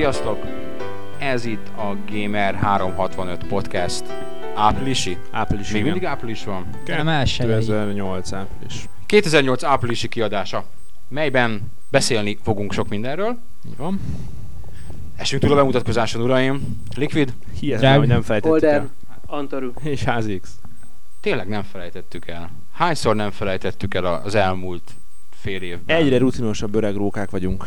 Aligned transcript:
Sziasztok! 0.00 0.44
Ez 1.18 1.44
itt 1.44 1.66
a 1.76 1.96
Gamer 2.10 2.54
365 2.54 3.44
Podcast 3.44 4.04
áprilisi? 4.54 5.16
Április, 5.30 5.66
Még 5.66 5.80
igen. 5.80 5.92
mindig 5.92 6.08
április 6.08 6.44
van. 6.44 6.66
Nem 6.86 7.08
elsőjei. 7.08 7.54
2008 7.58 8.32
április. 8.32 8.88
2008 9.06 9.62
áprilisi 9.64 10.08
kiadása, 10.08 10.64
melyben 11.08 11.72
beszélni 11.90 12.38
fogunk 12.42 12.72
sok 12.72 12.88
mindenről. 12.88 13.38
Így 13.68 13.76
van. 13.76 14.00
Esünk 15.16 15.42
túl 15.42 15.52
a 15.52 15.54
bemutatkozáson, 15.54 16.22
uraim. 16.22 16.82
Liquid, 16.96 17.32
Hihetetlen, 17.60 17.98
hogy 17.98 18.08
nem 18.08 18.22
felejtettük 18.22 18.60
Holden, 18.60 18.80
el. 18.80 18.90
Antaru. 19.26 19.72
És 19.82 20.04
HZX. 20.04 20.50
tényleg 21.20 21.48
nem 21.48 21.62
felejtettük 21.62 22.26
el. 22.28 22.50
Hányszor 22.72 23.16
nem 23.16 23.30
felejtettük 23.30 23.94
el 23.94 24.04
az 24.04 24.34
elmúlt 24.34 24.90
fél 25.30 25.62
évben? 25.62 25.96
Egyre 25.96 26.18
rutinosabb 26.18 26.74
öreg 26.74 26.94
rókák 26.94 27.30
vagyunk. 27.30 27.64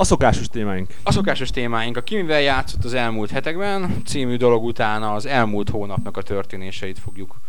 A 0.00 0.04
szokásos 0.04 0.48
témáink. 0.48 0.94
A 1.02 1.12
szokásos 1.12 1.50
témáink, 1.50 1.96
a 1.96 2.02
Kimivel 2.02 2.40
játszott 2.40 2.84
az 2.84 2.94
elmúlt 2.94 3.30
hetekben 3.30 4.02
című 4.06 4.36
dolog 4.36 4.64
után 4.64 5.02
az 5.02 5.26
elmúlt 5.26 5.70
hónapnak 5.70 6.16
a 6.16 6.22
történéseit 6.22 6.98
fogjuk 6.98 7.40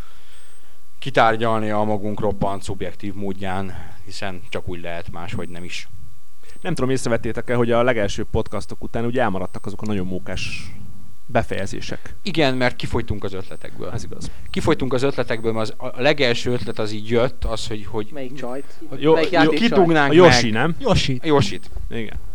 kitárgyalni 1.00 1.70
a 1.70 1.84
magunk 1.84 2.20
roppant 2.20 2.64
szubjektív 2.64 3.14
módján, 3.14 3.94
hiszen 4.06 4.42
csak 4.50 4.68
úgy 4.68 4.82
lehet 4.82 5.12
máshogy 5.12 5.50
nem 5.50 5.64
is. 5.64 5.90
Nem 6.62 6.76
tudom, 6.76 6.90
észrevettétek-e, 6.90 7.56
hogy 7.56 7.72
a 7.72 7.84
legelső 7.84 8.26
podcastok 8.32 8.84
után 8.84 9.06
ugye 9.06 9.22
elmaradtak 9.22 9.66
azok 9.66 9.82
a 9.82 9.86
nagyon 9.86 10.08
mókás 10.08 10.72
befejezések. 11.26 12.16
Igen, 12.22 12.56
mert 12.56 12.76
kifolytunk 12.76 13.24
az 13.24 13.34
ötletekből. 13.34 13.90
Ez 13.90 14.04
igaz. 14.04 14.32
Kifolytunk 14.50 14.94
az 14.94 15.04
ötletekből, 15.04 15.54
mert 15.54 15.74
az, 15.78 15.92
a 15.92 16.02
legelső 16.02 16.52
ötlet 16.52 16.80
az 16.80 16.92
így 16.92 17.10
jött, 17.10 17.46
az, 17.46 17.68
hogy, 17.68 17.86
hogy 17.86 18.10
Melyik 18.14 18.34
csajt? 18.34 18.80
Jó, 18.96 19.14
Melyik 19.14 19.32
jó, 19.32 19.40
csaj? 19.68 19.96
A 19.96 20.14
Yoshi, 20.14 20.50
meg 20.50 20.62
nem? 20.62 20.76
Yoshi. 20.80 21.20
a 21.24 21.26
Yoshit. 21.26 21.70
Igen. 21.90 22.30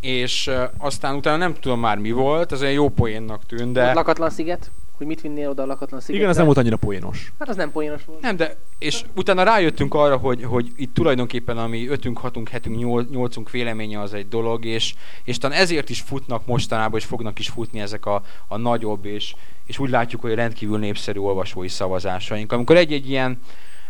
És 0.00 0.50
aztán 0.78 1.14
utána 1.14 1.36
nem 1.36 1.54
tudom 1.54 1.80
már 1.80 1.98
mi 1.98 2.10
volt, 2.10 2.52
az 2.52 2.60
olyan 2.60 2.72
jó 2.72 2.88
poénnak 2.88 3.46
tűnt, 3.46 3.72
De... 3.72 3.84
de... 3.84 3.92
Lakatlan 3.92 4.30
sziget? 4.30 4.70
Hogy 4.96 5.06
mit 5.08 5.20
vinnél 5.20 5.48
oda 5.48 5.62
a 5.62 5.66
lakatlan 5.66 6.00
szigetre? 6.00 6.16
Igen, 6.16 6.28
az 6.28 6.36
nem 6.36 6.44
volt 6.44 6.58
annyira 6.58 6.76
poénos. 6.76 7.32
Hát 7.38 7.48
az 7.48 7.56
nem 7.56 7.72
poénos 7.72 8.04
volt. 8.04 8.20
Nem, 8.20 8.36
de 8.36 8.56
és 8.78 9.02
utána 9.14 9.42
rájöttünk 9.42 9.94
arra, 9.94 10.16
hogy, 10.16 10.44
hogy 10.44 10.72
itt 10.76 10.94
tulajdonképpen 10.94 11.58
ami 11.58 11.88
ötünk, 11.88 12.18
hatunk, 12.18 12.48
hetünk, 12.48 12.76
nyol, 12.78 13.06
nyolcunk 13.10 13.50
véleménye 13.50 14.00
az 14.00 14.14
egy 14.14 14.28
dolog, 14.28 14.64
és, 14.64 14.94
és 15.24 15.38
talán 15.38 15.58
ezért 15.58 15.90
is 15.90 16.00
futnak 16.00 16.46
mostanában, 16.46 16.98
és 16.98 17.04
fognak 17.04 17.38
is 17.38 17.48
futni 17.48 17.80
ezek 17.80 18.06
a, 18.06 18.22
a 18.48 18.56
nagyobb, 18.56 19.04
és, 19.04 19.34
és 19.66 19.78
úgy 19.78 19.90
látjuk, 19.90 20.20
hogy 20.20 20.34
rendkívül 20.34 20.78
népszerű 20.78 21.18
olvasói 21.18 21.68
szavazásaink. 21.68 22.52
Amikor 22.52 22.76
egy-egy 22.76 23.08
ilyen, 23.08 23.38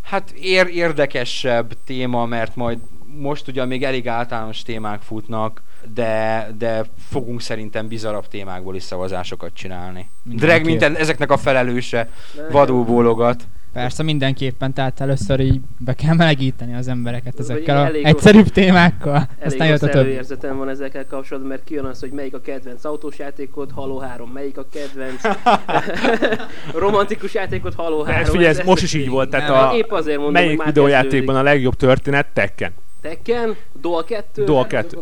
hát 0.02 0.30
ér, 0.30 0.66
érdekesebb 0.66 1.72
téma, 1.84 2.26
mert 2.26 2.56
majd 2.56 2.78
most 3.18 3.48
ugyan 3.48 3.68
még 3.68 3.84
elég 3.84 4.08
általános 4.08 4.62
témák 4.62 5.02
futnak, 5.02 5.62
de, 5.94 6.46
de 6.58 6.84
fogunk 7.08 7.40
szerintem 7.40 7.88
bizarabb 7.88 8.28
témákból 8.28 8.76
is 8.76 8.82
szavazásokat 8.82 9.54
csinálni. 9.54 10.10
Drag 10.22 10.38
Mindenképp. 10.38 10.64
minden 10.64 10.96
ezeknek 10.96 11.30
a 11.30 11.36
felelőse 11.36 12.08
vadul 12.50 12.84
bólogat. 12.84 13.42
Persze 13.72 14.02
mindenképpen, 14.02 14.72
tehát 14.72 15.00
először 15.00 15.40
így 15.40 15.60
be 15.78 15.94
kell 15.94 16.14
melegíteni 16.14 16.74
az 16.74 16.88
embereket 16.88 17.32
Vagy 17.36 17.44
ezekkel 17.44 17.76
a 17.76 17.90
egyszerűbb 17.92 18.48
témákkal, 18.48 19.14
Elég 19.14 19.46
aztán 19.46 19.68
jött 19.68 19.82
a 19.82 19.88
többi. 19.88 19.98
előérzetem 19.98 20.56
van 20.56 20.68
ezekkel 20.68 21.06
kapcsolatban, 21.06 21.50
mert 21.50 21.64
kijön 21.64 21.84
az, 21.84 22.00
hogy 22.00 22.10
melyik 22.10 22.34
a 22.34 22.40
kedvenc 22.40 22.84
autós 22.84 23.18
játékod, 23.18 23.70
Halo 23.70 23.98
3, 23.98 24.30
melyik 24.30 24.58
a 24.58 24.66
kedvenc 24.72 25.20
romantikus 26.84 27.34
játékod, 27.34 27.74
Halo 27.74 28.02
3. 28.02 28.20
Ez 28.22 28.28
figyelj, 28.30 28.48
ez 28.48 28.60
most 28.64 28.82
is 28.82 28.94
így 28.94 29.08
volt, 29.08 29.30
tehát 29.30 29.50
a 29.50 29.76
Épp 29.76 29.90
azért 29.90 30.16
mondom, 30.16 30.32
melyik 30.32 30.62
videójátékban 30.62 31.36
a 31.36 31.42
legjobb 31.42 31.74
történet 31.74 32.26
Tekken. 32.32 32.72
Tekken, 33.00 33.56
Dol 33.80 34.04
2. 34.04 34.44
Dol 34.44 34.66
2. 34.66 34.98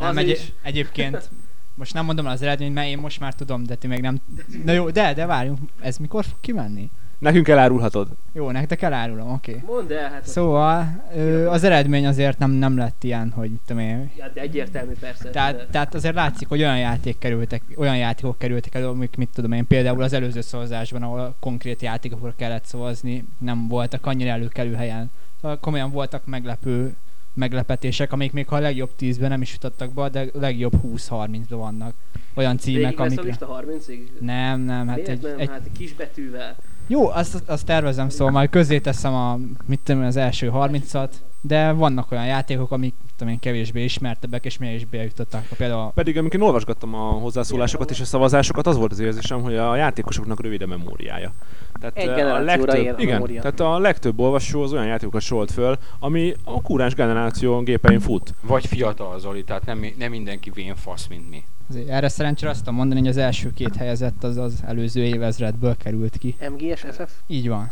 Nem, 0.00 0.18
egy, 0.18 0.28
is. 0.28 0.52
egyébként 0.62 1.30
most 1.74 1.94
nem 1.94 2.04
mondom 2.04 2.26
el 2.26 2.32
az 2.32 2.42
eredményt, 2.42 2.74
mert 2.74 2.88
én 2.88 2.98
most 2.98 3.20
már 3.20 3.34
tudom, 3.34 3.64
de 3.64 3.74
ti 3.74 3.86
még 3.86 4.00
nem. 4.00 4.20
Na 4.64 4.72
jó, 4.72 4.90
de, 4.90 5.14
de 5.14 5.26
várjunk, 5.26 5.58
ez 5.80 5.96
mikor 5.96 6.24
fog 6.24 6.36
kimenni? 6.40 6.90
Nekünk 7.18 7.48
elárulhatod. 7.48 8.08
Jó, 8.32 8.50
nektek 8.50 8.82
elárulom, 8.82 9.32
oké. 9.32 9.50
Okay. 9.50 9.74
Mondd 9.74 9.92
el, 9.92 10.10
hát 10.10 10.26
Szóval 10.26 11.02
ö, 11.14 11.48
az 11.48 11.64
eredmény 11.64 12.06
azért 12.06 12.38
nem, 12.38 12.50
nem 12.50 12.76
lett 12.76 13.04
ilyen, 13.04 13.30
hogy 13.30 13.50
tudom 13.66 13.82
én, 13.82 14.10
ja, 14.16 14.30
de 14.34 14.40
egyértelmű 14.40 14.92
persze. 15.00 15.30
Tehát, 15.30 15.56
de- 15.56 15.66
tehát 15.70 15.94
azért 15.94 16.14
látszik, 16.14 16.48
hogy 16.48 16.60
olyan, 16.60 16.78
játék 16.78 17.18
kerültek, 17.18 17.62
olyan 17.76 17.96
játékok 17.96 18.38
kerültek 18.38 18.74
elő, 18.74 18.86
amik, 18.86 19.16
mit 19.16 19.28
tudom 19.34 19.52
én, 19.52 19.66
például 19.66 20.02
az 20.02 20.12
előző 20.12 20.40
szavazásban, 20.40 21.02
ahol 21.02 21.34
konkrét 21.40 21.82
játékokra 21.82 22.32
kellett 22.36 22.64
szavazni, 22.64 23.24
nem 23.38 23.68
voltak 23.68 24.06
annyira 24.06 24.30
előkelő 24.30 24.74
helyen. 24.74 25.10
Szóval 25.40 25.58
komolyan 25.58 25.90
voltak 25.90 26.26
meglepő 26.26 26.94
meglepetések, 27.34 28.12
amik 28.12 28.32
még 28.32 28.46
ha 28.48 28.56
a 28.56 28.60
legjobb 28.60 28.90
10-ben 29.00 29.28
nem 29.28 29.42
is 29.42 29.52
jutottak 29.52 29.92
be, 29.92 30.08
de 30.08 30.26
legjobb 30.32 30.72
20-30-ban 30.86 31.44
vannak. 31.48 31.94
Olyan 32.34 32.58
címek, 32.58 32.98
lesz 32.98 33.16
a 33.16 33.20
amik... 33.20 33.24
lista 33.24 33.64
30-ig? 33.66 34.20
Nem, 34.20 34.60
nem, 34.60 34.86
hát 34.86 34.96
Miért 34.96 35.10
egy, 35.10 35.22
nem? 35.22 35.38
egy, 35.38 35.48
Hát 35.48 35.70
kisbetűvel. 35.78 36.56
jó, 36.86 37.08
azt, 37.08 37.42
azt 37.46 37.66
tervezem, 37.66 38.08
szóval 38.08 38.32
majd 38.32 38.50
közé 38.50 38.78
teszem 38.78 39.14
a, 39.14 39.38
mit 39.66 39.80
tudom 39.80 40.02
az 40.02 40.16
első 40.16 40.50
30-at, 40.54 41.10
de 41.40 41.72
vannak 41.72 42.10
olyan 42.12 42.26
játékok, 42.26 42.70
amik, 42.72 42.94
tudom 43.20 43.34
én, 43.34 43.40
kevésbé 43.40 43.84
ismertebbek, 43.84 44.44
és 44.44 44.58
mégis 44.58 44.84
bejutottak. 44.84 45.46
Például 45.56 45.92
Pedig 45.94 46.18
amikor 46.18 46.40
én 46.40 46.46
olvasgattam 46.46 46.94
a 46.94 46.98
hozzászólásokat 46.98 47.90
és 47.90 48.00
a 48.00 48.04
szavazásokat, 48.04 48.66
az 48.66 48.76
volt 48.76 48.92
az 48.92 48.98
érzésem, 48.98 49.42
hogy 49.42 49.56
a 49.56 49.76
játékosoknak 49.76 50.40
rövid 50.40 50.62
a 50.62 50.66
memóriája. 50.66 51.32
Tehát 51.80 51.96
Egy 51.96 52.08
eh, 52.08 52.34
a 52.34 52.42
ér 52.54 52.68
a 52.68 52.76
igen, 52.76 53.12
memória. 53.12 53.40
tehát 53.40 53.60
a 53.60 53.78
legtöbb 53.78 54.18
olvasó 54.18 54.62
az 54.62 54.72
olyan 54.72 54.86
játékokat 54.86 55.20
sorolt 55.20 55.50
föl, 55.50 55.78
ami 55.98 56.34
a 56.44 56.62
kúráns 56.62 56.94
generáció 56.94 57.60
gépein 57.60 58.00
fut. 58.00 58.34
Vagy 58.40 58.66
fiatal 58.66 59.18
Zoli, 59.18 59.44
tehát 59.44 59.64
nem, 59.66 59.86
nem 59.98 60.10
mindenki 60.10 60.50
vén 60.50 60.76
fasz, 60.76 61.06
mint 61.06 61.30
mi. 61.30 61.44
Azért 61.68 61.88
erre 61.88 62.08
szerencsére 62.08 62.50
azt 62.50 62.58
tudom 62.58 62.74
mondani, 62.74 63.00
hogy 63.00 63.08
az 63.08 63.16
első 63.16 63.52
két 63.52 63.76
helyezett 63.76 64.24
az 64.24 64.36
az 64.36 64.54
előző 64.66 65.02
évezredből 65.02 65.76
került 65.76 66.16
ki. 66.18 66.36
MGS, 66.50 66.80
FF? 66.80 67.10
Így 67.26 67.48
van. 67.48 67.60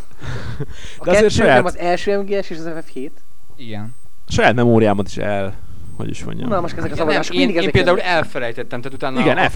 A 0.98 1.04
De 1.04 1.10
azért 1.10 1.16
kettő 1.16 1.28
saját- 1.28 1.56
nem 1.56 1.64
az 1.64 1.76
első 1.78 2.18
MGS 2.18 2.50
és 2.50 2.56
az 2.58 2.70
FF7? 2.74 3.10
Igen. 3.56 3.94
Saját 4.28 4.54
memóriámat 4.54 5.06
is 5.06 5.16
el, 5.16 5.54
hogy 5.96 6.08
is 6.08 6.24
mondjam. 6.24 6.48
Unalmasak 6.48 6.78
ezek 6.78 6.92
a 6.92 6.96
szavazások. 6.96 7.34
én, 7.34 7.46
mindig 7.46 7.62
én 7.62 7.70
például 7.70 8.00
elfelejtettem, 8.00 8.80
tehát 8.80 8.96
utána 8.96 9.20
Igen, 9.20 9.36
a, 9.36 9.40
a 9.40 9.48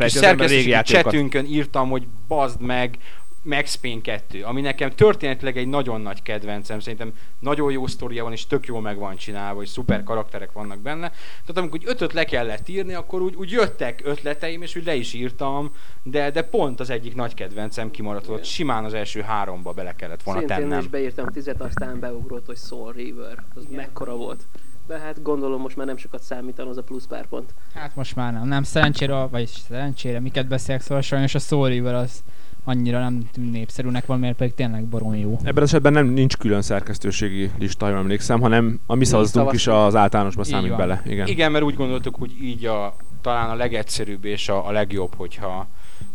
játékokat. 0.69 0.85
chatünkön 0.85 1.45
írtam, 1.45 1.91
hogy 1.91 2.07
bazd 2.29 2.61
meg 2.61 2.99
Max 3.43 3.75
Payne 3.75 4.01
2, 4.01 4.43
ami 4.43 4.61
nekem 4.61 4.91
történetileg 4.91 5.57
egy 5.57 5.69
nagyon 5.69 6.01
nagy 6.01 6.23
kedvencem, 6.23 6.81
szerintem 6.81 7.13
nagyon 7.39 7.73
jó 7.73 7.87
sztoria 7.87 8.23
van, 8.23 8.33
és 8.33 8.47
tök 8.47 8.67
jól 8.67 8.81
meg 8.81 8.99
van 8.99 9.17
csinálva, 9.17 9.63
és 9.63 9.69
szuper 9.69 10.03
karakterek 10.03 10.53
vannak 10.53 10.79
benne. 10.79 11.09
Tehát 11.09 11.57
amikor 11.57 11.79
úgy 11.79 11.89
ötöt 11.89 12.13
le 12.13 12.25
kellett 12.25 12.69
írni, 12.69 12.95
akkor 12.95 13.23
úgy, 13.23 13.35
úgy 13.35 13.51
jöttek 13.51 14.01
ötleteim, 14.05 14.63
és 14.63 14.77
úgy 14.77 14.85
le 14.85 14.95
is 14.95 15.13
írtam, 15.13 15.71
de, 16.03 16.31
de 16.31 16.43
pont 16.43 16.81
az 16.81 16.91
egyik 16.91 17.15
nagy 17.15 17.35
kedvencem 17.35 17.91
kimaradt, 17.91 18.29
ott 18.29 18.45
simán 18.45 18.85
az 18.85 18.95
első 18.95 19.21
háromba 19.21 19.73
bele 19.73 19.95
kellett 19.95 20.23
volna 20.23 20.41
Szintén 20.41 20.59
tennem. 20.59 20.79
is 20.79 20.87
beírtam 20.87 21.27
tizet, 21.27 21.61
aztán 21.61 22.01
beugrott, 22.01 22.47
hogy 22.47 22.59
Soul 22.59 22.93
River. 22.93 23.45
Az 23.55 23.67
mekkora 23.71 24.17
volt. 24.17 24.45
De 24.87 24.99
hát 24.99 25.23
gondolom 25.23 25.61
most 25.61 25.77
már 25.77 25.87
nem 25.87 25.97
sokat 25.97 26.23
számítan 26.23 26.69
az 26.69 26.77
a 26.77 26.83
plusz 26.83 27.07
pár 27.07 27.27
pont. 27.27 27.55
Hát 27.75 27.97
most 27.97 28.17
már 28.17 28.33
nem. 28.33 28.49
Nem, 28.49 28.63
szerencsére, 28.63 29.25
vagy 29.25 29.47
szerencsére, 29.47 30.21
miket 30.21 30.47
beszélek, 30.47 30.81
szóval 30.81 31.03
sajnos 31.03 31.35
a 31.35 31.39
Soul 31.39 31.69
River 31.69 31.95
az 31.95 32.23
annyira 32.65 33.01
nem 33.01 33.29
tűn 33.33 33.51
népszerűnek 33.51 34.07
van, 34.07 34.19
mert 34.19 34.37
pedig 34.37 34.55
tényleg 34.55 34.85
barom 34.85 35.15
jó. 35.15 35.39
Ebben 35.43 35.63
az 35.63 35.69
esetben 35.69 35.93
nem 35.93 36.07
nincs 36.07 36.37
külön 36.37 36.63
szerkesztőségi 36.63 37.51
lista, 37.59 37.89
jól 37.89 37.99
emlékszem, 37.99 38.41
hanem 38.41 38.81
a 38.87 38.95
mi 38.95 39.05
szavazatunk 39.05 39.53
is 39.53 39.67
az 39.67 39.97
általánosba 39.97 40.45
számít 40.45 40.69
van. 40.69 40.79
bele. 40.79 41.03
Igen. 41.07 41.27
Igen, 41.27 41.53
mert 41.53 41.65
úgy 41.65 41.75
gondoltuk, 41.75 42.17
hogy 42.17 42.43
így 42.43 42.65
a, 42.65 42.97
talán 43.21 43.51
a 43.51 43.55
legegyszerűbb 43.55 44.25
és 44.25 44.49
a, 44.49 44.67
a 44.67 44.71
legjobb, 44.71 45.15
hogyha 45.17 45.69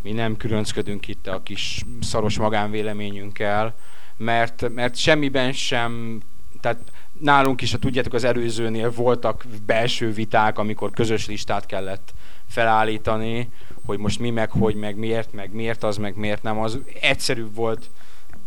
mi 0.03 0.11
nem 0.11 0.37
különcködünk 0.37 1.07
itt 1.07 1.27
a 1.27 1.43
kis 1.43 1.83
szaros 2.01 2.37
magánvéleményünkkel, 2.37 3.75
mert, 4.17 4.69
mert 4.73 4.95
semmiben 4.95 5.51
sem, 5.51 6.21
tehát 6.59 6.91
nálunk 7.19 7.61
is, 7.61 7.71
ha 7.71 7.77
tudjátok, 7.77 8.13
az 8.13 8.23
előzőnél 8.23 8.91
voltak 8.91 9.45
belső 9.65 10.11
viták, 10.11 10.57
amikor 10.57 10.91
közös 10.91 11.27
listát 11.27 11.65
kellett 11.65 12.13
felállítani, 12.47 13.49
hogy 13.85 13.97
most 13.99 14.19
mi 14.19 14.29
meg, 14.29 14.51
hogy 14.51 14.75
meg 14.75 14.95
miért, 14.95 15.33
meg 15.33 15.53
miért 15.53 15.83
az, 15.83 15.97
meg 15.97 16.15
miért 16.17 16.43
nem 16.43 16.59
az. 16.59 16.79
Egyszerűbb 17.01 17.55
volt 17.55 17.89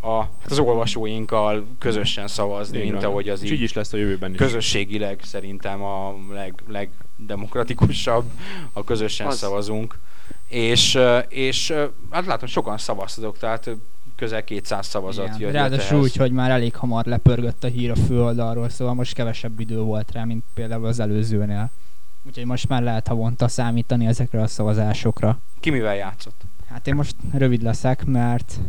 a, 0.01 0.19
hát 0.21 0.49
az 0.51 0.59
olvasóinkkal 0.59 1.65
közösen 1.79 2.27
szavazni, 2.27 2.77
Így 2.77 2.91
mint 2.91 3.03
ahogy 3.03 3.29
az 3.29 3.43
így 3.43 3.51
így 3.51 3.61
is 3.61 3.73
lesz 3.73 3.93
a 3.93 3.97
jövőben 3.97 4.31
is. 4.31 4.37
közösségileg 4.37 5.19
szerintem 5.23 5.83
a 5.83 6.15
leg, 6.31 6.63
legdemokratikusabb, 6.67 8.25
a 8.73 8.83
közösen 8.83 9.27
Az. 9.27 9.33
az. 9.33 9.39
szavazunk. 9.39 9.99
És, 10.47 10.99
és 11.29 11.73
hát 12.09 12.25
látom, 12.25 12.47
sokan 12.47 12.77
szavaztatok, 12.77 13.37
tehát 13.37 13.69
közel 14.15 14.43
200 14.43 14.87
szavazat 14.87 15.25
Igen. 15.25 15.39
jött. 15.39 15.51
Ráadásul 15.51 15.99
úgy, 15.99 16.15
hogy 16.15 16.31
már 16.31 16.51
elég 16.51 16.75
hamar 16.75 17.05
lepörgött 17.05 17.63
a 17.63 17.67
hír 17.67 17.91
a 17.91 17.95
főoldalról, 17.95 18.69
szóval 18.69 18.93
most 18.93 19.13
kevesebb 19.13 19.59
idő 19.59 19.79
volt 19.79 20.11
rá, 20.11 20.23
mint 20.23 20.43
például 20.53 20.85
az 20.85 20.99
előzőnél. 20.99 21.71
Úgyhogy 22.27 22.45
most 22.45 22.69
már 22.69 22.83
lehet 22.83 23.07
havonta 23.07 23.47
számítani 23.47 24.05
ezekre 24.05 24.41
a 24.41 24.47
szavazásokra. 24.47 25.39
Ki 25.59 25.69
mivel 25.69 25.95
játszott? 25.95 26.41
Hát 26.69 26.87
én 26.87 26.95
most 26.95 27.15
rövid 27.33 27.61
leszek, 27.61 28.05
mert 28.05 28.59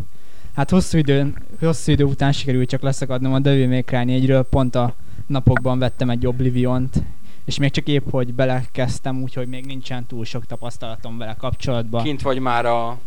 hát 0.54 0.70
hosszú 0.70 0.98
idő, 0.98 1.34
hosszú 1.60 1.92
idő 1.92 2.04
után 2.04 2.32
sikerült 2.32 2.68
csak 2.68 2.82
leszakadnom 2.82 3.32
a 3.32 3.38
Devil 3.38 3.68
May 3.68 3.82
Cry 3.82 4.04
4-ről, 4.06 4.44
pont 4.50 4.74
a 4.74 4.94
napokban 5.26 5.78
vettem 5.78 6.10
egy 6.10 6.26
Oblivion-t, 6.26 7.02
és 7.44 7.58
még 7.58 7.70
csak 7.70 7.88
épp, 7.88 8.10
hogy 8.10 8.34
belekezdtem, 8.34 9.22
úgyhogy 9.22 9.48
még 9.48 9.66
nincsen 9.66 10.06
túl 10.06 10.24
sok 10.24 10.46
tapasztalatom 10.46 11.18
vele 11.18 11.34
kapcsolatban. 11.34 12.02
Kint 12.02 12.22
vagy 12.22 12.38
már 12.38 12.66
a 12.66 12.98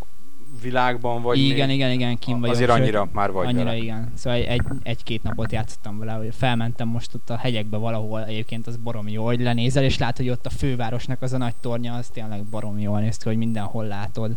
világban, 0.61 1.21
vagy 1.21 1.37
igen, 1.37 1.67
még? 1.67 1.75
igen, 1.75 1.91
igen, 1.91 2.17
kim 2.17 2.39
vagyok. 2.39 2.55
Azért 2.55 2.71
sőt, 2.71 2.79
annyira 2.79 3.09
már 3.11 3.31
vagy 3.31 3.45
Annyira 3.47 3.63
vele. 3.63 3.77
igen. 3.77 4.11
Szóval 4.15 4.39
egy, 4.39 4.61
egy-két 4.83 5.23
napot 5.23 5.51
játszottam 5.51 5.99
vele, 5.99 6.11
hogy 6.11 6.35
felmentem 6.35 6.87
most 6.87 7.13
ott 7.13 7.29
a 7.29 7.37
hegyekbe 7.37 7.77
valahol, 7.77 8.25
egyébként 8.25 8.67
az 8.67 8.77
baromi 8.77 9.11
jó, 9.11 9.25
hogy 9.25 9.41
lenézel, 9.41 9.83
és 9.83 9.97
látod, 9.97 10.25
hogy 10.25 10.29
ott 10.29 10.45
a 10.45 10.49
fővárosnak 10.49 11.21
az 11.21 11.33
a 11.33 11.37
nagy 11.37 11.55
tornya, 11.55 11.93
az 11.93 12.07
tényleg 12.07 12.43
baromi 12.43 12.81
jól 12.81 12.99
néz 12.99 13.17
ki, 13.17 13.27
hogy 13.27 13.37
mindenhol 13.37 13.85
látod. 13.85 14.31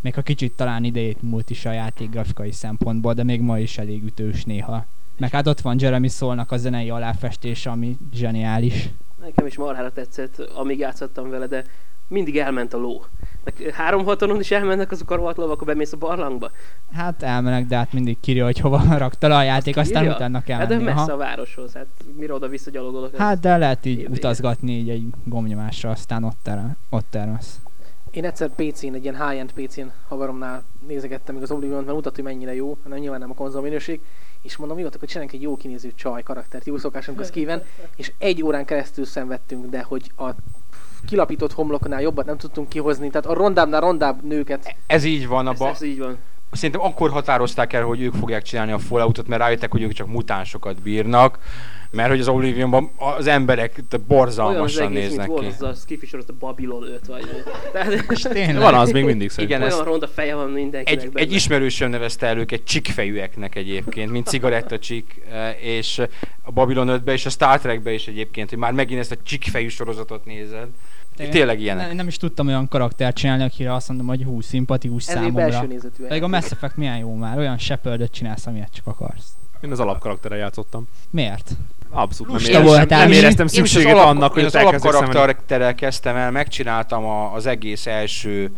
Még 0.00 0.14
ha 0.14 0.22
kicsit 0.22 0.56
talán 0.56 0.84
idejét 0.84 1.22
múlt 1.22 1.50
is 1.50 1.64
a 1.64 1.72
játék 1.72 2.10
grafikai 2.10 2.52
szempontból, 2.52 3.14
de 3.14 3.22
még 3.22 3.40
ma 3.40 3.58
is 3.58 3.78
elég 3.78 4.04
ütős 4.04 4.44
néha. 4.44 4.86
Meg 5.18 5.30
hát 5.30 5.46
ott 5.46 5.60
van 5.60 5.76
Jeremy 5.78 6.08
Szolnak 6.08 6.52
a 6.52 6.56
zenei 6.56 6.90
aláfestése, 6.90 7.70
ami 7.70 7.96
zseniális. 8.12 8.88
Nekem 9.20 9.46
is 9.46 9.56
marhára 9.56 9.92
tetszett, 9.92 10.38
amíg 10.38 10.78
játszottam 10.78 11.30
vele, 11.30 11.46
de 11.46 11.64
mindig 12.08 12.38
elment 12.38 12.74
a 12.74 12.78
ló. 12.78 13.04
Meg 13.46 13.70
három 13.74 14.04
hatonon 14.04 14.40
is 14.40 14.50
elmennek 14.50 14.90
azok 14.90 15.10
a 15.10 15.14
rohadt 15.16 15.36
lovak, 15.36 15.54
akkor 15.54 15.66
bemész 15.66 15.92
a 15.92 15.96
barlangba. 15.96 16.50
Hát 16.92 17.22
elmenek, 17.22 17.66
de 17.66 17.76
hát 17.76 17.92
mindig 17.92 18.20
kírja, 18.20 18.44
hogy 18.44 18.58
hova 18.58 18.82
rakta 18.98 19.28
le 19.28 19.36
a 19.36 19.42
játék, 19.42 19.76
aztán 19.76 20.02
írja? 20.02 20.14
utána 20.14 20.40
kell 20.42 20.58
Hát 20.58 20.68
de 20.68 20.74
menni. 20.74 20.86
messze 20.86 21.00
Aha. 21.00 21.12
a 21.12 21.16
városhoz, 21.16 21.72
hát 21.72 21.86
mire 22.16 22.32
oda-vissza 22.34 22.70
gyalogolok. 22.70 23.12
ez- 23.12 23.18
Hát 23.18 23.40
de 23.40 23.56
lehet 23.56 23.84
így 23.84 23.96
vége. 23.96 24.08
utazgatni 24.08 24.72
így 24.72 24.88
egy 24.90 25.06
gomnyomásra, 25.24 25.90
aztán 25.90 26.24
ott, 26.24 26.36
ter- 26.42 26.76
ott 26.90 27.06
termesz. 27.10 27.58
Én 28.10 28.24
egyszer 28.24 28.48
PC-n, 28.54 28.94
egy 28.94 29.02
ilyen 29.02 29.28
high-end 29.28 29.52
PC-n 29.52 29.86
haveromnál 30.08 30.62
nézegettem 30.86 31.34
még 31.34 31.42
az 31.44 31.50
oblivion 31.50 31.82
mert 31.84 31.94
mutatta, 31.94 32.14
hogy 32.14 32.24
mennyire 32.24 32.54
jó, 32.54 32.76
nem 32.88 32.98
nyilván 32.98 33.20
nem 33.20 33.30
a 33.30 33.34
konzol 33.34 33.62
minőség, 33.62 34.00
és 34.42 34.56
mondom, 34.56 34.78
jó, 34.78 34.86
akkor 34.86 35.08
csináljunk 35.08 35.34
egy 35.34 35.42
jó 35.42 35.56
kinéző 35.56 35.92
csaj 35.94 36.22
karaktert, 36.22 36.66
jó 36.66 36.78
szokásunk 36.78 37.20
az 37.20 37.30
kíven, 37.30 37.62
és 37.96 38.12
egy 38.18 38.42
órán 38.42 38.64
keresztül 38.64 39.04
szenvedtünk, 39.04 39.66
de 39.66 39.82
hogy 39.82 40.10
a 40.16 40.30
kilapított 41.06 41.52
homloknál 41.52 42.00
jobbat 42.02 42.26
nem 42.26 42.36
tudtunk 42.36 42.68
kihozni, 42.68 43.10
tehát 43.10 43.26
a 43.26 43.34
rondábbnál 43.34 43.80
rondább 43.80 44.22
nőket. 44.24 44.74
Ez 44.86 45.04
így 45.04 45.26
van, 45.26 45.48
ez, 45.48 45.60
abba, 45.60 45.70
ez 45.70 45.82
így 45.82 45.98
van. 45.98 46.16
szerintem 46.52 46.80
akkor 46.80 47.10
határozták 47.10 47.72
el, 47.72 47.82
hogy 47.82 48.00
ők 48.00 48.14
fogják 48.14 48.42
csinálni 48.42 48.72
a 48.72 48.78
Falloutot, 48.78 49.26
mert 49.28 49.40
rájöttek, 49.42 49.70
hogy 49.70 49.82
ők 49.82 49.92
csak 49.92 50.06
mutánsokat 50.06 50.82
bírnak, 50.82 51.38
mert 51.90 52.08
hogy 52.08 52.20
az 52.20 52.28
Oblivionban 52.28 52.90
az 52.96 53.26
emberek 53.26 53.72
te 53.72 53.80
Olyan 53.90 54.00
az 54.00 54.06
borzalmasan 54.08 54.86
egész, 54.86 54.98
mint 54.98 55.08
néznek 55.08 55.26
volt 55.26 55.40
ki. 55.40 55.46
az 55.46 55.62
a 55.62 56.06
sorozat, 56.06 56.30
a 56.30 56.34
Babylon 56.38 56.82
5 56.82 57.06
vagy. 57.06 57.24
Tehát, 57.72 58.06
Tényleg. 58.32 58.56
Van 58.56 58.74
az 58.74 58.90
még 58.90 59.04
mindig 59.04 59.30
szerintem. 59.30 59.58
Igen, 59.58 59.68
olyan 59.68 59.80
ezt- 59.80 59.90
ronda 59.90 60.08
feje 60.08 60.34
van 60.34 60.50
mindenkinek 60.50 61.02
Egy, 61.02 61.10
benne. 61.10 61.26
egy 61.26 61.32
ismerősöm 61.32 61.90
nevezte 61.90 62.26
el 62.26 62.38
őket 62.38 62.64
csikfejűeknek 62.64 63.54
egyébként, 63.54 64.10
mint 64.10 64.26
cigarettacsik, 64.26 65.22
eh, 65.30 65.64
és 65.64 66.02
a 66.42 66.52
Babylon 66.52 66.88
5-be 66.88 67.12
és 67.12 67.26
a 67.26 67.30
Star 67.30 67.60
Trekbe 67.60 67.92
is 67.92 68.06
egyébként, 68.06 68.48
hogy 68.48 68.58
már 68.58 68.72
megint 68.72 69.00
ezt 69.00 69.12
a 69.12 69.16
csikfejű 69.22 69.68
sorozatot 69.68 70.24
nézed. 70.24 70.68
Tényleg 71.16 71.60
ilyenek. 71.60 71.86
Nem, 71.86 71.96
nem 71.96 72.06
is 72.06 72.16
tudtam 72.16 72.46
olyan 72.46 72.68
karaktert 72.68 73.16
csinálni, 73.16 73.42
akire 73.42 73.74
azt 73.74 73.88
mondom, 73.88 74.06
hogy 74.06 74.22
hú, 74.22 74.40
szimpatikus 74.40 75.06
Ez 75.06 75.14
számomra. 75.14 75.66
Pedig 76.08 76.22
a 76.22 76.28
Mass 76.28 76.50
Effect 76.50 76.76
milyen 76.76 76.98
jó 76.98 77.14
már, 77.14 77.38
olyan 77.38 77.58
shepard 77.58 78.10
csinálsz, 78.10 78.46
amilyet 78.46 78.72
csak 78.74 78.86
akarsz. 78.86 79.26
Én 79.60 79.70
az 79.70 79.80
alapkarakterrel 79.80 80.38
játszottam. 80.38 80.88
Miért? 81.10 81.50
Abszolút 81.90 82.32
nem 82.32 82.40
éreztem, 82.40 82.64
voltál, 82.64 82.98
nem 82.98 83.12
éreztem 83.12 83.46
Én 83.46 83.52
szükséget 83.52 83.92
az 83.92 83.98
alap, 84.00 84.08
annak, 84.08 84.32
hogy 84.32 84.42
én 84.42 84.46
az 84.46 84.84
alapkarakterrel 84.84 85.74
kezdtem 85.74 86.16
el, 86.16 86.30
megcsináltam 86.30 87.04
a, 87.04 87.32
az 87.32 87.46
egész 87.46 87.86
első, 87.86 88.56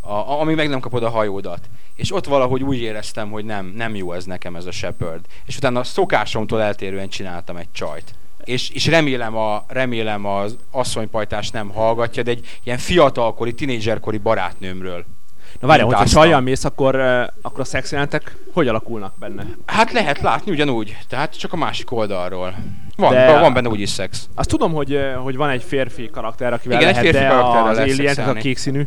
a, 0.00 0.12
a, 0.12 0.40
amíg 0.40 0.56
meg 0.56 0.68
nem 0.68 0.80
kapod 0.80 1.02
a 1.02 1.08
hajódat. 1.08 1.60
És 1.94 2.12
ott 2.12 2.26
valahogy 2.26 2.62
úgy 2.62 2.78
éreztem, 2.78 3.30
hogy 3.30 3.44
nem, 3.44 3.72
nem 3.76 3.94
jó 3.94 4.12
ez 4.12 4.24
nekem 4.24 4.56
ez 4.56 4.66
a 4.66 4.70
Shepard. 4.70 5.26
És 5.44 5.56
utána 5.56 5.80
a 5.80 5.84
szokásomtól 5.84 6.62
eltérően 6.62 7.08
csináltam 7.08 7.56
egy 7.56 7.72
csajt. 7.72 8.14
És, 8.48 8.70
és 8.70 8.86
remélem, 8.86 9.36
a, 9.36 9.64
remélem 9.66 10.26
az 10.26 10.56
asszonypajtás 10.70 11.50
nem 11.50 11.68
hallgatja, 11.68 12.22
de 12.22 12.30
egy 12.30 12.58
ilyen 12.64 12.78
fiatalkori, 12.78 13.54
tinédzserkori 13.54 14.18
barátnőmről. 14.18 15.04
Na 15.60 15.66
várjál, 15.66 15.86
hogyha 15.86 16.06
csajjal 16.06 16.40
mész, 16.40 16.64
akkor, 16.64 16.94
akkor 17.42 17.60
a 17.60 17.64
szexjelentek 17.64 18.36
hogy 18.52 18.68
alakulnak 18.68 19.14
benne? 19.18 19.46
Hát 19.66 19.92
lehet 19.92 20.20
látni 20.20 20.50
ugyanúgy, 20.50 20.96
tehát 21.08 21.38
csak 21.38 21.52
a 21.52 21.56
másik 21.56 21.92
oldalról. 21.92 22.54
Van, 22.96 23.12
De- 23.12 23.40
van 23.40 23.52
benne 23.52 23.68
úgyis 23.68 23.90
szex. 23.90 24.28
Azt 24.34 24.48
tudom, 24.48 24.72
hogy, 24.72 25.00
hogy 25.22 25.36
van 25.36 25.50
egy 25.50 25.62
férfi 25.62 26.10
karakter, 26.10 26.52
akivel 26.52 26.80
Igen, 26.80 26.88
egy 26.88 26.94
lehet, 26.94 27.10
férfi 27.10 27.28
de 27.28 27.34
karakterrel 27.34 27.68
az 27.68 27.78
Alien, 27.78 28.28
a 28.28 28.32
kék 28.32 28.56
színű, 28.56 28.86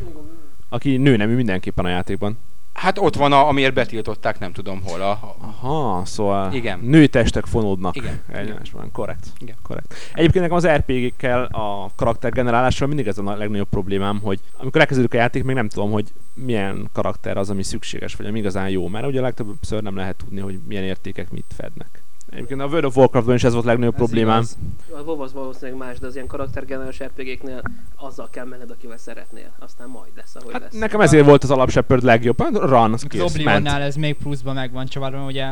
aki 0.69 0.97
nőnemű 0.97 1.35
mindenképpen 1.35 1.85
a 1.85 1.89
játékban. 1.89 2.39
Hát 2.73 2.97
ott 2.97 3.15
van, 3.15 3.31
a, 3.31 3.47
amiért 3.47 3.73
betiltották, 3.73 4.39
nem 4.39 4.51
tudom 4.51 4.81
hol. 4.83 5.01
A, 5.01 5.35
Aha, 5.39 6.05
szóval 6.05 6.53
Igen. 6.53 6.79
női 6.79 7.07
testek 7.07 7.45
fonódnak 7.45 7.95
Igen. 7.95 8.21
egymásban. 8.31 8.91
Korrekt. 8.91 9.27
Igen. 9.39 9.55
Korrekt. 9.63 9.93
Egyébként 10.13 10.43
nekem 10.43 10.57
az 10.57 10.67
RPG-kkel 10.67 11.43
a 11.43 11.89
karaktergenerálással 11.95 12.87
mindig 12.87 13.07
ez 13.07 13.17
a 13.17 13.21
na- 13.21 13.35
legnagyobb 13.35 13.69
problémám, 13.69 14.19
hogy 14.19 14.39
amikor 14.57 14.81
elkezdődik 14.81 15.13
a 15.13 15.17
játék, 15.17 15.43
még 15.43 15.55
nem 15.55 15.69
tudom, 15.69 15.91
hogy 15.91 16.07
milyen 16.33 16.89
karakter 16.93 17.37
az, 17.37 17.49
ami 17.49 17.63
szükséges, 17.63 18.15
vagy 18.15 18.25
ami 18.25 18.39
igazán 18.39 18.69
jó, 18.69 18.87
mert 18.87 19.05
ugye 19.05 19.19
a 19.19 19.23
legtöbbször 19.23 19.81
nem 19.81 19.95
lehet 19.95 20.15
tudni, 20.15 20.39
hogy 20.39 20.59
milyen 20.67 20.83
értékek 20.83 21.31
mit 21.31 21.53
fednek. 21.55 22.03
Egyébként 22.31 22.61
a 22.61 22.65
World 22.65 22.83
of 22.85 22.95
Warcraftban 22.97 23.35
is 23.35 23.43
ez 23.43 23.53
volt 23.53 23.65
a 23.65 23.67
legnagyobb 23.67 23.93
Ez 23.93 23.99
problémám. 23.99 24.37
igaz. 24.37 24.57
A 24.95 25.01
WoW 25.01 25.21
az 25.21 25.33
valószínűleg 25.33 25.77
más, 25.79 25.99
de 25.99 26.07
az 26.07 26.15
ilyen 26.15 26.27
karaktergenerálós 26.27 27.03
RPG-knél 27.03 27.61
azzal 27.95 28.29
kell 28.29 28.45
menned, 28.45 28.69
akivel 28.71 28.97
szeretnél. 28.97 29.51
Aztán 29.59 29.87
majd 29.89 30.11
lesz, 30.15 30.35
ahogy 30.35 30.51
Hát 30.53 30.61
lesz. 30.61 30.73
nekem 30.73 31.01
ezért 31.01 31.25
volt 31.25 31.43
az 31.43 31.51
alap 31.51 31.69
Shepard 31.69 32.03
legjobb. 32.03 32.41
Hát 32.41 32.51
Run, 32.53 32.93
az 32.93 33.03
kész. 33.03 33.21
Oblivionnál 33.21 33.81
ez 33.81 33.95
még 33.95 34.15
pluszban 34.15 34.53
megvan 34.55 34.85
csavarva, 34.85 35.25
ugye 35.25 35.47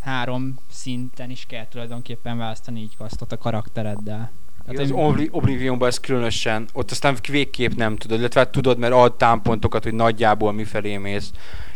három 0.00 0.54
szinten 0.70 1.30
is 1.30 1.44
kell 1.48 1.66
tulajdonképpen 1.68 2.38
választani 2.38 2.80
így 2.80 2.96
kasztot 2.96 3.32
a 3.32 3.38
karaktereddel. 3.38 4.30
Igen, 4.68 4.82
az 4.82 4.90
Obli- 4.90 5.28
Oblivionban 5.32 5.88
ez 5.88 6.00
különösen, 6.00 6.68
ott 6.72 6.90
aztán 6.90 7.16
végképp 7.28 7.72
nem 7.72 7.96
tudod, 7.96 8.18
illetve 8.18 8.40
hát 8.40 8.50
tudod, 8.50 8.78
mert 8.78 8.92
ad 8.92 9.16
támpontokat, 9.16 9.82
hogy 9.82 9.94
nagyjából 9.94 10.52
mifelé 10.52 10.96
mész. 10.96 11.30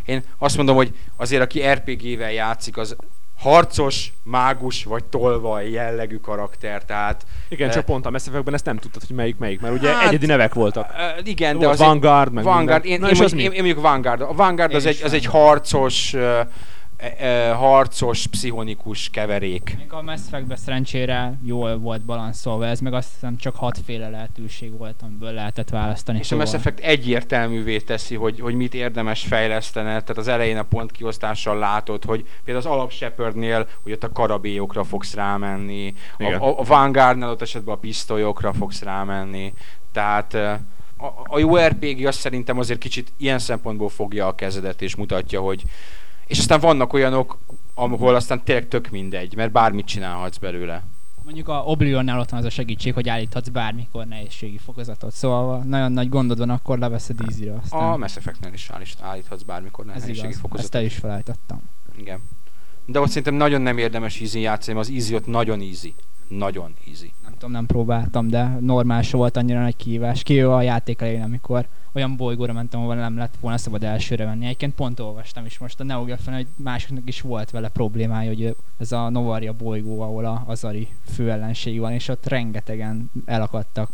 Én 0.05 0.23
azt 0.37 0.57
mondom, 0.57 0.75
hogy 0.75 0.93
azért 1.15 1.41
aki 1.41 1.61
RPG-vel 1.61 2.31
játszik, 2.31 2.77
az 2.77 2.95
harcos, 3.43 4.13
mágus 4.23 4.83
vagy 4.83 5.03
tolvaj 5.03 5.69
jellegű 5.69 6.17
karakter, 6.17 6.85
tehát 6.85 7.25
Igen, 7.49 7.67
Eh, 7.67 7.73
csak 7.73 7.85
pont 7.85 8.05
a 8.05 8.09
Mass 8.09 8.27
Effectben 8.27 8.53
ezt 8.53 8.65
nem 8.65 8.77
tudtad, 8.77 9.01
hogy 9.07 9.15
melyik 9.15 9.37
melyik, 9.37 9.61
mert 9.61 9.73
ugye 9.73 9.93
Hát, 9.93 10.07
egyedi 10.07 10.25
nevek 10.25 10.53
voltak. 10.53 10.89
Uh, 10.91 11.27
igen, 11.27 11.59
de 11.59 11.65
Volt 11.65 11.79
az 11.79 11.85
Vanguard, 11.85 12.33
meg 12.33 12.43
Vanguard, 12.43 12.85
én, 12.85 12.99
Na 12.99 13.09
én, 13.09 13.29
mi? 13.33 13.41
én, 13.41 13.51
én 13.51 13.63
mondjuk 13.63 13.81
Vanguard. 13.81 14.21
A 14.21 14.33
Vanguard 14.33 14.71
Én 14.71 14.77
az 14.77 14.85
egy, 14.85 15.01
az 15.03 15.13
egy 15.13 15.25
harcos, 15.25 16.15
harcos, 17.55 18.27
pszichonikus 18.27 19.09
keverék. 19.09 19.75
Még 19.77 19.93
a 19.93 20.01
Mass 20.01 20.19
Effectben 20.27 20.57
szerencsére 20.57 21.39
jól 21.43 21.77
volt 21.77 22.01
balanszolva, 22.01 22.65
ez 22.65 22.79
meg 22.79 22.93
azt 22.93 23.09
hiszem 23.13 23.37
csak 23.37 23.55
hatféle 23.55 24.09
lehetőség 24.09 24.77
volt, 24.77 25.01
amiből 25.01 25.31
lehetett 25.31 25.69
választani. 25.69 26.19
És 26.19 26.31
a 26.31 26.35
Mass 26.35 26.53
Effect 26.53 26.79
egyértelművé 26.79 27.77
teszi, 27.77 28.15
hogy, 28.15 28.39
hogy 28.39 28.55
mit 28.55 28.73
érdemes 28.73 29.21
fejleszteni, 29.21 29.87
tehát 29.87 30.09
az 30.09 30.27
elején 30.27 30.57
a 30.57 30.63
pontkiosztással 30.63 31.57
látod, 31.57 32.05
hogy 32.05 32.25
például 32.43 32.65
az 32.65 32.71
alap 32.71 32.91
Shepardnél, 32.91 33.67
hogy 33.83 33.91
ott 33.91 34.03
a 34.03 34.11
karabélyokra 34.11 34.83
fogsz 34.83 35.13
rámenni, 35.13 35.93
a, 36.17 36.23
Igen. 36.23 36.39
a, 36.39 36.59
a 36.59 36.63
Vanguardnál 36.63 37.29
ott 37.29 37.41
esetben 37.41 37.75
a 37.75 37.77
pisztolyokra 37.77 38.53
fogsz 38.53 38.81
rámenni, 38.81 39.53
tehát 39.91 40.33
eh, 40.33 40.59
a, 40.97 41.05
a 41.23 41.39
jó 41.39 41.57
RPG 41.57 42.05
azt 42.05 42.19
szerintem 42.19 42.59
azért 42.59 42.79
kicsit 42.79 43.13
ilyen 43.17 43.39
szempontból 43.39 43.89
fogja 43.89 44.27
a 44.27 44.35
kezedet 44.35 44.81
és 44.81 44.95
mutatja, 44.95 45.41
hogy 45.41 45.63
és 46.25 46.39
aztán 46.39 46.59
vannak 46.59 46.93
olyanok, 46.93 47.37
ahol 47.73 48.15
aztán 48.15 48.43
tényleg 48.43 48.67
tök 48.67 48.89
mindegy, 48.89 49.35
mert 49.35 49.51
bármit 49.51 49.85
csinálhatsz 49.85 50.37
belőle. 50.37 50.83
Mondjuk 51.23 51.47
a 51.47 51.63
Oblivionnál 51.65 52.19
ott 52.19 52.29
van 52.29 52.39
az 52.39 52.45
a 52.45 52.49
segítség, 52.49 52.93
hogy 52.93 53.09
állíthatsz 53.09 53.47
bármikor 53.47 54.05
nehézségi 54.05 54.57
fokozatot. 54.57 55.13
Szóval 55.13 55.61
nagyon 55.63 55.91
nagy 55.91 56.09
gondod 56.09 56.37
van, 56.37 56.49
akkor 56.49 56.79
leveszed 56.79 57.19
easy-re 57.27 57.53
aztán. 57.63 57.91
A 57.91 57.97
Mass 57.97 58.15
Effectnél 58.15 58.53
is 58.53 58.69
állít- 58.69 58.97
állíthatsz 59.01 59.41
bármikor 59.41 59.85
ez 59.85 59.91
nehézségi 60.01 60.17
igaz, 60.17 60.31
ezt 60.31 60.39
fokozatot. 60.39 60.75
el 60.75 60.83
is 60.83 60.95
felejtettem. 60.95 61.61
Igen. 61.97 62.19
De 62.85 62.99
ott 62.99 63.07
szerintem 63.07 63.33
nagyon 63.33 63.61
nem 63.61 63.77
érdemes 63.77 64.21
easy 64.21 64.39
játszani, 64.39 64.79
az 64.79 64.89
easy 64.89 65.15
ott 65.15 65.27
nagyon 65.27 65.59
easy. 65.59 65.93
Nagyon 66.27 66.73
easy. 66.87 67.13
Nem 67.23 67.31
tudom, 67.33 67.51
nem 67.51 67.65
próbáltam, 67.65 68.27
de 68.27 68.57
normális 68.59 69.11
volt 69.11 69.37
annyira 69.37 69.61
nagy 69.61 69.75
kihívás. 69.75 70.23
Kivéve 70.23 70.53
a 70.53 70.61
játék 70.61 71.01
elején, 71.01 71.23
amikor 71.23 71.67
olyan 71.93 72.15
bolygóra 72.15 72.53
mentem, 72.53 72.79
ahol 72.79 72.95
nem 72.95 73.17
lett 73.17 73.33
volna 73.39 73.57
szabad 73.57 73.83
elsőre 73.83 74.25
menni. 74.25 74.45
Egyébként 74.45 74.75
pont 74.75 74.99
olvastam 74.99 75.45
is 75.45 75.57
most 75.57 75.79
a 75.79 75.83
NeoGeffen, 75.83 76.33
hogy 76.33 76.47
másoknak 76.55 77.07
is 77.07 77.21
volt 77.21 77.51
vele 77.51 77.69
problémája, 77.69 78.27
hogy 78.29 78.55
ez 78.77 78.91
a 78.91 79.09
Novaria 79.09 79.53
bolygó, 79.53 80.01
ahol 80.01 80.25
a 80.25 80.43
Azari 80.45 80.87
főellenség 81.05 81.79
van, 81.79 81.91
és 81.91 82.07
ott 82.07 82.25
rengetegen 82.25 83.11
elakadtak, 83.25 83.89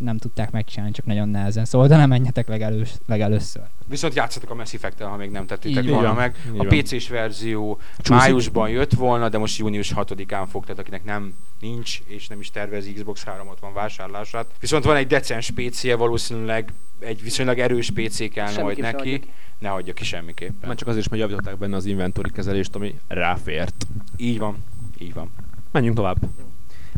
nem 0.00 0.18
tudták 0.18 0.50
megcsinálni, 0.50 0.92
csak 0.92 1.04
nagyon 1.04 1.28
nehezen. 1.28 1.64
Szóval 1.64 1.88
de 1.88 1.96
nem 1.96 2.08
menjetek 2.08 2.48
legelős, 2.48 2.90
legelőször. 3.06 3.62
Viszont 3.88 4.14
játszatok 4.14 4.50
a 4.50 4.54
Mass 4.54 4.74
effect 4.74 5.02
ha 5.02 5.16
még 5.16 5.30
nem 5.30 5.46
tettétek 5.46 5.84
Így 5.84 5.90
volna 5.90 6.06
van. 6.06 6.16
meg. 6.16 6.36
Így 6.54 6.60
A. 6.60 6.64
PC-s 6.64 7.08
verzió 7.08 7.78
Csúszik. 7.98 8.22
májusban 8.22 8.68
jött 8.68 8.92
volna, 8.92 9.28
de 9.28 9.38
most 9.38 9.58
június 9.58 9.92
6-án 9.96 10.44
fog, 10.50 10.62
tehát 10.62 10.78
akinek 10.78 11.04
nem 11.04 11.34
nincs, 11.60 11.98
és 12.06 12.26
nem 12.28 12.40
is 12.40 12.50
tervezi 12.50 12.92
Xbox 12.92 13.24
360 13.24 13.72
vásárlását. 13.72 14.46
Viszont 14.60 14.84
van 14.84 14.96
egy 14.96 15.06
decens 15.06 15.50
PC-je, 15.50 15.96
valószínűleg 15.96 16.72
egy 16.98 17.22
viszonylag 17.22 17.58
erős 17.58 17.90
PC 17.90 18.30
kell 18.32 18.52
majd 18.62 18.78
neki. 18.78 18.96
adja 18.96 19.18
ki. 19.18 19.30
Ne 19.58 19.68
hagyja 19.68 19.92
ki 19.92 20.04
semmiképpen. 20.04 20.68
Már 20.68 20.76
csak 20.76 20.88
azért 20.88 21.04
is, 21.04 21.10
mert 21.10 21.22
javították 21.22 21.58
benne 21.58 21.76
az 21.76 21.84
inventory 21.84 22.30
kezelést, 22.30 22.74
ami 22.74 22.98
ráfért. 23.08 23.86
Így 24.16 24.38
van. 24.38 24.56
Így 24.98 25.14
van. 25.14 25.30
Menjünk 25.70 25.96
tovább. 25.96 26.16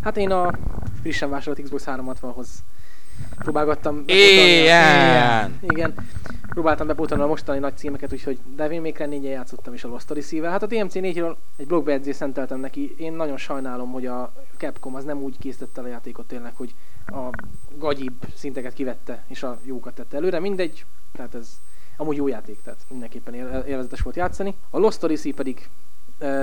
Hát 0.03 0.17
én 0.17 0.31
a 0.31 0.51
frissen 1.01 1.31
vásárolt 1.31 1.63
Xbox 1.63 1.85
360-hoz 1.87 2.49
próbálgattam 3.39 4.03
Ilyen! 4.07 5.59
Igen. 5.61 5.95
Próbáltam 6.49 6.87
bepótolni 6.87 7.23
a 7.23 7.27
mostani 7.27 7.59
nagy 7.59 7.77
címeket, 7.77 8.13
úgyhogy 8.13 8.39
Devil 8.55 8.81
May 8.81 8.93
Cry 8.93 9.07
4 9.07 9.25
játszottam 9.25 9.75
is 9.75 9.85
a 9.85 9.89
Lost 9.89 10.11
Odyssey-vel. 10.11 10.51
Hát 10.51 10.63
a 10.63 10.67
DMC 10.67 10.93
4-ről 10.95 11.37
egy 11.57 11.67
blogbejegyzést 11.67 12.17
szenteltem 12.19 12.61
neki. 12.61 12.95
Én 12.99 13.13
nagyon 13.13 13.37
sajnálom, 13.37 13.93
hogy 13.93 14.07
a 14.07 14.33
Capcom 14.57 14.95
az 14.95 15.05
nem 15.05 15.19
úgy 15.19 15.39
készítette 15.39 15.81
a 15.81 15.87
játékot 15.87 16.27
tényleg, 16.27 16.53
hogy 16.57 16.75
a 17.07 17.31
gagyibb 17.79 18.27
szinteket 18.37 18.73
kivette, 18.73 19.25
és 19.27 19.43
a 19.43 19.59
jókat 19.63 19.95
tette 19.95 20.17
előre. 20.17 20.41
Mindegy, 20.41 20.85
tehát 21.13 21.35
ez 21.35 21.49
amúgy 21.97 22.17
jó 22.17 22.29
játék, 22.29 22.63
tehát 22.63 22.81
mindenképpen 22.89 23.35
él- 23.35 23.65
élvezetes 23.67 24.01
volt 24.01 24.17
játszani. 24.17 24.55
A 24.71 24.79
Lost 24.79 25.03
Odyssey 25.03 25.33
pedig 25.33 25.69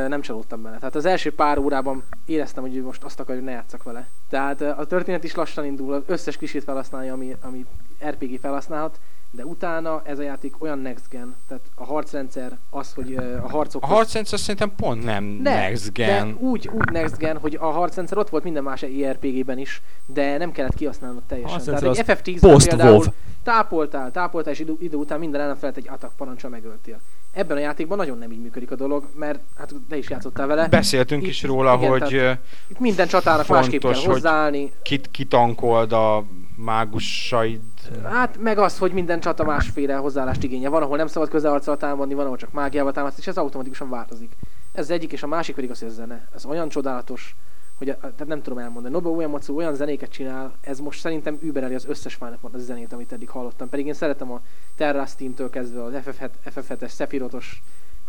nem 0.08 0.22
csalódtam 0.22 0.62
bele. 0.62 0.78
Tehát 0.78 0.96
az 0.96 1.06
első 1.06 1.34
pár 1.36 1.58
órában 1.58 2.04
éreztem, 2.26 2.64
hogy 2.64 2.84
most 2.84 3.04
azt 3.04 3.20
akarja, 3.20 3.42
hogy 3.42 3.50
ne 3.50 3.56
játszak 3.56 3.84
vele. 3.84 4.08
Tehát 4.30 4.62
a 4.62 4.86
történet 4.86 5.24
is 5.24 5.36
lassan 5.36 5.66
indul, 5.66 5.94
az 5.94 6.02
összes 6.06 6.38
klisét 6.38 6.64
felhasználja, 6.64 7.14
ami, 7.14 7.36
ami 7.42 7.66
RPG 8.08 8.40
felhasználhat, 8.40 9.00
de 9.36 9.46
utána 9.46 10.02
ez 10.06 10.20
a 10.20 10.22
játék 10.22 10.62
olyan 10.62 10.80
next 10.80 11.10
gen, 11.10 11.36
tehát 11.48 11.64
a 11.76 11.84
harcrendszer, 11.84 12.58
az, 12.70 12.94
hogy 12.94 13.16
a 13.16 13.50
harcok... 13.50 13.84
A 13.84 13.86
harcrendszer 13.86 14.40
szerintem 14.40 14.72
pont 14.76 15.04
nem 15.04 15.24
next 15.24 15.94
gen. 15.94 16.28
De 16.28 16.36
úgy, 16.40 16.70
úgy 16.74 16.92
next 16.92 17.18
gen, 17.18 17.38
hogy 17.38 17.58
a 17.62 17.66
harcrendszer 17.66 18.18
ott 18.18 18.30
volt 18.30 18.44
minden 18.44 18.64
más 18.64 18.84
ERPG-ben 18.84 19.58
is, 19.58 19.82
de 20.06 20.38
nem 20.38 20.52
kellett 20.52 20.76
kihasználnod 20.76 21.24
teljesen. 21.24 21.64
Tehát 21.64 21.84
egy 21.84 22.04
FF10 22.06 22.38
post 22.40 22.68
például 22.68 22.92
WoW. 22.92 23.04
tápoltál, 23.44 24.12
tápoltál, 24.12 24.54
és 24.54 24.60
idő, 24.60 24.76
idő 24.80 24.98
után 24.98 25.20
minden 25.20 25.42
ellenfelet 25.42 25.78
egy 25.78 25.88
attack 25.90 26.16
parancsal 26.16 26.50
megöltél. 26.50 27.00
Ebben 27.34 27.58
a 27.58 27.60
játékban 27.60 27.98
nagyon 27.98 28.18
nem 28.18 28.32
így 28.32 28.42
működik 28.42 28.72
a 28.72 28.76
dolog, 28.76 29.08
mert 29.16 29.40
hát 29.58 29.74
te 29.90 29.98
is 29.98 30.10
játszottál 30.10 30.48
vele. 30.48 30.68
Beszéltünk 30.68 31.24
Itt- 31.24 31.30
is 31.30 31.44
róla, 31.44 31.76
igen, 31.78 31.90
hogy 31.90 32.38
Itt 32.68 32.80
minden 32.80 33.08
csatának 33.08 33.48
másképp 33.48 33.82
kell 33.82 33.92
fontos, 33.94 34.12
hozzáállni. 34.14 34.72
kit, 34.82 35.12
kitankold 35.12 35.92
a 35.92 36.24
mágusaid. 36.56 37.60
Hát 38.04 38.38
meg 38.42 38.58
az, 38.58 38.78
hogy 38.78 38.92
minden 38.92 39.20
csata 39.20 39.44
másféle 39.44 39.96
hozzáállást 39.96 40.44
igénye. 40.44 40.70
Van, 40.70 40.82
ahol 40.82 40.98
nem 40.98 41.08
szabad 41.08 41.30
közelarccal 41.30 41.78
támadni, 41.78 42.14
van, 42.14 42.26
ahol 42.26 42.38
csak 42.38 42.52
mágiával 42.52 42.92
támadsz, 42.92 43.18
és 43.18 43.28
ez 43.28 43.38
automatikusan 43.38 43.90
változik. 43.90 44.32
Ez 44.74 44.84
az 44.84 44.90
egyik, 44.90 45.12
és 45.12 45.24
a 45.24 45.28
másik 45.28 45.56
pedig 45.56 45.70
az, 45.70 45.80
hogy 45.80 45.88
a 45.88 45.92
zene. 45.92 46.28
Ez 46.36 46.46
olyan 46.46 46.70
csodálatos, 46.70 47.36
hogy 47.84 47.92
a, 47.92 47.98
tehát 48.00 48.28
nem 48.28 48.42
tudom 48.42 48.60
elmondani. 48.60 48.94
Nobuo 48.94 49.16
Uematsu 49.16 49.56
olyan 49.56 49.76
zenéket 49.76 50.10
csinál, 50.12 50.58
ez 50.62 50.80
most 50.80 51.00
szerintem 51.00 51.38
übereli 51.42 51.76
az 51.76 51.86
összes 51.86 52.14
Final 52.14 52.38
Fantasy 52.42 52.64
zenét, 52.64 52.94
amit 52.94 53.12
eddig 53.12 53.30
hallottam. 53.30 53.70
Pedig 53.70 53.86
én 53.86 53.94
szeretem 53.94 54.32
a 54.32 54.42
Terra 54.76 55.06
Steam-től 55.06 55.50
kezdve 55.50 55.84
az 55.84 55.94
FF7, 56.06 56.30
FF7-es, 56.46 56.96
Sephirothos, 56.96 57.64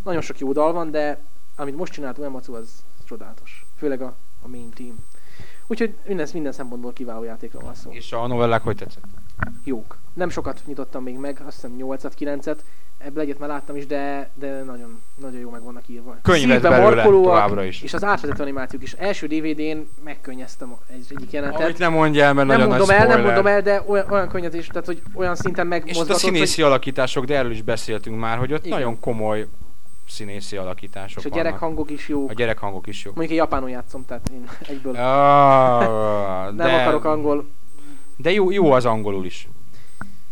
nagyon 0.04 0.20
sok 0.20 0.38
jó 0.38 0.52
dal 0.52 0.72
van, 0.72 0.90
de 0.90 1.22
amit 1.56 1.76
most 1.76 1.92
csinált 1.92 2.18
Uematsu, 2.18 2.54
az 2.54 2.84
csodálatos. 3.04 3.66
Főleg 3.76 4.02
a, 4.02 4.16
a 4.42 4.48
main 4.48 4.70
team. 4.70 4.96
Úgyhogy 5.66 5.94
minden, 6.06 6.28
minden 6.32 6.52
szempontból 6.52 6.92
kiváló 6.92 7.22
játékról 7.22 7.62
van 7.62 7.74
szó 7.74 7.90
És 7.90 8.12
a 8.12 8.26
novellák 8.26 8.62
hogy 8.62 8.76
tetszett? 8.76 9.04
jók. 9.64 9.98
Nem 10.12 10.28
sokat 10.28 10.62
nyitottam 10.66 11.02
még 11.02 11.16
meg, 11.16 11.42
azt 11.46 11.54
hiszem 11.54 11.76
8-at, 11.78 12.12
9-et. 12.18 12.58
Ebből 13.04 13.22
egyet 13.22 13.38
már 13.38 13.48
láttam 13.48 13.76
is, 13.76 13.86
de, 13.86 14.30
de 14.34 14.62
nagyon, 14.62 15.02
nagyon 15.20 15.40
jó 15.40 15.50
meg 15.50 15.62
vannak 15.62 15.88
írva. 15.88 16.16
Könyvet 16.22 16.60
Szívbe 16.60 16.68
belőle 16.68 17.02
továbbra 17.02 17.64
is. 17.64 17.82
És 17.82 17.94
az 17.94 18.04
átvezető 18.04 18.42
animációk 18.42 18.82
is. 18.82 18.92
Első 18.92 19.26
DVD-n 19.26 19.78
megkönnyeztem 20.04 20.74
egy, 20.86 21.06
egyik 21.08 21.30
jelenetet. 21.30 21.62
Amit 21.64 21.78
nem 21.78 21.92
mondja 21.92 22.24
el, 22.24 22.32
mert 22.32 22.48
nem 22.48 22.58
nagyon 22.58 22.76
mondom 22.76 22.96
nagy 22.96 23.06
el, 23.06 23.06
nem 23.06 23.22
mondom 23.22 23.46
el, 23.46 23.62
de 23.62 23.82
olyan, 23.86 24.10
olyan 24.10 24.28
könnyezés, 24.28 24.66
tehát 24.66 24.86
hogy 24.86 25.02
olyan 25.14 25.34
szinten 25.36 25.64
És 25.64 25.72
ott 25.72 25.80
a 25.80 25.84
megmozgatott, 25.84 26.16
színészi 26.16 26.62
hogy, 26.62 26.70
alakítások, 26.70 27.24
de 27.24 27.36
erről 27.36 27.50
is 27.50 27.62
beszéltünk 27.62 28.18
már, 28.18 28.38
hogy 28.38 28.52
ott 28.52 28.66
Igen. 28.66 28.78
nagyon 28.78 29.00
komoly 29.00 29.46
színészi 30.08 30.56
alakítások 30.56 31.24
és 31.24 31.30
a 31.30 31.34
gyerekhangok 31.34 31.90
is 31.90 32.08
jók. 32.08 32.30
A 32.30 32.32
gyerekhangok 32.32 32.86
is 32.86 33.04
jó. 33.04 33.10
Mondjuk 33.14 33.30
én 33.30 33.42
japánul 33.42 33.70
játszom, 33.70 34.04
tehát 34.04 34.28
én 34.32 34.48
egyből 34.68 34.92
nem 34.92 36.56
de, 36.56 36.82
akarok 36.82 37.04
angol. 37.04 37.46
De 38.16 38.32
jó, 38.32 38.50
jó 38.50 38.72
az 38.72 38.84
angolul 38.84 39.24
is. 39.24 39.48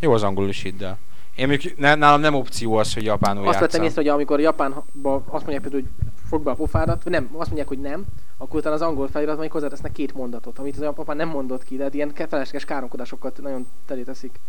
Jó 0.00 0.12
az 0.12 0.22
angolul 0.22 0.48
is, 0.48 0.62
hidd 0.62 0.84
el. 0.84 0.98
Én 1.36 1.48
mondjuk, 1.48 1.78
ne, 1.78 1.94
nálam 1.94 2.20
nem 2.20 2.34
opció 2.34 2.74
az, 2.74 2.94
hogy 2.94 3.04
japánul 3.04 3.48
Azt 3.48 3.58
vettem 3.58 3.82
észre, 3.82 4.00
hogy 4.00 4.10
amikor 4.10 4.40
Japánban 4.40 5.24
azt 5.26 5.46
mondják 5.46 5.60
például, 5.60 5.82
hogy 5.82 5.90
fogd 6.28 6.44
be 6.44 6.50
a 6.50 6.54
pofádat, 6.54 7.02
vagy 7.02 7.12
nem, 7.12 7.28
azt 7.32 7.46
mondják, 7.46 7.68
hogy 7.68 7.80
nem, 7.80 8.04
akkor 8.38 8.58
utána 8.58 8.74
az 8.74 8.82
angol 8.82 9.08
feliratban 9.08 9.42
még 9.42 9.52
hozzátesznek 9.52 9.92
két 9.92 10.14
mondatot, 10.14 10.58
amit 10.58 10.76
az 10.76 10.82
apám 10.82 11.16
nem 11.16 11.28
mondott 11.28 11.64
ki, 11.64 11.76
de 11.76 11.82
hát 11.82 11.94
ilyen 11.94 12.12
felesleges 12.14 12.64
káromkodásokat 12.64 13.40
nagyon 13.42 13.66
telé 13.86 14.02
teszik. 14.02 14.40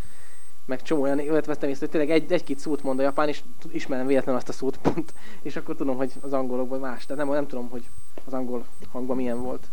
Meg 0.66 0.82
csomó 0.82 1.02
olyan 1.02 1.18
vettem 1.46 1.70
észre, 1.70 1.80
hogy 1.80 1.90
tényleg 1.90 2.10
egy, 2.10 2.32
egy-két 2.32 2.60
szót 2.60 2.84
mond 2.84 3.00
a 3.00 3.04
japán, 3.04 3.28
és 3.28 3.42
ismerem 3.72 4.08
véletlenül 4.08 4.40
azt 4.40 4.50
a 4.50 4.54
szót 4.54 4.78
pont, 4.78 5.14
és 5.42 5.56
akkor 5.56 5.76
tudom, 5.76 5.96
hogy 5.96 6.12
az 6.22 6.34
angolokban 6.34 6.80
más. 6.80 7.06
Tehát 7.06 7.26
nem, 7.26 7.34
nem 7.34 7.48
tudom, 7.48 7.70
hogy 7.70 7.90
az 8.26 8.34
angol 8.34 8.66
hangban 8.92 9.16
milyen 9.16 9.42
volt. 9.42 9.68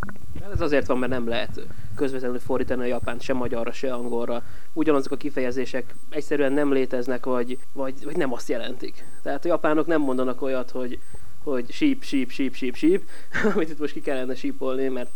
Ez 0.52 0.60
azért 0.60 0.86
van, 0.86 0.98
mert 0.98 1.12
nem 1.12 1.28
lehet 1.28 1.60
közvetlenül 1.96 2.38
fordítani 2.38 2.82
a 2.82 2.86
japánt 2.86 3.20
se 3.20 3.32
magyarra, 3.32 3.72
se 3.72 3.92
angolra. 3.92 4.42
Ugyanazok 4.72 5.12
a 5.12 5.16
kifejezések 5.16 5.94
egyszerűen 6.10 6.52
nem 6.52 6.72
léteznek, 6.72 7.24
vagy, 7.24 7.58
vagy, 7.72 8.04
vagy 8.04 8.16
nem 8.16 8.32
azt 8.32 8.48
jelentik. 8.48 9.04
Tehát 9.22 9.44
a 9.44 9.48
japánok 9.48 9.86
nem 9.86 10.00
mondanak 10.00 10.42
olyat, 10.42 10.70
hogy, 10.70 11.00
hogy 11.42 11.70
síp, 11.70 12.02
síp, 12.02 12.30
síp, 12.30 12.54
síp, 12.54 12.74
síp, 12.74 13.08
amit 13.54 13.70
itt 13.70 13.78
most 13.78 13.92
ki 13.92 14.00
kellene 14.00 14.34
sípolni, 14.34 14.88
mert 14.88 15.10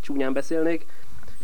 csúnyán 0.00 0.32
beszélnék. 0.32 0.86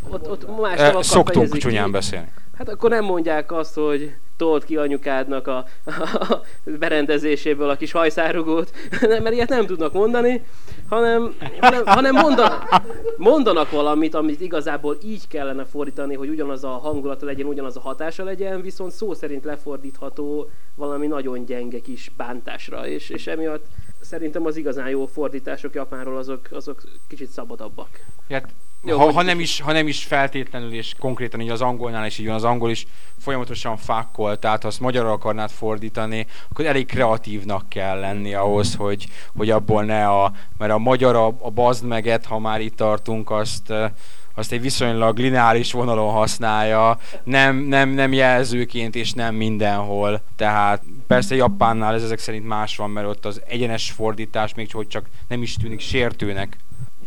Ott, 0.09 0.31
ott 0.31 0.61
más 0.61 0.73
Eh, 0.73 0.79
szavakkal 0.79 1.03
Szoktunk 1.03 1.57
csúnyán 1.57 1.85
ki. 1.85 1.91
beszélni. 1.91 2.33
Hát 2.59 2.69
akkor 2.69 2.91
nem 2.91 3.05
mondják 3.05 3.53
azt, 3.53 3.75
hogy 3.75 4.15
told 4.37 4.65
ki 4.65 4.77
anyukádnak 4.77 5.47
a, 5.47 5.57
a 5.85 6.41
berendezéséből 6.65 7.69
a 7.71 7.77
kis 7.77 7.93
hajszárugót, 7.93 8.71
mert 9.23 9.33
ilyet 9.33 9.49
nem 9.49 9.67
tudnak 9.67 9.93
mondani, 9.93 10.45
hanem, 10.89 11.35
hanem, 11.61 11.83
hanem 11.87 12.15
mondanak, 12.15 12.83
mondanak 13.17 13.71
valamit, 13.71 14.15
amit 14.15 14.41
igazából 14.41 14.97
így 15.05 15.29
kellene 15.29 15.65
fordítani, 15.65 16.15
hogy 16.15 16.29
ugyanaz 16.29 16.65
a 16.65 16.69
hangulata 16.69 17.27
legyen, 17.27 17.47
ugyanaz 17.47 17.77
a 17.77 17.81
hatása 17.81 18.25
legyen, 18.25 18.61
viszont 18.61 18.93
szó 18.93 19.15
szerint 19.15 19.45
lefordítható 19.45 20.51
valami 20.75 21.07
nagyon 21.07 21.45
gyenge 21.45 21.81
kis 21.81 22.11
bántásra, 22.17 22.87
és, 22.87 23.11
és 23.11 23.27
emiatt 23.27 23.65
szerintem 24.01 24.47
az 24.47 24.57
igazán 24.57 24.89
jó 24.89 25.07
fordítások 25.07 25.75
Japánról 25.75 26.17
azok, 26.17 26.49
azok 26.51 26.83
kicsit 27.09 27.29
szabadabbak. 27.29 27.89
Hát, 28.29 28.49
Jó, 28.85 28.99
ha, 28.99 29.13
ha, 29.13 29.23
nem 29.23 29.41
is, 29.41 29.61
ha 29.61 29.73
nem 29.73 29.89
is 29.89 30.05
feltétlenül, 30.05 30.73
és 30.73 30.95
konkrétan 30.99 31.41
így 31.41 31.51
az 31.51 31.61
angolnál 31.61 32.07
is 32.07 32.19
így 32.19 32.27
van, 32.27 32.35
az 32.35 32.45
angol 32.45 32.71
is 32.71 32.87
folyamatosan 33.19 33.77
fákkol, 33.77 34.39
tehát 34.39 34.63
ha 34.63 34.69
azt 34.69 34.81
magyarra 34.81 35.13
akarnád 35.13 35.51
fordítani, 35.51 36.27
akkor 36.51 36.65
elég 36.67 36.87
kreatívnak 36.87 37.69
kell 37.69 37.99
lenni 37.99 38.35
ahhoz, 38.35 38.75
hogy, 38.75 39.07
hogy 39.37 39.51
abból 39.51 39.85
ne 39.85 40.09
a, 40.09 40.33
mert 40.59 40.73
a 40.73 40.79
magyar 40.79 41.17
a, 41.17 41.27
a 41.27 41.51
bazd 41.51 41.85
meget, 41.85 42.27
ha 42.27 42.39
már 42.39 42.61
itt 42.61 42.77
tartunk, 42.77 43.31
azt, 43.31 43.73
azt 44.35 44.53
egy 44.53 44.61
viszonylag 44.61 45.19
lineáris 45.19 45.73
vonalon 45.73 46.13
használja, 46.13 46.99
nem, 47.25 47.57
nem, 47.57 47.89
nem 47.89 48.13
jelzőként 48.13 48.95
és 48.95 49.13
nem 49.13 49.35
mindenhol. 49.35 50.23
Tehát 50.37 50.83
persze 51.07 51.35
Japánnál 51.35 51.95
ez 51.95 52.03
ezek 52.03 52.19
szerint 52.19 52.47
más 52.47 52.77
van, 52.77 52.91
mert 52.91 53.07
ott 53.07 53.25
az 53.25 53.43
egyenes 53.47 53.91
fordítás 53.91 54.55
még 54.55 54.67
csak, 54.67 54.77
hogy 54.77 54.89
csak 54.89 55.07
nem 55.29 55.43
is 55.43 55.55
tűnik 55.55 55.81
sértőnek. 55.81 56.57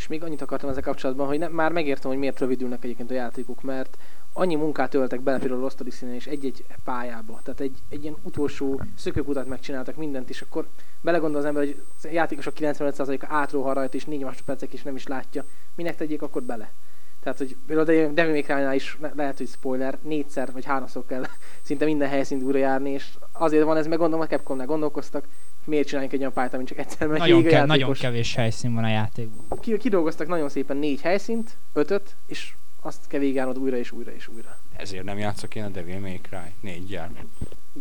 És 0.03 0.10
még 0.10 0.24
annyit 0.24 0.41
akartam 0.41 0.69
ezzel 0.69 0.81
kapcsolatban, 0.81 1.27
hogy 1.27 1.39
ne, 1.39 1.48
már 1.48 1.72
megértem, 1.72 2.10
hogy 2.10 2.19
miért 2.19 2.39
rövidülnek 2.39 2.83
egyébként 2.83 3.12
a 3.12 3.13
játékok, 3.13 3.62
mert 3.62 3.98
annyi 4.33 4.55
munkát 4.55 4.93
öltek 4.93 5.22
bele 5.22 5.38
például 5.38 5.60
a 5.60 5.63
Lost 5.63 5.79
Odyssey-nél 5.79 6.15
és 6.15 6.27
egy-egy 6.27 6.65
pályába. 6.83 7.39
Tehát 7.43 7.60
egy, 7.60 7.77
egy 7.89 8.03
ilyen 8.03 8.15
utolsó 8.22 8.81
szökőkutat 8.95 9.48
megcsináltak 9.48 9.95
mindent, 9.95 10.29
és 10.29 10.41
akkor 10.41 10.67
belegondol 11.01 11.39
az 11.39 11.45
ember, 11.45 11.63
hogy 11.63 11.83
a 12.03 12.07
játékosok 12.12 12.53
95%-a 12.57 13.25
átróha 13.29 13.74
rajta, 13.74 13.95
és 13.95 14.05
4 14.05 14.24
másodpercek 14.24 14.74
is 14.74 14.83
nem 14.83 14.95
is 14.95 15.07
látja. 15.07 15.45
Minek 15.75 15.95
tegyék 15.95 16.22
akkor 16.22 16.43
bele? 16.43 16.72
Tehát, 17.19 17.38
hogy 17.38 17.57
például 17.67 18.07
a 18.07 18.13
Devil 18.13 18.43
May 18.45 18.75
is 18.75 18.98
le- 19.01 19.13
lehet, 19.15 19.38
hogy 19.38 19.48
spoiler, 19.48 19.98
négyszer 20.01 20.51
vagy 20.51 20.65
háromszor 20.65 21.05
kell 21.05 21.25
szinte 21.62 21.86
minden 21.86 22.10
helyszínt 22.10 22.43
újra 22.43 22.57
járni, 22.57 22.89
és 22.89 23.10
azért 23.31 23.63
van 23.63 23.77
ez, 23.77 23.88
meg 23.88 23.98
gondolom 23.98 24.25
a 24.25 24.27
Capcomnál 24.27 24.65
gondolkoztak, 24.65 25.27
miért 25.65 25.86
csináljunk 25.88 26.13
egy 26.13 26.20
olyan 26.20 26.34
pályát, 26.34 26.53
amit 26.53 26.67
csak 26.67 26.77
egyszer 26.77 27.08
megy 27.08 27.20
Nagyon, 27.20 27.43
ke- 27.43 27.51
nagyon 27.51 27.67
játékos 27.67 28.00
kevés 28.00 28.36
helyszín 28.36 28.74
van 28.74 28.84
a 28.84 28.89
játékban. 28.89 29.60
ki- 29.60 29.77
kidolgoztak 29.77 30.27
nagyon 30.27 30.50
szépen 30.50 30.77
négy 30.77 31.01
helyszínt, 31.01 31.58
ötöt, 31.74 32.15
és 32.27 32.53
azt 32.82 33.08
kell 33.08 33.20
végigjárnod 33.20 33.58
újra 33.58 33.77
és 33.77 33.91
újra 33.91 34.12
és 34.12 34.27
újra. 34.27 34.58
Ezért 34.75 35.03
nem 35.03 35.17
játszok 35.17 35.55
én 35.55 35.63
a 35.63 35.70
Devil 35.70 36.00
May 36.00 36.20
Cry 36.22 36.38
négyel. 36.62 37.12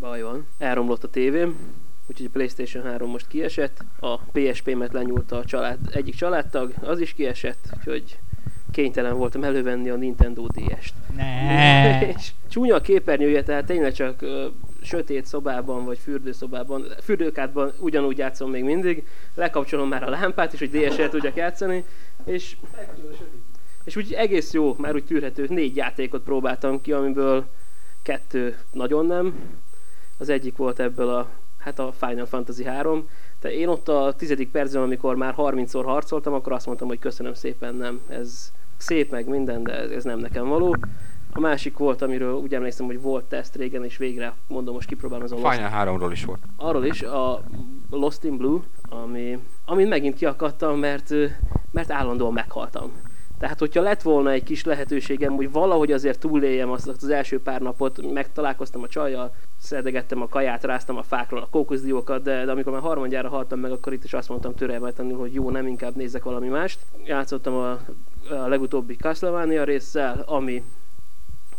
Baj 0.00 0.22
van. 0.22 0.46
Elromlott 0.58 1.04
a 1.04 1.08
tévém, 1.08 1.56
úgyhogy 2.06 2.26
a 2.26 2.30
Playstation 2.32 2.84
3 2.84 3.10
most 3.10 3.28
kiesett. 3.28 3.84
A 4.00 4.16
PSP-met 4.18 4.92
lenyúlta 4.92 5.36
a 5.36 5.44
család, 5.44 5.78
egyik 5.92 6.14
családtag, 6.14 6.74
az 6.80 7.00
is 7.00 7.12
kiesett, 7.12 7.68
úgyhogy 7.78 8.18
kénytelen 8.70 9.16
voltam 9.16 9.44
elővenni 9.44 9.88
a 9.88 9.94
Nintendo 9.96 10.46
DS-t. 10.46 10.94
Ne. 11.16 12.06
És 12.16 12.30
csúnya 12.48 12.74
a 12.74 12.80
képernyője, 12.80 13.42
tehát 13.42 13.64
tényleg 13.66 13.92
csak 13.92 14.24
sötét 14.82 15.26
szobában 15.26 15.84
vagy 15.84 15.98
fürdőszobában, 15.98 16.86
fürdőkádban 17.02 17.72
ugyanúgy 17.78 18.18
játszom 18.18 18.50
még 18.50 18.64
mindig, 18.64 19.06
lekapcsolom 19.34 19.88
már 19.88 20.02
a 20.02 20.10
lámpát 20.10 20.52
is, 20.52 20.58
hogy 20.58 20.70
DS-el 20.70 21.08
tudjak 21.08 21.36
játszani, 21.36 21.84
és, 22.24 22.56
és 23.84 23.96
úgy 23.96 24.12
egész 24.12 24.52
jó, 24.52 24.74
már 24.78 24.94
úgy 24.94 25.04
tűrhető, 25.04 25.46
négy 25.48 25.76
játékot 25.76 26.22
próbáltam 26.22 26.80
ki, 26.80 26.92
amiből 26.92 27.46
kettő 28.02 28.58
nagyon 28.72 29.06
nem. 29.06 29.34
Az 30.18 30.28
egyik 30.28 30.56
volt 30.56 30.80
ebből 30.80 31.08
a, 31.08 31.28
hát 31.58 31.78
a 31.78 31.92
Final 31.92 32.26
Fantasy 32.26 32.64
3, 32.64 33.08
de 33.40 33.52
én 33.52 33.68
ott 33.68 33.88
a 33.88 34.14
tizedik 34.16 34.50
percben, 34.50 34.82
amikor 34.82 35.16
már 35.16 35.34
30-szor 35.36 35.82
harcoltam, 35.84 36.32
akkor 36.32 36.52
azt 36.52 36.66
mondtam, 36.66 36.88
hogy 36.88 36.98
köszönöm 36.98 37.34
szépen, 37.34 37.74
nem, 37.74 38.00
ez 38.08 38.52
szép 38.76 39.10
meg 39.10 39.26
minden, 39.26 39.62
de 39.62 39.72
ez 39.72 40.04
nem 40.04 40.18
nekem 40.18 40.48
való. 40.48 40.76
A 41.34 41.40
másik 41.40 41.76
volt, 41.76 42.02
amiről 42.02 42.34
úgy 42.34 42.54
emlékszem, 42.54 42.86
hogy 42.86 43.00
volt 43.00 43.24
teszt 43.24 43.56
régen, 43.56 43.84
és 43.84 43.96
végre 43.96 44.34
mondom, 44.48 44.74
most 44.74 44.88
kipróbálom 44.88 45.24
az 45.24 45.32
a 45.32 45.36
Lost 45.36 45.54
Final 45.54 45.98
3-ról 45.98 46.08
is 46.12 46.24
volt. 46.24 46.40
arról 46.56 46.84
is, 46.84 47.02
a 47.02 47.42
Lost 47.90 48.24
in 48.24 48.36
Blue, 48.36 48.60
ami, 48.88 49.38
amin 49.64 49.88
megint 49.88 50.14
kiakadtam, 50.14 50.78
mert, 50.78 51.14
mert 51.70 51.90
állandóan 51.90 52.32
meghaltam. 52.32 52.92
Tehát, 53.38 53.58
hogyha 53.58 53.82
lett 53.82 54.02
volna 54.02 54.30
egy 54.30 54.42
kis 54.42 54.64
lehetőségem, 54.64 55.34
hogy 55.34 55.52
valahogy 55.52 55.92
azért 55.92 56.18
túléljem 56.18 56.70
azt 56.70 56.88
az 56.88 57.08
első 57.08 57.40
pár 57.40 57.60
napot, 57.60 58.12
megtalálkoztam 58.12 58.82
a 58.82 58.88
csajjal, 58.88 59.34
szedegettem 59.58 60.22
a 60.22 60.28
kaját, 60.28 60.64
ráztam 60.64 60.96
a 60.96 61.02
fákról 61.02 61.40
a 61.40 61.48
kókuszdiókat, 61.50 62.22
de, 62.22 62.44
de 62.44 62.50
amikor 62.50 62.72
már 62.72 62.82
harmadjára 62.82 63.28
haltam 63.28 63.60
meg, 63.60 63.70
akkor 63.70 63.92
itt 63.92 64.04
is 64.04 64.12
azt 64.12 64.28
mondtam 64.28 64.54
türelmetlenül, 64.54 65.18
hogy 65.18 65.34
jó, 65.34 65.50
nem 65.50 65.66
inkább 65.66 65.96
nézzek 65.96 66.24
valami 66.24 66.48
mást. 66.48 66.80
Játszottam 67.04 67.54
a, 67.54 67.70
a 68.30 68.48
legutóbbi 68.48 68.96
Castlevania 68.96 69.64
résszel, 69.64 70.22
ami, 70.26 70.64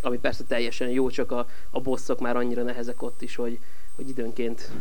ami 0.04 0.18
persze 0.18 0.44
teljesen 0.44 0.90
jó, 0.90 1.10
csak 1.10 1.32
a, 1.32 1.48
a 1.70 1.80
bosszok 1.82 2.20
már 2.20 2.36
annyira 2.36 2.64
nehezek 2.64 3.02
ott 3.02 3.22
is, 3.22 3.36
hogy, 3.36 3.60
hogy 3.96 4.10
időnként 4.10 4.72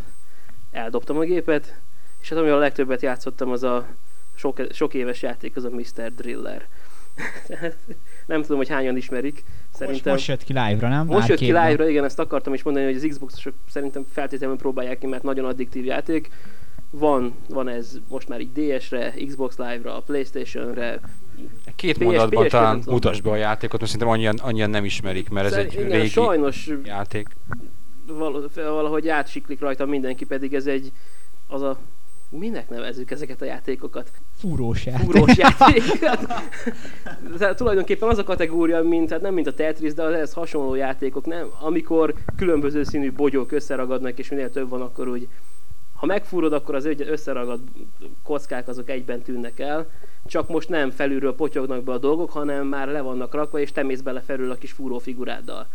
eldobtam 0.70 1.16
a 1.18 1.22
gépet, 1.22 1.74
és 2.20 2.28
hát 2.28 2.38
amivel 2.38 2.56
a 2.56 2.60
legtöbbet 2.60 3.02
játszottam, 3.02 3.50
az 3.50 3.62
a 3.62 3.86
sok, 4.34 4.60
sok 4.72 4.94
éves 4.94 5.22
játék, 5.22 5.56
az 5.56 5.64
a 5.64 5.70
Mr. 5.70 6.14
Driller. 6.14 6.68
Nem 8.26 8.42
tudom, 8.42 8.56
hogy 8.56 8.68
hányan 8.68 8.96
ismerik. 8.96 9.44
Most, 9.44 9.74
Szerintem 9.74 10.12
most 10.12 10.26
jött 10.26 10.44
ki 10.44 10.52
live-ra, 10.52 10.88
nem? 10.88 11.06
most 11.06 11.28
jött 11.28 11.38
ki 11.38 11.44
live-ra, 11.44 11.88
igen, 11.88 12.04
ezt 12.04 12.18
akartam 12.18 12.54
is 12.54 12.62
mondani, 12.62 12.84
hogy 12.84 12.96
az 12.96 13.06
Xbox-osok 13.08 13.54
szerintem 13.68 14.04
feltétlenül 14.12 14.56
próbálják 14.56 14.98
ki, 14.98 15.06
mert 15.06 15.22
nagyon 15.22 15.44
addiktív 15.44 15.84
játék. 15.84 16.30
Van, 16.94 17.34
van 17.48 17.68
ez 17.68 17.98
most 18.08 18.28
már 18.28 18.40
így 18.40 18.52
DS-re, 18.52 19.14
Xbox 19.26 19.56
Live-ra, 19.56 20.02
Playstation-re. 20.06 21.00
Két 21.76 21.96
PS 21.98 22.04
mondatban 22.04 22.44
PS 22.44 22.50
talán 22.50 22.82
mutasd 22.86 23.22
be 23.22 23.30
a 23.30 23.36
játékot, 23.36 23.80
mert 23.80 23.92
szerintem 23.92 24.14
annyian, 24.14 24.36
annyian 24.42 24.70
nem 24.70 24.84
ismerik, 24.84 25.28
mert 25.28 25.46
ez 25.46 25.52
Szer- 25.52 25.64
egy 25.66 25.72
igen, 25.72 25.90
régi 25.90 26.08
sajnos 26.08 26.70
játék. 26.84 27.28
val- 28.06 28.54
valahogy 28.54 29.08
átsiklik 29.08 29.60
rajta 29.60 29.86
mindenki, 29.86 30.24
pedig 30.24 30.54
ez 30.54 30.66
egy, 30.66 30.92
az 31.46 31.62
a, 31.62 31.78
minek 32.28 32.68
nevezzük 32.68 33.10
ezeket 33.10 33.42
a 33.42 33.44
játékokat? 33.44 34.10
Fúrós 34.38 34.86
játék. 34.86 35.04
Fúrós 35.04 35.36
játék. 35.44 35.82
Tehát 37.38 37.56
tulajdonképpen 37.56 38.08
az 38.08 38.18
a 38.18 38.24
kategória, 38.24 38.82
mint, 38.82 39.10
hát 39.10 39.20
nem 39.20 39.34
mint 39.34 39.46
a 39.46 39.54
Tetris, 39.54 39.94
de 39.94 40.02
az 40.02 40.12
ehhez 40.12 40.32
hasonló 40.32 40.74
játékok, 40.74 41.26
nem? 41.26 41.46
Amikor 41.60 42.14
különböző 42.36 42.82
színű 42.84 43.12
bogyók 43.12 43.52
összeragadnak, 43.52 44.18
és 44.18 44.28
minél 44.28 44.50
több 44.50 44.68
van, 44.68 44.80
akkor 44.80 45.08
úgy 45.08 45.28
ha 46.02 46.08
megfúrod, 46.08 46.52
akkor 46.52 46.74
az 46.74 46.86
egy 46.86 47.00
összeragad 47.08 47.60
kockák 48.22 48.68
azok 48.68 48.90
egyben 48.90 49.20
tűnnek 49.20 49.60
el, 49.60 49.90
csak 50.26 50.48
most 50.48 50.68
nem 50.68 50.90
felülről 50.90 51.34
potyognak 51.34 51.82
be 51.82 51.92
a 51.92 51.98
dolgok, 51.98 52.30
hanem 52.30 52.66
már 52.66 52.88
le 52.88 53.00
vannak 53.00 53.34
rakva, 53.34 53.58
és 53.58 53.72
te 53.72 53.82
mész 53.82 54.00
bele 54.00 54.20
felül 54.20 54.50
a 54.50 54.54
kis 54.54 54.72
fúró 54.72 54.98
figuráddal. 54.98 55.66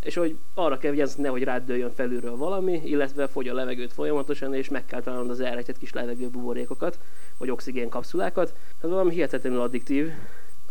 És 0.00 0.14
hogy 0.14 0.36
arra 0.54 0.78
kell 0.78 0.90
vigyázni, 0.90 1.22
nehogy 1.22 1.42
rád 1.42 1.66
dőljön 1.66 1.90
felülről 1.90 2.36
valami, 2.36 2.80
illetve 2.84 3.26
fogy 3.26 3.48
a 3.48 3.54
levegőt 3.54 3.92
folyamatosan, 3.92 4.54
és 4.54 4.68
meg 4.68 4.84
kell 4.86 5.00
találnod 5.00 5.30
az 5.30 5.40
elrejtett 5.40 5.78
kis 5.78 5.92
levegőbuborékokat, 5.92 6.98
vagy 7.38 7.50
oxigén 7.50 7.88
kapszulákat. 7.88 8.54
Ez 8.82 8.90
valami 8.90 9.12
hihetetlenül 9.12 9.60
addiktív. 9.60 10.10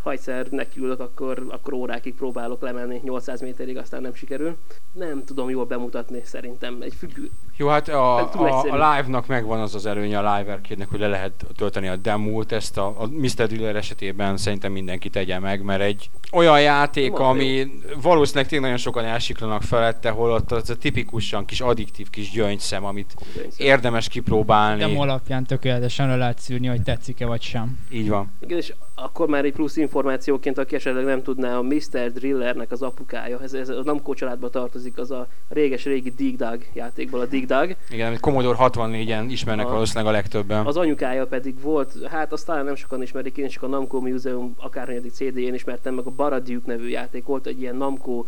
Ha 0.04 0.10
egyszer 0.10 0.46
nekiülök, 0.50 1.00
akkor, 1.00 1.46
akkor 1.48 1.72
órákig 1.72 2.14
próbálok 2.14 2.62
lemenni 2.62 3.00
800 3.04 3.40
méterig, 3.40 3.76
aztán 3.76 4.02
nem 4.02 4.14
sikerül. 4.14 4.56
Nem 4.92 5.24
tudom 5.24 5.50
jól 5.50 5.64
bemutatni, 5.64 6.20
szerintem. 6.24 6.78
Egy 6.80 6.94
függő, 6.94 7.30
Jó, 7.56 7.68
hát 7.68 7.88
a, 7.88 8.18
a, 8.18 8.60
a 8.60 8.94
live-nak 8.94 9.26
megvan 9.26 9.60
az 9.60 9.74
az 9.74 9.86
előnye 9.86 10.18
a 10.18 10.36
live 10.36 10.52
arcade 10.52 10.86
hogy 10.90 11.00
le 11.00 11.08
lehet 11.08 11.46
tölteni 11.56 11.88
a 11.88 11.96
demót, 11.96 12.52
ezt 12.52 12.78
a, 12.78 12.86
a 12.86 13.06
Mr. 13.06 13.46
Driller 13.46 13.76
esetében 13.76 14.36
szerintem 14.36 14.72
mindenki 14.72 15.10
tegye 15.10 15.38
meg, 15.38 15.62
mert 15.62 15.80
egy 15.80 16.10
olyan 16.32 16.60
játék, 16.60 17.10
Marha 17.10 17.28
ami 17.28 17.66
valószínűleg 18.02 18.48
tényleg 18.48 18.70
nagyon 18.70 18.84
sokan 18.84 19.04
elsiklanak 19.04 19.62
felette, 19.62 20.10
holott 20.10 20.52
az 20.52 20.70
a 20.70 20.76
tipikusan 20.76 21.44
kis 21.44 21.60
addiktív 21.60 22.10
kis 22.10 22.30
gyöngyszem, 22.30 22.84
amit 22.84 23.14
érdemes 23.56 24.08
kipróbálni. 24.08 24.80
Demo 24.80 25.02
alapján 25.02 25.44
tökéletesen 25.44 26.08
le 26.08 26.16
lehet 26.16 26.38
szűrni, 26.38 26.66
hogy 26.66 26.82
tetszik-e 26.82 27.26
vagy 27.26 27.42
sem. 27.42 27.78
Így 27.90 28.08
van. 28.08 28.32
Igen, 28.40 28.58
és 28.58 28.72
akkor 28.94 29.28
már 29.28 29.44
egy 29.44 29.52
plusz 29.52 29.76
információként, 29.94 30.58
aki 30.58 30.74
esetleg 30.74 31.04
nem 31.04 31.22
tudná, 31.22 31.58
a 31.58 31.62
Mr. 31.62 32.12
Drillernek 32.12 32.72
az 32.72 32.82
apukája, 32.82 33.40
ez, 33.42 33.52
ez 33.52 33.68
a 33.68 33.82
Namco 33.84 34.14
családba 34.14 34.50
tartozik, 34.50 34.98
az 34.98 35.10
a 35.10 35.26
réges-régi 35.48 36.10
Dig 36.10 36.36
Dug 36.36 36.66
játékból 36.72 37.20
a 37.20 37.26
Dig 37.26 37.46
Dug. 37.46 37.76
Igen, 37.90 38.06
amit 38.06 38.20
Commodore 38.20 38.58
64-en 38.60 39.24
ismernek 39.28 39.64
Aha. 39.64 39.74
valószínűleg 39.74 40.12
a 40.12 40.16
legtöbben. 40.16 40.66
Az 40.66 40.76
anyukája 40.76 41.26
pedig 41.26 41.60
volt, 41.60 42.06
hát 42.06 42.32
azt 42.32 42.46
talán 42.46 42.64
nem 42.64 42.74
sokan 42.74 43.02
ismerik, 43.02 43.36
én 43.36 43.48
csak 43.48 43.62
a 43.62 43.66
Namco 43.66 44.00
Museum 44.00 44.54
akárhányadik 44.58 45.12
CD-én 45.12 45.54
ismertem 45.54 45.94
meg 45.94 46.06
a 46.06 46.10
Baraduke 46.10 46.72
nevű 46.72 46.88
játék, 46.88 47.24
volt 47.24 47.46
egy 47.46 47.60
ilyen 47.60 47.76
Namco 47.76 48.24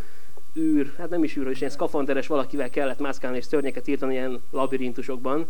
űr, 0.57 0.92
hát 0.98 1.11
nem 1.11 1.24
is 1.24 1.37
űr, 1.37 1.46
és 1.46 1.59
ilyen 1.59 1.72
szkafanderes 1.72 2.26
valakivel 2.26 2.70
kellett 2.70 2.98
mászkálni 2.98 3.37
és 3.37 3.44
szörnyeket 3.44 3.88
írtani 3.88 4.12
ilyen 4.12 4.42
labirintusokban. 4.50 5.46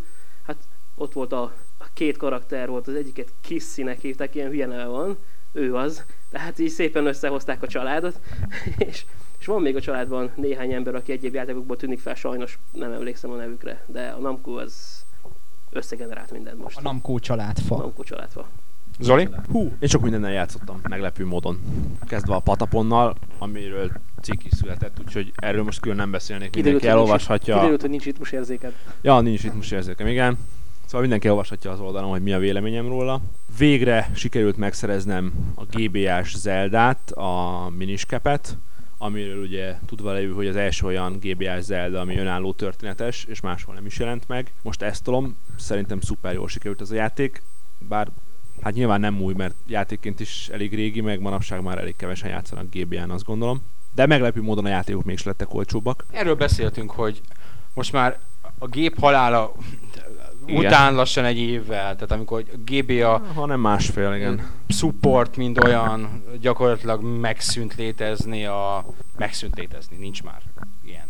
Hát 0.47 0.57
ott 0.95 1.13
volt 1.13 1.33
a, 1.33 1.43
a 1.79 1.87
két 1.95 2.17
karakter 2.17 2.69
volt, 2.69 2.89
az 2.89 2.95
egyiket 2.95 3.33
Kissy-nek 3.41 4.01
hívták, 4.01 4.35
ilyen 4.35 4.51
hülye 4.51 4.67
neve 4.67 4.87
van, 4.87 5.17
ő 5.57 5.75
az. 5.75 6.05
Tehát 6.31 6.59
így 6.59 6.69
szépen 6.69 7.07
összehozták 7.07 7.63
a 7.63 7.67
családot, 7.67 8.21
és, 8.89 9.05
és 9.39 9.47
van 9.47 9.63
még 9.63 9.77
a 9.77 9.81
családban 9.81 10.31
néhány 10.35 10.73
ember, 10.73 10.95
aki 10.95 11.13
egyéb 11.13 11.35
játékokból 11.35 11.77
tűnik 11.77 12.01
fel, 12.01 12.15
sajnos 12.15 12.59
nem 12.73 12.93
emlékszem 12.93 13.31
a 13.31 13.37
nevükre, 13.37 13.85
de 13.87 14.09
a 14.09 14.19
Namco 14.19 14.53
az 14.53 15.05
összegenerált 15.71 16.31
mindent 16.31 16.63
most. 16.63 16.77
A 16.79 16.83
Namco 16.83 17.19
családfa. 17.19 17.77
Namco 17.77 18.03
családfa. 18.03 18.49
Zoli? 18.99 19.29
Hú, 19.51 19.73
én 19.79 19.89
sok 19.89 20.03
mindennel 20.03 20.33
játszottam, 20.33 20.81
meglepő 20.89 21.27
módon. 21.27 21.61
Kezdve 22.07 22.35
a 22.35 22.41
Pataponnal, 22.41 23.17
amiről 23.39 23.91
cikk 24.23 24.45
is 24.45 24.53
született, 24.53 24.97
úgyhogy 25.01 25.33
erről 25.37 25.63
most 25.63 25.81
külön 25.81 25.97
nem 25.97 26.11
beszélnék, 26.11 26.55
mindenki 26.55 26.87
elolvashatja. 26.87 27.55
Kiderült, 27.55 27.81
hogy 27.81 27.91
nincs 27.91 28.05
ritmus 28.05 28.33
érzéked. 28.33 28.73
Ja, 29.01 29.21
nincs 29.21 29.43
ritmus 29.43 29.71
érzékem, 29.71 30.07
igen. 30.07 30.39
Szóval 30.87 31.01
mindenki 31.01 31.29
olvashatja 31.29 31.71
az 31.71 31.81
oldalon, 31.81 32.11
hogy 32.11 32.23
mi 32.23 32.33
a 32.33 32.39
véleményem 32.39 32.89
róla. 32.89 33.21
Végre 33.59 34.11
sikerült 34.15 34.57
megszereznem 34.57 35.33
a 35.55 35.65
GBA-s 35.65 36.37
Zeldát, 36.37 37.11
a 37.11 37.69
miniskepet, 37.77 38.57
amiről 38.99 39.43
ugye 39.43 39.75
tudva 39.87 40.13
lévő, 40.13 40.33
hogy 40.33 40.47
az 40.47 40.57
első 40.57 40.87
olyan 40.87 41.19
GBA-s 41.21 41.63
Zelda, 41.63 42.01
ami 42.01 42.19
önálló 42.19 42.53
történetes, 42.53 43.25
és 43.25 43.41
máshol 43.41 43.75
nem 43.75 43.87
is 43.87 43.99
jelent 43.99 44.29
meg. 44.29 44.53
Most 44.63 44.83
ezt 44.83 45.05
tolom, 45.05 45.37
szerintem 45.59 46.01
szuper 46.01 46.35
jól 46.35 46.49
sikerült 46.49 46.81
az 46.81 46.91
a 46.91 46.95
játék, 46.95 47.43
bár 47.79 48.09
hát 48.61 48.75
nyilván 48.75 49.01
nem 49.01 49.21
új, 49.21 49.35
mert 49.35 49.55
játékként 49.67 50.21
is 50.21 50.49
elég 50.49 50.75
régi, 50.75 51.01
meg 51.01 51.21
manapság 51.21 51.63
már 51.63 51.79
elég 51.79 51.97
kevesen 51.97 52.31
játszanak 52.31 52.75
GBA-n, 52.75 53.11
azt 53.11 53.25
gondolom. 53.25 53.63
De 53.95 54.07
meglepő 54.07 54.43
módon 54.43 54.65
a 54.65 54.69
játékok 54.69 55.05
mégis 55.05 55.23
lettek 55.23 55.55
olcsóbbak. 55.55 56.07
Erről 56.11 56.35
beszéltünk, 56.35 56.91
hogy 56.91 57.21
most 57.75 57.93
már 57.93 58.19
a 58.59 58.67
gép 58.67 58.99
halála 58.99 59.53
Igen. 60.47 60.65
után 60.65 60.95
lassan 60.95 61.25
egy 61.25 61.39
évvel, 61.39 61.95
tehát 61.95 62.11
amikor 62.11 62.45
a 62.53 62.57
GBA 62.65 63.19
Ha 63.35 63.47
nem 63.47 63.61
másfél, 63.61 64.13
igen. 64.15 64.51
support, 64.69 65.37
mind 65.37 65.59
olyan 65.65 66.25
gyakorlatilag 66.41 67.03
megszűnt 67.03 67.75
létezni 67.75 68.45
a... 68.45 68.85
Megszűnt 69.17 69.57
létezni, 69.57 69.97
nincs 69.97 70.23
már 70.23 70.41
ilyen. 70.85 71.05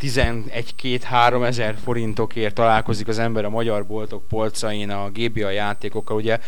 11-2-3 0.00 1.44
ezer 1.46 1.76
forintokért 1.84 2.54
találkozik 2.54 3.08
az 3.08 3.18
ember 3.18 3.44
a 3.44 3.50
magyar 3.50 3.86
boltok 3.86 4.28
polcain 4.28 4.90
a 4.90 5.10
GBA 5.10 5.50
játékokkal. 5.50 6.16
Ugye 6.16 6.38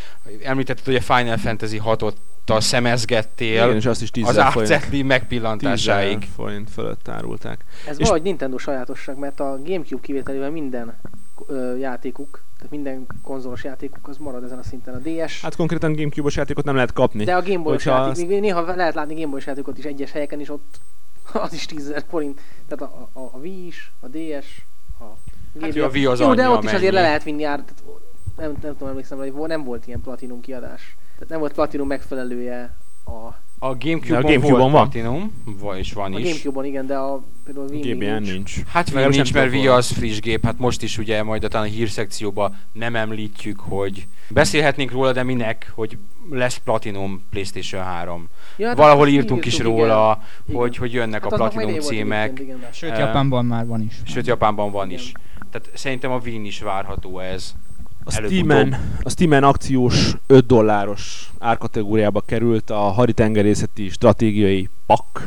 említetted, 0.43 0.85
hogy 0.85 0.95
a 0.95 1.01
Final 1.01 1.37
Fantasy 1.37 1.81
6-ot 1.85 2.15
szemezgettél 2.61 3.65
Igen, 3.65 3.77
és 3.77 3.87
azt 3.87 4.03
is 4.03 4.11
10 4.11 4.37
az 4.37 4.53
10 4.91 5.03
megpillantásáig. 5.03 6.29
forint 6.35 6.71
fölött 6.71 7.09
árulták. 7.09 7.65
Ez 7.87 7.93
És- 7.93 7.97
valahogy 7.99 8.23
Nintendo 8.23 8.59
sajátosság, 8.59 9.19
mert 9.19 9.41
a 9.41 9.59
Gamecube 9.65 10.03
kivételével 10.03 10.51
minden 10.51 10.97
játékuk, 11.79 12.43
tehát 12.57 12.71
minden 12.71 13.07
konzolos 13.23 13.65
játékuk 13.65 14.09
az 14.09 14.17
marad 14.17 14.45
ezen 14.45 14.59
a 14.59 14.63
szinten. 14.63 14.95
A 14.95 14.99
DS, 14.99 15.41
Hát 15.43 15.57
konkrétan 15.57 15.93
Gamecube-os 15.93 16.37
játékot 16.37 16.65
nem 16.65 16.75
lehet 16.75 16.93
kapni. 16.93 17.25
de 17.25 17.35
a 17.37 17.43
Gameboy-os 17.43 17.85
játék, 17.85 18.11
azt- 18.31 18.41
néha 18.41 18.75
lehet 18.75 18.95
látni 18.95 19.15
Gameboy-os 19.15 19.47
játékot 19.47 19.79
is 19.79 19.85
egyes 19.85 20.13
helyeken, 20.13 20.41
és 20.41 20.51
ott 20.51 20.81
az 21.33 21.53
is 21.53 21.67
10 21.67 21.87
000 21.89 22.01
forint. 22.09 22.41
Tehát 22.69 22.95
a, 22.95 23.09
a, 23.13 23.31
a 23.33 23.39
Wii 23.39 23.67
is, 23.67 23.93
a 24.01 24.07
DS, 24.07 24.63
a 25.01 25.05
Hát 25.61 25.71
GBA. 25.71 25.79
jó, 25.79 25.85
a 25.85 25.89
Wii 25.89 26.07
az 26.07 26.21
Jó, 26.21 26.35
de 26.35 26.49
ott 26.49 26.65
is 26.65 26.73
azért 26.73 26.93
le 26.93 27.01
lehet 27.01 27.23
vinni 27.23 27.45
ár, 27.45 27.61
tehát 27.63 27.83
nem, 28.37 28.57
nem 28.63 28.73
tudom, 28.73 28.89
emlékszem, 28.89 29.19
hogy 29.19 29.33
nem 29.33 29.65
volt 29.65 29.87
ilyen 29.87 30.01
Platinum 30.01 30.41
kiadás. 30.41 30.97
Tehát 31.15 31.29
nem 31.29 31.39
volt 31.39 31.53
Platinum 31.53 31.87
megfelelője 31.87 32.77
a, 33.05 33.11
A 33.59 33.75
De 33.75 33.89
Gamecube-on, 33.89 34.25
a 34.25 34.27
Gamecube-on 34.27 34.59
volt 34.59 34.73
van. 34.73 34.91
Platinum, 34.91 35.33
vagy 35.45 35.79
is 35.79 35.93
van 35.93 36.15
a 36.15 36.19
is. 36.19 36.25
Gamecube-on, 36.25 36.65
igen, 36.65 36.87
de 36.87 36.97
a, 36.97 37.23
például 37.45 37.67
a 37.67 37.71
Wii 37.71 37.93
GBN 37.93 38.23
nincs. 38.23 38.55
Hát 38.67 38.91
Wii 38.95 39.07
nincs, 39.07 39.33
mert 39.33 39.53
Wii 39.53 39.67
az 39.67 39.91
friss 39.91 40.21
gép, 40.21 40.45
hát 40.45 40.59
most 40.59 40.83
is 40.83 40.99
ugye 40.99 41.23
majd 41.23 41.45
a 41.45 41.49
talán 41.49 41.67
a 41.67 41.71
hírszekcióban 41.71 42.57
nem 42.73 42.97
említjük, 42.97 43.61
hogy 43.61 44.07
beszélhetnénk 44.29 44.91
róla, 44.91 45.13
de 45.13 45.23
minek, 45.23 45.73
hogy 45.75 45.99
lesz 46.31 46.57
Platinum 46.57 47.23
PlayStation 47.31 47.83
3. 47.83 48.29
Ja, 48.57 48.67
hát 48.69 48.77
Valahol 48.77 49.07
azt 49.07 49.15
írtunk 49.15 49.45
is 49.45 49.59
róla, 49.59 50.23
igen. 50.47 50.61
hogy, 50.61 50.77
hogy 50.77 50.93
jönnek 50.93 51.23
Hát 51.23 51.33
a 51.33 51.37
Platinum 51.37 51.71
volt 51.71 51.83
címek, 51.83 52.25
egyébként, 52.31 52.59
igen. 52.59 52.73
Sőt, 52.73 52.99
Japánban 52.99 53.45
már 53.45 53.67
van 53.67 53.81
is. 53.83 53.95
sőt 54.05 54.27
Japánban 54.27 54.71
van 54.71 54.87
Igen. 54.87 55.01
is. 55.01 55.13
Tehát 55.51 55.71
szerintem 55.75 56.11
a 56.11 56.21
Wii-n 56.25 56.45
is 56.45 56.61
várható 56.61 57.19
ez. 57.19 57.55
A. 58.09 58.11
Steamen, 58.11 58.77
a 59.03 59.11
Steamen 59.11 59.45
akciós 59.45 60.17
5 60.27 60.47
dolláros 60.47 61.31
árkategóriába 61.39 62.21
került 62.21 62.71
a 62.71 62.79
haditengerészeti 62.79 63.89
stratégiai 63.89 64.69
pak, 64.87 65.27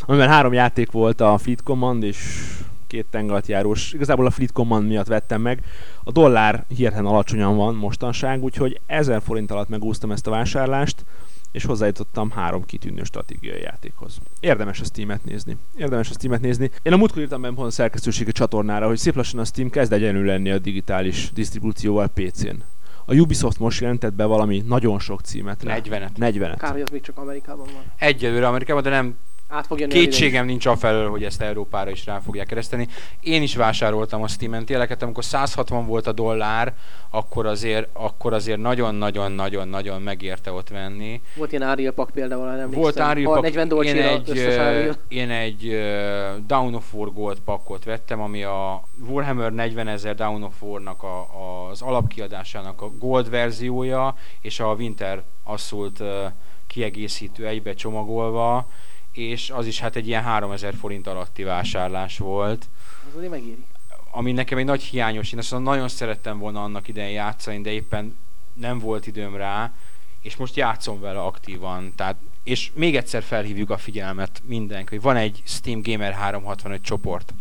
amiben 0.00 0.28
három 0.28 0.52
játék 0.52 0.90
volt, 0.90 1.20
a 1.20 1.38
Fleet 1.38 1.62
Command 1.62 2.02
és 2.02 2.48
két 2.86 3.06
tengeratjárós. 3.10 3.92
Igazából 3.92 4.26
a 4.26 4.30
Fleet 4.30 4.52
Command 4.52 4.88
miatt 4.88 5.06
vettem 5.06 5.40
meg. 5.40 5.62
A 6.04 6.12
dollár 6.12 6.64
hihetetlen 6.68 7.06
alacsonyan 7.06 7.56
van 7.56 7.74
mostanság, 7.74 8.42
úgyhogy 8.42 8.80
1000 8.86 9.22
forint 9.22 9.50
alatt 9.50 9.68
megúsztam 9.68 10.10
ezt 10.10 10.26
a 10.26 10.30
vásárlást, 10.30 11.04
és 11.52 11.64
hozzájutottam 11.64 12.30
három 12.30 12.64
kitűnő 12.64 13.02
stratégiai 13.02 13.60
játékhoz. 13.60 14.18
Érdemes 14.40 14.80
a 14.80 14.84
Steam-et 14.84 15.24
nézni. 15.24 15.56
Érdemes 15.76 16.10
a 16.10 16.12
Steam-et 16.12 16.40
nézni. 16.40 16.70
Én 16.82 16.92
a 16.92 16.96
múltkor 16.96 17.22
írtam 17.22 17.58
a 17.58 17.70
szerkesztőségi 17.70 18.32
csatornára, 18.32 18.86
hogy 18.86 18.98
szép 18.98 19.14
lassan 19.14 19.40
a 19.40 19.44
Steam 19.44 19.70
kezd 19.70 19.92
egyenlő 19.92 20.24
lenni 20.24 20.50
a 20.50 20.58
digitális 20.58 21.30
disztribúcióval 21.32 22.08
PC-n. 22.08 22.56
A 23.04 23.14
Ubisoft 23.14 23.58
most 23.58 23.80
jelentett 23.80 24.14
be 24.14 24.24
valami 24.24 24.62
nagyon 24.66 24.98
sok 24.98 25.20
címet. 25.20 25.62
rá. 25.62 25.78
40-et. 25.78 26.10
40-et. 26.16 26.54
Kár, 26.58 26.72
hogy 26.72 26.80
az 26.80 26.90
még 26.90 27.00
csak 27.00 27.18
Amerikában 27.18 27.66
van. 27.74 27.82
Egyelőre 27.96 28.46
Amerikában, 28.46 28.82
de 28.82 28.90
nem 28.90 29.16
Át 29.54 29.66
fog 29.66 29.80
jönni. 29.80 29.92
Kétségem 29.92 30.46
nincs 30.46 30.66
afelől, 30.66 31.10
hogy 31.10 31.24
ezt 31.24 31.40
Európára 31.40 31.90
is 31.90 32.06
rá 32.06 32.18
fogják 32.18 32.46
kereszteni. 32.46 32.88
Én 33.20 33.42
is 33.42 33.56
vásároltam 33.56 34.22
a 34.22 34.28
Steam-en 34.28 34.64
tényleg, 34.64 34.96
amikor 35.00 35.24
160 35.24 35.86
volt 35.86 36.06
a 36.06 36.12
dollár, 36.12 36.74
akkor 37.10 37.46
azért, 37.46 37.88
akkor 37.92 38.32
azért 38.32 38.58
nagyon-nagyon-nagyon-nagyon 38.58 40.02
megérte 40.02 40.52
ott 40.52 40.68
venni. 40.68 41.20
Volt 41.36 41.52
ilyen 41.52 41.68
Ariel 41.68 41.92
pak 41.92 42.10
például, 42.10 42.50
nem 42.50 42.70
Volt 42.70 42.98
Ha 42.98 43.14
pak, 43.22 43.42
40 43.42 43.82
én 43.82 44.02
egy, 44.02 44.98
én 45.08 45.30
egy 45.30 45.80
Down 46.46 46.74
of 46.74 46.94
War 46.94 47.12
Gold 47.12 47.38
pakkot 47.44 47.84
vettem, 47.84 48.20
ami 48.20 48.42
a 48.42 48.82
Warhammer 49.08 49.52
40 49.52 49.88
ezer 49.88 50.14
Down 50.14 50.42
of 50.42 50.62
War-nak 50.62 51.02
a, 51.02 51.18
a, 51.18 51.68
az 51.70 51.82
alapkiadásának 51.82 52.82
a 52.82 52.90
Gold 52.98 53.30
verziója, 53.30 54.14
és 54.40 54.60
a 54.60 54.74
Winter 54.74 55.22
Assault 55.44 56.02
kiegészítő 56.66 57.46
egybe 57.46 57.74
csomagolva, 57.74 58.66
és 59.12 59.50
az 59.50 59.66
is 59.66 59.80
hát 59.80 59.96
egy 59.96 60.06
ilyen 60.06 60.22
3000 60.22 60.74
forint 60.74 61.06
alatti 61.06 61.42
vásárlás 61.42 62.18
volt. 62.18 62.68
Az 63.08 63.16
azért 63.16 63.30
megéri. 63.30 63.64
Ami 64.10 64.32
nekem 64.32 64.58
egy 64.58 64.64
nagy 64.64 64.82
hiányos, 64.82 65.32
én 65.32 65.38
azt 65.38 65.58
nagyon 65.58 65.88
szerettem 65.88 66.38
volna 66.38 66.62
annak 66.62 66.88
idején 66.88 67.14
játszani, 67.14 67.60
de 67.60 67.70
éppen 67.70 68.16
nem 68.52 68.78
volt 68.78 69.06
időm 69.06 69.36
rá, 69.36 69.72
és 70.20 70.36
most 70.36 70.56
játszom 70.56 71.00
vele 71.00 71.20
aktívan. 71.20 71.92
Tehát, 71.96 72.16
és 72.42 72.70
még 72.74 72.96
egyszer 72.96 73.22
felhívjuk 73.22 73.70
a 73.70 73.76
figyelmet 73.76 74.42
mindenki, 74.44 74.94
hogy 74.94 75.02
van 75.02 75.16
egy 75.16 75.42
Steam 75.44 75.80
Gamer 75.82 76.12
365 76.12 76.82
csoport. 76.82 77.34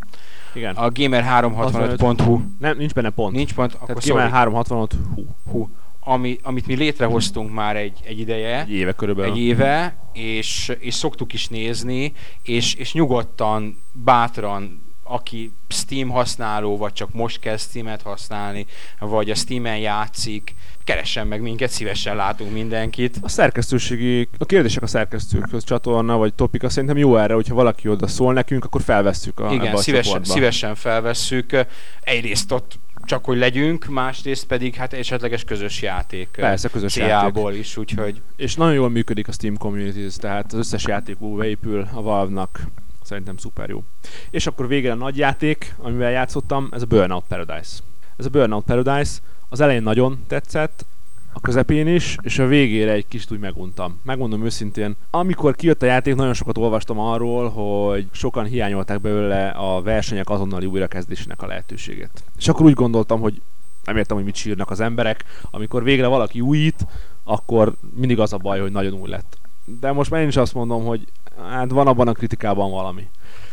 Igen. 0.54 0.76
A 0.76 0.92
gamer365.hu. 0.92 2.42
Nem, 2.60 2.78
nincs 2.78 2.94
benne 2.94 3.10
pont. 3.10 3.36
Nincs 3.36 3.54
pont, 3.54 3.74
akkor 3.74 3.96
Gamer365.hu 4.00 5.70
ami, 6.04 6.38
amit 6.44 6.68
mi 6.68 6.76
létrehoztunk 6.76 7.54
már 7.54 7.76
egy, 7.76 8.00
egy 8.04 8.20
ideje, 8.20 8.62
egy 8.62 8.72
éve 8.72 8.94
körülbelül. 8.94 9.32
egy 9.32 9.40
éve, 9.40 9.96
és, 10.14 10.72
és 10.80 10.94
szoktuk 10.94 11.34
is 11.34 11.48
nézni, 11.48 12.14
és, 12.44 12.74
és 12.74 12.94
nyugodtan, 12.94 13.84
bátran, 13.92 14.90
aki 15.04 15.54
Steam 15.68 16.10
használó, 16.10 16.78
vagy 16.78 16.94
csak 16.94 17.14
most 17.14 17.40
kezd 17.40 17.70
Steam-et 17.70 18.02
használni, 18.02 18.66
vagy 19.00 19.30
a 19.30 19.36
Steam-en 19.36 19.78
játszik, 19.78 20.56
keressen 20.84 21.28
meg 21.28 21.42
minket, 21.42 21.70
szívesen 21.70 22.16
látunk 22.16 22.52
mindenkit. 22.52 23.18
A 23.22 23.30
szerkesztőségi, 23.30 24.30
a 24.38 24.46
kérdések 24.46 24.84
a 24.84 24.88
szerkesztőkhöz 24.88 25.64
csatorna, 25.64 26.18
vagy 26.18 26.34
topika 26.34 26.70
szerintem 26.70 26.98
jó 26.98 27.18
erre, 27.18 27.34
hogyha 27.34 27.56
valaki 27.56 27.88
oda 27.88 28.08
szól 28.08 28.34
nekünk, 28.34 28.66
akkor 28.66 28.82
felvesszük 28.82 29.40
a, 29.40 29.54
Igen, 29.54 29.74
a 29.74 29.78
szívesen, 29.78 30.04
csoportba. 30.04 30.34
szívesen 30.34 30.76
felvesszük. 30.76 31.66
Egyrészt 32.02 32.52
ott 32.52 32.80
csak 33.06 33.26
hogy 33.26 33.38
legyünk, 33.38 33.86
másrészt 33.86 34.46
pedig 34.46 34.76
hát 34.76 34.94
esetleges 34.94 35.44
közös 35.44 35.82
játék. 35.82 36.28
Persze, 36.32 36.70
közös 36.70 36.96
játék. 36.96 37.58
is, 37.58 37.78
úgyhogy 37.78 38.22
És 38.36 38.56
nagyon 38.56 38.74
jól 38.74 38.90
működik 38.90 39.28
a 39.28 39.32
Steam 39.32 39.58
Communities, 39.58 40.16
tehát 40.16 40.54
az 40.54 40.60
összes 40.60 40.86
játékú 40.86 41.36
beépül 41.36 41.88
a 41.94 42.02
Valve-nak. 42.02 42.62
Szerintem 43.04 43.38
szuper 43.38 43.70
jó. 43.70 43.84
És 44.30 44.48
akkor 44.48 44.68
végre 44.68 44.92
a 44.92 44.96
nagy 44.96 45.18
játék, 45.18 45.76
amivel 45.78 46.12
játszottam, 46.12 46.70
ez 46.72 46.82
a 46.82 46.86
Burnout 46.86 47.24
Paradise. 47.28 47.80
Ez 48.18 48.26
a 48.26 48.30
Burnout 48.30 48.64
Paradise 48.64 49.20
az 49.50 49.60
elején 49.60 49.84
nagyon 49.84 50.24
tetszett, 50.28 50.86
a 51.34 51.40
közepén 51.40 51.88
is, 51.88 52.16
és 52.22 52.40
a 52.40 52.46
végére 52.46 52.92
egy 52.92 53.08
kicsit 53.08 53.32
úgy 53.32 53.40
meguntam. 53.40 54.00
Megmondom 54.04 54.46
őszintén, 54.46 54.96
amikor 55.10 55.56
kijött 55.56 55.82
a 55.82 55.86
játék, 55.86 56.16
nagyon 56.16 56.34
sokat 56.34 56.58
olvastam 56.58 57.00
arról, 57.00 57.50
hogy 57.50 58.08
sokan 58.12 58.46
hiányolták 58.46 59.02
belőle 59.02 59.48
a 59.48 59.82
versenyek 59.82 60.30
azonnali 60.30 60.66
újrakezdésének 60.66 61.42
a 61.42 61.48
lehetőségét. 61.48 62.24
És 62.38 62.48
akkor 62.48 62.66
úgy 62.66 62.74
gondoltam, 62.74 63.20
hogy 63.20 63.42
nem 63.86 63.98
értem, 63.98 64.16
hogy 64.16 64.26
mit 64.26 64.36
sírnak 64.36 64.70
az 64.70 64.80
emberek. 64.80 65.24
Amikor 65.52 65.84
végre 65.84 66.08
valaki 66.08 66.42
újít, 66.42 66.86
akkor 67.24 67.74
mindig 67.96 68.20
az 68.20 68.34
a 68.34 68.38
baj, 68.38 68.60
hogy 68.60 68.72
nagyon 68.72 68.94
új 68.94 69.10
lett. 69.10 69.38
De 69.80 69.92
most 69.92 70.10
már 70.10 70.22
én 70.22 70.28
is 70.28 70.38
azt 70.38 70.54
mondom, 70.54 70.86
hogy 70.86 71.08
hát 71.50 71.72
van 71.72 71.88
abban 71.88 72.08
a 72.08 72.14
kritikában 72.14 72.72
valami. 72.72 73.08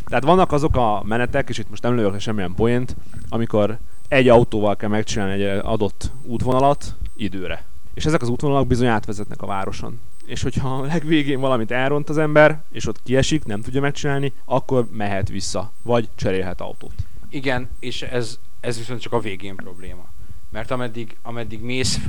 Tehát 0.04 0.24
vannak 0.24 0.52
azok 0.52 0.76
a 0.76 1.02
menetek, 1.04 1.48
és 1.48 1.58
itt 1.58 1.70
most 1.70 1.82
nem 1.82 1.94
lövök 1.94 2.20
semmilyen 2.20 2.54
poént, 2.54 2.96
amikor 3.28 3.78
egy 4.08 4.28
autóval 4.28 4.76
kell 4.76 4.88
megcsinálni 4.88 5.42
egy 5.42 5.60
adott 5.62 6.10
útvonalat 6.22 6.94
időre. 7.16 7.64
És 7.98 8.04
ezek 8.04 8.22
az 8.22 8.28
útvonalak 8.28 8.66
bizony 8.66 8.86
átvezetnek 8.86 9.42
a 9.42 9.46
városon. 9.46 10.00
És 10.26 10.42
hogyha 10.42 10.74
a 10.74 10.84
legvégén 10.84 11.40
valamit 11.40 11.70
elront 11.70 12.08
az 12.08 12.18
ember, 12.18 12.62
és 12.70 12.86
ott 12.86 13.02
kiesik, 13.02 13.44
nem 13.44 13.60
tudja 13.60 13.80
megcsinálni, 13.80 14.32
akkor 14.44 14.88
mehet 14.92 15.28
vissza, 15.28 15.72
vagy 15.82 16.08
cserélhet 16.14 16.60
autót. 16.60 16.92
Igen, 17.30 17.68
és 17.78 18.02
ez, 18.02 18.38
ez 18.60 18.78
viszont 18.78 19.00
csak 19.00 19.12
a 19.12 19.20
végén 19.20 19.56
probléma. 19.56 20.06
Mert 20.50 20.70
ameddig, 20.70 21.16
ameddig 21.22 21.60
mész, 21.60 22.00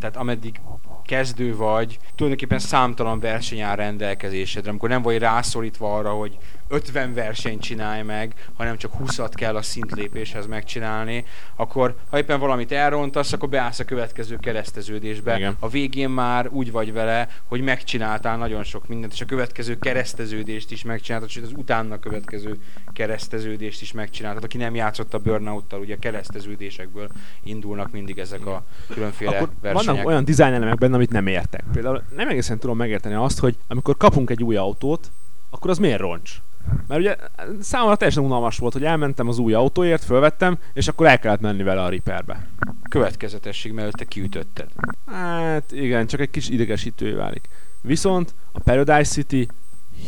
tehát 0.00 0.16
ameddig 0.16 0.60
kezdő 1.04 1.56
vagy, 1.56 1.98
tulajdonképpen 2.14 2.58
számtalan 2.58 3.20
verseny 3.20 3.60
áll 3.60 3.76
rendelkezésedre, 3.76 4.70
amikor 4.70 4.88
nem 4.88 5.02
vagy 5.02 5.18
rászorítva 5.18 5.96
arra, 5.96 6.10
hogy 6.10 6.38
50 6.68 7.14
versenyt 7.14 7.62
csinálj 7.62 8.02
meg, 8.02 8.48
hanem 8.54 8.76
csak 8.76 8.92
20-at 9.04 9.30
kell 9.34 9.56
a 9.56 9.62
szintlépéshez 9.62 10.46
megcsinálni, 10.46 11.24
akkor 11.56 11.96
ha 12.10 12.18
éppen 12.18 12.40
valamit 12.40 12.72
elrontasz, 12.72 13.32
akkor 13.32 13.48
beállsz 13.48 13.78
a 13.78 13.84
következő 13.84 14.36
kereszteződésbe. 14.36 15.36
Igen. 15.36 15.56
A 15.58 15.68
végén 15.68 16.10
már 16.10 16.48
úgy 16.48 16.70
vagy 16.70 16.92
vele, 16.92 17.28
hogy 17.44 17.60
megcsináltál 17.60 18.36
nagyon 18.36 18.62
sok 18.62 18.88
mindent, 18.88 19.12
és 19.12 19.20
a 19.20 19.24
következő 19.24 19.78
kereszteződést 19.78 20.70
is 20.70 20.82
megcsináltad, 20.82 21.28
sőt 21.28 21.44
az 21.44 21.52
utána 21.56 21.98
következő 21.98 22.60
kereszteződést 22.92 23.82
is 23.82 23.92
megcsináltad. 23.92 24.44
Aki 24.44 24.56
nem 24.56 24.74
játszott 24.74 25.14
a 25.14 25.18
burnout 25.18 25.72
ugye 25.72 25.94
a 25.94 25.98
kereszteződésekből 25.98 27.08
indulnak 27.42 27.90
mindig 27.90 28.18
ezek 28.18 28.46
a 28.46 28.64
különféle 28.88 29.36
Akkor 29.36 29.50
versenyek. 29.60 29.89
Vannak 29.92 30.06
olyan 30.06 30.24
design 30.24 30.52
elemek 30.52 30.78
benne, 30.78 30.94
amit 30.94 31.10
nem 31.10 31.26
értek. 31.26 31.64
Például 31.72 32.02
nem 32.16 32.28
egészen 32.28 32.58
tudom 32.58 32.76
megérteni 32.76 33.14
azt, 33.14 33.38
hogy 33.38 33.56
amikor 33.68 33.96
kapunk 33.96 34.30
egy 34.30 34.42
új 34.42 34.56
autót, 34.56 35.10
akkor 35.50 35.70
az 35.70 35.78
miért 35.78 36.00
roncs? 36.00 36.40
Mert 36.86 37.00
ugye 37.00 37.16
számomra 37.60 37.96
teljesen 37.96 38.24
unalmas 38.24 38.58
volt, 38.58 38.72
hogy 38.72 38.84
elmentem 38.84 39.28
az 39.28 39.38
új 39.38 39.52
autóért, 39.54 40.04
fölvettem, 40.04 40.58
és 40.72 40.88
akkor 40.88 41.06
el 41.06 41.18
kellett 41.18 41.40
menni 41.40 41.62
vele 41.62 41.82
a 41.82 41.88
repairbe. 41.88 42.46
következetesség, 42.88 43.72
mert 43.72 43.96
te 43.96 44.04
kiütötted. 44.04 44.68
Hát 45.06 45.72
igen, 45.72 46.06
csak 46.06 46.20
egy 46.20 46.30
kis 46.30 46.48
idegesítővé 46.48 47.12
válik. 47.12 47.48
Viszont 47.80 48.34
a 48.52 48.60
Paradise 48.60 49.10
City 49.10 49.48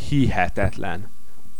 hihetetlen. 0.09 1.07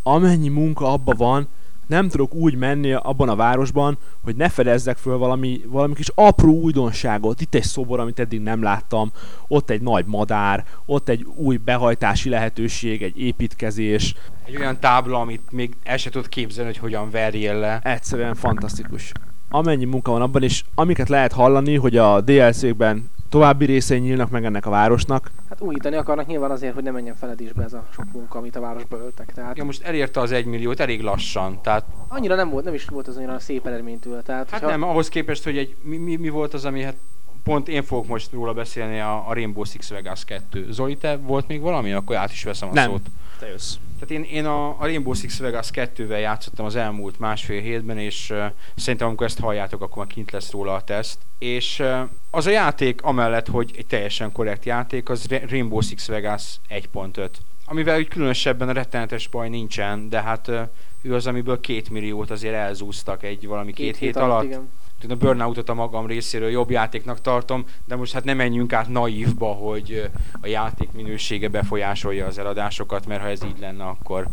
Amennyi 0.04 0.50
munka 0.50 0.92
abba 0.92 1.14
van, 1.14 1.48
nem 1.94 2.10
tudok 2.10 2.34
úgy 2.34 2.56
menni 2.56 2.94
abban 2.94 3.30
a 3.30 3.36
városban, 3.36 3.98
hogy 4.24 4.36
ne 4.36 4.50
fedezzek 4.50 4.98
föl 4.98 5.18
valami, 5.18 5.62
valami 5.68 5.94
kis 5.94 6.10
apró 6.16 6.54
újdonságot. 6.54 7.42
Itt 7.42 7.56
egy 7.56 7.64
szobor, 7.64 8.00
amit 8.00 8.20
eddig 8.20 8.42
nem 8.42 8.64
láttam, 8.64 9.12
ott 9.48 9.70
egy 9.70 9.82
nagy 9.82 10.06
madár, 10.06 10.66
ott 10.86 11.10
egy 11.10 11.26
új 11.36 11.58
behajtási 11.58 12.30
lehetőség, 12.30 13.02
egy 13.02 13.20
építkezés. 13.20 14.16
Egy 14.46 14.58
olyan 14.58 14.80
tábla, 14.80 15.20
amit 15.20 15.52
még 15.52 15.76
el 15.84 15.98
se 15.98 16.10
tudod 16.10 16.30
képzelni, 16.30 16.70
hogy 16.72 16.80
hogyan 16.80 17.10
verjél 17.10 17.56
le. 17.56 17.80
Egyszerűen 17.84 18.36
fantasztikus. 18.36 19.12
Amennyi 19.50 19.86
munka 19.86 20.12
van 20.12 20.22
abban, 20.22 20.44
és 20.44 20.64
amiket 20.76 21.10
lehet 21.10 21.32
hallani, 21.32 21.76
hogy 21.76 21.98
a 21.98 22.22
DLC-kben 22.22 23.10
további 23.34 23.66
részei 23.66 24.00
nyílnak 24.00 24.30
meg 24.30 24.46
ennek 24.46 24.66
a 24.66 24.70
városnak, 24.70 25.32
Hát 25.50 25.62
újítani 25.62 25.96
akarnak 25.96 26.26
nyilván 26.28 26.52
azért, 26.52 26.74
hogy 26.74 26.84
ne 26.84 26.92
menjen 26.92 27.16
feledésbe 27.16 27.64
ez 27.64 27.74
a 27.74 27.86
sok 27.94 28.06
munka, 28.14 28.38
amit 28.38 28.56
a 28.56 28.60
városba 28.60 28.98
öltek. 28.98 29.34
Tehát 29.34 29.58
Ja, 29.58 29.64
most 29.64 29.84
elérte 29.84 30.20
az 30.20 30.32
egy 30.32 30.46
milliót 30.46 30.80
elég 30.80 31.02
lassan, 31.02 31.62
tehát 31.62 31.86
annyira 32.08 32.36
nem 32.36 32.50
volt, 32.50 32.66
nem 32.66 32.74
is 32.74 32.86
volt 32.86 33.08
az 33.08 33.18
annyira 33.18 33.40
szép 33.40 33.68
eredmény 33.68 34.00
tőle. 34.00 34.22
Tehát, 34.22 34.50
hát 34.50 34.60
hogyha- 34.62 34.78
nem, 34.78 34.90
ahhoz 34.90 35.10
képest, 35.10 35.44
hogy 35.44 35.58
egy, 35.58 35.76
mi, 35.82 35.98
mi, 35.98 36.16
mi 36.16 36.30
volt 36.30 36.54
az, 36.54 36.66
ami 36.66 36.82
hát 36.82 36.96
pont 37.44 37.68
én 37.68 37.84
fogok 37.84 38.08
most 38.08 38.32
róla 38.32 38.54
beszélni 38.54 39.00
a, 39.00 39.30
a 39.30 39.34
Rainbow 39.34 39.64
Six 39.64 39.90
Vegas 39.90 40.26
2. 40.26 40.72
Zoli, 40.72 40.98
te 40.98 41.18
volt 41.18 41.48
még 41.48 41.62
valami? 41.62 41.92
Akkor 41.92 42.16
át 42.16 42.32
is 42.32 42.44
veszem 42.44 42.70
a 42.70 42.74
Nem. 42.74 42.90
szót. 42.90 43.02
te 43.40 43.48
jössz. 43.48 43.76
Tehát 44.00 44.26
én, 44.26 44.36
én 44.38 44.46
a, 44.46 44.68
a 44.68 44.78
Rainbow 44.80 45.14
Six 45.14 45.40
Vegas 45.40 45.70
2-vel 45.74 46.20
játszottam 46.20 46.66
az 46.66 46.76
elmúlt 46.76 47.20
másfél 47.20 47.62
hétben, 47.62 47.98
és 47.98 48.30
uh, 48.30 48.46
szerintem 48.76 49.08
amikor 49.08 49.26
ezt 49.26 49.40
halljátok, 49.40 49.82
akkor 49.82 49.98
már 49.98 50.14
kint 50.14 50.32
lesz 50.32 50.52
róla 50.52 50.74
a 50.74 50.82
teszt. 50.82 51.20
És 51.38 51.80
uh, 51.80 52.00
az 52.32 52.46
a 52.46 52.50
játék, 52.50 53.02
amellett, 53.02 53.48
hogy 53.48 53.72
egy 53.78 53.86
teljesen 53.86 54.32
korrekt 54.32 54.66
játék, 54.66 55.10
az 55.10 55.26
Ra- 55.28 55.50
Rainbow 55.50 55.82
Six 55.82 56.08
Vegas 56.08 56.60
1.5. 56.70 57.30
Amivel 57.66 57.98
úgy 57.98 58.08
különösebben 58.08 58.70
a 58.70 58.74
rettenetes 58.74 59.28
baj 59.28 59.50
nincsen, 59.50 60.10
de 60.10 60.22
hát 60.22 60.48
uh, 60.48 60.62
ő 61.02 61.14
az, 61.14 61.28
amiből 61.28 61.60
két 61.60 61.90
milliót 61.90 62.32
azért 62.32 62.54
elzúztak 62.54 63.24
egy 63.24 63.48
valami 63.48 63.74
két, 63.74 63.86
két 63.86 63.98
hét, 63.98 64.16
alatt. 64.16 64.44
Igen. 64.44 64.70
A 65.12 65.16
Burnoutot 65.16 65.70
a 65.70 65.74
magam 65.74 66.08
részéről 66.08 66.50
jobb 66.50 66.70
játéknak 66.70 67.22
tartom, 67.22 67.66
de 67.86 67.96
most 67.96 68.14
hát 68.14 68.24
nem 68.24 68.38
menjünk 68.38 68.74
át 68.74 68.88
naívba, 68.88 69.48
hogy 69.48 70.10
a 70.42 70.48
játék 70.48 70.92
minősége 70.92 71.48
befolyásolja 71.48 72.26
az 72.26 72.38
eladásokat, 72.38 73.06
mert 73.06 73.22
ha 73.22 73.28
ez 73.28 73.44
így 73.44 73.60
lenne, 73.60 73.84
akkor 73.84 74.28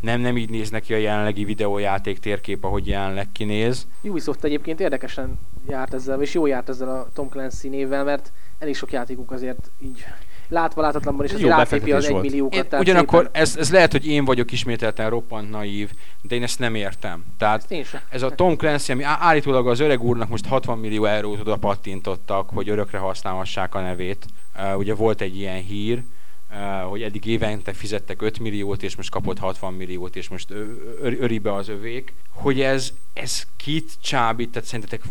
nem, 0.00 0.20
nem 0.20 0.36
így 0.36 0.50
néz 0.50 0.70
neki 0.70 0.94
a 0.94 0.96
jelenlegi 0.96 1.44
videójáték 1.44 2.18
térkép, 2.18 2.64
ahogy 2.64 2.86
jelenleg 2.86 3.32
kinéz. 3.32 3.86
Ubisoft 4.02 4.44
egyébként 4.44 4.80
érdekesen 4.80 5.38
járt 5.68 5.94
ezzel, 5.94 6.22
és 6.22 6.34
jó 6.34 6.46
járt 6.46 6.68
ezzel 6.68 6.88
a 6.88 7.08
Tom 7.14 7.28
Clancy 7.28 7.68
névvel, 7.68 8.04
mert 8.04 8.32
elég 8.58 8.76
sok 8.76 8.92
játékuk 8.92 9.30
azért 9.30 9.70
így 9.78 10.04
látva 10.48 10.80
látatlanban 10.82 11.26
is 11.26 11.32
az 11.32 11.40
befektetés 11.40 12.08
volt. 12.08 12.24
egymilliókat. 12.24 12.54
Én, 12.54 12.68
tehát 12.68 12.84
ugyanakkor 12.84 13.18
szépen- 13.18 13.36
ez, 13.36 13.56
ez 13.56 13.70
lehet, 13.72 13.92
hogy 13.92 14.06
én 14.06 14.24
vagyok 14.24 14.52
ismételten 14.52 15.10
roppant 15.10 15.50
naív, 15.50 15.90
de 16.22 16.34
én 16.34 16.42
ezt 16.42 16.58
nem 16.58 16.74
értem. 16.74 17.24
Tehát 17.38 17.58
Ezt 17.58 17.70
én 17.70 17.84
sem. 17.84 18.00
ez 18.08 18.22
a 18.22 18.30
Tom 18.30 18.56
Clancy, 18.56 18.92
ami 18.92 19.02
állítólag 19.02 19.68
az 19.68 19.80
öreg 19.80 20.02
úrnak 20.02 20.28
most 20.28 20.46
60 20.46 20.78
millió 20.78 21.04
eurót 21.04 21.40
oda 21.40 21.56
pattintottak, 21.56 22.48
hogy 22.50 22.68
örökre 22.68 22.98
használhassák 22.98 23.74
a 23.74 23.80
nevét. 23.80 24.26
Uh, 24.58 24.78
ugye 24.78 24.94
volt 24.94 25.20
egy 25.20 25.36
ilyen 25.36 25.62
hír, 25.62 26.02
uh, 26.50 26.88
hogy 26.88 27.02
eddig 27.02 27.26
évente 27.26 27.72
fizettek 27.72 28.22
5 28.22 28.38
milliót, 28.38 28.82
és 28.82 28.96
most 28.96 29.10
kapott 29.10 29.38
60 29.38 29.72
milliót, 29.74 30.16
és 30.16 30.28
most 30.28 30.50
ö- 30.50 31.00
ö- 31.02 31.20
öri 31.20 31.38
be 31.38 31.54
az 31.54 31.68
övék. 31.68 32.14
Hogy 32.30 32.60
ez, 32.60 32.92
ez 33.12 33.46
kit 33.56 33.92
csábít, 34.02 34.50
tehát 34.50 34.68
szerintetek 34.68 35.02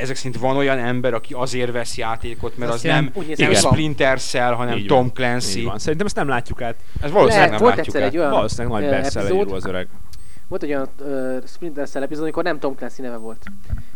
ezek 0.00 0.16
szerint 0.16 0.38
van 0.38 0.56
olyan 0.56 0.78
ember, 0.78 1.14
aki 1.14 1.34
azért 1.34 1.72
vesz 1.72 1.96
játékot, 1.96 2.56
mert 2.56 2.72
Azt 2.72 2.84
az 2.84 2.90
nem, 2.90 3.10
Úgy 3.14 3.34
nem. 3.36 3.54
Splinter 3.54 4.20
Cell, 4.20 4.52
hanem 4.52 4.78
Így 4.78 4.86
Tom. 4.86 5.12
Clancy. 5.12 5.58
Így 5.58 5.64
van. 5.64 5.78
Szerintem 5.78 6.06
ezt 6.06 6.16
nem 6.16 6.28
látjuk 6.28 6.62
át. 6.62 6.76
Ez 7.00 7.10
valószínűleg 7.10 7.36
Lehet, 7.36 7.50
nem 7.50 7.60
volt 7.60 7.76
látjuk 7.76 7.96
egy 7.96 8.18
olyan 8.18 8.30
Valószínűleg 8.30 8.80
nagy 8.80 8.84
ö, 8.84 8.90
bestseller 8.90 9.30
epizód, 9.30 9.46
író 9.46 9.56
az 9.56 9.66
öreg. 9.66 9.88
Volt 10.48 10.62
egy 10.62 10.68
olyan 10.68 10.88
uh, 11.00 11.36
Splinter 11.46 11.88
Cell 11.88 12.02
epizód, 12.02 12.22
amikor 12.22 12.42
nem 12.42 12.58
Tom 12.58 12.74
Clancy 12.74 13.02
neve 13.02 13.16
volt. 13.16 13.42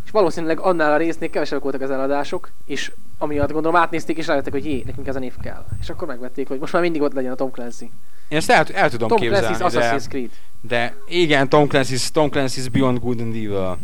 És 0.04 0.10
valószínűleg 0.10 0.60
annál 0.60 0.92
a 0.92 0.96
résznél 0.96 1.30
kevesebbek 1.30 1.62
voltak 1.62 1.80
az 1.80 1.90
eladások, 1.90 2.50
és 2.64 2.92
amiatt 3.18 3.52
gondolom 3.52 3.80
átnézték 3.80 4.16
és 4.16 4.26
rájöttek, 4.26 4.52
hogy 4.52 4.64
jé, 4.64 4.82
nekünk 4.86 5.06
ez 5.06 5.16
a 5.16 5.18
név 5.18 5.34
kell. 5.42 5.64
És 5.80 5.90
akkor 5.90 6.08
megvették, 6.08 6.48
hogy 6.48 6.58
most 6.58 6.72
már 6.72 6.82
mindig 6.82 7.02
ott 7.02 7.12
legyen 7.12 7.32
a 7.32 7.34
Tom 7.34 7.50
Clancy. 7.50 7.90
Én 8.28 8.38
ezt 8.38 8.50
el, 8.50 8.64
el 8.72 8.90
tudom 8.90 9.08
Tom 9.08 9.18
képzelni, 9.18 9.56
Clancy's 9.56 9.72
de, 9.72 9.80
Assassin's 9.80 10.08
Creed. 10.08 10.30
de 10.60 10.94
igen, 11.08 11.48
Tom 11.48 11.66
Clancy's, 11.70 12.08
Tom 12.08 12.28
Clancy's 12.32 12.66
Beyond 12.72 12.98
Good 12.98 13.20
and 13.20 13.34
Evil. 13.34 13.78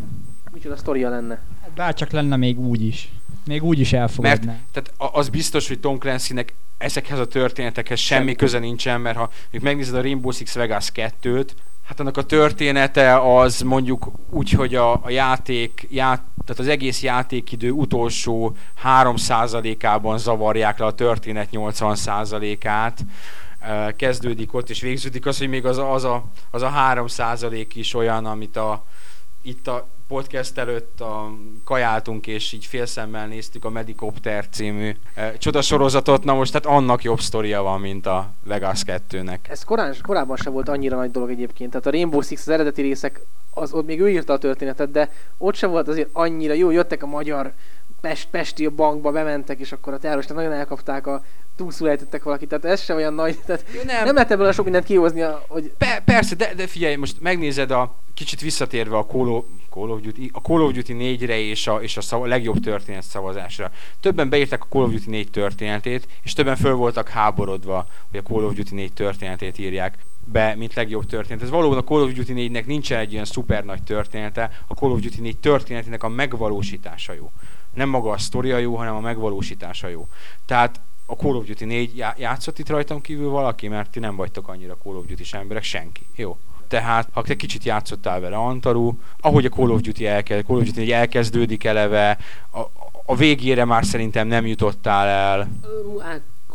Micsoda 0.51 0.75
sztoria 0.77 1.09
lenne. 1.09 1.39
Bárcsak 1.75 2.11
lenne 2.11 2.35
még 2.35 2.59
úgy 2.59 2.81
is. 2.81 3.11
Még 3.45 3.63
úgy 3.63 3.79
is 3.79 3.93
elfogadná. 3.93 4.57
Tehát 4.71 4.93
a- 4.97 5.19
az 5.19 5.29
biztos, 5.29 5.67
hogy 5.67 5.79
Tom 5.79 5.97
Clancynek 5.97 6.53
ezekhez 6.77 7.19
a 7.19 7.27
történetekhez 7.27 7.99
semmi 7.99 8.19
Semmi. 8.21 8.35
köze 8.35 8.59
nincsen, 8.59 9.01
mert 9.01 9.17
ha 9.17 9.29
mondjuk 9.41 9.63
megnézed 9.63 9.95
a 9.95 10.01
Rainbow 10.01 10.31
Six 10.31 10.53
Vegas 10.53 10.91
2-t, 10.93 11.49
hát 11.85 11.99
annak 11.99 12.17
a 12.17 12.23
története 12.23 13.19
az 13.37 13.61
mondjuk 13.61 14.11
úgy, 14.29 14.51
hogy 14.51 14.75
a, 14.75 14.93
a 15.03 15.09
játék, 15.09 15.87
ját, 15.89 16.21
tehát 16.45 16.61
az 16.61 16.67
egész 16.67 17.01
játékidő 17.03 17.71
utolsó 17.71 18.55
3%-ában 18.83 20.17
zavarják 20.17 20.79
le 20.79 20.85
a 20.85 20.93
történet 20.93 21.49
80%-át, 21.51 23.05
Ö, 23.69 23.89
kezdődik 23.95 24.53
ott, 24.53 24.69
és 24.69 24.81
végződik 24.81 25.25
az, 25.25 25.37
hogy 25.37 25.47
még 25.49 25.65
az 25.65 25.77
az 25.77 26.03
a, 26.03 26.25
az 26.51 26.61
a 26.61 26.71
3% 26.93 27.67
is 27.73 27.93
olyan, 27.93 28.25
amit 28.25 28.57
a, 28.57 28.85
itt 29.41 29.67
a 29.67 29.87
podcast 30.11 30.57
előtt 30.57 31.01
a, 31.01 31.31
kajáltunk, 31.63 32.27
és 32.27 32.51
így 32.51 32.65
félszemmel 32.65 33.27
néztük 33.27 33.65
a 33.65 33.69
Medicopter 33.69 34.47
című 34.49 34.95
e, 35.13 35.37
csodasorozatot, 35.37 36.23
na 36.23 36.33
most 36.33 36.53
hát 36.53 36.65
annak 36.65 37.03
jobb 37.03 37.19
sztoria 37.19 37.61
van, 37.61 37.79
mint 37.79 38.05
a 38.05 38.29
Vegas 38.43 38.81
2-nek. 38.85 39.37
Ez 39.49 39.63
korán, 39.63 39.95
korábban 40.01 40.37
sem 40.37 40.53
volt 40.53 40.69
annyira 40.69 40.95
nagy 40.95 41.11
dolog 41.11 41.29
egyébként. 41.29 41.71
Tehát 41.71 41.85
a 41.85 41.89
Rainbow 41.91 42.21
Six, 42.21 42.41
az 42.41 42.53
eredeti 42.53 42.81
részek, 42.81 43.19
az 43.53 43.73
ott 43.73 43.85
még 43.85 44.01
ő 44.01 44.09
írta 44.09 44.33
a 44.33 44.37
történetet, 44.37 44.91
de 44.91 45.11
ott 45.37 45.55
sem 45.55 45.69
volt 45.69 45.87
azért 45.87 46.09
annyira 46.11 46.53
jó. 46.53 46.69
Jöttek 46.69 47.03
a 47.03 47.07
magyar 47.07 47.53
Pest, 48.01 48.27
Pesti 48.31 48.67
bankba, 48.67 49.11
bementek, 49.11 49.59
és 49.59 49.71
akkor 49.71 49.93
a 49.93 49.97
terroristák 49.97 50.35
nagyon 50.37 50.51
elkapták 50.51 51.07
a 51.07 51.23
túlszul 51.55 51.89
ejtettek 51.89 52.23
valakit, 52.23 52.49
tehát 52.49 52.65
ez 52.65 52.81
sem 52.81 52.95
olyan 52.95 53.13
nagy, 53.13 53.37
tehát 53.45 53.65
Nem. 53.73 53.85
nem, 53.85 54.05
nem 54.05 54.15
lehet 54.15 54.31
ebből 54.31 54.51
sok 54.51 54.63
mindent 54.63 54.85
kihozni, 54.85 55.23
hogy 55.47 55.73
Pe- 55.77 56.01
persze, 56.05 56.35
de, 56.35 56.53
de 56.53 56.67
figyelj, 56.67 56.95
most 56.95 57.15
megnézed 57.19 57.71
a 57.71 57.95
kicsit 58.13 58.41
visszatérve 58.41 58.97
a 58.97 59.05
Call 59.05 59.27
of, 59.27 59.43
Call 59.69 59.89
of 59.89 60.01
Duty, 60.01 60.29
a 60.33 60.39
Call 60.39 60.61
of 60.61 60.71
Duty 60.71 60.95
4-re 60.97 61.39
és 61.39 61.67
a, 61.67 61.81
és 61.81 61.97
a 61.97 62.01
szava, 62.01 62.25
legjobb 62.25 62.59
történet 62.59 63.03
szavazásra. 63.03 63.71
Többen 63.99 64.29
beírták 64.29 64.63
a 64.63 64.67
Call 64.69 64.83
of 64.83 64.91
Duty 64.91 65.09
4 65.09 65.29
történetét, 65.29 66.07
és 66.23 66.33
többen 66.33 66.55
föl 66.55 66.73
voltak 66.73 67.09
háborodva, 67.09 67.87
hogy 68.09 68.19
a 68.19 68.29
Call 68.31 68.43
of 68.43 68.53
Duty 68.53 68.75
4 68.75 68.93
történetét 68.93 69.57
írják 69.57 69.97
be, 70.25 70.55
mint 70.55 70.73
legjobb 70.73 71.05
történet. 71.05 71.43
Ez 71.43 71.49
valóban 71.49 71.77
a 71.77 71.83
Call 71.83 72.01
of 72.01 72.11
Duty 72.11 72.33
4-nek 72.35 72.65
nincsen 72.65 72.99
egy 72.99 73.11
ilyen 73.11 73.25
szuper 73.25 73.63
nagy 73.65 73.83
története, 73.83 74.51
a 74.67 74.73
Call 74.73 74.91
of 74.91 74.99
Duty 74.99 75.21
4 75.21 75.37
történetének 75.37 76.03
a 76.03 76.09
megvalósítása 76.09 77.13
jó. 77.13 77.31
Nem 77.73 77.89
maga 77.89 78.11
a 78.11 78.17
sztoria 78.17 78.57
jó, 78.57 78.75
hanem 78.75 78.95
a 78.95 78.99
megvalósítása 78.99 79.87
jó. 79.87 80.07
Tehát 80.45 80.79
a 81.05 81.13
Call 81.13 81.35
of 81.35 81.45
Duty 81.45 81.65
4 81.65 81.97
já- 81.97 82.19
játszott 82.19 82.59
itt 82.59 82.69
rajtam 82.69 83.01
kívül 83.01 83.29
valaki, 83.29 83.67
mert 83.67 83.89
ti 83.91 83.99
nem 83.99 84.15
vagytok 84.15 84.47
annyira 84.47 84.77
Call 84.83 84.95
of 84.95 85.05
Duty 85.05 85.23
emberek, 85.31 85.63
senki. 85.63 86.05
Jó. 86.15 86.37
Tehát, 86.67 87.07
ha 87.11 87.21
te 87.21 87.35
kicsit 87.35 87.63
játszottál 87.63 88.19
vele 88.19 88.35
Antaru, 88.35 88.93
ahogy 89.19 89.45
a 89.45 89.49
Call 89.49 89.69
of 89.69 89.81
Duty, 89.81 90.05
elkezd, 90.05 90.45
Call 90.45 90.57
of 90.57 90.63
Duty 90.63 90.79
4 90.79 90.91
elkezdődik 90.91 91.63
eleve, 91.63 92.17
a, 92.51 92.59
a 93.05 93.15
végére 93.15 93.65
már 93.65 93.85
szerintem 93.85 94.27
nem 94.27 94.45
jutottál 94.45 95.07
el. 95.07 95.49
Ö, 95.63 95.99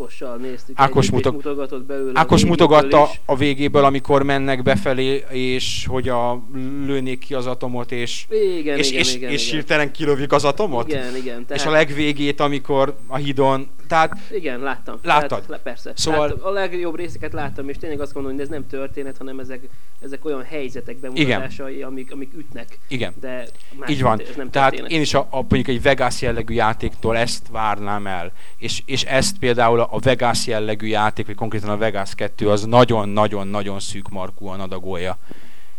Ákossal 0.01 0.37
néztük. 0.37 0.79
Ákos 0.79 1.11
mutat- 1.11 1.33
mutogatott 1.33 1.85
belőle. 1.85 2.19
Ákos 2.21 2.45
a 2.45 2.47
mutogatta 2.47 3.09
is. 3.13 3.21
a 3.25 3.37
végéből, 3.37 3.85
amikor 3.85 4.23
mennek 4.23 4.63
befelé, 4.63 5.25
és 5.31 5.87
hogy 5.89 6.09
a 6.09 6.43
lőnék 6.87 7.19
ki 7.19 7.35
az 7.35 7.47
atomot, 7.47 7.93
és, 7.93 8.27
Igen, 8.59 8.79
és, 8.79 8.89
igen, 8.91 9.01
és, 9.01 9.15
igen, 9.15 9.31
és 9.31 9.43
igen. 9.47 9.55
hirtelen 9.55 9.93
kilövik 9.93 10.33
az 10.33 10.45
atomot? 10.45 10.89
Igen, 10.89 11.17
igen. 11.17 11.47
Tehát, 11.47 11.63
És 11.63 11.69
a 11.69 11.71
legvégét, 11.71 12.41
amikor 12.41 12.97
a 13.07 13.17
hídon, 13.17 13.69
tehát 13.89 14.13
Igen, 14.31 14.61
láttam. 14.61 14.99
Láttad? 15.03 15.43
Tehát, 15.47 15.63
persze. 15.63 15.93
Szóval- 15.95 16.29
Láttam, 16.29 16.47
a 16.47 16.51
legjobb 16.51 16.97
részeket 16.97 17.33
láttam, 17.33 17.69
és 17.69 17.77
tényleg 17.77 18.01
azt 18.01 18.13
gondolom, 18.13 18.37
hogy 18.37 18.47
ez 18.47 18.53
nem 18.53 18.67
történet, 18.67 19.17
hanem 19.19 19.39
ezek, 19.39 19.61
ezek 20.07 20.25
olyan 20.25 20.45
helyzetek 20.45 20.97
bemutatásai, 20.97 21.83
amik, 21.83 22.13
amik 22.13 22.33
ütnek. 22.37 22.79
igen. 22.89 23.15
De 23.21 23.47
Így 23.89 24.03
van. 24.03 24.21
Ez 24.21 24.37
nem 24.37 24.51
Tehát 24.51 24.69
történet. 24.69 24.93
én 24.93 25.01
is 25.01 25.15
a, 25.15 25.27
a, 25.31 25.37
mondjuk 25.37 25.69
egy 25.69 25.83
Vegas 25.83 26.23
jellegű 26.23 26.55
játéktól 26.55 27.17
ezt 27.17 27.49
várnám 27.51 28.07
el. 28.07 28.33
És, 28.57 28.83
és 28.87 29.03
ezt 29.03 29.39
például 29.39 29.81
a 29.81 29.99
Vegas 29.99 30.47
jellegű 30.47 30.87
játék, 30.87 31.27
vagy 31.27 31.35
konkrétan 31.35 31.71
a 31.71 31.77
Vegas 31.77 32.15
2 32.15 32.51
az 32.51 32.65
nagyon-nagyon-nagyon 32.65 33.81
szűk 33.81 34.09
markúan 34.09 34.61
adagolja 34.61 35.19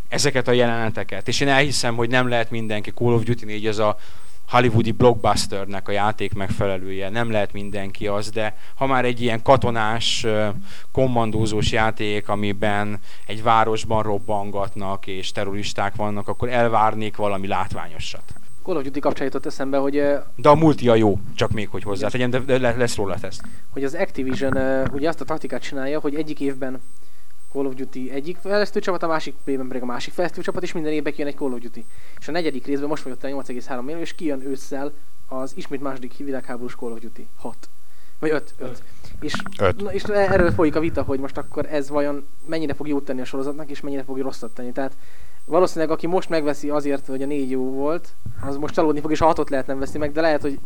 ezeket 0.07 0.47
a 0.47 0.51
jeleneteket. 0.51 1.27
És 1.27 1.39
én 1.39 1.47
elhiszem, 1.47 1.95
hogy 1.95 2.09
nem 2.09 2.27
lehet 2.27 2.51
mindenki 2.51 2.91
Call 2.91 3.13
of 3.13 3.23
Duty 3.23 3.45
4 3.45 3.67
az 3.67 3.79
a 3.79 3.97
hollywoodi 4.47 4.91
blockbusternek 4.91 5.87
a 5.87 5.91
játék 5.91 6.33
megfelelője, 6.33 7.09
nem 7.09 7.31
lehet 7.31 7.53
mindenki 7.53 8.07
az, 8.07 8.29
de 8.29 8.57
ha 8.75 8.85
már 8.85 9.05
egy 9.05 9.21
ilyen 9.21 9.41
katonás, 9.41 10.25
kommandózós 10.91 11.71
játék, 11.71 12.29
amiben 12.29 12.99
egy 13.25 13.43
városban 13.43 14.03
robbangatnak 14.03 15.07
és 15.07 15.31
terroristák 15.31 15.95
vannak, 15.95 16.27
akkor 16.27 16.49
elvárnék 16.49 17.15
valami 17.15 17.47
látványosat. 17.47 18.23
Call 18.63 18.75
of 18.75 18.83
Duty 18.83 18.99
kapcsán 18.99 19.25
jutott 19.25 19.45
eszembe, 19.45 19.77
hogy, 19.77 20.03
De 20.35 20.49
a 20.49 20.55
multi 20.55 20.89
a 20.89 20.95
jó, 20.95 21.19
csak 21.35 21.51
még 21.51 21.69
hogy 21.69 21.83
hozzá 21.83 22.07
tegyen, 22.07 22.29
de, 22.29 22.39
de 22.39 22.57
le- 22.57 22.75
lesz 22.75 22.95
róla 22.95 23.15
teszt. 23.19 23.41
hogy 23.69 23.83
az 23.83 23.93
Activision 23.93 24.57
ugye 24.91 25.07
azt 25.07 25.21
a 25.21 25.25
taktikát 25.25 25.61
csinálja, 25.61 25.99
hogy 25.99 26.15
egyik 26.15 26.39
évben 26.39 26.81
Call 27.51 27.65
of 27.65 27.73
Duty 27.73 28.11
egyik 28.11 28.37
fejlesztő 28.37 28.79
csapat, 28.79 29.03
a 29.03 29.07
másik 29.07 29.35
évben 29.45 29.67
pedig 29.67 29.81
a 29.81 29.85
másik 29.85 30.13
fejlesztő 30.13 30.41
csapat, 30.41 30.63
és 30.63 30.71
minden 30.71 30.91
évben 30.91 31.13
kijön 31.13 31.29
egy 31.29 31.35
Call 31.35 31.51
of 31.51 31.59
Duty. 31.59 31.85
És 32.19 32.27
a 32.27 32.31
negyedik 32.31 32.65
részben 32.65 32.89
most 32.89 33.03
vagyok 33.03 33.19
8,3 33.21 33.83
millió, 33.83 33.99
és 33.99 34.13
kijön 34.13 34.41
ősszel 34.41 34.93
az 35.27 35.51
ismét 35.55 35.81
második 35.81 36.17
világháborús 36.17 36.75
Call 36.75 36.91
of 36.91 36.99
Duty 36.99 37.27
6. 37.35 37.69
Vagy 38.19 38.29
5. 38.29 38.53
5. 38.57 38.83
És, 39.19 39.33
Öt. 39.59 39.81
Na, 39.81 39.93
és 39.93 40.03
erről 40.03 40.51
folyik 40.51 40.75
a 40.75 40.79
vita, 40.79 41.01
hogy 41.01 41.19
most 41.19 41.37
akkor 41.37 41.65
ez 41.65 41.89
vajon 41.89 42.27
mennyire 42.45 42.73
fog 42.73 42.87
jót 42.87 43.05
tenni 43.05 43.21
a 43.21 43.25
sorozatnak, 43.25 43.69
és 43.69 43.81
mennyire 43.81 44.03
fog 44.03 44.17
rosszat 44.17 44.53
tenni. 44.53 44.71
Tehát 44.71 44.97
valószínűleg 45.45 45.91
aki 45.91 46.07
most 46.07 46.29
megveszi 46.29 46.69
azért, 46.69 47.05
hogy 47.05 47.21
a 47.21 47.25
négy 47.25 47.49
jó 47.49 47.71
volt, 47.71 48.09
az 48.41 48.57
most 48.57 48.73
csalódni 48.73 48.99
fog, 48.99 49.11
és 49.11 49.21
a 49.21 49.25
hatot 49.25 49.49
lehet 49.49 49.67
nem 49.67 49.79
veszi 49.79 49.97
meg, 49.97 50.11
de 50.11 50.21
lehet, 50.21 50.41
hogy 50.41 50.59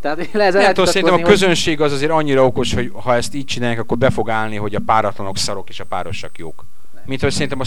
tehát 0.00 0.32
le, 0.32 0.44
ezzel 0.44 0.62
Nem 0.62 0.74
tudom, 0.74 0.90
szerintem 0.90 1.22
a 1.22 1.26
közönség 1.26 1.80
az 1.80 1.92
azért 1.92 2.10
annyira 2.10 2.44
okos, 2.44 2.74
hogy 2.74 2.92
ha 3.02 3.14
ezt 3.14 3.34
így 3.34 3.44
csinálják, 3.44 3.78
akkor 3.78 3.98
be 3.98 4.10
fog 4.10 4.30
állni, 4.30 4.56
hogy 4.56 4.74
a 4.74 4.80
páratlanok 4.86 5.36
szarok 5.36 5.68
és 5.68 5.80
a 5.80 5.84
párosak 5.84 6.38
jók. 6.38 6.64
Mint 7.04 7.20
hogy 7.20 7.32
szerintem 7.32 7.60
a. 7.60 7.64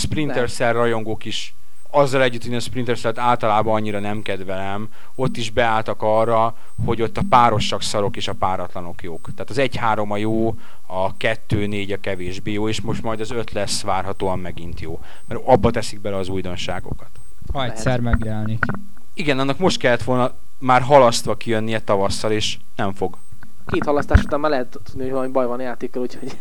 Cell 0.47 0.71
rajongók 0.71 1.25
is 1.25 1.53
azzal 1.91 2.21
együtt, 2.23 2.43
hogy 2.43 2.55
a 2.55 2.59
Splinter 2.59 2.97
Cell-t 2.97 3.17
általában 3.17 3.73
annyira 3.73 3.99
nem 3.99 4.21
kedvelem, 4.21 4.89
ott 5.15 5.37
is 5.37 5.49
beálltak 5.49 6.01
arra, 6.01 6.55
hogy 6.85 7.01
ott 7.01 7.17
a 7.17 7.21
párosak 7.29 7.81
szarok 7.81 8.15
és 8.15 8.27
a 8.27 8.33
páratlanok 8.33 9.03
jók. 9.03 9.29
Tehát 9.35 9.49
az 9.49 9.57
1-3 9.59 10.09
a 10.09 10.17
jó, 10.17 10.55
a 10.87 11.17
2-4 11.17 11.93
a 11.93 11.99
kevésbé 12.01 12.51
jó, 12.51 12.69
és 12.69 12.81
most 12.81 13.01
majd 13.01 13.19
az 13.19 13.31
5 13.31 13.51
lesz 13.51 13.81
várhatóan 13.81 14.39
megint 14.39 14.79
jó. 14.79 14.99
Mert 15.27 15.41
abba 15.45 15.71
teszik 15.71 16.01
bele 16.01 16.15
az 16.15 16.29
újdonságokat. 16.29 17.09
Ha 17.53 17.65
egyszer 17.65 17.99
megjelenik. 17.99 18.65
Igen, 19.13 19.39
annak 19.39 19.57
most 19.57 19.77
kellett 19.77 20.03
volna 20.03 20.33
már 20.61 20.81
halasztva 20.81 21.37
kijönnie 21.37 21.79
tavasszal, 21.79 22.31
és 22.31 22.57
nem 22.75 22.93
fog. 22.93 23.17
két 23.65 23.83
halasztás 23.85 24.23
után 24.23 24.39
már 24.39 24.51
lehet 24.51 24.79
tudni, 24.83 25.01
hogy 25.01 25.11
valami 25.11 25.31
baj 25.31 25.45
van 25.45 25.59
a 25.59 25.61
játékkal, 25.61 26.01
úgyhogy 26.01 26.37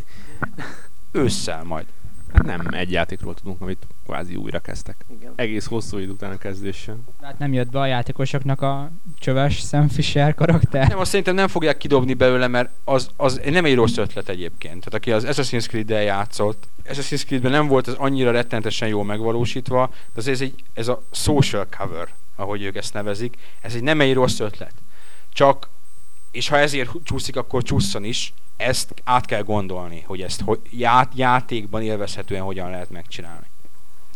Ősszel 1.12 1.64
majd. 1.64 1.87
Hát 2.33 2.44
nem 2.44 2.66
egy 2.70 2.90
játékról 2.90 3.35
tudunk, 3.35 3.61
amit 3.61 3.87
kvázi 4.06 4.37
újra 4.37 4.59
kezdtek. 4.59 4.96
Igen. 5.18 5.33
Egész 5.37 5.66
hosszú 5.66 5.98
idő 5.98 6.11
után 6.11 6.30
a 6.30 6.38
kezdéssel. 6.38 6.96
Hát 7.22 7.38
nem 7.38 7.52
jött 7.52 7.70
be 7.70 7.78
a 7.80 7.87
játékosoknak 7.87 8.62
a 8.62 8.90
csöves 9.18 9.59
Sam 9.59 9.88
Fisher 9.88 10.35
karakter. 10.35 10.88
Nem, 10.88 10.98
azt 10.98 11.11
szerintem 11.11 11.35
nem 11.35 11.48
fogják 11.48 11.76
kidobni 11.76 12.14
belőle, 12.14 12.46
mert 12.46 12.70
az, 12.85 13.11
az 13.16 13.40
nem 13.50 13.64
egy 13.64 13.74
rossz 13.74 13.96
ötlet 13.96 14.28
egyébként. 14.28 14.85
Tehát 14.85 14.94
aki 14.94 15.12
az 15.12 15.24
Assassin's 15.28 15.68
Creed-del 15.68 16.02
játszott, 16.02 16.68
Assassin's 16.85 17.24
Creed-ben 17.26 17.50
nem 17.50 17.66
volt 17.66 17.88
ez 17.88 17.94
annyira 17.94 18.30
rettenetesen 18.30 18.88
jól 18.88 19.04
megvalósítva, 19.04 19.90
de 19.92 20.20
az 20.20 20.28
ez, 20.28 20.40
egy, 20.40 20.54
ez 20.74 20.88
a 20.88 21.02
social 21.11 21.66
cover, 21.78 22.09
ahogy 22.40 22.62
ők 22.62 22.76
ezt 22.76 22.94
nevezik, 22.94 23.37
ez 23.61 23.74
egy 23.74 23.83
nem 23.83 24.00
egy 24.00 24.14
rossz 24.14 24.40
ötlet. 24.40 24.74
Csak, 25.33 25.68
és 26.31 26.48
ha 26.48 26.59
ezért 26.59 26.90
csúszik, 27.05 27.37
akkor 27.37 27.62
csúszson 27.62 28.05
is, 28.05 28.33
ezt 28.57 28.94
át 29.05 29.26
kell 29.26 29.42
gondolni, 29.42 30.03
hogy 30.07 30.22
ezt 30.22 30.40
hogy 30.40 30.61
ját, 30.70 31.12
játékban 31.14 31.83
élvezhetően 31.83 32.42
hogyan 32.42 32.70
lehet 32.70 32.90
megcsinálni. 32.90 33.46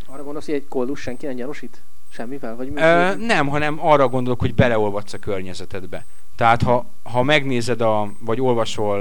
Arra 0.07 0.23
gondolsz, 0.23 0.47
hogy 0.47 0.55
egy 0.55 0.69
koldus 0.69 1.01
senki 1.01 1.27
nem 1.27 1.37
gyanúsít? 1.37 1.83
Semmivel? 2.11 2.57
Vagy 2.57 2.71
mi? 2.71 2.81
Ö, 2.81 3.15
nem, 3.15 3.49
hanem 3.49 3.87
arra 3.87 4.09
gondolok, 4.09 4.41
hogy 4.41 4.55
beleolvadsz 4.55 5.13
a 5.13 5.19
környezetedbe. 5.19 6.07
Tehát 6.37 6.63
ha, 6.63 6.87
ha 7.03 7.23
megnézed, 7.23 7.81
a, 7.81 8.13
vagy 8.21 8.41
olvasol 8.41 9.01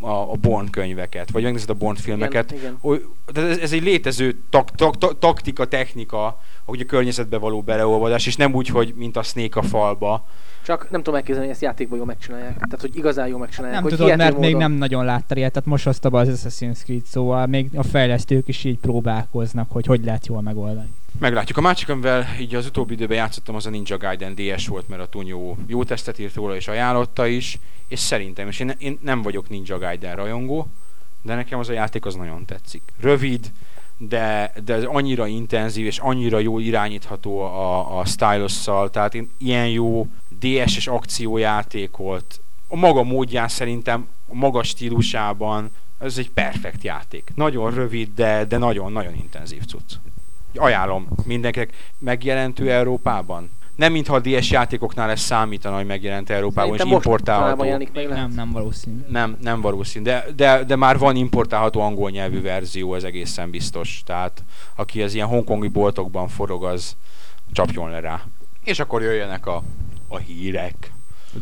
uh, 0.00 0.10
a, 0.10 0.30
a 0.32 0.34
Bond 0.40 0.70
könyveket, 0.70 1.30
vagy 1.30 1.42
megnézed 1.42 1.70
a 1.70 1.74
Bond 1.74 1.98
filmeket, 1.98 2.50
Igen, 2.50 2.62
igen. 2.62 2.78
oly, 2.82 3.02
de 3.32 3.40
ez, 3.40 3.58
ez 3.58 3.72
egy 3.72 3.82
létező 3.82 4.42
tak, 4.50 4.70
tak, 4.70 4.98
tak, 4.98 5.18
taktika, 5.18 5.66
technika, 5.66 6.40
hogy 6.64 6.80
a 6.80 6.84
környezetbe 6.84 7.38
való 7.38 7.62
beleolvadás, 7.62 8.26
és 8.26 8.36
nem 8.36 8.54
úgy, 8.54 8.68
hogy 8.68 8.94
mint 8.96 9.16
a 9.16 9.22
Snake 9.22 9.60
a 9.60 9.62
falba. 9.62 10.26
Csak 10.64 10.90
nem 10.90 11.02
tudom 11.02 11.14
elképzelni, 11.14 11.46
hogy 11.46 11.54
ezt 11.54 11.64
játékban 11.64 11.96
jól 11.96 12.06
megcsinálják. 12.06 12.54
Tehát, 12.54 12.80
hogy 12.80 12.96
igazán 12.96 13.28
jól 13.28 13.38
megcsinálják. 13.38 13.80
Nem 13.80 13.90
hogy 13.90 13.98
tudod, 13.98 14.16
mert 14.16 14.38
még 14.38 14.52
módon- 14.54 14.70
nem 14.70 14.78
nagyon 14.78 15.04
láttál 15.04 15.38
ilyet, 15.38 15.52
tehát 15.52 15.68
most 15.68 15.84
hozta 15.84 16.08
be 16.08 16.18
az 16.18 16.28
Assassin's 16.28 16.82
Creed, 16.84 17.04
szóval 17.04 17.46
még 17.46 17.70
a 17.74 17.82
fejlesztők 17.82 18.48
is 18.48 18.64
így 18.64 18.78
próbálkoznak, 18.78 19.70
hogy 19.70 19.86
hogy 19.86 20.04
lehet 20.04 20.26
jól 20.26 20.42
megoldani. 20.42 20.92
Meglátjuk. 21.18 21.58
A 21.58 21.60
másik, 21.60 21.88
amivel 21.88 22.26
így 22.40 22.54
az 22.54 22.66
utóbbi 22.66 22.92
időben 22.92 23.16
játszottam, 23.16 23.54
az 23.54 23.66
a 23.66 23.70
Ninja 23.70 23.96
Gaiden 23.96 24.34
DS 24.34 24.66
volt, 24.66 24.88
mert 24.88 25.02
a 25.02 25.06
Tunyó 25.06 25.58
jó 25.66 25.84
tesztet 25.84 26.18
írt 26.18 26.34
róla, 26.34 26.56
és 26.56 26.68
ajánlotta 26.68 27.26
is, 27.26 27.58
és 27.88 27.98
szerintem, 27.98 28.48
és 28.48 28.60
én, 28.60 28.74
én 28.78 28.98
nem 29.02 29.22
vagyok 29.22 29.48
Ninja 29.48 29.78
Gaiden 29.78 30.16
rajongó, 30.16 30.68
de 31.22 31.34
nekem 31.34 31.58
az 31.58 31.68
a 31.68 31.72
játék 31.72 32.06
az 32.06 32.14
nagyon 32.14 32.44
tetszik. 32.44 32.82
Rövid, 33.00 33.52
de, 33.96 34.52
de 34.64 34.74
ez 34.74 34.84
annyira 34.84 35.26
intenzív, 35.26 35.86
és 35.86 35.98
annyira 35.98 36.38
jó 36.38 36.58
irányítható 36.58 37.40
a, 37.40 37.98
a 37.98 38.04
stylusszal, 38.04 38.90
tehát 38.90 39.14
én 39.14 39.30
ilyen 39.38 39.68
jó 39.68 40.06
DS-es 40.40 40.86
akciójátékot, 40.86 42.40
a 42.68 42.76
maga 42.76 43.02
módján 43.02 43.48
szerintem, 43.48 44.08
a 44.28 44.34
maga 44.34 44.62
stílusában, 44.62 45.70
ez 45.98 46.18
egy 46.18 46.30
perfekt 46.30 46.82
játék. 46.82 47.32
Nagyon 47.34 47.74
rövid, 47.74 48.08
de, 48.14 48.44
de 48.44 48.58
nagyon-nagyon 48.58 49.14
intenzív 49.14 49.64
cucc. 49.64 49.92
Ajánlom 50.56 51.08
mindenkinek. 51.24 51.72
Megjelentő 51.98 52.72
Európában? 52.72 53.50
Nem 53.76 53.92
mintha 53.92 54.14
a 54.14 54.20
DS 54.20 54.50
játékoknál 54.50 55.10
ez 55.10 55.20
számítana, 55.20 55.76
hogy 55.76 55.86
megjelent 55.86 56.30
Európában, 56.30 56.74
és 56.74 56.82
importálható. 56.84 57.64
meg 57.64 58.08
nem, 58.08 58.30
nem 58.30 58.50
valószínű. 58.52 59.04
Nem, 59.08 59.36
nem 59.40 59.60
valószínű, 59.60 60.04
de, 60.04 60.24
de, 60.36 60.64
de 60.64 60.76
már 60.76 60.98
van 60.98 61.16
importálható 61.16 61.80
angol 61.80 62.10
nyelvű 62.10 62.42
verzió, 62.42 62.94
ez 62.94 63.04
egészen 63.04 63.50
biztos. 63.50 64.02
Tehát 64.04 64.42
aki 64.74 65.02
az 65.02 65.14
ilyen 65.14 65.26
hongkongi 65.26 65.68
boltokban 65.68 66.28
forog, 66.28 66.64
az 66.64 66.96
csapjon 67.52 67.90
le 67.90 68.00
rá. 68.00 68.22
És 68.64 68.78
akkor 68.78 69.02
jöjjenek 69.02 69.46
a, 69.46 69.62
a 70.08 70.16
hírek, 70.16 70.92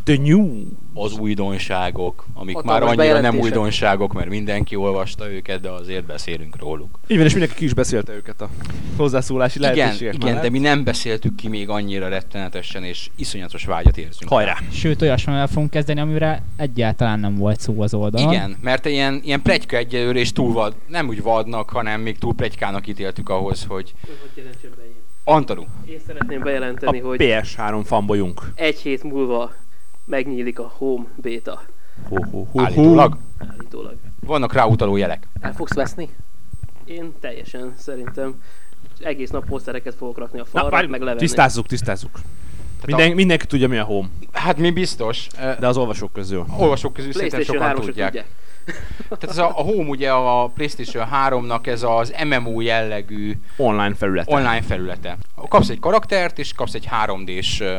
The 0.04 0.16
New. 0.22 0.62
az 0.94 1.18
újdonságok, 1.18 2.26
amik 2.35 2.54
Hatalmas 2.54 2.96
már 2.96 2.98
annyira 2.98 3.20
nem 3.20 3.38
újdonságok, 3.38 4.12
mert 4.12 4.28
mindenki 4.28 4.76
olvasta 4.76 5.30
őket, 5.30 5.61
de 5.61 5.70
azért 5.70 6.04
beszélünk 6.04 6.57
róluk. 6.59 6.98
Így 7.07 7.16
van, 7.16 7.26
és 7.26 7.33
mindenki 7.33 7.57
ki 7.57 7.64
is 7.64 7.74
beszélte 7.74 8.12
őket 8.12 8.40
a 8.40 8.48
hozzászólási 8.96 9.59
lehetőségek 9.59 10.14
igen, 10.14 10.40
de 10.40 10.50
mi 10.50 10.59
nem 10.59 10.85
beszéltük 10.85 11.35
ki 11.37 11.48
még 11.48 11.68
annyira 11.68 12.09
rettenetesen, 12.09 12.85
és 12.85 13.11
iszonyatos 13.16 13.64
vágyat 13.64 13.98
érzünk. 13.98 14.30
Hajrá! 14.30 14.57
Sőt, 14.72 15.02
olyasmivel 15.02 15.46
fogunk 15.46 15.70
kezdeni, 15.70 16.00
amire 16.00 16.42
egyáltalán 16.57 17.20
nem 17.20 17.37
volt 17.37 17.61
szó 17.61 17.80
az 17.80 17.94
oldalon. 17.94 18.33
Igen, 18.33 18.57
mert 18.61 18.87
ilyen, 18.87 19.20
ilyen 19.24 19.42
plegyka 19.42 19.76
egyelőre 19.76 20.18
és 20.18 20.33
túl 20.33 20.52
vad, 20.52 20.74
nem 20.88 21.09
úgy 21.09 21.22
vadnak, 21.22 21.70
hanem 21.70 22.00
még 22.00 22.18
túl 22.18 22.35
plegykának 22.35 22.87
ítéltük 22.87 23.28
ahhoz, 23.28 23.64
hogy 23.68 23.94
Hogy? 24.00 24.44
Antalu, 25.26 25.64
Én 25.85 25.98
szeretném 26.07 26.40
bejelenteni, 26.42 27.00
A 27.00 27.07
hogy 27.07 27.18
PS3 27.22 27.80
fanbolyunk. 27.85 28.52
egy 28.54 28.80
hét 28.80 29.02
múlva 29.02 29.52
megnyílik 30.05 30.59
a 30.59 30.73
Home 30.77 31.05
Beta 31.17 31.62
Ho, 32.09 32.17
ho, 32.31 32.45
ho, 32.53 32.61
állítólag 32.62 33.17
állítólag. 33.51 33.95
vannak 34.21 34.53
rá 34.53 34.64
utaló 34.64 34.97
jelek. 34.97 35.27
El 35.40 35.53
fogsz 35.55 35.75
veszni? 35.75 36.09
Én 36.85 37.12
teljesen 37.21 37.75
szerintem 37.79 38.43
egész 39.01 39.31
nap 39.31 39.45
posztereket 39.45 39.95
fogok 39.95 40.19
rakni 40.19 40.38
a 40.38 40.43
Na, 40.43 40.49
falra, 40.49 40.71
várj, 40.71 40.87
meg 40.87 41.01
levenni. 41.01 41.19
tisztázzuk, 41.19 41.67
tisztázzuk. 41.67 42.21
Minden, 42.87 43.11
a- 43.11 43.14
mindenki 43.14 43.47
tudja, 43.47 43.69
mi 43.69 43.77
a 43.79 43.85
home, 43.85 44.09
Hát 44.33 44.57
mi 44.59 44.71
biztos, 44.71 45.27
de 45.59 45.67
az 45.67 45.77
olvasók 45.77 46.12
közül. 46.12 46.45
olvasók 46.59 46.93
közül 46.93 47.12
szerintem 47.12 47.43
sokan 47.43 47.62
3 47.62 47.81
tudják. 47.85 48.07
tudják. 48.11 48.27
Tehát 49.09 49.25
ez 49.25 49.38
a, 49.38 49.47
a 49.49 49.62
Home 49.62 49.88
ugye 49.88 50.11
a 50.12 50.47
PlayStation 50.49 51.09
3-nak 51.12 51.67
ez 51.67 51.83
az 51.83 52.14
MMO 52.25 52.61
jellegű 52.61 53.38
Online 53.57 53.95
felület. 53.95 54.31
online 54.31 54.62
felülete. 54.62 55.17
Kapsz 55.49 55.69
egy 55.69 55.81
karaktert, 55.81 56.38
és 56.38 56.53
kapsz 56.53 56.75
egy 56.75 56.88
3D-s 57.07 57.61
ö, 57.61 57.64
ö, 57.64 57.79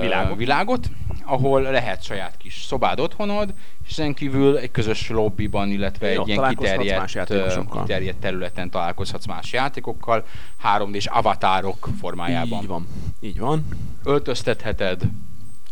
Világot. 0.00 0.36
világot, 0.36 0.90
ahol 1.24 1.62
lehet 1.62 2.02
saját 2.02 2.36
kis 2.36 2.62
szobád 2.62 3.00
otthonod, 3.00 3.54
és 3.84 3.90
ezen 3.90 4.14
kívül 4.14 4.56
egy 4.56 4.70
közös 4.70 5.08
lobbyban, 5.08 5.70
illetve 5.70 6.12
Jó, 6.12 6.22
egy 6.22 6.28
ilyen 6.28 6.48
kiterjedt, 6.48 6.98
más 6.98 7.66
kiterjedt 7.70 8.20
területen 8.20 8.70
találkozhatsz 8.70 9.26
más 9.26 9.52
játékokkal, 9.52 10.24
3D-s 10.64 11.06
avatárok 11.06 11.88
formájában. 12.00 12.62
Így 12.62 12.68
van. 12.68 12.86
Így 13.20 13.38
van. 13.38 13.66
Öltöztetheted. 14.04 15.02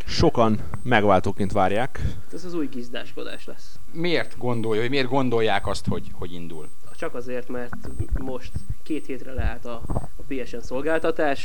Sokan 0.06 0.58
megváltóként 0.82 1.52
várják. 1.52 2.00
Ez 2.32 2.44
az 2.44 2.54
új 2.54 2.66
gizdáskodás 2.66 3.46
lesz. 3.46 3.78
Miért 3.92 4.38
gondolja, 4.38 4.80
hogy 4.80 4.90
miért 4.90 5.08
gondolják 5.08 5.66
azt, 5.66 5.86
hogy, 5.86 6.06
hogy 6.12 6.32
indul? 6.32 6.68
Csak 7.00 7.14
azért, 7.14 7.48
mert 7.48 7.74
most 8.18 8.52
két 8.82 9.06
hétre 9.06 9.32
leállt 9.32 9.64
a, 9.64 9.82
a 9.92 10.22
PSN 10.28 10.58
szolgáltatás, 10.58 11.44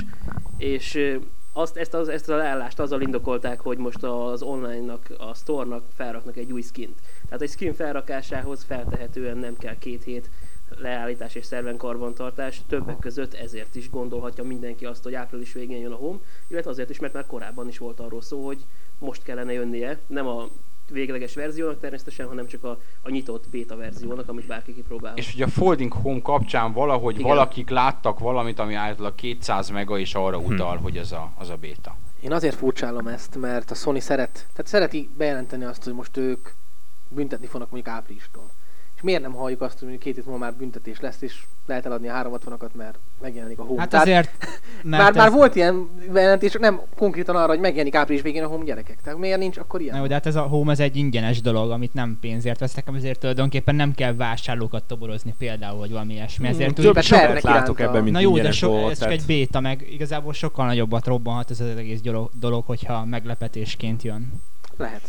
és 0.58 1.18
azt, 1.58 1.78
ezt, 1.78 1.94
az, 1.94 2.08
ezt 2.08 2.30
a 2.30 2.36
leállást 2.36 2.80
azzal 2.80 3.02
indokolták, 3.02 3.60
hogy 3.60 3.78
most 3.78 4.04
az 4.04 4.42
online-nak, 4.42 5.08
a 5.18 5.34
store-nak 5.34 5.84
felraknak 5.96 6.38
egy 6.38 6.52
új 6.52 6.62
skint. 6.62 7.00
Tehát 7.26 7.42
egy 7.42 7.50
skin 7.50 7.74
felrakásához 7.74 8.64
feltehetően 8.64 9.38
nem 9.38 9.58
kell 9.58 9.78
két 9.78 10.04
hét 10.04 10.30
leállítás 10.78 11.36
és 11.36 11.46
szerven 11.46 11.78
karbantartás, 11.78 12.62
többek 12.68 13.00
között 13.00 13.34
ezért 13.34 13.76
is 13.76 13.90
gondolhatja 13.90 14.44
mindenki 14.44 14.86
azt, 14.86 15.04
hogy 15.04 15.14
április 15.14 15.54
végén 15.54 15.80
jön 15.80 15.92
a 15.92 15.96
Home, 15.96 16.20
illetve 16.48 16.70
azért 16.70 16.90
is, 16.90 17.00
mert 17.00 17.14
már 17.14 17.26
korábban 17.26 17.68
is 17.68 17.78
volt 17.78 18.00
arról 18.00 18.22
szó, 18.22 18.46
hogy 18.46 18.66
most 19.00 19.24
kellene 19.24 19.54
jönnie, 19.54 20.00
nem 20.08 20.28
a 20.28 20.50
végleges 20.90 21.36
verziónak 21.36 21.80
természetesen, 21.80 22.28
hanem 22.28 22.48
csak 22.48 22.64
a, 22.64 22.80
a 23.02 23.10
nyitott 23.10 23.50
beta 23.50 23.76
verziónak, 23.76 24.30
amit 24.30 24.48
bárki 24.48 24.74
kipróbál. 24.74 25.18
És 25.18 25.34
ugye 25.34 25.46
a 25.46 25.48
Folding 25.48 25.94
Home 25.94 26.22
kapcsán 26.22 26.74
valahogy 26.74 27.16
Igen. 27.16 27.28
Valakik 27.28 27.70
láttak 27.70 28.20
valamit, 28.20 28.60
ami 28.60 28.74
általában 28.74 29.16
200 29.16 29.70
mega, 29.70 30.00
és 30.00 30.16
arra 30.16 30.38
utal, 30.38 30.78
hogy 30.78 30.98
ez 30.98 31.12
a, 31.12 31.32
az 31.38 31.50
a 31.50 31.56
béta. 31.56 31.96
Én 32.22 32.32
azért 32.32 32.56
furcsálom 32.56 33.08
ezt, 33.08 33.36
mert 33.36 33.72
a 33.72 33.76
Sony 33.76 34.00
szeret, 34.00 34.34
tehát 34.34 34.68
szereti 34.68 35.10
bejelenteni 35.18 35.64
azt, 35.64 35.84
hogy 35.84 35.94
most 35.94 36.18
ők 36.18 36.50
büntetni 37.10 37.46
fognak 37.46 37.72
mondjuk 37.72 37.96
áprilistól. 37.96 38.52
És 38.96 39.02
miért 39.02 39.22
nem 39.22 39.34
halljuk 39.34 39.62
azt, 39.62 39.80
hogy 39.80 39.98
két 39.98 40.16
hét 40.16 40.26
múlva 40.26 40.40
már 40.40 40.54
büntetés 40.54 41.00
lesz, 41.00 41.22
és 41.22 41.44
lehet 41.66 41.86
eladni 41.86 42.08
a 42.08 42.14
360-akat, 42.14 42.72
mert 42.74 43.00
megjelenik 43.22 43.60
a 43.60 43.64
Home. 43.64 43.80
Hát 43.80 43.90
Tehát 43.90 44.06
azért, 44.06 44.32
mert 44.84 45.04
már, 45.04 45.10
ez... 45.10 45.16
már 45.16 45.32
volt 45.32 45.56
ilyen 45.56 45.90
bejelentés, 46.12 46.52
csak 46.52 46.62
nem 46.62 46.82
konkrétan 46.98 47.36
arra, 47.36 47.48
hogy 47.48 47.60
megjelenik 47.60 47.96
április 47.96 48.22
végén 48.22 48.44
a 48.44 48.48
Home 48.48 48.64
gyerekek. 48.64 49.02
Tehát 49.04 49.20
miért 49.20 49.40
nincs 49.40 49.58
akkor 49.58 49.82
ilyen? 49.82 49.96
Na 49.96 50.02
jó, 50.02 50.08
de 50.08 50.14
hát 50.14 50.26
ez 50.26 50.36
a 50.36 50.42
home 50.42 50.72
ez 50.72 50.80
egy 50.80 50.96
ingyenes 50.96 51.42
dolog, 51.42 51.72
amit 51.72 51.94
nem 51.94 52.18
pénzért 52.22 52.60
vesztek, 52.60 52.88
ezért 52.96 53.20
tulajdonképpen 53.20 53.76
nem 53.76 53.94
kell 53.94 54.16
vásárlókat 54.16 54.84
toborozni 54.84 55.36
például, 55.38 55.78
vagy 55.78 55.92
valami 55.92 56.14
ilyesmi. 56.14 56.46
Hmm, 56.46 56.54
Ezért 56.54 56.74
több 56.74 56.78
úgy, 56.78 56.86
Többet 56.86 57.04
Sokat 57.04 57.42
látok 57.42 57.80
ebben, 57.80 58.04
mint 58.04 58.16
Na 58.16 58.22
jó, 58.22 58.38
de 58.38 58.52
so, 58.52 58.68
dolgot, 58.68 58.92
ez 58.92 58.98
csak 58.98 59.08
tehát- 59.08 59.22
egy 59.22 59.26
béta, 59.28 59.60
meg 59.60 59.86
igazából 59.92 60.34
sokkal 60.34 60.66
nagyobbat 60.66 61.06
robbanhat 61.06 61.52
ez 61.52 61.60
az 61.60 61.78
egész 61.78 62.02
dolog, 62.02 62.30
dolog 62.40 62.66
hogyha 62.66 63.06
meglepetésként 63.06 64.04
jön. 64.04 64.42
Lehet. 64.78 65.02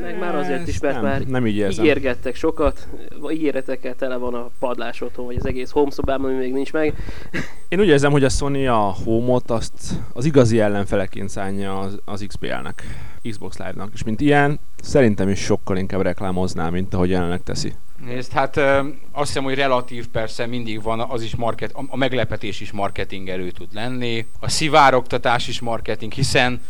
Meg 0.00 0.18
már 0.18 0.34
azért 0.34 0.68
is, 0.68 0.80
mert 0.80 0.94
nem, 0.94 1.04
már 1.04 1.20
nem 1.20 1.46
így 1.46 1.56
érzem. 1.56 1.84
ígérgettek 1.84 2.34
sokat, 2.34 2.88
ígéretekkel 3.30 3.94
tele 3.94 4.16
van 4.16 4.34
a 4.34 4.50
padlás 4.58 5.00
otthon, 5.00 5.26
vagy 5.26 5.36
az 5.36 5.46
egész 5.46 5.70
home 5.70 5.90
szobában, 5.90 6.30
ami 6.30 6.38
még 6.38 6.52
nincs 6.52 6.72
meg. 6.72 6.94
Én 7.68 7.80
úgy 7.80 7.86
érzem, 7.86 8.12
hogy 8.12 8.24
a 8.24 8.28
Sony 8.28 8.68
a 8.68 8.94
Home-ot 9.04 9.50
azt 9.50 9.92
az 10.12 10.24
igazi 10.24 10.60
ellenfeleként 10.60 11.28
szánja 11.28 11.78
az, 11.78 11.98
az 12.04 12.24
XBL-nek, 12.28 12.82
Xbox 13.30 13.56
Live-nak, 13.58 13.90
és 13.94 14.02
mint 14.02 14.20
ilyen, 14.20 14.60
szerintem 14.82 15.28
is 15.28 15.38
sokkal 15.38 15.76
inkább 15.76 16.00
reklámozná, 16.00 16.68
mint 16.68 16.94
ahogy 16.94 17.10
jelenleg 17.10 17.42
teszi. 17.42 17.72
Nézd, 18.04 18.32
hát 18.32 18.56
ö, 18.56 18.78
azt 19.12 19.26
hiszem, 19.26 19.44
hogy 19.44 19.54
relatív 19.54 20.08
persze 20.08 20.46
mindig 20.46 20.82
van, 20.82 21.00
az 21.00 21.22
is 21.22 21.36
market, 21.36 21.72
a, 21.72 21.84
a 21.88 21.96
meglepetés 21.96 22.60
is 22.60 22.72
marketing 22.72 23.28
erő 23.28 23.50
tud 23.50 23.74
lenni, 23.74 24.26
a 24.40 24.48
szivárogtatás 24.48 25.48
is 25.48 25.60
marketing, 25.60 26.12
hiszen 26.12 26.60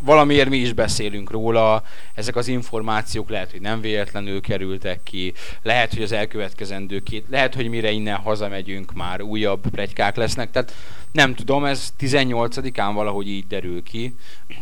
valamiért 0.00 0.48
mi 0.48 0.56
is 0.56 0.72
beszélünk 0.72 1.30
róla, 1.30 1.82
ezek 2.14 2.36
az 2.36 2.48
információk 2.48 3.28
lehet, 3.30 3.50
hogy 3.50 3.60
nem 3.60 3.80
véletlenül 3.80 4.40
kerültek 4.40 5.02
ki, 5.02 5.32
lehet, 5.62 5.94
hogy 5.94 6.02
az 6.02 6.12
elkövetkezendő 6.12 7.00
két, 7.02 7.24
lehet, 7.30 7.54
hogy 7.54 7.68
mire 7.68 7.90
innen 7.90 8.16
hazamegyünk 8.16 8.92
már 8.92 9.22
újabb 9.22 9.60
plegykák 9.70 10.16
lesznek, 10.16 10.50
tehát 10.50 10.74
nem 11.12 11.34
tudom, 11.34 11.64
ez 11.64 11.92
18-án 12.00 12.90
valahogy 12.94 13.28
így 13.28 13.46
derül 13.46 13.82
ki, 13.82 14.14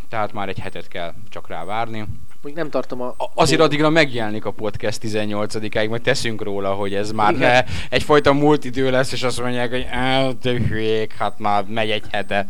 tehát 0.08 0.32
már 0.32 0.48
egy 0.48 0.58
hetet 0.58 0.88
kell 0.88 1.14
csak 1.28 1.48
rá 1.48 1.64
várni. 1.64 1.98
Mondjuk 2.42 2.56
nem 2.64 2.70
tartom 2.70 3.00
a... 3.00 3.14
A- 3.18 3.30
Azért 3.34 3.60
addigra 3.60 3.90
megjelenik 3.90 4.44
a 4.44 4.50
podcast 4.50 4.98
18-áig, 5.02 5.88
majd 5.88 6.02
teszünk 6.02 6.42
róla, 6.42 6.72
hogy 6.74 6.94
ez 6.94 7.10
már 7.12 7.34
ne 7.36 7.64
egyfajta 7.88 8.32
múlt 8.32 8.64
idő 8.64 8.90
lesz, 8.90 9.12
és 9.12 9.22
azt 9.22 9.40
mondják, 9.40 9.70
hogy 9.70 9.86
"Á, 9.90 10.30
te 10.40 10.50
hülyék, 10.50 11.12
hát 11.12 11.38
már 11.38 11.64
megy 11.68 11.90
egy 11.90 12.04
hete. 12.10 12.48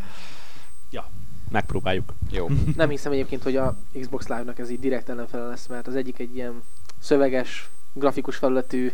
Megpróbáljuk. 1.55 2.13
Jó. 2.31 2.49
Nem 2.77 2.89
hiszem 2.89 3.13
egyébként, 3.13 3.43
hogy 3.43 3.57
a 3.57 3.77
Xbox 4.01 4.29
Live-nak 4.29 4.59
ez 4.59 4.71
így 4.71 4.81
direkt 4.81 5.09
ellenfele 5.09 5.47
lesz, 5.47 5.67
mert 5.67 5.87
az 5.87 5.95
egyik 5.95 6.19
egy 6.19 6.35
ilyen 6.35 6.63
szöveges, 6.99 7.71
grafikus 7.93 8.37
felületű, 8.37 8.93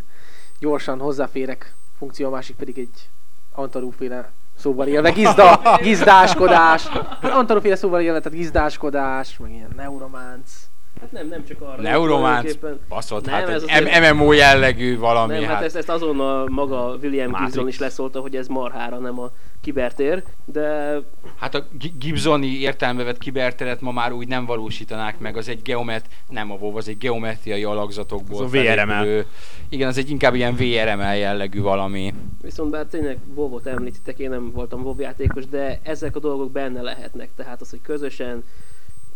gyorsan 0.59 0.99
hozzáférek 0.99 1.75
funkció, 1.97 2.27
a 2.27 2.29
másik 2.29 2.55
pedig 2.55 2.77
egy 2.77 3.09
Antarúféle 3.51 4.31
szóval 4.57 4.87
élve, 4.87 5.11
gizda, 5.11 5.61
gizdáskodás. 5.83 6.87
Antarúféle 7.21 7.75
szóval 7.75 8.01
élve, 8.01 8.19
tehát 8.19 8.37
gizdáskodás, 8.37 9.37
meg 9.37 9.51
ilyen 9.51 9.73
neurománc. 9.75 10.69
Hát 11.01 11.11
nem, 11.11 11.27
nem 11.27 11.45
csak 11.45 11.61
arra. 11.61 11.81
Neurománc, 11.81 12.53
baszott, 12.89 13.25
Nem, 13.25 13.33
hát 13.33 13.49
ez 13.49 13.63
egy 13.67 14.13
MMO 14.13 14.31
jellegű 14.31 14.97
valami, 14.97 15.33
Nem, 15.33 15.43
hát 15.43 15.53
hát. 15.53 15.63
ezt, 15.63 15.75
ezt 15.75 15.89
azonnal 15.89 16.49
maga 16.49 16.97
William 17.01 17.29
Matrix. 17.29 17.51
Gibson 17.51 17.67
is 17.67 17.79
leszólta, 17.79 18.19
hogy 18.19 18.35
ez 18.35 18.47
marhára 18.47 18.97
nem 18.97 19.19
a 19.19 19.31
kibertér, 19.61 20.23
de 20.45 20.97
Hát 21.39 21.55
a 21.55 21.65
Gi- 21.79 21.93
Gibsoni 21.99 22.47
értelme 22.59 23.03
vett 23.03 23.17
kiberteret 23.17 23.81
ma 23.81 23.91
már 23.91 24.11
úgy 24.11 24.27
nem 24.27 24.45
valósítanák 24.45 25.19
meg, 25.19 25.37
az 25.37 25.47
egy 25.49 25.61
geomet, 25.61 26.05
nem 26.29 26.51
a 26.51 26.55
WoW, 26.55 26.77
az 26.77 26.87
egy 26.87 26.97
geometriai 26.97 27.63
alakzatokból 27.63 28.43
Az 28.43 28.53
a 28.53 28.57
VRML. 28.59 29.25
Igen, 29.69 29.87
az 29.87 29.97
egy 29.97 30.09
inkább 30.09 30.35
ilyen 30.35 30.55
VRML 30.55 31.15
jellegű 31.15 31.61
valami. 31.61 32.13
viszont 32.41 32.71
bár 32.71 32.85
tényleg 32.85 33.17
WoW-ot 33.35 33.65
említitek, 33.65 34.19
én 34.19 34.29
nem 34.29 34.51
voltam 34.51 34.81
WoW 34.83 34.99
játékos, 34.99 35.45
de 35.47 35.79
ezek 35.83 36.15
a 36.15 36.19
dolgok 36.19 36.51
benne 36.51 36.81
lehetnek. 36.81 37.29
Tehát 37.35 37.61
az, 37.61 37.69
hogy 37.69 37.81
közösen 37.81 38.43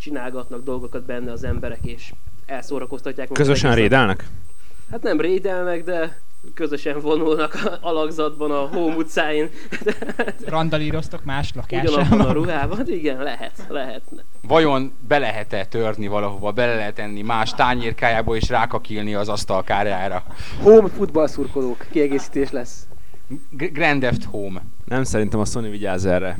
csinálgatnak 0.05 0.63
dolgokat 0.63 1.05
benne 1.05 1.31
az 1.31 1.43
emberek, 1.43 1.79
és 1.85 2.13
elszórakoztatják. 2.45 3.29
magukat 3.29 3.47
Közösen 3.47 3.75
rédelnek? 3.75 4.27
Hát 4.91 5.03
nem 5.03 5.19
rédelnek, 5.21 5.83
de 5.83 6.19
közösen 6.53 6.99
vonulnak 6.99 7.53
a 7.53 7.77
alakzatban 7.81 8.51
a 8.51 8.67
home 8.67 8.95
utcáin. 8.95 9.49
Randalíroztok 10.45 11.23
más 11.23 11.51
Ugyanabban 11.71 11.95
a 11.95 11.97
lakásában. 12.01 12.33
ruhában, 12.33 12.87
igen, 12.87 13.23
lehet, 13.23 13.65
lehet. 13.69 14.01
Vajon 14.41 14.91
be 15.07 15.17
lehet-e 15.17 15.65
törni 15.65 16.07
valahova, 16.07 16.51
bele 16.51 16.75
lehet 16.75 16.99
enni 16.99 17.21
más 17.21 17.53
tányérkájába 17.53 18.35
és 18.35 18.49
rákakilni 18.49 19.13
az 19.13 19.29
asztalkárára? 19.29 20.23
Home 20.61 20.89
futball 20.89 21.27
szurkolók, 21.27 21.85
kiegészítés 21.91 22.51
lesz. 22.51 22.87
G- 23.49 23.71
Grand 23.73 24.01
Theft 24.01 24.23
Home. 24.23 24.61
Nem 24.85 25.03
szerintem 25.03 25.39
a 25.39 25.45
Sony 25.45 25.69
vigyáz 25.69 26.05
erre. 26.05 26.37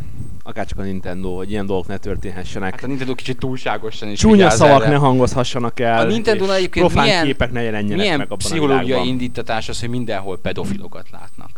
Akárcsak 0.48 0.80
a 0.80 0.82
Nintendo, 0.82 1.36
hogy 1.36 1.52
ilyen 1.52 1.66
dolgok 1.66 1.88
ne 1.88 1.98
történhessenek. 1.98 2.74
Hát 2.74 2.84
a 2.84 2.88
Nintendo 2.88 3.16
kicsit 3.16 3.38
túlságosan 3.40 4.10
is 4.10 4.20
Csúnya 4.20 4.50
szavak 4.50 4.82
erre. 4.82 4.90
ne 4.92 4.96
hangozhassanak 4.96 5.80
el. 5.80 6.00
A 6.00 6.04
Nintendo-nál 6.04 6.54
és 6.54 6.58
egyébként 6.60 6.86
profán 6.86 7.04
milyen- 7.06 7.26
képek 7.26 7.52
ne 7.52 7.62
jelenjenek 7.62 7.98
Milyen 7.98 8.18
meg 8.18 8.26
abban 8.26 8.38
a 8.42 8.46
pszichológiai 8.46 8.86
világban. 8.86 9.08
indítatás 9.08 9.70
az, 9.70 9.80
hogy 9.80 9.90
mindenhol 9.90 10.38
pedofilokat 10.38 11.10
látnak? 11.12 11.50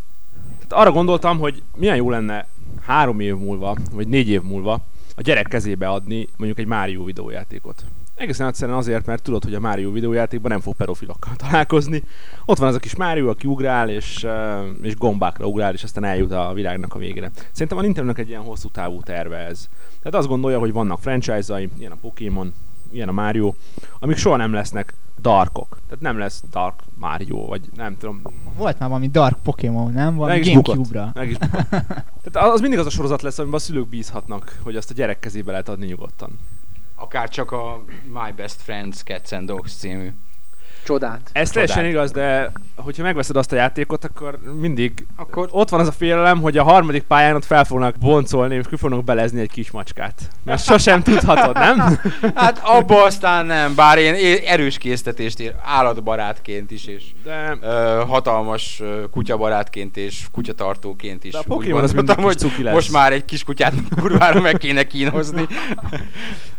Tehát 0.67 0.83
arra 0.85 0.91
gondoltam, 0.91 1.39
hogy 1.39 1.61
milyen 1.77 1.95
jó 1.95 2.09
lenne 2.09 2.47
három 2.85 3.19
év 3.19 3.35
múlva, 3.35 3.77
vagy 3.91 4.07
négy 4.07 4.29
év 4.29 4.41
múlva 4.41 4.73
a 5.15 5.21
gyerek 5.21 5.47
kezébe 5.47 5.87
adni 5.89 6.27
mondjuk 6.37 6.59
egy 6.59 6.65
Mario 6.65 7.03
videójátékot. 7.03 7.83
Egészen 8.17 8.47
egyszerűen 8.47 8.77
azért, 8.77 9.05
mert 9.05 9.23
tudod, 9.23 9.43
hogy 9.43 9.53
a 9.53 9.59
Mario 9.59 9.91
videójátékban 9.91 10.51
nem 10.51 10.59
fog 10.59 10.75
pedofilokkal 10.75 11.35
találkozni. 11.43 12.03
Ott 12.45 12.57
van 12.57 12.67
az 12.67 12.75
a 12.75 12.79
kis 12.79 12.95
Mario, 12.95 13.29
aki 13.29 13.47
ugrál, 13.47 13.89
és, 13.89 14.23
eh, 14.23 14.59
és 14.81 14.95
gombákra 14.95 15.45
ugrál, 15.45 15.73
és 15.73 15.83
aztán 15.83 16.03
eljut 16.03 16.31
a 16.31 16.51
világnak 16.53 16.93
a 16.93 16.99
végére. 16.99 17.31
Szerintem 17.51 17.77
a 17.77 17.81
nintendo 17.81 18.13
egy 18.15 18.29
ilyen 18.29 18.41
hosszú 18.41 18.69
távú 18.69 19.01
terve 19.01 19.37
ez. 19.37 19.67
Tehát 20.01 20.19
azt 20.19 20.27
gondolja, 20.27 20.59
hogy 20.59 20.71
vannak 20.71 20.99
franchise-ai, 20.99 21.69
ilyen 21.77 21.91
a 21.91 21.97
Pokémon, 22.01 22.53
ilyen 22.91 23.07
a 23.07 23.11
Mario, 23.11 23.53
amik 23.99 24.17
soha 24.17 24.35
nem 24.35 24.53
lesznek 24.53 24.93
darkok. 25.21 25.79
Tehát 25.87 26.03
nem 26.03 26.17
lesz 26.17 26.43
Dark 26.51 26.83
Mario, 26.95 27.45
vagy 27.45 27.61
nem 27.75 27.97
tudom, 27.97 28.21
Volt 28.57 28.79
már 28.79 28.89
valami 28.89 29.07
Dark 29.07 29.37
Pokémon, 29.43 29.91
nem? 29.91 30.15
Valami. 30.15 30.39
Gamecube-ra. 30.39 31.11
Meg 31.13 31.29
is. 31.29 31.37
Tehát 32.31 32.53
az 32.53 32.61
mindig 32.61 32.79
az 32.79 32.85
a 32.85 32.89
sorozat 32.89 33.21
lesz, 33.21 33.39
amiben 33.39 33.59
a 33.59 33.61
szülők 33.61 33.87
bízhatnak, 33.87 34.59
hogy 34.63 34.75
azt 34.75 34.91
a 34.91 34.93
gyerek 34.93 35.19
kezébe 35.19 35.51
lehet 35.51 35.69
adni 35.69 35.85
nyugodtan. 35.85 36.39
Akár 36.99 37.29
csak 37.29 37.51
a 37.51 37.83
My 38.03 38.31
Best 38.35 38.61
Friends 38.61 39.03
Cats 39.03 39.31
and 39.31 39.47
Dogs 39.47 39.75
című. 39.75 40.11
Csodát. 40.87 41.29
Ez 41.33 41.49
teljesen 41.49 41.85
igaz, 41.85 42.11
de 42.11 42.51
hogyha 42.75 43.03
megveszed 43.03 43.35
azt 43.35 43.51
a 43.51 43.55
játékot, 43.55 44.03
akkor 44.03 44.39
mindig 44.59 45.05
Akkor 45.15 45.47
ott 45.51 45.69
van 45.69 45.79
az 45.79 45.87
a 45.87 45.91
félelem, 45.91 46.41
hogy 46.41 46.57
a 46.57 46.63
harmadik 46.63 47.03
pályán 47.03 47.35
ott 47.35 47.45
fel 47.45 47.63
fognak 47.65 47.95
boncolni, 47.99 48.55
és 48.55 48.65
ki 48.69 48.75
fognak 48.75 49.03
belezni 49.03 49.39
egy 49.39 49.51
kis 49.51 49.71
macskát. 49.71 50.29
Mert 50.43 50.63
sosem 50.63 51.03
tudhatod, 51.03 51.53
nem? 51.53 51.79
Hát 52.35 52.59
abba 52.63 53.03
aztán 53.03 53.45
nem, 53.45 53.75
bár 53.75 53.97
én 53.97 54.41
erős 54.45 54.77
késztetést 54.77 55.39
ér, 55.39 55.55
állatbarátként 55.63 56.71
is, 56.71 56.85
és 56.85 57.03
De 57.23 57.57
ö, 57.61 58.03
hatalmas 58.07 58.81
kutyabarátként 59.11 59.97
és 59.97 60.25
kutyatartóként 60.31 61.23
is. 61.23 61.31
De 61.31 61.37
a 61.37 61.43
Pokémon 61.47 61.83
az 61.83 61.93
mindig 61.93 62.15
hogy 62.15 62.37
cuki 62.37 62.63
lesz. 62.63 62.73
most 62.73 62.91
már 62.91 63.11
egy 63.11 63.25
kis 63.25 63.43
kutyát 63.43 63.73
kurvára 63.99 64.41
meg 64.41 64.57
kéne 64.57 64.83
kínozni. 64.83 65.47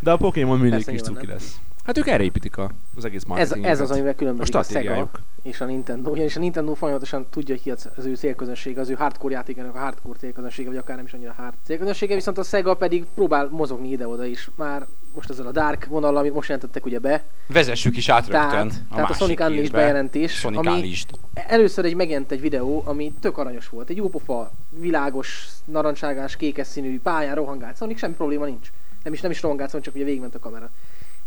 De 0.01 0.11
a 0.11 0.16
Pokémon 0.16 0.59
mindig 0.59 0.85
Persze, 0.85 0.91
kis 0.91 1.01
cuki 1.01 1.26
nem. 1.26 1.35
lesz. 1.35 1.61
Hát 1.89 1.99
ők 1.99 2.07
erre 2.07 2.22
építik 2.22 2.57
a, 2.57 2.70
az 2.97 3.05
egész 3.05 3.20
Ez, 3.22 3.26
marketinget. 3.26 3.70
ez 3.70 3.80
az, 3.80 3.91
amivel 3.91 4.11
a 4.11 4.14
különbözik 4.14 4.55
a, 4.55 4.62
Sega 4.62 4.70
stratégiájuk. 4.70 5.20
és 5.43 5.61
a 5.61 5.64
Nintendo. 5.64 6.11
Ugyanis 6.11 6.36
a 6.36 6.41
Nintendo 6.41 6.74
folyamatosan 6.74 7.26
tudja, 7.30 7.55
hogy 7.55 7.62
ki 7.62 7.70
az, 7.70 7.89
az 7.97 8.05
ő 8.05 8.14
célközönsége, 8.14 8.80
az 8.80 8.89
ő 8.89 8.95
hardcore 8.95 9.34
játékának 9.34 9.74
a 9.74 9.78
hardcore 9.78 10.18
célközönsége, 10.18 10.68
vagy 10.68 10.76
akár 10.76 10.97
nem 10.97 11.05
is 11.05 11.12
annyira 11.12 11.34
hard 11.36 11.55
célközönsége, 11.64 12.14
viszont 12.14 12.39
a 12.39 12.43
Sega 12.43 12.74
pedig 12.74 13.05
próbál 13.14 13.49
mozogni 13.51 13.91
ide-oda 13.91 14.24
is. 14.24 14.51
Már 14.57 14.86
most 15.14 15.30
ezzel 15.30 15.47
a 15.47 15.53
Dark 15.53 15.86
vonallal, 15.86 16.16
amit 16.16 16.34
most 16.34 16.49
jelentettek 16.49 16.84
ugye 16.84 16.99
be. 16.99 17.24
Vezessük 17.47 17.97
is 17.97 18.09
át 18.09 18.26
rögtön 18.26 18.49
Tehát, 18.49 18.72
a 18.89 18.95
tehát 18.95 19.11
a 19.11 19.14
Sonic 19.14 19.41
Unleashed 19.41 19.72
bejelentés, 19.72 20.32
Sonic 20.32 20.59
ami 20.59 20.68
Unleashed. 20.68 21.11
először 21.34 21.84
egy 21.84 21.95
megjelent 21.95 22.30
egy 22.30 22.41
videó, 22.41 22.82
ami 22.84 23.12
tök 23.20 23.39
aranyos 23.39 23.68
volt. 23.68 23.91
Egy 23.91 23.97
jó 23.97 24.09
pofa, 24.09 24.51
világos, 24.70 25.49
narancságás, 25.64 26.36
kékes 26.36 26.66
színű 26.66 27.01
pályán 27.01 27.34
rohangált 27.34 27.76
Sonic, 27.76 27.99
semmi 27.99 28.14
probléma 28.14 28.45
nincs. 28.45 28.70
Nem 29.03 29.12
is, 29.12 29.20
nem 29.20 29.30
is 29.30 29.43
rohangált 29.43 29.70
Sonic, 29.70 29.86
csak 29.86 29.95
ugye 29.95 30.05
végigment 30.05 30.34
a 30.34 30.39
kamera. 30.39 30.70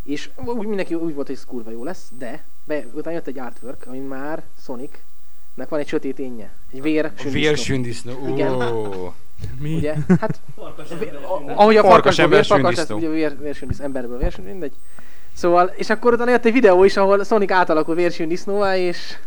És 0.04 0.30
úgy 0.46 0.68
mindenki 0.68 0.94
úgy 0.94 1.14
volt, 1.14 1.28
hogy 1.28 1.36
ez 1.36 1.46
kurva 1.46 1.72
jó 1.72 1.84
lesz, 1.84 2.10
de 2.18 2.44
be, 2.64 2.86
utána 2.94 3.16
jött 3.16 3.28
egy 3.28 3.40
artwork, 3.40 3.86
ami 3.88 4.00
már 4.00 4.44
Sonicnek 4.64 5.70
van 5.70 5.80
egy 5.80 5.88
sötét 5.88 6.20
énje. 6.20 6.54
Egy 6.72 6.82
vér, 6.82 7.12
sündisznó. 7.18 7.32
vérsündisznó. 7.40 8.28
Igen. 8.28 8.52
Mi? 9.60 9.76
Ugye? 9.76 9.96
Hát, 10.20 10.40
ahogy 11.46 11.78
a 11.78 11.84
Farkas 11.84 12.20
ember 12.20 12.40
vér, 12.40 12.46
farkas, 12.48 12.76
sündisznó. 12.76 12.98
ugye 12.98 13.10
vér, 13.10 13.40
vérsündisznó, 13.40 13.86
emberből 13.86 14.18
vérsündisznó, 14.18 14.52
mindegy. 14.60 14.74
Szóval, 15.34 15.68
és 15.76 15.90
akkor 15.90 16.14
utána 16.14 16.32
jött 16.32 16.46
egy 16.46 16.54
videó 16.54 16.84
is, 16.84 16.98
ahol 16.98 17.24
Sonic 17.24 17.52
átalakul 17.52 17.96
vérsündisznóvá, 17.96 18.78
és 18.78 19.18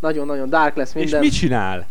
nagyon-nagyon 0.00 0.48
dark 0.48 0.76
lesz 0.76 0.94
És 0.94 1.02
minden. 1.02 1.20
mit 1.20 1.32
csinál? 1.32 1.86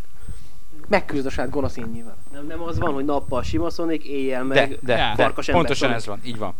Megküzd 0.87 1.25
a 1.25 1.29
saját 1.29 1.49
gonosz 1.49 1.77
énjével. 1.77 2.17
Nem, 2.33 2.45
nem 2.47 2.61
az 2.61 2.79
van, 2.79 2.93
hogy 2.93 3.05
nappal 3.05 3.43
sima 3.43 3.69
Sonic, 3.69 4.05
éjjel 4.05 4.47
De, 4.47 4.53
meg 4.53 4.69
de, 4.69 4.95
de, 4.95 5.13
farkas 5.15 5.47
ember 5.47 5.63
pontosan 5.63 5.87
Sonic. 5.89 5.95
ez 6.01 6.05
van, 6.07 6.19
így 6.23 6.37
van. 6.37 6.53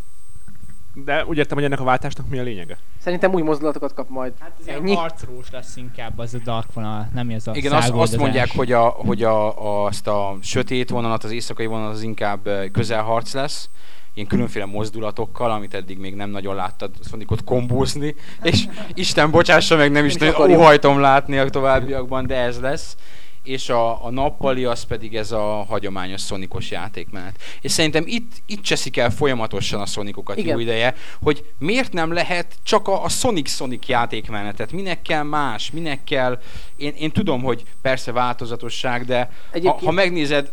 De 0.94 1.24
úgy 1.24 1.36
értem, 1.38 1.56
hogy 1.56 1.66
ennek 1.66 1.80
a 1.80 1.84
váltásnak 1.84 2.28
mi 2.28 2.38
a 2.38 2.42
lényege? 2.42 2.78
Szerintem 3.00 3.32
új 3.32 3.42
mozdulatokat 3.42 3.94
kap 3.94 4.08
majd. 4.08 4.32
Hát 4.40 4.52
ez 4.60 4.66
Ennyi? 4.66 4.90
ilyen 4.90 5.02
arcrós 5.02 5.50
lesz 5.50 5.76
inkább 5.76 6.18
az 6.18 6.34
a 6.34 6.38
Dark 6.44 6.72
vonal, 6.72 7.08
nem 7.14 7.30
ez 7.30 7.46
a 7.46 7.54
Igen, 7.54 7.72
azt, 7.72 7.90
azt 7.90 8.16
mondják, 8.16 8.50
hogy, 8.56 8.72
a, 8.72 8.82
hogy 8.88 9.22
a, 9.22 9.84
azt 9.84 10.06
a 10.06 10.36
sötét 10.42 10.90
vonalat, 10.90 11.24
az 11.24 11.30
éjszakai 11.30 11.66
vonalat 11.66 11.94
az 11.94 12.02
inkább 12.02 12.46
ö, 12.46 12.66
közelharc 12.72 13.34
lesz, 13.34 13.68
ilyen 14.14 14.28
különféle 14.28 14.64
mozdulatokkal, 14.64 15.50
amit 15.50 15.74
eddig 15.74 15.98
még 15.98 16.14
nem 16.14 16.30
nagyon 16.30 16.54
láttad 16.54 16.90
Sonicot 17.08 17.44
kombózni, 17.44 18.14
és 18.42 18.64
Isten 18.94 19.30
bocsássa 19.30 19.76
meg, 19.76 19.90
nem 19.90 20.04
is 20.04 20.14
is 20.14 20.20
nagyon 20.20 20.58
óhajtom 20.58 21.00
látni 21.00 21.38
a 21.38 21.48
továbbiakban, 21.48 22.26
de 22.26 22.36
ez 22.36 22.60
lesz. 22.60 22.96
És 23.44 23.68
a, 23.68 24.04
a 24.04 24.10
nappali 24.10 24.64
az 24.64 24.82
pedig 24.84 25.16
ez 25.16 25.32
a 25.32 25.64
hagyományos 25.68 26.20
szonikos 26.20 26.70
játékmenet. 26.70 27.42
És 27.60 27.72
szerintem 27.72 28.02
itt, 28.06 28.32
itt 28.46 28.62
cseszik 28.62 28.96
el 28.96 29.10
folyamatosan 29.10 29.80
a 29.80 29.86
szonikokat 29.86 30.42
jó 30.42 30.58
ideje, 30.58 30.94
hogy 31.22 31.44
miért 31.58 31.92
nem 31.92 32.12
lehet 32.12 32.54
csak 32.62 32.88
a, 32.88 33.04
a 33.04 33.08
Sonic-Sonic 33.08 33.88
játékmenetet, 33.88 34.72
minek 34.72 35.02
kell 35.02 35.22
más, 35.22 35.70
minek 35.70 36.04
kell, 36.04 36.40
én, 36.76 36.94
én 36.98 37.10
tudom, 37.10 37.42
hogy 37.42 37.62
persze 37.82 38.12
változatosság, 38.12 39.04
de 39.04 39.30
ha, 39.62 39.78
ha 39.84 39.90
megnézed 39.90 40.52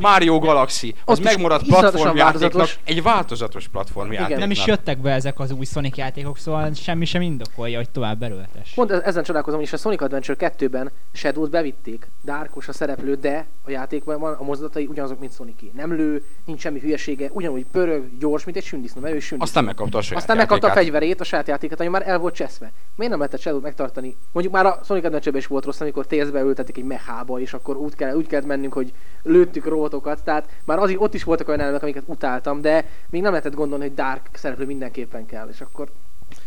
Mario 0.00 0.38
Galaxy, 0.38 0.94
az 1.04 1.18
Ott 1.18 1.24
megmaradt 1.24 1.66
platformjátéknak 1.66 2.68
egy 2.84 3.02
változatos 3.02 3.68
platformjátéknak. 3.68 4.38
Nem 4.38 4.50
is 4.50 4.66
jöttek 4.66 4.98
be 4.98 5.10
ezek 5.10 5.40
az 5.40 5.50
új 5.50 5.64
Sonic 5.64 5.96
játékok, 5.96 6.38
szóval 6.38 6.72
semmi 6.74 7.04
sem 7.04 7.22
indokolja, 7.22 7.76
hogy 7.76 7.90
tovább 7.90 8.22
erőltes. 8.22 8.72
Pont 8.74 8.90
e- 8.90 9.02
ezen 9.04 9.22
csodálkozom, 9.22 9.60
is 9.60 9.72
a 9.72 9.76
Sonic 9.76 10.02
Adventure 10.02 10.52
2-ben 10.58 10.90
Shadow-t 11.12 11.50
bevitték, 11.50 12.10
Darkos 12.24 12.68
a 12.68 12.72
szereplő, 12.72 13.14
de 13.14 13.46
a 13.64 13.70
játékban 13.70 14.20
van 14.20 14.34
a 14.34 14.42
mozdulatai 14.42 14.86
ugyanazok, 14.86 15.18
mint 15.18 15.34
Sonic 15.34 15.60
Nem 15.72 15.92
lő, 15.92 16.24
nincs 16.44 16.60
semmi 16.60 16.80
hülyesége, 16.80 17.28
ugyanúgy 17.32 17.66
pörög, 17.72 18.18
gyors, 18.18 18.44
mint 18.44 18.56
egy 18.56 18.64
sündisznó, 18.64 19.00
mert 19.00 19.14
ő 19.14 19.16
is 19.16 19.24
sündisznó. 19.24 19.44
Aztán 19.50 19.64
megkapta 19.64 19.98
a 19.98 20.02
saját 20.02 20.20
Aztán 20.20 20.36
megkapta 20.36 20.66
a 20.66 20.72
fegyverét, 20.72 21.20
a 21.20 21.24
saját 21.24 21.48
játékát, 21.48 21.80
ami 21.80 21.88
már 21.88 22.08
el 22.08 22.18
volt 22.18 22.34
cseszve. 22.34 22.72
Miért 22.96 23.10
nem 23.10 23.20
lehetett 23.20 23.40
shadow 23.40 23.60
megtartani? 23.60 24.16
Mondjuk 24.32 24.54
már 24.54 24.66
a 24.66 24.80
Sonic 24.84 25.04
adventure 25.04 25.38
is 25.38 25.46
volt 25.46 25.64
rossz, 25.64 25.80
amikor 25.80 26.06
TS-be 26.06 26.40
ültetik 26.40 26.76
egy 26.76 26.84
mechába, 26.84 27.40
és 27.40 27.52
akkor 27.52 27.76
úgy, 27.76 27.94
kell, 27.94 28.14
úgy 28.14 28.26
kellett 28.26 28.46
mennünk, 28.46 28.72
hogy 28.72 28.92
lőttük 29.22 29.66
robotokat. 29.72 30.24
Tehát 30.24 30.48
már 30.64 30.78
az, 30.78 30.94
ott 30.96 31.14
is 31.14 31.24
voltak 31.24 31.48
olyan 31.48 31.60
elemek, 31.60 31.82
amiket 31.82 32.02
utáltam, 32.06 32.60
de 32.60 32.84
még 33.10 33.22
nem 33.22 33.30
lehetett 33.30 33.54
gondolni, 33.54 33.84
hogy 33.84 33.94
Dark 33.94 34.28
szereplő 34.32 34.66
mindenképpen 34.66 35.26
kell. 35.26 35.48
És 35.48 35.60
akkor 35.60 35.88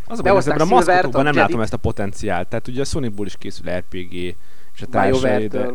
Az 0.07 0.19
a 0.23 0.35
ezekben 0.35 0.67
a 0.67 0.69
maszkotokban 0.69 1.23
nem 1.23 1.35
látom 1.35 1.61
ezt 1.61 1.73
a 1.73 1.77
potenciált. 1.77 2.47
Tehát 2.47 2.67
ugye 2.67 2.81
a 2.81 2.85
Sonicból 2.85 3.25
is 3.25 3.37
készül 3.37 3.71
RPG, 3.71 4.13
és 4.13 4.81
a 4.81 4.85
társai, 4.85 5.47
de, 5.47 5.71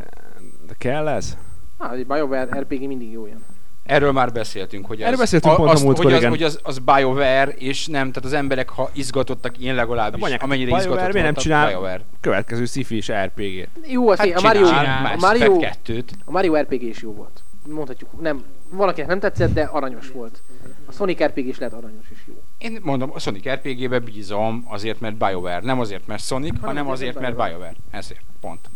de 0.67 0.75
kell 0.79 1.09
ez? 1.09 1.37
hát, 1.79 1.93
egy 1.93 2.07
BioWare 2.07 2.61
RPG 2.61 2.87
mindig 2.87 3.11
jó 3.11 3.27
ilyen. 3.27 3.45
Erről 3.85 4.13
már 4.13 4.33
beszéltünk, 4.33 4.87
hogy 4.87 5.01
Erről 5.01 5.13
az, 5.13 5.19
beszéltünk 5.19 5.55
pont 5.57 5.69
a 5.69 5.73
azt, 5.73 5.85
múltkor, 5.85 6.05
hogy, 6.05 6.13
az, 6.13 6.19
igen. 6.19 6.31
hogy 6.31 6.43
az, 6.43 6.61
az 6.63 6.79
BioWare, 6.79 7.45
és 7.51 7.87
nem, 7.87 8.13
tehát 8.13 8.25
az 8.25 8.33
emberek, 8.33 8.69
ha 8.69 8.91
izgatottak, 8.93 9.59
én 9.59 9.75
legalábbis, 9.75 10.21
Mondják, 10.21 10.43
amennyire 10.43 10.67
BioWare 10.67 10.91
izgatott 10.91 11.13
miért 11.13 11.27
nem 11.27 11.35
csinál- 11.43 11.69
BioWare. 11.69 12.01
Következő 12.21 12.65
sci-fi 12.65 12.97
és 12.97 13.13
RPG-t. 13.13 13.69
Jó, 13.87 14.09
az 14.09 14.19
Hát 14.19 14.37
a 14.37 14.41
Mario, 14.41 14.67
csinál, 14.67 15.15
a 15.15 15.17
Mario, 15.21 15.57
kettőt. 15.59 16.13
a 16.25 16.31
Mario 16.31 16.57
RPG 16.61 16.83
is 16.83 17.03
jó 17.03 17.15
volt. 17.15 17.43
Mondhatjuk, 17.69 18.21
nem, 18.21 18.45
valakinek 18.71 19.09
nem 19.09 19.19
tetszett, 19.21 19.53
de 19.53 19.63
aranyos 19.63 20.11
volt. 20.11 20.43
A 20.87 20.93
Sonic 20.93 21.23
RPG 21.25 21.47
is 21.47 21.59
lehet 21.59 21.75
aranyos 21.75 22.05
és 22.11 22.19
jó. 22.27 22.35
Én 22.59 22.79
mondom, 22.83 23.11
a 23.15 23.19
Sonic 23.19 23.49
RPG-be 23.49 23.99
bízom 23.99 24.65
azért, 24.69 25.01
mert 25.01 25.17
BioWare. 25.17 25.61
Nem 25.63 25.81
azért, 25.81 26.07
mert 26.07 26.23
Sonic, 26.23 26.61
hanem, 26.61 26.89
azért, 26.89 27.11
azért, 27.11 27.21
mert 27.27 27.37
mert 27.37 27.51
BioWare. 27.51 27.75
Ezért, 27.91 28.21
pont. 28.41 28.71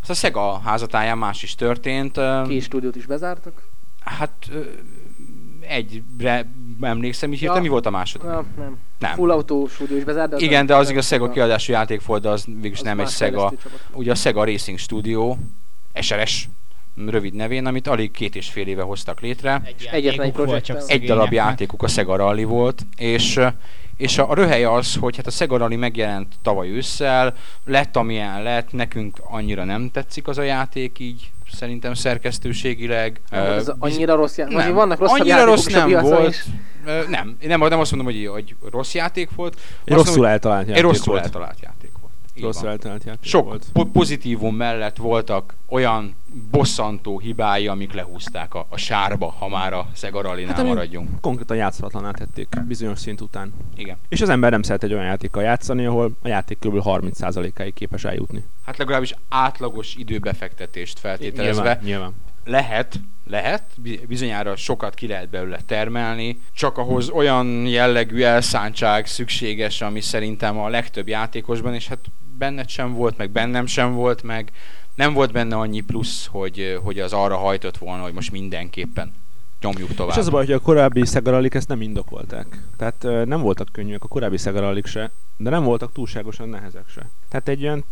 Azt 0.00 0.10
a 0.10 0.14
Sega 0.14 0.58
házatáján 0.58 1.18
más 1.18 1.42
is 1.42 1.54
történt. 1.54 2.20
Két 2.46 2.62
stúdiót 2.62 2.96
is 2.96 3.06
bezártak. 3.06 3.62
Hát 4.00 4.50
egyre 5.60 6.50
emlékszem, 6.80 7.32
így 7.32 7.42
Ja. 7.42 7.54
mi 7.54 7.68
volt 7.68 7.86
a 7.86 7.90
második? 7.90 8.26
Na, 8.26 8.44
nem. 8.56 8.78
Nem. 8.98 9.14
Full 9.14 9.30
Auto 9.30 9.66
stúdió 9.66 9.96
is 9.96 10.04
bezárt, 10.04 10.30
de 10.30 10.36
az 10.36 10.42
Igen, 10.42 10.66
de 10.66 10.74
az 10.76 10.90
igaz 10.90 11.06
Sega 11.06 11.22
Sega. 11.22 11.34
kiadású 11.34 11.72
játék 11.72 12.06
volt, 12.06 12.22
de 12.22 12.28
az 12.28 12.44
végülis 12.44 12.78
Az 12.78 12.84
nem 12.84 13.00
egy 13.00 13.08
Sega. 13.08 13.52
Ugye 13.92 14.10
a 14.10 14.14
Sega 14.14 14.44
Racing 14.44 14.78
Studio, 14.78 15.36
SRS 16.00 16.48
rövid 17.06 17.34
nevén, 17.34 17.66
amit 17.66 17.86
alig 17.86 18.10
két 18.10 18.36
és 18.36 18.48
fél 18.48 18.66
éve 18.66 18.82
hoztak 18.82 19.20
létre. 19.20 19.62
Egy 19.64 19.88
egyetlen 19.92 20.32
volt, 20.32 20.46
projektben. 20.46 20.80
csak 20.80 20.90
Egy 20.90 21.04
darab 21.04 21.32
játékuk 21.32 21.82
a 21.82 21.88
Sega 21.88 22.16
Rally 22.16 22.44
volt, 22.44 22.86
és 22.96 23.40
és 23.96 24.18
a, 24.18 24.30
a 24.30 24.34
röhelye 24.34 24.72
az, 24.72 24.94
hogy 24.94 25.16
hát 25.16 25.26
a 25.26 25.30
Sega 25.30 25.56
Rally 25.56 25.76
megjelent 25.76 26.34
tavaly 26.42 26.68
ősszel, 26.68 27.34
lett 27.64 27.96
amilyen 27.96 28.42
lett, 28.42 28.72
nekünk 28.72 29.18
annyira 29.22 29.64
nem 29.64 29.90
tetszik 29.90 30.28
az 30.28 30.38
a 30.38 30.42
játék 30.42 30.98
így, 30.98 31.30
szerintem 31.52 31.94
szerkesztőségileg. 31.94 33.20
Nem 33.30 33.44
ez 33.44 33.66
biz- 33.66 33.74
annyira 33.78 34.14
rossz 34.14 34.36
játék. 34.36 34.56
nem, 34.56 34.74
vannak 34.74 34.98
rosszabb 34.98 35.20
annyira 35.20 35.44
rossz 35.44 35.66
nem 35.66 35.90
volt. 35.90 36.28
is. 36.28 36.44
Nem, 37.08 37.36
én 37.40 37.48
nem, 37.48 37.60
nem 37.60 37.80
azt 37.80 37.90
mondom, 37.92 38.12
hogy, 38.12 38.26
hogy 38.32 38.54
rossz 38.70 38.94
játék 38.94 39.28
volt. 39.36 39.60
Rosszul 39.84 40.04
mondom, 40.04 40.24
eltalált 40.24 40.66
játék 40.68 40.82
rosszul 40.82 41.12
volt. 41.12 41.24
eltalált 41.24 41.58
játék 41.62 41.78
volt. 41.79 41.79
Van. 42.40 42.66
eltalált 42.66 43.04
játék 43.04 43.24
Sok 43.30 43.44
volt. 43.44 43.66
po- 43.72 43.90
pozitívum 43.90 44.56
mellett 44.56 44.96
voltak 44.96 45.54
olyan 45.68 46.14
bosszantó 46.50 47.18
hibái, 47.18 47.66
amik 47.66 47.92
lehúzták 47.92 48.54
a, 48.54 48.66
a 48.68 48.76
sárba, 48.76 49.30
ha 49.38 49.48
már 49.48 49.72
a 49.72 49.88
Sega 49.94 50.20
Rally-nál 50.22 50.54
Hát, 50.54 50.64
maradjunk. 50.66 51.20
Konkrétan 51.20 51.56
játszhatatlaná 51.56 52.10
tették 52.10 52.48
bizonyos 52.66 52.98
szint 52.98 53.20
után. 53.20 53.52
Igen. 53.76 53.96
És 54.08 54.20
az 54.20 54.28
ember 54.28 54.50
nem 54.50 54.62
szeret 54.62 54.82
egy 54.82 54.92
olyan 54.92 55.04
játékkal 55.04 55.42
játszani, 55.42 55.86
ahol 55.86 56.16
a 56.22 56.28
játék 56.28 56.58
kb. 56.58 56.80
30%-áig 56.84 57.74
képes 57.74 58.04
eljutni. 58.04 58.44
Hát 58.66 58.76
legalábbis 58.76 59.14
átlagos 59.28 59.94
időbefektetést 59.94 60.98
feltételezve 60.98 61.62
Nyilván, 61.62 61.78
nyilván. 61.84 62.12
lehet, 62.44 63.00
lehet, 63.26 63.62
bi- 63.76 64.00
bizonyára 64.08 64.56
sokat 64.56 64.94
ki 64.94 65.06
lehet 65.06 65.28
belőle 65.30 65.60
termelni, 65.66 66.40
csak 66.52 66.78
ahhoz 66.78 67.08
olyan 67.08 67.66
jellegű 67.66 68.22
elszántság 68.22 69.06
szükséges, 69.06 69.80
ami 69.80 70.00
szerintem 70.00 70.58
a 70.58 70.68
legtöbb 70.68 71.08
játékosban, 71.08 71.74
és 71.74 71.88
hát 71.88 71.98
benned 72.40 72.68
sem 72.68 72.92
volt, 72.92 73.16
meg 73.16 73.30
bennem 73.30 73.66
sem 73.66 73.94
volt, 73.94 74.22
meg 74.22 74.52
nem 74.94 75.12
volt 75.12 75.32
benne 75.32 75.56
annyi 75.56 75.80
plusz, 75.80 76.26
hogy, 76.26 76.78
hogy 76.82 76.98
az 76.98 77.12
arra 77.12 77.36
hajtott 77.36 77.78
volna, 77.78 78.02
hogy 78.02 78.12
most 78.12 78.30
mindenképpen 78.30 79.12
nyomjuk 79.60 79.94
tovább. 79.94 80.12
És 80.12 80.18
az 80.18 80.26
a 80.26 80.30
baj, 80.30 80.44
hogy 80.44 80.54
a 80.54 80.60
korábbi 80.60 81.04
Sega 81.04 81.30
Rally-k 81.30 81.54
ezt 81.54 81.68
nem 81.68 81.80
indokolták. 81.80 82.62
Tehát 82.76 83.26
nem 83.26 83.40
voltak 83.40 83.68
könnyűek 83.72 84.04
a 84.04 84.08
korábbi 84.08 84.36
Sega 84.36 84.60
Rally-k 84.60 84.86
se, 84.86 85.12
de 85.36 85.50
nem 85.50 85.64
voltak 85.64 85.92
túlságosan 85.92 86.48
nehezek 86.48 86.88
se. 86.88 87.10
Tehát 87.28 87.48
egy 87.48 87.62
olyan 87.62 87.84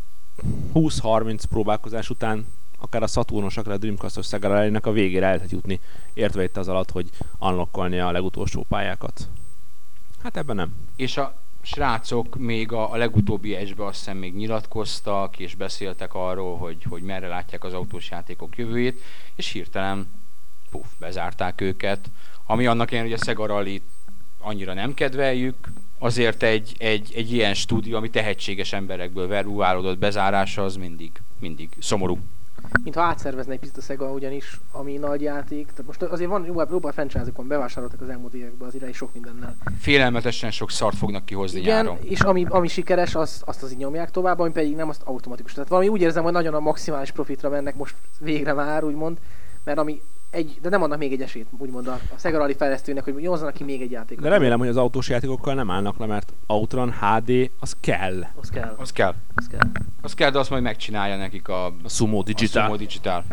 20-30 0.74 1.42
próbálkozás 1.48 2.10
után 2.10 2.46
akár 2.78 3.02
a 3.02 3.06
Saturnos, 3.06 3.56
akár 3.56 3.72
a 3.72 3.78
Dreamcast-os 3.78 4.26
Sega 4.26 4.48
Rally-nek 4.48 4.86
a 4.86 4.92
végére 4.92 5.26
el 5.26 5.34
lehet 5.34 5.50
jutni, 5.50 5.80
értve 6.14 6.42
itt 6.42 6.56
az 6.56 6.68
alatt, 6.68 6.90
hogy 6.90 7.10
unlockolni 7.38 7.98
a 7.98 8.10
legutolsó 8.10 8.66
pályákat. 8.68 9.28
Hát 10.22 10.36
ebben 10.36 10.56
nem. 10.56 10.74
És 10.96 11.16
a 11.16 11.37
srácok 11.62 12.36
még 12.36 12.72
a, 12.72 12.92
a 12.92 12.96
legutóbbi 12.96 13.54
esbe 13.54 13.84
azt 13.84 13.98
hiszem 13.98 14.16
még 14.16 14.34
nyilatkoztak, 14.34 15.38
és 15.38 15.54
beszéltek 15.54 16.14
arról, 16.14 16.56
hogy, 16.56 16.82
hogy 16.88 17.02
merre 17.02 17.28
látják 17.28 17.64
az 17.64 17.72
autós 17.72 18.10
játékok 18.10 18.56
jövőjét, 18.56 19.02
és 19.34 19.52
hirtelen 19.52 20.10
puf, 20.70 20.86
bezárták 20.98 21.60
őket. 21.60 22.10
Ami 22.46 22.66
annak 22.66 22.90
ilyen, 22.90 23.04
hogy 23.04 23.12
a 23.12 23.24
Sega 23.24 23.46
rally 23.46 23.82
annyira 24.40 24.74
nem 24.74 24.94
kedveljük, 24.94 25.68
azért 25.98 26.42
egy, 26.42 26.74
egy, 26.78 27.12
egy 27.14 27.32
ilyen 27.32 27.54
stúdió, 27.54 27.96
ami 27.96 28.10
tehetséges 28.10 28.72
emberekből 28.72 29.26
verúválódott 29.26 29.98
bezárása, 29.98 30.64
az 30.64 30.76
mindig, 30.76 31.20
mindig 31.38 31.68
szomorú. 31.78 32.18
Mintha 32.82 33.14
a 33.76 33.80
Sega 33.80 34.10
ugyanis, 34.10 34.60
ami 34.72 34.96
nagy 34.96 35.20
játék. 35.22 35.66
Tehát 35.66 35.86
most 35.86 36.02
azért 36.02 36.30
van 36.30 36.44
jó, 36.44 36.62
jó 36.70 36.78
franchise 36.80 37.30
van, 37.34 37.48
bevásároltak 37.48 38.00
az 38.00 38.08
elmúlt 38.08 38.34
években 38.34 38.68
azért 38.68 38.88
is 38.88 38.96
sok 38.96 39.12
mindennel. 39.12 39.56
Félelmetesen 39.78 40.50
sok 40.50 40.70
szart 40.70 40.96
fognak 40.96 41.24
kihozni 41.24 41.60
Igen, 41.60 41.84
nyáron. 41.84 41.98
és 42.02 42.20
ami, 42.20 42.46
ami 42.48 42.68
sikeres, 42.68 43.14
az, 43.14 43.42
azt 43.44 43.62
az 43.62 43.72
így 43.72 43.78
nyomják 43.78 44.10
tovább, 44.10 44.38
ami 44.38 44.50
pedig 44.50 44.76
nem, 44.76 44.88
azt 44.88 45.02
automatikus. 45.04 45.52
Tehát 45.52 45.68
valami 45.68 45.88
úgy 45.88 46.00
érzem, 46.00 46.22
hogy 46.22 46.32
nagyon 46.32 46.54
a 46.54 46.60
maximális 46.60 47.10
profitra 47.10 47.48
mennek 47.48 47.76
most 47.76 47.94
végre 48.18 48.52
már, 48.52 48.84
úgymond, 48.84 49.18
mert 49.64 49.78
ami 49.78 50.02
egy, 50.30 50.58
de 50.62 50.68
nem 50.68 50.82
adnak 50.82 50.98
még 50.98 51.12
egy 51.12 51.22
esélyt, 51.22 51.46
úgymond 51.58 51.86
a, 51.86 51.92
a 51.92 52.18
Sega 52.18 52.38
Rally 52.38 52.54
fejlesztőnek, 52.54 53.04
hogy 53.04 53.26
hozzanak 53.26 53.54
ki 53.54 53.64
még 53.64 53.82
egy 53.82 53.90
játékot. 53.90 54.24
De 54.24 54.30
remélem, 54.30 54.58
hogy 54.58 54.68
az 54.68 54.76
autós 54.76 55.08
játékokkal 55.08 55.54
nem 55.54 55.70
állnak 55.70 55.98
le, 55.98 56.06
mert 56.06 56.32
Outrun 56.46 56.92
HD 56.92 57.50
az 57.60 57.76
kell. 57.80 58.26
Az 58.40 58.48
kell, 58.48 58.74
Az 58.78 58.92
kell. 58.92 59.14
az 59.34 59.46
kell. 59.46 59.70
Az 60.00 60.14
kell, 60.14 60.30
de 60.30 60.38
azt 60.38 60.50
majd 60.50 60.62
megcsinálja 60.62 61.16
nekik 61.16 61.48
a, 61.48 61.66
A 61.66 61.88
Sumo 61.88 62.18
a 62.18 62.22
Digital. 62.22 62.64
Sumo 62.64 62.76
Digital. 62.76 63.24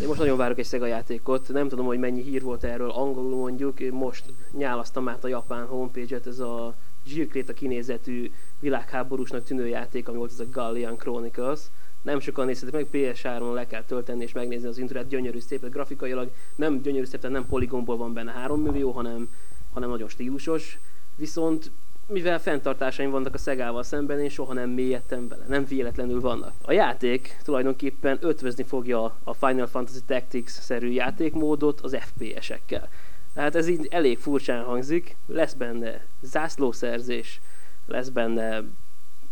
Én 0.00 0.06
most 0.06 0.18
nagyon 0.18 0.36
várok 0.36 0.58
egy 0.58 0.66
Sega 0.66 0.86
játékot, 0.86 1.48
nem 1.48 1.68
tudom, 1.68 1.86
hogy 1.86 1.98
mennyi 1.98 2.22
hír 2.22 2.42
volt 2.42 2.64
erről 2.64 2.90
angolul 2.90 3.36
mondjuk, 3.36 3.80
én 3.80 3.92
most 3.92 4.24
nyálasztam 4.52 5.08
át 5.08 5.24
a 5.24 5.28
japán 5.28 5.66
homepage-et, 5.66 6.26
ez 6.26 6.38
a 6.38 6.74
zsírkréta 7.06 7.52
kinézetű 7.52 8.30
világháborúsnak 8.60 9.44
tűnő 9.44 9.66
játék, 9.66 10.08
ami 10.08 10.16
volt 10.16 10.30
ez 10.30 10.40
a 10.40 10.50
Gallian 10.50 10.96
Chronicles. 10.96 11.60
Nem 12.08 12.20
sokan 12.20 12.46
nézhetek 12.46 12.74
meg, 12.74 12.86
PS3-on 12.92 13.54
le 13.54 13.66
kell 13.66 13.82
tölteni 13.82 14.22
és 14.22 14.32
megnézni 14.32 14.68
az 14.68 14.78
intro 14.78 15.02
gyönyörű 15.02 15.40
szép, 15.40 15.68
grafikailag 15.68 16.30
nem 16.54 16.80
gyönyörű 16.80 17.04
szép, 17.04 17.20
tehát 17.20 17.36
nem 17.36 17.46
poligonból 17.46 17.96
van 17.96 18.12
benne 18.12 18.32
3 18.32 18.60
millió, 18.60 18.90
hanem, 18.90 19.28
hanem 19.72 19.88
nagyon 19.90 20.08
stílusos. 20.08 20.78
Viszont 21.16 21.70
mivel 22.06 22.40
fenntartásaim 22.40 23.10
vannak 23.10 23.34
a 23.34 23.38
Szegával 23.38 23.82
szemben, 23.82 24.20
én 24.20 24.28
soha 24.28 24.52
nem 24.52 24.70
mélyedtem 24.70 25.28
bele, 25.28 25.44
nem 25.48 25.64
véletlenül 25.64 26.20
vannak. 26.20 26.52
A 26.62 26.72
játék 26.72 27.40
tulajdonképpen 27.44 28.18
ötvözni 28.20 28.62
fogja 28.62 29.16
a 29.24 29.34
Final 29.34 29.66
Fantasy 29.66 30.00
Tactics-szerű 30.06 30.90
játékmódot 30.90 31.80
az 31.80 31.96
FPS-ekkel. 32.00 32.88
Tehát 33.34 33.54
ez 33.54 33.68
így 33.68 33.86
elég 33.90 34.18
furcsán 34.18 34.64
hangzik, 34.64 35.16
lesz 35.26 35.52
benne 35.54 36.06
zászlószerzés, 36.20 37.40
lesz 37.86 38.08
benne 38.08 38.62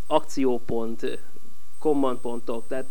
akciópont, 0.07 1.19
kommandpontok, 1.87 2.67
tehát 2.67 2.87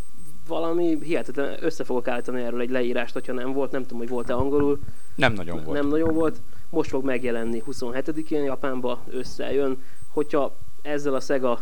valami 0.48 0.98
hihetetlen, 1.04 1.58
össze 1.60 1.84
fogok 1.84 2.08
állítani 2.08 2.42
erről 2.42 2.62
egy 2.62 2.70
leírást, 2.70 3.14
hogyha 3.14 3.34
nem 3.34 3.54
volt, 3.54 3.72
nem 3.72 3.82
tudom, 3.82 3.98
hogy 3.98 4.10
volt-e 4.10 4.34
angolul, 4.34 4.80
Nem 5.16 5.34
nagyon 5.34 5.64
volt. 5.64 5.78
nem 5.78 5.88
nagyon 5.88 6.14
volt. 6.14 6.42
Most 6.70 6.90
fog 6.90 7.06
megjelenni 7.06 7.64
27-én 7.72 8.44
Japánba, 8.44 9.04
összejön. 9.10 9.84
Hogyha 10.08 10.56
ezzel 10.82 11.14
a 11.14 11.20
Sega 11.20 11.60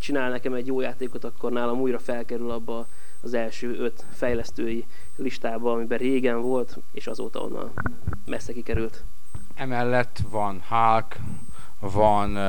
csinál 0.00 0.30
nekem 0.30 0.54
egy 0.54 0.66
jó 0.66 0.80
játékot, 0.80 1.24
akkor 1.24 1.52
nálam 1.52 1.80
újra 1.80 1.98
felkerül 1.98 2.50
abba 2.50 2.86
az 3.22 3.34
első 3.34 3.76
öt 3.78 4.04
fejlesztői 4.12 4.86
listába, 5.16 5.72
amiben 5.72 5.98
régen 5.98 6.40
volt, 6.40 6.78
és 6.92 7.06
azóta 7.06 7.40
onnan 7.40 7.72
messze 8.26 8.52
kikerült. 8.52 9.04
Emellett 9.54 10.18
van 10.30 10.62
Hulk, 10.68 11.16
van 11.80 12.36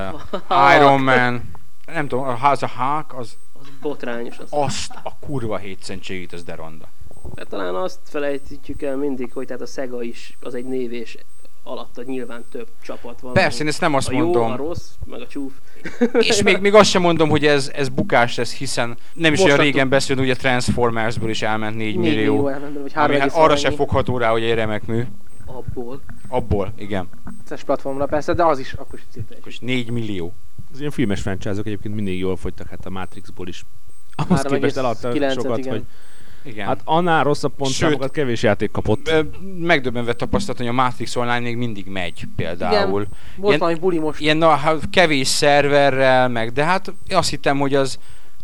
uh, 0.49 0.75
Iron 0.75 1.01
Man, 1.01 1.51
nem 1.85 2.07
tudom, 2.07 2.27
az 2.41 2.63
a 2.63 2.69
Hulk, 2.77 3.13
az 3.13 3.37
Az 3.61 3.67
botrányos 3.81 4.37
az. 4.39 4.47
azt 4.49 4.91
a 5.03 5.15
kurva 5.19 5.57
hétszentségét, 5.57 6.33
az 6.33 6.43
de 6.43 6.55
ronda. 6.55 6.87
Hát 7.35 7.47
talán 7.47 7.75
azt 7.75 7.99
felejtjük 8.03 8.81
el 8.81 8.95
mindig, 8.95 9.33
hogy 9.33 9.45
tehát 9.47 9.61
a 9.61 9.65
Sega 9.65 10.03
is 10.03 10.37
az 10.39 10.55
egy 10.55 10.65
név, 10.65 10.91
és 10.91 11.17
alatta 11.63 12.03
nyilván 12.03 12.45
több 12.51 12.67
csapat 12.83 13.19
van. 13.21 13.33
Persze, 13.33 13.61
én 13.61 13.67
ezt 13.67 13.81
nem 13.81 13.93
azt 13.93 14.09
a 14.09 14.11
jó, 14.11 14.19
mondom. 14.19 14.51
a 14.51 14.55
rossz, 14.55 14.89
meg 15.05 15.21
a 15.21 15.27
csúf. 15.27 15.53
És 16.29 16.43
még, 16.43 16.57
még 16.57 16.73
azt 16.73 16.89
sem 16.89 17.01
mondom, 17.01 17.29
hogy 17.29 17.45
ez, 17.45 17.71
ez 17.73 17.89
bukás 17.89 18.37
lesz, 18.37 18.53
hiszen 18.53 18.97
nem 19.13 19.33
is 19.33 19.39
Most 19.39 19.51
olyan 19.51 19.63
régen 19.63 19.89
beszélünk, 19.89 20.25
ugye 20.25 20.33
a 20.33 20.37
Transformersből 20.37 21.29
is 21.29 21.41
elment 21.41 21.75
4 21.75 21.97
4 21.97 21.97
millió. 21.97 22.33
millió 22.33 22.47
elment, 22.47 22.73
vagy 22.73 22.91
Ami 22.95 23.17
3, 23.17 23.19
hát 23.19 23.31
arra 23.33 23.55
se 23.55 23.71
fogható 23.71 24.17
rá, 24.17 24.29
hogy 24.29 24.43
egy 24.43 24.53
remek 24.53 24.85
mű. 24.85 25.03
Abból. 25.45 26.01
Abból, 26.27 26.73
igen. 26.77 27.07
platformra 27.65 28.05
persze, 28.05 28.33
de 28.33 28.43
az 28.43 28.59
is 28.59 28.73
akkor 28.73 28.99
is 28.99 29.05
szép 29.13 29.45
És 29.45 29.59
4 29.59 29.89
millió. 29.89 30.33
Az 30.73 30.79
ilyen 30.79 30.91
filmes 30.91 31.21
franchise 31.21 31.59
egyébként 31.59 31.95
mindig 31.95 32.19
jól 32.19 32.35
fogytak, 32.35 32.69
hát 32.69 32.85
a 32.85 32.89
Matrixból 32.89 33.47
is. 33.47 33.63
Ahhoz 34.15 34.41
képest 34.41 34.77
eladta 34.77 35.11
3,9-et, 35.11 35.33
sokat, 35.33 35.57
igen. 35.57 35.71
hogy 35.71 35.83
Igen. 36.43 36.67
hát 36.67 36.81
annál 36.83 37.23
rosszabb 37.23 37.53
pontszámokat 37.55 38.11
kevés 38.11 38.43
játék 38.43 38.71
kapott. 38.71 39.13
Megdöbbenve 39.59 40.13
tapasztaltam, 40.13 40.65
hogy 40.65 40.75
a 40.77 40.81
Matrix 40.81 41.15
Online 41.15 41.39
még 41.39 41.57
mindig 41.57 41.85
megy 41.87 42.23
például. 42.35 42.91
Volt 42.91 43.07
Ilyen- 43.47 43.59
valami 43.59 43.79
buli 43.79 43.99
most. 43.99 44.19
Ilyen 44.19 44.37
na, 44.37 44.49
hát 44.49 44.89
kevés 44.89 45.27
szerverrel, 45.27 46.29
meg, 46.29 46.51
de 46.51 46.63
hát 46.63 46.93
én 47.07 47.17
azt 47.17 47.29
hittem, 47.29 47.59
hogy 47.59 47.75
az 47.75 47.97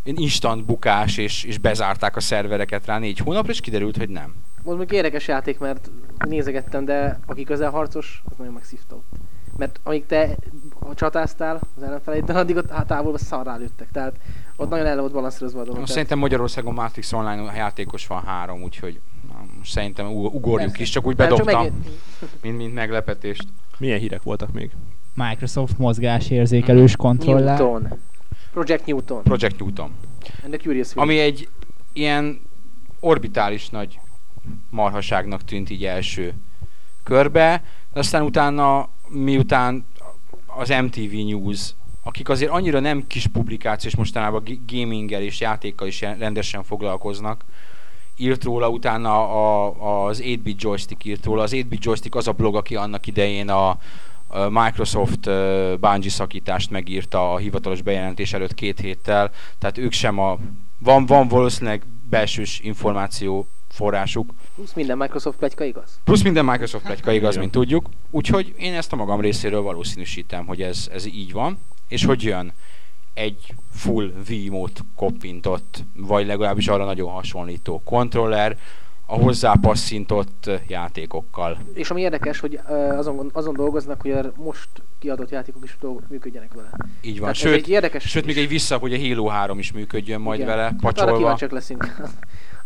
instant 0.04 0.66
bukás, 0.66 1.18
és, 1.18 1.44
és 1.44 1.58
bezárták 1.58 2.16
a 2.16 2.20
szervereket 2.20 2.86
rá 2.86 2.98
négy 2.98 3.18
hónapra, 3.18 3.52
és 3.52 3.60
kiderült, 3.60 3.98
hogy 3.98 4.10
nem. 4.10 4.36
Volt 4.64 4.78
még 4.78 4.92
érdekes 4.92 5.28
játék, 5.28 5.60
mert 5.60 5.90
nézegettem, 6.28 6.86
de 6.86 7.20
aki 7.26 7.44
közelharcos, 7.44 8.22
az 8.26 8.38
nagyon 8.38 8.54
megszívta 8.54 8.96
ott. 8.96 9.12
Mert 9.58 9.80
amíg 9.84 10.06
te 10.06 10.36
csatáztál 10.96 11.60
az 11.76 11.84
ellenfeleiddel, 11.84 12.36
addig 12.36 12.56
ott 12.56 12.70
hát 12.70 12.88
távolba 12.88 13.18
szarrá 13.18 13.56
lőttek. 13.56 13.92
Tehát 13.92 14.16
ott 14.56 14.70
nagyon 14.70 14.86
el 14.86 15.00
volt 15.00 15.12
balanszírozva 15.12 15.60
a 15.60 15.64
dolog. 15.64 15.80
Most 15.80 15.92
szerintem 15.92 16.20
Magyarországon 16.20 16.74
Matrix 16.74 17.12
Online 17.12 17.54
játékos 17.56 18.08
van 18.08 18.24
három, 18.24 18.64
úgyhogy 18.64 19.00
na, 19.28 19.46
most 19.58 19.72
szerintem 19.72 20.08
ug- 20.08 20.34
ugorjuk 20.34 20.68
Persze. 20.68 20.82
is, 20.84 20.90
csak 20.90 21.06
úgy 21.06 21.16
csak 21.16 21.30
bedobtam, 21.30 21.62
megint- 21.62 21.88
mint, 22.42 22.58
mint 22.58 22.74
meglepetést. 22.74 23.48
Milyen 23.78 24.00
hírek 24.00 24.24
voltak 24.24 24.52
még? 24.52 24.72
Microsoft 25.14 25.78
mozgásérzékelős 25.78 26.96
kontroller. 26.96 27.60
Newton. 27.60 27.88
Project 28.52 28.86
Newton. 28.86 29.24
Project 29.24 29.60
Newton. 29.60 29.92
And 30.44 30.54
the 30.54 30.58
Curious 30.58 30.88
Wheel. 30.96 31.04
Ami 31.10 31.20
egy 31.20 31.50
ilyen 31.94 32.42
orbitális 33.00 33.70
nagy 33.70 34.00
marhaságnak 34.70 35.44
tűnt 35.44 35.70
így 35.70 35.86
első 35.86 36.34
körbe, 37.08 37.64
de 37.94 38.00
aztán 38.00 38.22
utána, 38.22 38.90
miután 39.08 39.86
az 40.46 40.70
MTV 40.70 41.12
News, 41.12 41.76
akik 42.04 42.30
azért 42.30 42.52
annyira 42.52 42.80
nem 42.80 43.08
kis 43.08 43.28
publikáció, 43.28 43.90
és 43.90 43.96
mostanában 43.96 44.44
gaminggel 44.68 45.22
és 45.22 45.40
játékkal 45.40 45.88
is 45.88 46.02
rendesen 46.02 46.64
foglalkoznak, 46.64 47.46
írt 48.16 48.44
róla, 48.44 48.70
utána 48.70 49.14
a, 49.30 50.06
az 50.08 50.22
8-bit 50.24 50.62
joystick 50.62 51.06
írt 51.06 51.26
róla. 51.26 51.44
Az 51.44 51.52
8-bit 51.54 51.84
joystick 51.84 52.16
az 52.16 52.28
a 52.28 52.32
blog, 52.32 52.56
aki 52.56 52.76
annak 52.76 53.08
idején 53.08 53.50
a, 53.50 53.78
Microsoft 54.50 55.30
Bungie 55.80 56.10
szakítást 56.10 56.70
megírta 56.70 57.34
a 57.34 57.38
hivatalos 57.38 57.82
bejelentés 57.82 58.34
előtt 58.34 58.54
két 58.54 58.80
héttel, 58.80 59.32
tehát 59.60 59.78
ők 59.78 59.92
sem 59.92 60.20
a... 60.20 60.38
Van, 60.80 61.06
van 61.06 61.28
valószínűleg 61.28 61.84
belsős 62.10 62.60
információ 62.60 63.48
forrásuk, 63.70 64.34
Plusz 64.56 64.74
minden 64.74 64.98
Microsoft 64.98 65.38
pletyka 65.38 65.64
igaz? 65.64 66.00
plusz 66.04 66.22
minden 66.24 66.46
Microsoft 66.46 66.86
pletyka 66.86 67.12
igaz, 67.12 67.36
mint 67.38 67.52
tudjuk, 67.52 67.90
úgyhogy 68.10 68.54
én 68.58 68.74
ezt 68.74 68.94
a 68.94 68.96
magam 68.96 69.22
részéről 69.22 69.62
valószínűsítem, 69.62 70.46
hogy 70.46 70.62
ez, 70.62 70.88
ez 70.94 71.06
így 71.06 71.32
van, 71.32 71.60
és 71.88 72.06
hogy 72.06 72.24
jön 72.24 72.54
egy 73.14 73.54
full 73.72 74.14
V-mód 74.28 74.72
koppintott, 74.96 75.84
vagy 75.96 76.26
legalábbis 76.26 76.68
arra 76.68 76.86
nagyon 76.86 77.12
hasonlító 77.12 77.82
kontroller, 77.84 78.58
a 79.10 79.16
hozzá 79.16 79.54
passzintott 79.62 80.50
játékokkal. 80.68 81.58
És 81.74 81.90
ami 81.90 82.02
érdekes, 82.02 82.40
hogy 82.40 82.60
azon, 82.98 83.30
azon 83.34 83.54
dolgoznak, 83.54 84.02
hogy 84.02 84.12
a 84.12 84.32
most 84.36 84.70
kiadott 85.00 85.30
játékok 85.30 85.64
is 85.64 85.78
működjenek 86.10 86.54
vele. 86.54 86.70
Így 87.02 87.20
van. 87.20 87.32
Tehát 87.32 87.36
ez 87.36 87.42
Sőt, 87.42 87.54
egy 87.54 87.70
érdekes 87.70 88.10
sőt, 88.10 88.26
még 88.26 88.38
egy 88.38 88.48
vissza, 88.48 88.78
hogy 88.78 88.94
a 88.94 88.98
Halo 89.00 89.26
3 89.28 89.60
is 89.60 89.72
működjön 89.72 90.22
majd 90.22 90.40
Igen. 90.40 90.50
vele, 90.52 90.62
Hát 90.64 90.72
arra 90.72 90.82
pacsolva. 90.82 91.18
kíváncsiak 91.18 91.52
leszünk. 91.52 91.96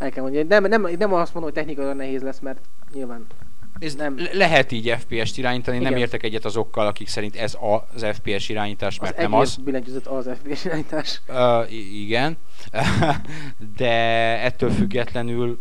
El 0.02 0.10
kell 0.10 0.24
mondani. 0.24 0.46
Nem, 0.50 0.64
nem, 0.64 0.82
nem 0.82 1.14
azt 1.14 1.34
mondom, 1.34 1.44
hogy 1.44 1.54
technikailag 1.54 1.96
nehéz 1.96 2.22
lesz, 2.22 2.40
mert 2.40 2.60
nyilván 2.94 3.26
Ez 3.80 3.96
nem. 3.96 4.18
le- 4.18 4.30
lehet 4.34 4.72
így 4.72 4.96
FPS-t 5.00 5.38
irányítani, 5.38 5.78
nem 5.78 5.86
Igen. 5.88 5.98
értek 5.98 6.24
egyet 6.24 6.46
azokkal, 6.46 6.88
akik 6.88 7.08
szerint 7.08 7.36
ez 7.36 7.58
az 7.94 8.06
FPS 8.14 8.50
irányítás, 8.50 8.96
az 9.00 9.02
mert 9.02 9.18
nem 9.18 9.34
egész 9.34 9.48
az. 9.58 9.64
billentyűzet 9.64 10.08
az 10.08 10.30
FPS 10.44 10.66
irányítás. 10.66 11.22
Uh, 11.28 11.74
igen, 12.02 12.38
de 13.78 13.90
ettől 14.44 14.70
függetlenül 14.72 15.60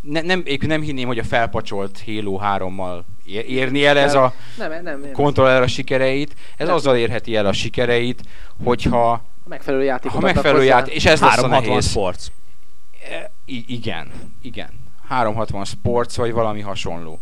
ne, 0.00 0.20
nem, 0.20 0.42
én 0.44 0.58
nem 0.66 0.80
hinném, 0.82 1.06
hogy 1.06 1.18
a 1.18 1.24
felpacsolt 1.24 2.02
Halo 2.06 2.38
3-mal 2.42 3.00
ér- 3.24 3.48
érni 3.48 3.84
el 3.84 3.98
ez 3.98 4.14
a 4.14 4.34
Nem, 4.58 4.70
nem, 4.70 4.82
nem. 5.00 5.12
kontroller 5.12 5.62
a 5.62 5.66
sikereit. 5.66 6.34
Ez 6.56 6.66
Nem. 6.66 6.76
azzal 6.76 6.96
érheti 6.96 7.36
el 7.36 7.46
a 7.46 7.52
sikereit, 7.52 8.22
hogyha 8.64 9.10
A 9.12 9.20
megfelelő 9.48 9.84
játékot 9.84 10.16
ha 10.16 10.20
megfelelő 10.20 10.64
játék, 10.64 10.94
és 10.94 11.04
ez 11.04 11.20
lesz 11.20 11.28
a 11.28 11.30
360 11.30 11.68
nehéz. 11.68 11.88
Sports. 11.90 12.26
I- 13.44 13.64
igen, 13.74 14.10
igen. 14.42 14.70
360 15.08 15.64
Sports, 15.64 16.16
vagy 16.16 16.32
valami 16.32 16.60
hasonló. 16.60 17.20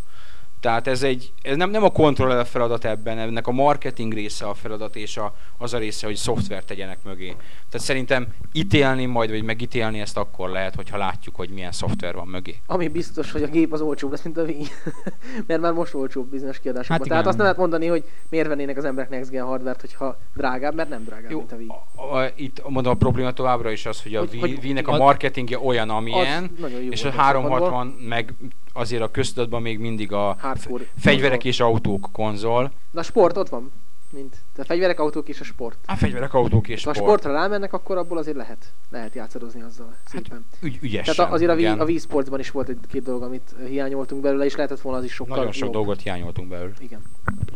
Tehát 0.60 0.86
ez 0.86 1.02
egy, 1.02 1.32
ez 1.42 1.56
nem, 1.56 1.70
nem 1.70 1.82
a 1.84 1.90
kontroller 1.90 2.38
a 2.38 2.44
feladat 2.44 2.84
ebben, 2.84 3.18
ennek 3.18 3.46
a 3.46 3.50
marketing 3.50 4.12
része 4.12 4.46
a 4.46 4.54
feladat, 4.54 4.96
és 4.96 5.16
a, 5.16 5.34
az 5.58 5.74
a 5.74 5.78
része, 5.78 6.06
hogy 6.06 6.16
szoftvert 6.16 6.66
tegyenek 6.66 6.98
mögé. 7.04 7.26
Tehát 7.70 7.86
szerintem 7.86 8.26
ítélni 8.52 9.04
majd, 9.06 9.30
vagy 9.30 9.42
megítélni 9.42 10.00
ezt 10.00 10.16
akkor 10.16 10.48
lehet, 10.50 10.74
hogyha 10.74 10.96
látjuk, 10.96 11.36
hogy 11.36 11.50
milyen 11.50 11.72
szoftver 11.72 12.14
van 12.14 12.26
mögé. 12.26 12.56
Ami 12.66 12.88
biztos, 12.88 13.32
hogy 13.32 13.42
a 13.42 13.46
gép 13.46 13.72
az 13.72 13.80
olcsóbb 13.80 14.10
lesz, 14.10 14.22
mint 14.22 14.36
a 14.36 14.42
Wii. 14.42 14.66
Mert 15.46 15.60
már 15.60 15.72
most 15.72 15.94
olcsóbb 15.94 16.30
bizonyos 16.30 16.58
kiadásokban. 16.60 16.98
Hát 16.98 17.08
Tehát 17.08 17.26
azt 17.26 17.36
nem 17.36 17.42
lehet 17.44 17.60
mondani, 17.60 17.86
hogy 17.86 18.04
miért 18.28 18.48
vennének 18.48 18.76
az 18.76 18.84
emberek 18.84 19.10
next 19.10 19.30
gen 19.30 19.44
hardware 19.44 19.76
hogyha 19.80 20.18
drágább, 20.34 20.74
mert 20.74 20.88
nem 20.88 21.04
drágább, 21.04 21.30
Jó, 21.30 21.38
mint 21.38 21.52
a 21.52 21.56
Wii. 21.56 21.68
a, 21.94 22.16
a, 22.16 22.30
itt 22.36 22.68
mondom, 22.68 22.92
a 22.92 22.96
probléma 22.96 23.32
továbbra 23.32 23.70
is 23.70 23.86
az, 23.86 24.02
hogy 24.02 24.14
a 24.14 24.18
Hogy- 24.18 24.28
Wii- 24.32 24.40
hogy- 24.40 24.64
Wii-nek 24.64 24.88
a 24.88 24.96
marketingje 24.96 25.58
olyan, 25.58 25.90
amilyen, 25.90 26.50
és 26.90 27.04
a 27.04 27.10
volt 27.10 27.16
a 27.16 27.22
szempontból. 27.22 27.22
360 27.22 27.86
meg 27.86 28.34
azért 28.78 29.02
a 29.02 29.10
köztudatban 29.10 29.62
még 29.62 29.78
mindig 29.78 30.12
a 30.12 30.36
Hardcore. 30.40 30.84
fegyverek 30.98 31.44
és 31.44 31.60
autók 31.60 32.08
konzol. 32.12 32.72
De 32.90 33.00
a 33.00 33.02
sport 33.02 33.36
ott 33.36 33.48
van. 33.48 33.72
Mint. 34.12 34.36
A 34.56 34.64
fegyverek, 34.64 35.00
autók 35.00 35.28
és 35.28 35.40
a 35.40 35.44
sport. 35.44 35.78
A 35.86 35.96
fegyverek, 35.96 36.34
autók 36.34 36.68
és 36.68 36.84
Ha 36.84 36.90
a 36.90 36.94
sport. 36.94 37.08
sportra 37.08 37.32
rámennek, 37.32 37.72
akkor 37.72 37.96
abból 37.96 38.18
azért 38.18 38.36
lehet, 38.36 38.72
lehet 38.90 39.14
játszadozni 39.14 39.60
azzal. 39.62 39.96
Szépen. 40.04 40.46
Ügy, 40.62 40.78
ügyesen. 40.82 41.14
Tehát 41.14 41.30
a- 41.30 41.34
azért 41.34 41.50
a 41.50 41.54
Wii, 41.54 41.62
igen. 41.62 41.80
a 41.80 41.84
Wii 41.84 41.98
Sportsban 41.98 42.38
is 42.40 42.50
volt 42.50 42.68
egy-két 42.68 43.02
dolog, 43.02 43.22
amit 43.22 43.54
hiányoltunk 43.66 44.22
belőle, 44.22 44.44
és 44.44 44.56
lehetett 44.56 44.80
volna 44.80 44.98
az 44.98 45.04
is 45.04 45.12
sokkal 45.12 45.36
Nagyon 45.36 45.52
sok 45.52 45.62
jobb. 45.64 45.72
dolgot 45.72 46.00
hiányoltunk 46.02 46.48
belőle. 46.48 46.72
Igen. 46.78 47.00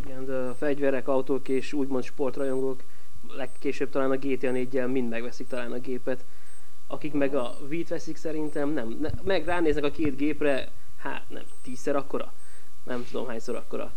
Igen, 0.04 0.24
de 0.26 0.32
a 0.34 0.54
fegyverek, 0.54 1.08
autók 1.08 1.48
és 1.48 1.72
úgymond 1.72 2.04
sportrajongók 2.04 2.82
legkésőbb 3.36 3.90
talán 3.90 4.10
a 4.10 4.16
GTA 4.16 4.50
4-jel 4.52 4.92
mind 4.92 5.08
megveszik 5.08 5.46
talán 5.46 5.72
a 5.72 5.78
gépet. 5.78 6.24
Akik 6.86 7.12
meg 7.12 7.34
a 7.34 7.56
Wii-t 7.68 7.88
veszik 7.88 8.16
szerintem 8.16 8.70
nem. 8.72 8.96
Ne, 9.00 9.08
meg 9.24 9.44
ránéznek 9.44 9.84
a 9.84 9.90
két 9.90 10.16
gépre, 10.16 10.68
hát 11.02 11.22
nem, 11.28 11.42
tízszer 11.62 11.96
akkora. 11.96 12.32
Nem 12.84 13.04
tudom 13.10 13.26
hányszor 13.26 13.56
akkora. 13.56 13.92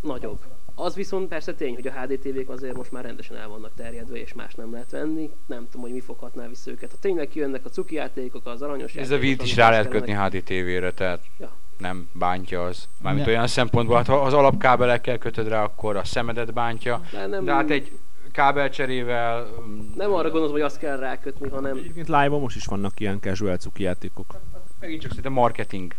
Nagyobb. 0.00 0.38
Az 0.74 0.94
viszont 0.94 1.28
persze 1.28 1.54
tény, 1.54 1.74
hogy 1.74 1.86
a 1.86 1.92
HD 1.92 2.18
TV-k 2.18 2.48
azért 2.50 2.76
most 2.76 2.92
már 2.92 3.04
rendesen 3.04 3.36
el 3.36 3.48
vannak 3.48 3.74
terjedve, 3.76 4.16
és 4.16 4.32
más 4.32 4.54
nem 4.54 4.72
lehet 4.72 4.90
venni. 4.90 5.30
Nem 5.46 5.64
tudom, 5.64 5.80
hogy 5.80 5.92
mi 5.92 6.00
foghatná 6.00 6.48
vissza 6.48 6.70
őket. 6.70 6.90
Ha 6.90 6.96
tényleg 7.00 7.28
kijönnek 7.28 7.64
a 7.64 7.68
cuki 7.68 7.94
játékok, 7.94 8.46
az 8.46 8.62
aranyos 8.62 8.94
Ez 8.94 9.10
a 9.10 9.16
Wii-t 9.16 9.42
is 9.42 9.56
rá 9.56 9.70
lehet 9.70 9.88
kötni. 9.88 10.12
HDTV-re, 10.12 10.92
tehát 10.92 11.24
Ja. 11.38 11.52
nem 11.78 12.08
bántja 12.12 12.64
az. 12.64 12.88
Mármint 13.02 13.26
Ne. 13.26 13.32
olyan 13.32 13.46
szempontból, 13.46 13.96
hát 13.96 14.06
ha 14.06 14.20
az 14.22 14.32
alapkábelekkel 14.32 15.18
kötöd 15.18 15.48
rá, 15.48 15.62
akkor 15.62 15.96
a 15.96 16.04
szemedet 16.04 16.52
bántja. 16.52 17.02
De 17.12 17.26
nem, 17.26 17.44
De 17.44 17.52
hát 17.52 17.70
egy 17.70 17.98
kábelcserével... 18.32 19.46
mm, 19.66 19.80
nem 19.94 20.12
arra 20.12 20.28
gondolom, 20.30 20.52
hogy 20.52 20.60
azt 20.60 20.78
kell 20.78 20.96
rákötni, 20.98 21.48
hanem 21.48 21.76
Egyébként 21.76 22.08
live-on 22.08 22.40
most 22.40 22.56
is 22.56 22.64
vannak 22.64 23.00
ilyen 23.00 23.20
casual 23.20 23.56
cuki 23.56 23.82
játékok. 23.82 24.34
Megint 24.80 25.00
csak 25.00 25.10
szerintem 25.10 25.32
marketing. 25.32 25.94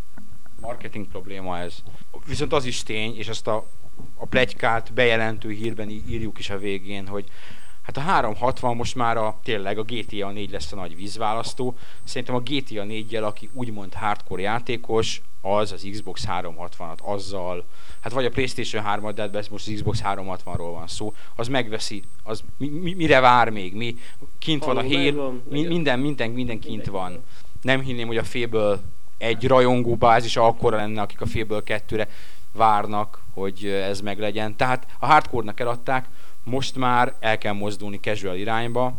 Marketing 0.66 1.08
probléma 1.08 1.58
ez. 1.60 1.84
Viszont 2.28 2.54
az 2.54 2.66
is 2.66 2.84
tény, 2.84 3.18
és 3.18 3.28
ezt 3.28 3.48
a, 3.48 3.68
a 4.16 4.26
plegykát 4.26 4.94
bejelentő 4.94 5.50
hírben 5.50 5.90
írjuk 5.90 6.40
is 6.40 6.50
a 6.50 6.58
végén, 6.58 7.08
hogy 7.08 7.26
hát 7.82 7.98
a 7.98 8.00
360 8.00 8.76
most 8.76 8.96
már 8.96 9.18
a, 9.18 9.40
tényleg 9.44 9.78
a 9.78 9.84
GTA 9.84 10.32
4 10.32 10.52
lesz 10.52 10.72
a 10.72 10.76
nagy 10.76 10.96
vízválasztó. 10.96 11.78
Szerintem 12.04 12.36
a 12.36 12.40
GTA 12.40 12.84
4-jel, 12.88 13.24
aki 13.24 13.50
úgymond 13.54 13.94
hardcore 13.94 14.42
játékos, 14.42 15.22
az 15.42 15.72
az 15.72 15.88
Xbox 15.92 16.26
360-at 16.28 16.98
azzal, 17.02 17.66
hát 18.02 18.12
vagy 18.12 18.26
a 18.26 18.30
Playstation 18.30 18.84
3-at, 18.88 19.12
de 19.16 19.22
hát 19.22 19.50
most 19.50 19.68
az 19.68 19.74
Xbox 19.74 20.02
360-ról 20.04 20.72
van 20.74 20.88
szó, 20.88 21.14
az 21.36 21.48
megveszi, 21.48 22.04
az 22.24 22.44
mi, 22.58 22.68
mi, 22.68 22.94
mire 22.94 23.20
vár 23.20 23.50
még, 23.50 23.76
mi, 23.76 23.98
kint 24.40 24.64
van 24.64 24.78
a 24.78 24.82
megvan, 24.82 25.44
mi, 25.50 25.66
minden, 25.66 26.00
minden, 26.00 26.30
minden 26.30 26.60
kint 26.60 26.86
van. 26.86 27.24
nem 27.62 27.82
hinném, 27.82 28.08
hogy 28.08 28.18
a 28.18 28.24
féből 28.24 28.82
egy 29.18 29.48
rajongó 29.48 29.96
bázis 29.96 30.38
akkora 30.38 30.76
lenne, 30.78 31.02
akik 31.02 31.22
a 31.22 31.26
féből 31.26 31.64
kettőre 31.64 32.08
várnak, 32.52 33.22
hogy 33.34 33.66
ez 33.66 34.02
meglegyen. 34.02 34.56
Tehát 34.56 34.86
a 35.00 35.06
hardcore-nak 35.06 35.60
eladták, 35.60 36.06
most 36.44 36.76
már 36.76 37.14
el 37.20 37.38
kell 37.38 37.54
mozdulni 37.54 38.00
casual 38.00 38.36
irányba, 38.36 38.94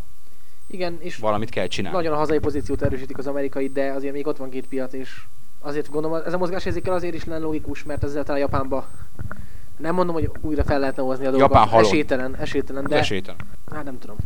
Igen, 0.68 0.96
és 1.00 1.16
Valamit 1.16 1.50
kell 1.50 1.66
csinálni. 1.66 1.96
nagyon 1.96 2.12
a 2.12 2.16
hazai 2.16 2.38
pozíciót 2.38 2.82
erősítik 2.82 3.18
az 3.18 3.26
amerikai, 3.26 3.68
de 3.68 3.90
azért 3.92 4.12
még 4.12 4.26
ott 4.26 4.36
van 4.36 4.50
két 4.50 4.66
piac, 4.66 4.92
és 4.92 5.22
azért 5.60 5.90
gondolom, 5.90 6.22
ez 6.26 6.32
a 6.32 6.38
mozgásérzékel 6.38 6.92
azért 6.94 7.14
is 7.14 7.24
lenne 7.24 7.44
logikus, 7.44 7.82
mert 7.82 8.04
ezzel 8.04 8.24
talán 8.24 8.40
Japánba 8.40 8.88
nem 9.76 9.94
mondom, 9.94 10.14
hogy 10.14 10.30
újra 10.40 10.64
fel 10.64 10.78
lehetne 10.78 11.02
hozni 11.02 11.26
a 11.26 11.30
dolgokat. 11.30 11.54
Japán 11.54 11.68
halott. 11.68 11.86
Esélytelen, 11.86 12.36
esélytelen, 12.36 12.84
de 12.86 12.96
Esélytelen. 12.96 13.40
hát 13.74 13.84
nem 13.84 13.98
tudom. 13.98 14.16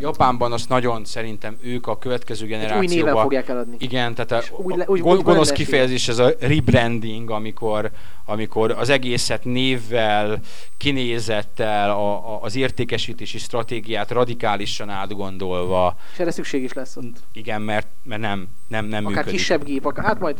Japánban 0.00 0.52
azt 0.52 0.68
nagyon 0.68 1.04
szerintem 1.04 1.56
ők 1.62 1.86
a 1.86 1.98
következő 1.98 2.44
Egy 2.44 2.50
új 2.52 2.56
néven 2.56 2.68
generációban 2.68 3.22
fogják 3.22 3.48
eladni. 3.48 3.76
Igen, 3.78 4.14
tehát 4.14 4.32
a, 4.32 4.36
a 4.36 4.62
gon- 4.62 4.88
úgy 4.88 5.00
gonosz 5.00 5.24
rendes 5.26 5.52
kifejezés 5.52 6.08
ez 6.08 6.18
a 6.18 6.30
rebranding, 6.40 7.30
amikor, 7.30 7.90
amikor 8.24 8.70
az 8.70 8.88
egészet 8.88 9.44
névvel, 9.44 10.40
kinézettel, 10.76 11.90
a, 11.90 12.34
a, 12.34 12.42
az 12.42 12.56
értékesítési 12.56 13.38
stratégiát 13.38 14.10
radikálisan 14.10 14.88
átgondolva, 14.88 15.96
És 16.12 16.18
erre 16.18 16.30
szükség 16.30 16.62
is 16.62 16.72
lesz 16.72 16.96
ott. 16.96 17.16
igen, 17.32 17.62
mert, 17.62 17.86
mert 18.02 18.20
nem, 18.20 18.48
nem, 18.68 18.84
nem 18.86 19.04
Akár 19.06 19.16
működik. 19.16 19.38
kisebb 19.38 19.64
gép, 19.64 19.84
akár, 19.84 20.04
hát 20.04 20.20
majd 20.20 20.36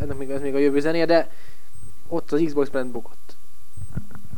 ennek 0.00 0.16
még, 0.16 0.30
ez 0.30 0.40
még 0.40 0.54
a 0.54 0.58
jövő 0.58 0.80
zenéje, 0.80 1.06
de 1.06 1.30
ott 2.08 2.32
az 2.32 2.42
Xbox 2.44 2.68
brand 2.68 2.90
bukott. 2.90 3.31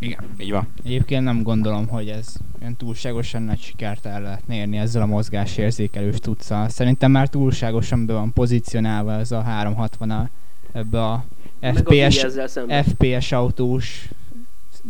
Igen, 0.04 0.24
így 0.38 0.50
van. 0.50 0.66
Egyébként 0.84 1.24
nem 1.24 1.42
gondolom, 1.42 1.88
hogy 1.88 2.08
ez 2.08 2.34
olyan 2.60 2.76
túlságosan 2.76 3.42
nagy 3.42 3.60
sikert 3.60 4.06
el 4.06 4.22
lehetne 4.22 4.54
érni 4.54 4.76
ezzel 4.76 5.02
a 5.02 5.06
mozgásérzékelős 5.06 6.18
tudszal. 6.18 6.68
Szerintem 6.68 7.10
már 7.10 7.28
túlságosan 7.28 8.06
be 8.06 8.12
van 8.12 8.32
pozícionálva 8.32 9.12
ez 9.12 9.32
a 9.32 9.42
360 9.42 10.30
ebbe 10.72 11.04
a 11.04 11.24
Meg 11.60 11.76
a 11.76 11.90
FPS, 11.90 12.26
szemben. 12.46 12.84
FPS 12.84 13.32
autós 13.32 14.08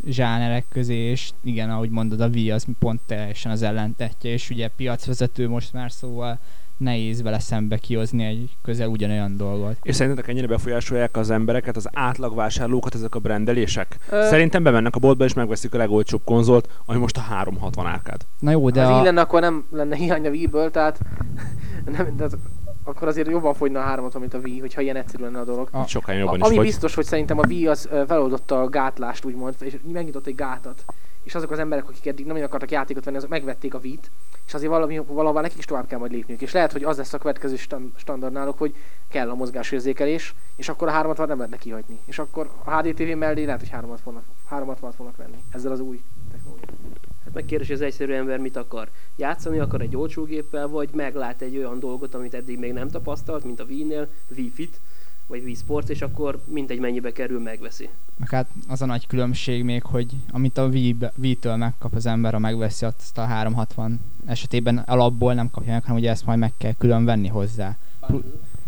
zsánerek 0.06 0.64
közé, 0.68 0.94
és 0.94 1.30
igen, 1.42 1.70
ahogy 1.70 1.90
mondod, 1.90 2.20
a 2.20 2.28
Wii 2.28 2.50
az 2.50 2.66
pont 2.78 3.00
teljesen 3.06 3.52
az 3.52 3.62
ellentetje, 3.62 4.30
és 4.30 4.50
ugye 4.50 4.68
piacvezető 4.68 5.48
most 5.48 5.72
már, 5.72 5.92
szóval 5.92 6.38
nehéz 6.76 7.22
vele 7.22 7.38
szembe 7.38 7.76
kihozni 7.76 8.24
egy 8.24 8.56
közel 8.62 8.88
ugyanolyan 8.88 9.36
dolgot. 9.36 9.76
És 9.82 9.94
szerintetek 9.94 10.30
ennyire 10.30 10.46
befolyásolják 10.46 11.16
az 11.16 11.30
embereket, 11.30 11.76
az 11.76 11.88
átlagvásárlókat 11.92 12.94
ezek 12.94 13.14
a 13.14 13.18
brendelések? 13.18 13.96
Ö- 14.10 14.28
Szerintem 14.28 14.62
bemennek 14.62 14.94
a 14.94 14.98
boltba 14.98 15.24
és 15.24 15.32
megveszik 15.34 15.74
a 15.74 15.78
legolcsóbb 15.78 16.24
konzolt, 16.24 16.68
ami 16.86 16.98
most 16.98 17.16
a 17.16 17.20
360 17.20 17.86
árkád. 17.86 18.20
Na 18.38 18.50
jó, 18.50 18.70
de 18.70 18.80
De 18.80 18.86
az 18.86 18.94
a, 18.94 18.98
így 18.98 19.04
lenne, 19.04 19.20
akkor 19.20 19.40
nem 19.40 19.64
lenne 19.70 19.96
hiány 19.96 20.26
a 20.26 20.30
Wii-ből, 20.30 20.70
tehát, 20.70 20.98
nem, 21.96 22.16
tehát 22.16 22.36
akkor 22.84 23.08
azért 23.08 23.28
jobban 23.28 23.54
fogyna 23.54 23.78
a 23.78 23.82
360, 23.82 24.20
mint 24.20 24.34
a 24.34 24.38
Wii, 24.38 24.58
hogyha 24.60 24.80
ilyen 24.80 24.96
egyszerű 24.96 25.22
lenne 25.22 25.38
a 25.40 25.44
dolog. 25.44 25.68
A- 25.72 25.86
Sokkal 25.86 26.14
A, 26.14 26.18
jobban 26.18 26.38
is 26.38 26.42
ami 26.46 26.56
vagy. 26.56 26.64
biztos, 26.64 26.94
hogy 26.94 27.04
szerintem 27.04 27.38
a 27.38 27.46
Wii 27.46 27.66
az 27.66 27.88
feloldotta 28.06 28.60
a 28.60 28.68
gátlást, 28.68 29.24
úgymond, 29.24 29.54
és 29.60 29.76
megnyitott 29.92 30.26
egy 30.26 30.34
gátat. 30.34 30.84
És 31.22 31.34
azok 31.34 31.50
az 31.50 31.58
emberek, 31.58 31.88
akik 31.88 32.06
eddig 32.06 32.26
nem 32.26 32.42
akartak 32.42 32.70
játékot 32.70 33.04
venni, 33.04 33.16
azok 33.16 33.30
megvették 33.30 33.74
a 33.74 33.78
Wii-t, 33.82 34.10
és 34.46 34.54
azért 34.54 34.70
valami, 34.70 34.98
valahová 35.06 35.40
nekik 35.40 35.58
is 35.58 35.64
tovább 35.64 35.86
kell 35.86 35.98
majd 35.98 36.12
lépniük. 36.12 36.40
És 36.40 36.52
lehet, 36.52 36.72
hogy 36.72 36.84
az 36.84 36.96
lesz 36.96 37.12
a 37.12 37.18
következő 37.18 37.56
stan- 37.56 37.92
standard 37.96 38.32
náluk, 38.32 38.58
hogy 38.58 38.74
kell 39.08 39.30
a 39.30 39.34
mozgásérzékelés, 39.34 40.34
és 40.56 40.68
akkor 40.68 40.88
a 40.88 40.90
360 40.90 41.28
nem 41.28 41.36
lehetne 41.36 41.58
kihagyni. 41.58 42.00
És 42.04 42.18
akkor 42.18 42.50
a 42.64 42.76
HDTV 42.76 43.16
mellé 43.16 43.44
lehet, 43.44 43.60
hogy 43.60 43.68
360 43.68 44.04
fognak, 44.04 44.24
360 44.48 44.92
fognak 44.92 45.16
venni. 45.16 45.44
Ezzel 45.50 45.72
az 45.72 45.80
új 45.80 46.02
technológiával. 46.32 46.78
Hát 47.24 47.34
megkérdés, 47.34 47.66
hogy 47.66 47.76
az 47.76 47.82
egyszerű 47.82 48.12
ember 48.12 48.38
mit 48.38 48.56
akar. 48.56 48.90
Játszani 49.16 49.58
akar 49.58 49.80
egy 49.80 49.96
olcsó 49.96 50.24
géppel, 50.24 50.68
vagy 50.68 50.88
meglát 50.92 51.40
egy 51.40 51.56
olyan 51.56 51.78
dolgot, 51.78 52.14
amit 52.14 52.34
eddig 52.34 52.58
még 52.58 52.72
nem 52.72 52.88
tapasztalt, 52.88 53.44
mint 53.44 53.60
a 53.60 53.64
Wii-nél, 53.64 54.08
Wii 54.36 54.50
Fit, 54.50 54.80
vagy 55.26 55.42
Wii 55.44 55.54
Sports, 55.54 55.88
és 55.88 56.02
akkor 56.02 56.40
mindegy 56.44 56.78
mennyibe 56.78 57.12
kerül, 57.12 57.40
megveszi. 57.40 57.88
Meg 58.16 58.30
hát 58.30 58.48
az 58.68 58.82
a 58.82 58.86
nagy 58.86 59.06
különbség 59.06 59.62
még, 59.62 59.82
hogy 59.82 60.06
amit 60.30 60.58
a 60.58 60.66
Wii- 60.66 61.10
Wii-től 61.16 61.56
megkap 61.56 61.94
az 61.94 62.06
ember, 62.06 62.32
ha 62.32 62.38
megveszi 62.38 62.84
azt 62.84 63.18
a 63.18 63.24
360 63.24 64.00
esetében 64.26 64.78
alapból 64.78 65.34
nem 65.34 65.50
kapja 65.50 65.72
meg, 65.72 65.82
hanem 65.82 65.98
ugye 65.98 66.10
ezt 66.10 66.26
majd 66.26 66.38
meg 66.38 66.52
kell 66.58 66.72
külön 66.72 67.04
venni 67.04 67.28
hozzá. 67.28 67.76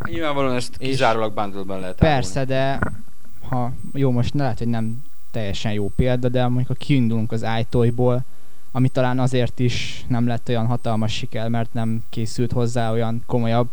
Nyilvánvalóan 0.04 0.54
ezt 0.54 0.76
kizárólag 0.76 1.34
bundle-ben 1.34 1.80
lehet 1.80 1.98
Persze, 1.98 2.44
de 2.44 2.78
ha 3.48 3.72
jó, 3.92 4.10
most 4.10 4.34
lehet, 4.34 4.58
hogy 4.58 4.68
nem 4.68 5.02
teljesen 5.30 5.72
jó 5.72 5.92
példa, 5.96 6.28
de 6.28 6.42
mondjuk 6.46 6.66
ha 6.66 6.74
kiindulunk 6.74 7.32
az 7.32 7.46
iToy-ból, 7.60 8.24
ami 8.72 8.88
talán 8.88 9.18
azért 9.18 9.58
is 9.58 10.04
nem 10.08 10.26
lett 10.26 10.48
olyan 10.48 10.66
hatalmas 10.66 11.12
siker, 11.12 11.48
mert 11.48 11.72
nem 11.72 12.02
készült 12.10 12.52
hozzá 12.52 12.92
olyan 12.92 13.22
komolyabb 13.26 13.68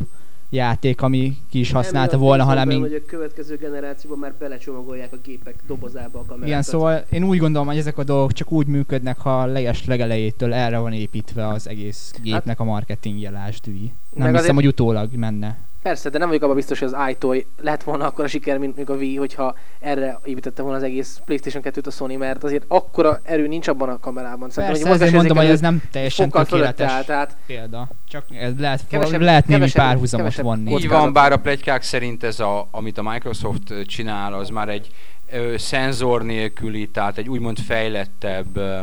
játék, 0.54 1.02
ami 1.02 1.38
ki 1.50 1.60
is 1.60 1.72
használta 1.72 2.18
volna, 2.18 2.44
hanem 2.44 2.72
így 2.72 2.80
hogy 2.80 2.94
a 2.94 3.06
következő 3.08 3.56
generációban 3.56 4.20
már 4.20 4.34
belecsomagolják 4.40 5.14
a 5.14 5.18
gépek 5.24 5.56
dobozába 5.68 6.20
a 6.20 6.22
kamerákat. 6.22 6.48
Igen, 6.48 6.62
szóval 6.62 7.06
én 7.10 7.24
úgy 7.24 7.38
gondolom, 7.38 7.68
hogy 7.68 7.78
ezek 7.78 7.98
a 7.98 8.04
dolgok 8.04 8.34
csak 8.34 8.52
úgy 8.52 8.68
működnek, 8.68 9.18
ha 9.18 9.42
a 9.42 9.46
leges 9.46 9.86
legelejétől 9.86 10.54
erre 10.54 10.78
van 10.78 10.94
építve 10.94 11.48
az 11.48 11.68
egész 11.68 12.14
gépnek 12.22 12.60
a 12.60 12.64
marketingje, 12.64 13.30
lásd. 13.30 13.66
Nem 13.66 13.76
Meg 13.76 14.28
hiszem, 14.28 14.36
azért- 14.36 14.56
hogy 14.56 14.68
utólag 14.68 15.14
menne. 15.14 15.58
Persze, 15.84 16.10
de 16.10 16.18
nem 16.18 16.28
vagyok 16.28 16.44
abban 16.44 16.56
biztos, 16.56 16.80
hogy 16.80 16.94
az 16.94 17.10
iToy 17.10 17.46
lett 17.62 17.84
volna 17.84 18.06
akkor 18.06 18.24
a 18.24 18.28
siker, 18.28 18.58
mint 18.58 18.76
mondjuk 18.76 18.98
a 18.98 19.00
Wii, 19.02 19.16
hogyha 19.16 19.56
erre 19.80 20.20
építette 20.24 20.62
volna 20.62 20.78
az 20.78 20.84
egész 20.84 21.22
PlayStation 21.26 21.64
2-t 21.66 21.86
a 21.88 21.92
Sony, 21.92 22.18
mert 22.18 22.44
azért 22.44 22.66
akkora 22.68 23.20
erő 23.24 23.48
nincs 23.48 23.68
abban 23.68 23.90
a 23.90 24.00
kamerában. 24.00 24.50
Szerintem, 24.50 24.80
Persze, 24.82 24.90
hogy 24.90 25.02
ezért 25.02 25.14
mondom, 25.14 25.38
hogy 25.38 25.54
ez 25.54 25.60
nem 25.60 25.82
teljesen 25.92 26.30
tökéletes 26.30 26.92
áll, 26.92 27.04
tehát 27.04 27.38
példa. 27.46 27.88
Csak 28.08 28.26
ez 28.40 28.52
lehet, 28.58 28.88
Kevesebb- 28.90 29.22
lehet 29.22 29.48
némi 29.48 29.60
kevesebb- 29.60 29.84
párhuzamot 29.86 30.26
kevesebb 30.26 30.46
vonni. 30.46 30.72
Így 30.72 30.88
van, 30.88 31.14
bár 31.14 31.32
a 31.32 31.38
plegykák 31.38 31.82
szerint 31.82 32.24
ez, 32.24 32.40
a, 32.40 32.68
amit 32.72 32.98
a 32.98 33.04
Microsoft 33.04 33.86
csinál, 33.86 34.34
az 34.34 34.50
már 34.50 34.70
egy 34.70 34.88
ö, 35.32 35.58
szenzor 35.58 36.24
nélküli, 36.24 36.90
tehát 36.90 37.18
egy 37.18 37.30
úgymond 37.30 37.60
fejlettebb 37.60 38.58
ö, 38.58 38.82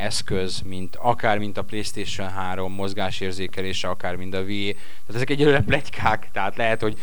eszköz, 0.00 0.60
mint 0.60 0.96
akár 0.96 1.38
mint 1.38 1.58
a 1.58 1.62
PlayStation 1.62 2.28
3 2.28 2.72
mozgásérzékelése, 2.72 3.88
akár 3.88 4.16
mint 4.16 4.34
a 4.34 4.40
Wii. 4.40 4.72
Tehát 4.72 5.14
ezek 5.14 5.30
egyelőre 5.30 5.60
plegykák, 5.60 6.28
tehát 6.32 6.56
lehet, 6.56 6.80
hogy 6.80 6.98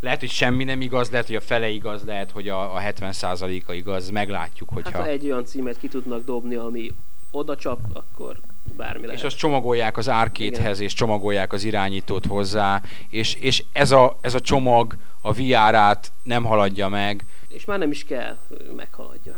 lehet, 0.00 0.20
hogy 0.20 0.30
semmi 0.30 0.64
nem 0.64 0.80
igaz, 0.80 1.10
lehet, 1.10 1.26
hogy 1.26 1.36
a 1.36 1.40
fele 1.40 1.68
igaz, 1.68 2.04
lehet, 2.04 2.30
hogy 2.30 2.48
a, 2.48 2.74
a 2.74 2.80
70%-a 2.80 3.72
igaz, 3.72 4.10
meglátjuk, 4.10 4.70
Hát 4.70 4.82
hogyha... 4.82 4.98
ha 4.98 5.06
egy 5.06 5.24
olyan 5.24 5.44
címet 5.44 5.78
ki 5.78 5.88
tudnak 5.88 6.24
dobni, 6.24 6.54
ami 6.54 6.90
oda 7.30 7.56
csap, 7.56 7.80
akkor 7.92 8.40
bármi 8.76 9.06
lehet. 9.06 9.18
És 9.18 9.24
azt 9.24 9.36
csomagolják 9.36 9.96
az 9.96 10.08
árkéthez, 10.08 10.80
és 10.80 10.92
csomagolják 10.92 11.52
az 11.52 11.64
irányítót 11.64 12.26
hozzá, 12.26 12.82
és, 13.08 13.34
és 13.34 13.64
ez, 13.72 13.90
a, 13.90 14.18
ez 14.20 14.34
a 14.34 14.40
csomag 14.40 14.96
a 15.20 15.32
VR-át 15.32 16.12
nem 16.22 16.44
haladja 16.44 16.88
meg. 16.88 17.24
És 17.48 17.64
már 17.64 17.78
nem 17.78 17.90
is 17.90 18.04
kell, 18.04 18.36
meghaladja. 18.76 19.34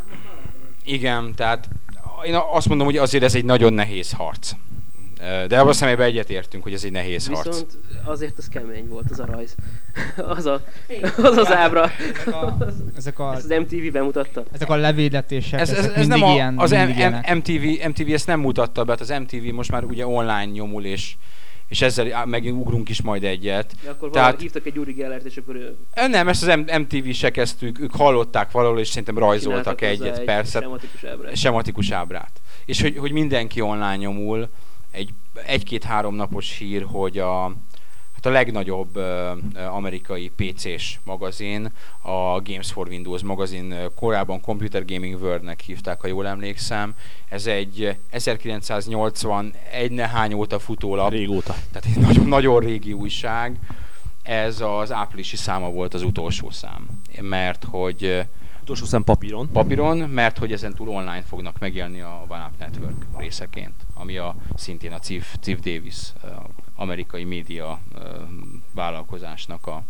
Igen, 0.84 1.34
tehát 1.34 1.68
én 2.24 2.34
azt 2.52 2.68
mondom, 2.68 2.86
hogy 2.86 2.96
azért 2.96 3.24
ez 3.24 3.34
egy 3.34 3.44
nagyon 3.44 3.72
nehéz 3.72 4.12
harc. 4.12 4.52
De 5.48 5.58
abban 5.58 5.68
a 5.68 5.72
személyben 5.72 6.06
egyetértünk, 6.06 6.62
hogy 6.62 6.72
ez 6.72 6.84
egy 6.84 6.92
nehéz 6.92 7.26
harc. 7.26 7.46
Viszont 7.46 7.78
azért 8.04 8.38
az 8.38 8.48
kemény 8.48 8.88
volt 8.88 9.10
az 9.10 9.20
a 9.20 9.26
rajz. 9.26 9.54
az, 10.36 10.46
a, 10.46 10.60
az 11.16 11.36
az 11.36 11.52
ábra. 11.52 11.90
Ezek 12.10 12.34
a, 12.34 12.56
ezek 12.96 13.18
a, 13.18 13.34
Ezt 13.34 13.50
az 13.50 13.58
MTV 13.58 13.92
bemutatta. 13.92 14.42
ezek 14.52 14.70
a 14.70 14.76
levédetések, 14.76 15.60
Ez, 15.60 15.70
ez, 15.70 15.86
ez 15.86 16.06
nem 16.06 16.22
a, 16.22 16.32
ilyen, 16.32 16.58
az 16.58 16.70
M-. 16.70 16.76
M- 16.76 17.34
MTV, 17.34 17.88
MTV 17.88 18.12
ezt 18.12 18.26
nem 18.26 18.40
mutatta 18.40 18.84
be, 18.84 18.90
hát 18.90 19.00
az 19.00 19.08
MTV 19.08 19.52
most 19.52 19.70
már 19.70 19.84
ugye 19.84 20.06
online 20.06 20.44
nyomul, 20.44 20.84
és, 20.84 21.16
és 21.70 21.82
ezzel 21.82 22.26
megint 22.26 22.56
ugrunk 22.56 22.88
is 22.88 23.02
majd 23.02 23.24
egyet. 23.24 23.74
De 23.84 23.90
akkor 23.90 24.10
Tehát- 24.10 24.40
hívtak 24.40 24.66
egy 24.66 24.78
Uri 24.78 24.92
Gellert, 24.92 25.24
és 25.24 25.36
akkor 25.36 25.54
ő 25.54 25.76
Nem, 25.94 26.28
ezt 26.28 26.46
az 26.46 26.60
MTV-se 26.78 27.30
kezdtük, 27.30 27.80
ők 27.80 27.94
hallották 27.94 28.50
valahol, 28.50 28.78
és 28.78 28.88
szerintem 28.88 29.18
rajzoltak 29.18 29.80
egyet, 29.80 30.18
egy 30.18 30.24
persze. 30.24 30.60
Sematikus 30.60 31.04
ábrát. 31.04 31.36
sematikus 31.36 31.90
ábrát. 31.90 32.40
És 32.64 32.80
hogy, 32.80 32.96
hogy 32.96 33.12
mindenki 33.12 33.60
online 33.60 33.96
nyomul, 33.96 34.48
egy, 34.90 35.10
egy-két-három 35.46 36.14
napos 36.14 36.56
hír, 36.58 36.82
hogy 36.82 37.18
a, 37.18 37.52
hát 38.22 38.32
a 38.32 38.36
legnagyobb 38.36 38.98
amerikai 39.70 40.30
PC-s 40.36 40.98
magazin, 41.04 41.70
a 42.02 42.40
Games 42.40 42.72
for 42.72 42.88
Windows 42.88 43.22
magazin, 43.22 43.74
korábban 43.94 44.40
Computer 44.40 44.84
Gaming 44.84 45.22
World-nek 45.22 45.60
hívták, 45.60 46.00
ha 46.00 46.06
jól 46.06 46.26
emlékszem. 46.26 46.94
Ez 47.28 47.46
egy 47.46 47.96
1981 48.10 49.90
nehány 49.90 50.32
óta 50.32 50.58
futó 50.58 50.94
lap, 50.94 51.10
Régóta. 51.10 51.54
tehát 51.72 51.96
egy 51.96 52.02
nagyon, 52.02 52.26
nagyon 52.26 52.60
régi 52.60 52.92
újság. 52.92 53.58
Ez 54.22 54.60
az 54.60 54.92
áprilisi 54.92 55.36
száma 55.36 55.70
volt 55.70 55.94
az 55.94 56.02
utolsó 56.02 56.50
szám, 56.50 56.86
mert 57.20 57.64
hogy 57.64 58.26
Utolsó 58.62 58.84
szem 58.84 59.04
papíron. 59.04 59.50
papíron, 59.52 59.98
mert 59.98 60.38
hogy 60.38 60.52
ezen 60.52 60.74
túl 60.74 60.88
online 60.88 61.22
fognak 61.22 61.58
megélni 61.58 62.00
a 62.00 62.24
OneUp 62.28 62.58
Network 62.58 63.06
részeként, 63.16 63.74
ami 63.94 64.16
a 64.16 64.36
szintén 64.56 64.92
a 64.92 64.98
Chief, 64.98 65.34
Chief 65.40 65.58
Davis 65.58 65.96
amerikai 66.80 67.24
média 67.24 67.80
vállalkozásnak 68.74 69.66
a, 69.66 69.82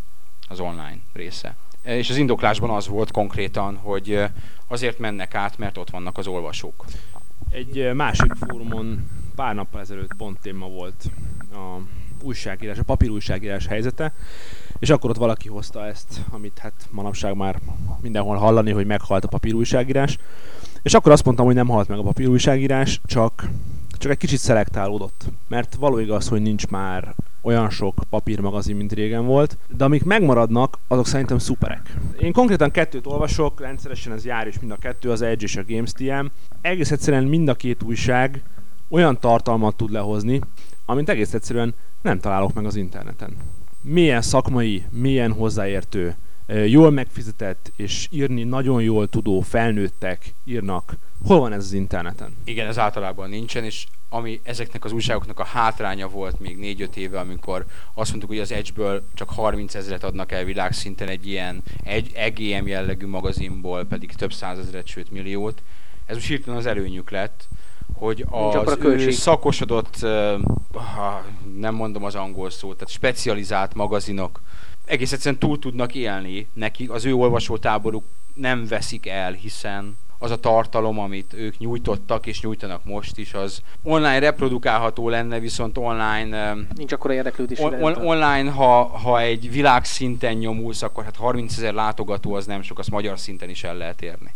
az 0.48 0.60
online 0.60 0.98
része. 1.12 1.56
És 1.82 2.10
az 2.10 2.16
indoklásban 2.16 2.70
az 2.70 2.88
volt 2.88 3.10
konkrétan, 3.10 3.76
hogy 3.76 4.22
azért 4.66 4.98
mennek 4.98 5.34
át, 5.34 5.58
mert 5.58 5.78
ott 5.78 5.90
vannak 5.90 6.18
az 6.18 6.26
olvasók. 6.26 6.84
Egy 7.50 7.94
másik 7.94 8.32
fórumon 8.34 9.08
pár 9.34 9.54
nappal 9.54 9.80
ezelőtt 9.80 10.14
pont 10.14 10.40
téma 10.40 10.68
volt 10.68 11.10
a 11.52 11.78
újságírás, 12.22 12.78
a 12.78 12.82
papírújságírás 12.82 13.66
helyzete, 13.66 14.12
és 14.78 14.90
akkor 14.90 15.10
ott 15.10 15.16
valaki 15.16 15.48
hozta 15.48 15.86
ezt, 15.86 16.20
amit 16.30 16.58
hát 16.58 16.88
manapság 16.90 17.36
már 17.36 17.60
mindenhol 18.00 18.36
hallani, 18.36 18.70
hogy 18.70 18.86
meghalt 18.86 19.24
a 19.24 19.28
papírújságírás, 19.28 20.18
és 20.82 20.94
akkor 20.94 21.12
azt 21.12 21.24
mondtam, 21.24 21.46
hogy 21.46 21.54
nem 21.54 21.68
halt 21.68 21.88
meg 21.88 21.98
a 21.98 22.02
papírújságírás, 22.02 23.00
csak 23.04 23.48
csak 24.00 24.10
egy 24.10 24.18
kicsit 24.18 24.38
szelektálódott. 24.38 25.24
Mert 25.48 25.74
való 25.74 25.98
igaz, 25.98 26.28
hogy 26.28 26.42
nincs 26.42 26.66
már 26.66 27.14
olyan 27.42 27.70
sok 27.70 28.00
papírmagazin, 28.10 28.76
mint 28.76 28.92
régen 28.92 29.26
volt, 29.26 29.58
de 29.76 29.84
amik 29.84 30.04
megmaradnak, 30.04 30.78
azok 30.88 31.06
szerintem 31.06 31.38
szuperek. 31.38 31.96
Én 32.18 32.32
konkrétan 32.32 32.70
kettőt 32.70 33.06
olvasok, 33.06 33.60
rendszeresen 33.60 34.12
ez 34.12 34.24
jár 34.24 34.46
is 34.46 34.58
mind 34.58 34.72
a 34.72 34.76
kettő, 34.76 35.10
az 35.10 35.22
Edge 35.22 35.44
és 35.44 35.56
a 35.56 35.64
GameSTM. 35.66 36.26
Egész 36.60 36.90
egyszerűen 36.90 37.24
mind 37.24 37.48
a 37.48 37.54
két 37.54 37.82
újság 37.82 38.42
olyan 38.88 39.18
tartalmat 39.20 39.76
tud 39.76 39.90
lehozni, 39.90 40.40
amit 40.84 41.08
egész 41.08 41.34
egyszerűen 41.34 41.74
nem 42.02 42.18
találok 42.18 42.54
meg 42.54 42.64
az 42.64 42.76
interneten. 42.76 43.36
Milyen 43.82 44.22
szakmai, 44.22 44.84
milyen 44.90 45.32
hozzáértő, 45.32 46.16
jól 46.66 46.90
megfizetett 46.90 47.72
és 47.76 48.08
írni 48.10 48.42
nagyon 48.42 48.82
jól 48.82 49.08
tudó 49.08 49.40
felnőttek 49.40 50.34
írnak. 50.44 50.96
Hol 51.24 51.40
van 51.40 51.52
ez 51.52 51.64
az 51.64 51.72
interneten? 51.72 52.36
Igen, 52.44 52.66
ez 52.66 52.78
általában 52.78 53.28
nincsen, 53.28 53.64
és 53.64 53.86
ami 54.08 54.40
ezeknek 54.42 54.84
az 54.84 54.92
újságoknak 54.92 55.38
a 55.38 55.44
hátránya 55.44 56.08
volt 56.08 56.40
még 56.40 56.78
4-5 56.78 56.94
éve, 56.94 57.18
amikor 57.18 57.66
azt 57.94 58.10
mondtuk, 58.10 58.30
hogy 58.30 58.40
az 58.40 58.52
Edge-ből 58.52 59.02
csak 59.14 59.30
30 59.30 59.74
ezeret 59.74 60.04
adnak 60.04 60.32
el 60.32 60.44
világszinten 60.44 61.08
egy 61.08 61.26
ilyen 61.26 61.62
egy 61.84 62.12
EGM 62.14 62.66
jellegű 62.66 63.06
magazinból 63.06 63.84
pedig 63.84 64.12
több 64.12 64.32
százezeret, 64.32 64.86
sőt 64.86 65.10
milliót. 65.10 65.62
Ez 66.06 66.14
most 66.14 66.28
hirtelen 66.28 66.58
az 66.58 66.66
előnyük 66.66 67.10
lett, 67.10 67.48
hogy 67.92 68.26
az 68.30 68.76
ő 68.80 69.10
szakosodott, 69.10 70.06
nem 71.58 71.74
mondom 71.74 72.04
az 72.04 72.14
angol 72.14 72.50
szót, 72.50 72.76
tehát 72.76 72.92
specializált 72.92 73.74
magazinok 73.74 74.40
egész 74.84 75.12
egyszerűen 75.12 75.40
túl 75.40 75.58
tudnak 75.58 75.94
élni, 75.94 76.48
nekik 76.52 76.90
az 76.90 77.04
ő 77.04 77.14
olvasótáboruk 77.14 78.04
nem 78.34 78.66
veszik 78.66 79.06
el, 79.06 79.32
hiszen 79.32 79.96
az 80.22 80.30
a 80.30 80.36
tartalom, 80.36 80.98
amit 80.98 81.34
ők 81.34 81.58
nyújtottak 81.58 82.26
és 82.26 82.42
nyújtanak 82.42 82.84
most 82.84 83.18
is, 83.18 83.34
az 83.34 83.62
online 83.82 84.18
reprodukálható 84.18 85.08
lenne, 85.08 85.38
viszont 85.38 85.78
online... 85.78 86.54
Nincs 86.74 86.92
akkora 86.92 87.14
érdeklődés. 87.14 87.58
On, 87.58 87.82
on, 87.82 87.94
online, 87.94 88.50
ha, 88.50 88.82
ha 88.82 89.20
egy 89.20 89.50
világszinten 89.50 90.34
nyomulsz, 90.34 90.82
akkor 90.82 91.04
hát 91.04 91.16
30 91.16 91.56
ezer 91.56 91.72
látogató 91.72 92.34
az 92.34 92.46
nem 92.46 92.62
sok, 92.62 92.78
azt 92.78 92.90
magyar 92.90 93.18
szinten 93.18 93.48
is 93.48 93.64
el 93.64 93.76
lehet 93.76 94.02
érni 94.02 94.34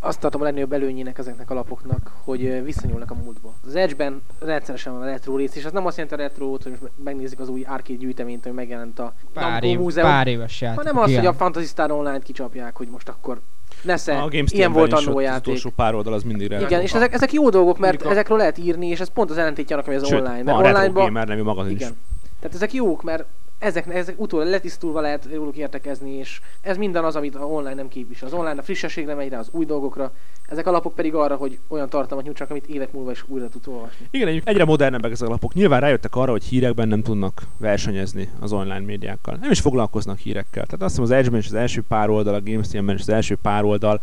azt 0.00 0.20
tartom 0.20 0.40
a 0.40 0.44
legnagyobb 0.44 0.72
előnyének 0.72 1.18
ezeknek 1.18 1.50
a 1.50 1.54
lapoknak, 1.54 2.12
hogy 2.24 2.64
visszanyúlnak 2.64 3.10
a 3.10 3.14
múltba. 3.14 3.54
Az 3.66 3.74
Edge-ben 3.74 4.22
rendszeresen 4.38 4.92
van 4.92 5.02
a 5.02 5.04
retro 5.04 5.36
rész, 5.36 5.54
és 5.54 5.64
az 5.64 5.72
nem 5.72 5.86
azt 5.86 5.96
jelenti 5.96 6.22
a 6.22 6.26
retro 6.26 6.50
hogy 6.50 6.76
most 6.80 6.92
megnézik 7.04 7.40
az 7.40 7.48
új 7.48 7.62
arcade 7.62 7.98
gyűjteményt, 7.98 8.46
ami 8.46 8.54
megjelent 8.54 8.98
a 8.98 9.14
pár, 9.32 9.64
év, 9.64 9.78
Múzeum, 9.78 10.08
pár 10.08 10.26
éves 10.26 10.60
játék. 10.60 10.78
hanem 10.78 10.98
az, 10.98 11.08
igen. 11.08 11.20
hogy 11.20 11.28
a 11.28 11.34
Fantasy 11.34 11.66
Star 11.66 11.90
Online-t 11.90 12.22
kicsapják, 12.22 12.76
hogy 12.76 12.88
most 12.88 13.08
akkor 13.08 13.40
Nesze, 13.82 14.18
a 14.18 14.28
ilyen 14.30 14.72
volt 14.72 14.92
annó 14.92 15.20
játék. 15.20 15.40
Az 15.40 15.46
utolsó 15.46 15.70
pár 15.76 15.94
oldal 15.94 16.12
az 16.12 16.22
mindig. 16.22 16.50
Igen, 16.50 16.80
és 16.80 16.94
ezek, 16.94 17.12
ezek 17.12 17.32
jó 17.32 17.50
dolgok, 17.50 17.78
mert 17.78 18.02
a... 18.02 18.10
ezekről 18.10 18.38
lehet 18.38 18.58
írni, 18.58 18.86
és 18.86 19.00
ez 19.00 19.08
pont 19.08 19.30
az 19.30 19.38
ellentétje 19.38 19.76
annak, 19.76 19.86
ami 19.86 19.96
az 19.96 20.06
Sőt, 20.06 20.20
online. 20.20 20.42
Mert 20.42 20.58
online-ba... 20.58 21.24
nevű 21.24 21.42
magazin 21.42 21.74
igen. 21.74 21.90
Is. 21.90 21.96
Tehát 22.40 22.56
ezek 22.56 22.72
jók, 22.72 23.02
mert 23.02 23.24
ezek, 23.58 23.94
ezek 23.94 24.20
utólag 24.20 24.48
letisztulva 24.48 25.00
lehet 25.00 25.28
róluk 25.34 25.56
értekezni, 25.56 26.10
és 26.10 26.40
ez 26.60 26.76
minden 26.76 27.04
az, 27.04 27.16
amit 27.16 27.34
a 27.34 27.44
online 27.44 27.74
nem 27.74 27.88
képvisel. 27.88 28.28
Az 28.28 28.34
online 28.34 28.60
a 28.60 28.62
frissességre 28.62 29.14
megy 29.14 29.28
rá, 29.28 29.38
az 29.38 29.48
új 29.50 29.64
dolgokra, 29.64 30.12
ezek 30.48 30.66
a 30.66 30.70
lapok 30.70 30.94
pedig 30.94 31.14
arra, 31.14 31.36
hogy 31.36 31.58
olyan 31.68 31.88
tartalmat 31.88 32.26
nyújtsanak, 32.26 32.52
amit 32.52 32.66
évek 32.66 32.92
múlva 32.92 33.10
is 33.10 33.24
újra 33.26 33.48
tud 33.48 33.66
olvasni. 33.66 34.06
Igen, 34.10 34.42
egyre 34.44 34.64
modernebbek 34.64 35.10
ezek 35.10 35.28
a 35.28 35.30
lapok. 35.30 35.54
Nyilván 35.54 35.80
rájöttek 35.80 36.16
arra, 36.16 36.30
hogy 36.30 36.44
hírekben 36.44 36.88
nem 36.88 37.02
tudnak 37.02 37.42
versenyezni 37.56 38.30
az 38.40 38.52
online 38.52 38.78
médiákkal. 38.78 39.36
Nem 39.40 39.50
is 39.50 39.60
foglalkoznak 39.60 40.18
hírekkel. 40.18 40.64
Tehát 40.64 40.82
azt 40.82 40.90
hiszem 40.90 41.04
az 41.04 41.10
Edge-ben 41.10 41.40
is 41.40 41.46
az 41.46 41.54
első 41.54 41.82
pár 41.88 42.08
oldal, 42.08 42.34
a 42.34 42.40
GameStream-ben 42.40 42.94
is 42.94 43.00
az 43.00 43.08
első 43.08 43.36
pár 43.42 43.64
oldal, 43.64 44.00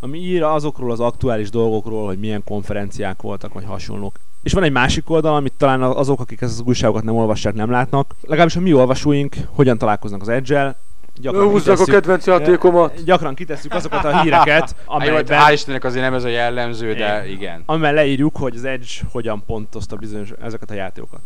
ami 0.00 0.18
ír 0.18 0.42
azokról 0.42 0.90
az 0.90 1.00
aktuális 1.00 1.50
dolgokról, 1.50 2.06
hogy 2.06 2.18
milyen 2.18 2.44
konferenciák 2.44 3.22
voltak, 3.22 3.52
vagy 3.52 3.64
hasonlók. 3.64 4.16
És 4.46 4.52
van 4.52 4.62
egy 4.62 4.72
másik 4.72 5.10
oldal, 5.10 5.34
amit 5.34 5.52
talán 5.56 5.82
azok, 5.82 6.20
akik 6.20 6.40
ezt 6.40 6.60
az 6.60 6.66
újságokat 6.66 7.04
nem 7.04 7.14
olvassák, 7.14 7.54
nem 7.54 7.70
látnak. 7.70 8.14
Legalábbis 8.22 8.56
a 8.56 8.60
mi 8.60 8.72
olvasóink 8.72 9.36
hogyan 9.50 9.78
találkoznak 9.78 10.20
az 10.20 10.28
edge 10.28 10.76
gyakran 11.20 11.48
Húzzak 11.48 11.80
a 11.80 11.84
kedvenc 11.84 12.26
játékomat. 12.26 13.04
Gyakran 13.04 13.34
kitesszük 13.34 13.74
azokat 13.74 14.04
a 14.04 14.20
híreket, 14.20 14.76
amelyben... 14.84 15.40
Hál' 15.42 15.52
Istennek 15.52 15.84
azért 15.84 16.04
nem 16.04 16.14
ez 16.14 16.24
a 16.24 16.28
jellemző, 16.28 16.94
de 16.94 17.28
igen. 17.28 17.62
Amiben 17.66 17.94
leírjuk, 17.94 18.36
hogy 18.36 18.56
az 18.56 18.64
Edge 18.64 18.86
hogyan 19.12 19.42
pontozta 19.46 19.96
bizonyos 19.96 20.30
ezeket 20.42 20.70
a 20.70 20.74
játékokat. 20.74 21.20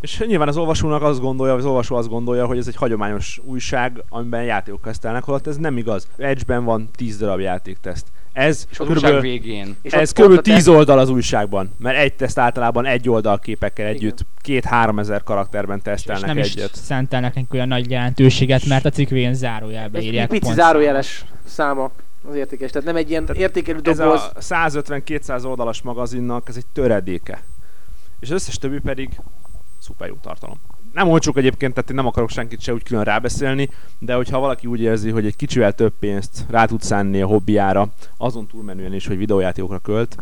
És 0.00 0.24
nyilván 0.26 0.48
az 0.48 0.56
olvasónak 0.56 1.02
azt 1.02 1.20
gondolja, 1.20 1.54
az 1.54 1.64
olvasó 1.64 1.96
azt 1.96 2.08
gondolja, 2.08 2.46
hogy 2.46 2.58
ez 2.58 2.66
egy 2.66 2.76
hagyományos 2.76 3.40
újság, 3.44 4.04
amiben 4.08 4.42
játékok 4.42 4.80
tesztelnek, 4.80 5.24
holott 5.24 5.46
ez 5.46 5.56
nem 5.56 5.76
igaz. 5.76 6.08
Edge-ben 6.16 6.64
van 6.64 6.88
10 6.96 7.18
darab 7.18 7.40
játékteszt. 7.40 8.06
Ez 8.36 8.66
és 8.70 8.76
körülbelül, 8.76 9.20
végén. 9.20 9.76
Ez 9.82 10.12
kb. 10.12 10.40
10 10.40 10.68
oldal 10.68 10.98
az 10.98 11.08
újságban, 11.08 11.74
mert 11.78 11.98
egy 11.98 12.14
teszt 12.14 12.38
általában 12.38 12.86
egy 12.86 13.08
oldal 13.08 13.38
képekkel 13.38 13.86
együtt 13.86 14.26
két-három 14.40 14.98
ezer 14.98 15.22
karakterben 15.22 15.82
tesztelnek 15.82 16.22
és 16.22 16.28
nem 16.28 16.38
egyet. 16.38 16.74
is 16.74 16.80
szentelnek 16.80 17.34
nekünk 17.34 17.52
olyan 17.52 17.68
nagy 17.68 17.90
jelentőséget, 17.90 18.64
mert 18.64 18.84
a 18.84 18.90
cikk 18.90 19.08
végén 19.08 19.34
zárójelbe 19.34 20.00
írják. 20.00 20.32
Egy 20.32 20.40
pici 20.40 20.52
zárójeles 20.52 21.24
száma 21.44 21.90
az 22.28 22.34
értékes, 22.34 22.70
tehát 22.70 22.86
nem 22.86 22.96
egy 22.96 23.10
ilyen 23.10 23.24
tehát 23.24 23.42
értékelő 23.42 23.78
doboz. 23.78 24.30
Ez 24.36 24.50
a 24.50 24.70
150-200 24.70 25.44
oldalas 25.44 25.82
magazinnak 25.82 26.48
ez 26.48 26.56
egy 26.56 26.66
töredéke. 26.72 27.42
És 28.20 28.28
az 28.28 28.34
összes 28.34 28.58
többi 28.58 28.78
pedig 28.78 29.20
szuper 29.78 30.08
jó 30.08 30.14
tartalom. 30.22 30.60
Nem 30.96 31.08
olcsók 31.08 31.36
egyébként, 31.36 31.74
tehát 31.74 31.90
én 31.90 31.96
nem 31.96 32.06
akarok 32.06 32.30
senkit 32.30 32.60
se 32.60 32.72
úgy 32.72 32.82
külön 32.82 33.04
rábeszélni, 33.04 33.70
de 33.98 34.14
hogyha 34.14 34.38
valaki 34.38 34.66
úgy 34.66 34.80
érzi, 34.80 35.10
hogy 35.10 35.26
egy 35.26 35.36
kicsivel 35.36 35.72
több 35.72 35.92
pénzt 35.98 36.44
rá 36.48 36.64
tud 36.64 36.82
szánni 36.82 37.20
a 37.20 37.26
hobbiára, 37.26 37.92
azon 38.16 38.46
túlmenően 38.46 38.94
is, 38.94 39.06
hogy 39.06 39.16
videójátékokra 39.16 39.78
költ, 39.78 40.16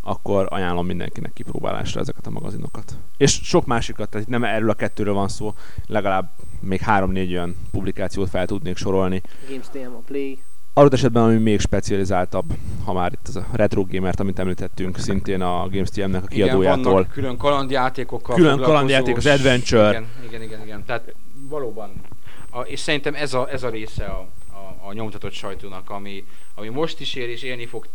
akkor 0.00 0.46
ajánlom 0.50 0.86
mindenkinek 0.86 1.32
kipróbálásra 1.32 2.00
ezeket 2.00 2.26
a 2.26 2.30
magazinokat. 2.30 2.96
És 3.16 3.40
sok 3.42 3.66
másikat, 3.66 4.10
tehát 4.10 4.28
nem 4.28 4.44
erről 4.44 4.70
a 4.70 4.74
kettőről 4.74 5.14
van 5.14 5.28
szó, 5.28 5.54
legalább 5.86 6.30
még 6.60 6.80
három-négy 6.80 7.32
olyan 7.32 7.56
publikációt 7.70 8.28
fel 8.28 8.46
tudnék 8.46 8.76
sorolni. 8.76 9.22
Games 9.48 9.86
a 9.86 10.02
Play, 10.06 10.38
Adott 10.74 10.92
esetben, 10.92 11.22
ami 11.22 11.36
még 11.36 11.60
specializáltabb, 11.60 12.52
ha 12.84 12.92
már 12.92 13.12
itt 13.12 13.28
az 13.28 13.36
a 13.36 13.46
retro 13.52 13.84
gamert, 13.90 14.20
amit 14.20 14.38
említettünk, 14.38 14.98
szintén 14.98 15.40
a 15.40 15.68
GameSTM-nek 15.68 16.22
a 16.22 16.26
kiadójától. 16.26 17.00
Igen, 17.00 17.12
külön 17.12 17.36
kalandjátékokkal 17.36 18.36
Külön 18.36 18.58
kalandjáték, 18.60 19.16
az 19.16 19.26
Adventure. 19.26 19.88
Igen, 19.88 20.06
igen, 20.26 20.42
igen, 20.42 20.62
igen. 20.62 20.84
Tehát 20.84 21.14
valóban, 21.48 21.90
a, 22.50 22.60
és 22.60 22.80
szerintem 22.80 23.14
ez 23.14 23.34
a, 23.34 23.48
ez 23.50 23.62
a 23.62 23.68
része 23.68 24.04
a, 24.04 24.26
a, 24.52 24.88
a 24.88 24.92
nyomtatott 24.92 25.32
sajtónak, 25.32 25.90
ami, 25.90 26.24
ami 26.54 26.68
most 26.68 27.00
is 27.00 27.14
ér 27.14 27.28
és 27.28 27.42
élni 27.42 27.66
fog 27.66 27.86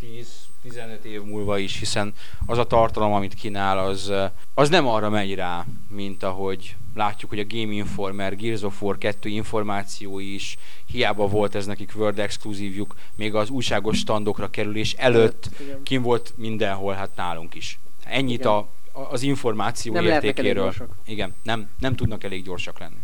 10-15 0.65 1.01
év 1.01 1.23
múlva 1.23 1.57
is, 1.57 1.79
hiszen 1.79 2.13
az 2.45 2.57
a 2.57 2.63
tartalom, 2.63 3.13
amit 3.13 3.33
kínál, 3.33 3.79
az, 3.79 4.13
az 4.53 4.69
nem 4.69 4.87
arra 4.87 5.09
megy 5.09 5.35
rá, 5.35 5.65
mint 5.89 6.23
ahogy 6.23 6.75
látjuk, 6.97 7.29
hogy 7.29 7.39
a 7.39 7.45
Game 7.47 7.73
Informer, 7.73 8.35
Gears 8.35 8.61
of 8.61 8.81
War 8.81 8.97
2 8.97 9.29
információi 9.29 10.33
is, 10.33 10.57
hiába 10.85 11.27
volt 11.27 11.55
ez 11.55 11.65
nekik 11.65 11.91
World 11.95 12.19
exkluzívjuk, 12.19 12.95
még 13.15 13.35
az 13.35 13.49
újságos 13.49 13.97
standokra 13.97 14.49
kerülés 14.49 14.93
előtt 14.93 15.49
kim 15.83 16.01
volt 16.01 16.33
mindenhol, 16.35 16.93
hát 16.93 17.15
nálunk 17.15 17.55
is. 17.55 17.79
Ennyit 18.03 18.45
a, 18.45 18.69
az 18.91 19.21
információ 19.21 19.93
nem 19.93 20.05
értékéről. 20.05 20.73
Igen, 21.05 21.35
nem, 21.43 21.69
nem 21.79 21.95
tudnak 21.95 22.23
elég 22.23 22.43
gyorsak 22.43 22.79
lenni. 22.79 23.01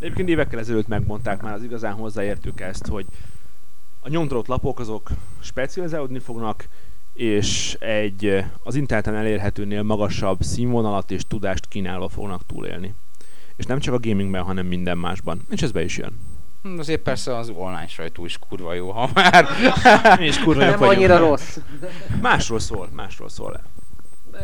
Egyébként 0.00 0.28
évekkel 0.28 0.58
ezelőtt 0.58 0.88
megmondták 0.88 1.42
már 1.42 1.54
az 1.54 1.62
igazán 1.62 1.92
hozzáértők 1.92 2.60
ezt, 2.60 2.86
hogy 2.86 3.06
a 4.00 4.08
nyomtatott 4.08 4.46
lapok 4.46 4.80
azok 4.80 5.10
specializálódni 5.40 6.18
fognak, 6.18 6.68
és 7.14 7.76
egy 7.80 8.44
az 8.62 8.74
interneten 8.74 9.14
elérhetőnél 9.14 9.82
magasabb 9.82 10.42
színvonalat 10.42 11.10
és 11.10 11.26
tudást 11.26 11.68
kínálva 11.68 12.08
fognak 12.08 12.46
túlélni. 12.46 12.94
És 13.56 13.64
nem 13.64 13.78
csak 13.78 13.94
a 13.94 13.98
gamingben, 13.98 14.42
hanem 14.42 14.66
minden 14.66 14.98
másban. 14.98 15.40
És 15.50 15.62
ez 15.62 15.72
be 15.72 15.82
is 15.82 15.98
jön. 15.98 16.20
Hm, 16.62 16.78
azért 16.78 17.02
persze 17.02 17.36
az 17.36 17.48
online 17.48 17.86
sajtó 17.86 18.24
is 18.24 18.38
kurva 18.38 18.74
jó, 18.74 18.90
ha 18.90 19.10
már. 19.14 19.46
és 20.28 20.38
kurva 20.38 20.64
Nem 20.64 20.82
annyira 20.82 21.18
rossz. 21.18 21.58
Másról 22.20 22.58
szól, 22.58 22.88
másról 22.92 23.28
szól. 23.28 23.60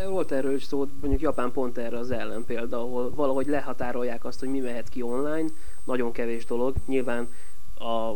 Volt 0.08 0.32
erről 0.32 0.54
is 0.54 0.64
szó, 0.64 0.86
mondjuk 1.00 1.20
Japán 1.20 1.52
pont 1.52 1.78
erre 1.78 1.98
az 1.98 2.10
ellen 2.10 2.44
példa, 2.44 2.78
ahol 2.78 3.10
valahogy 3.14 3.46
lehatárolják 3.46 4.24
azt, 4.24 4.40
hogy 4.40 4.48
mi 4.48 4.58
mehet 4.58 4.88
ki 4.88 5.02
online, 5.02 5.48
nagyon 5.84 6.12
kevés 6.12 6.44
dolog. 6.44 6.74
Nyilván 6.86 7.28
a 7.74 8.14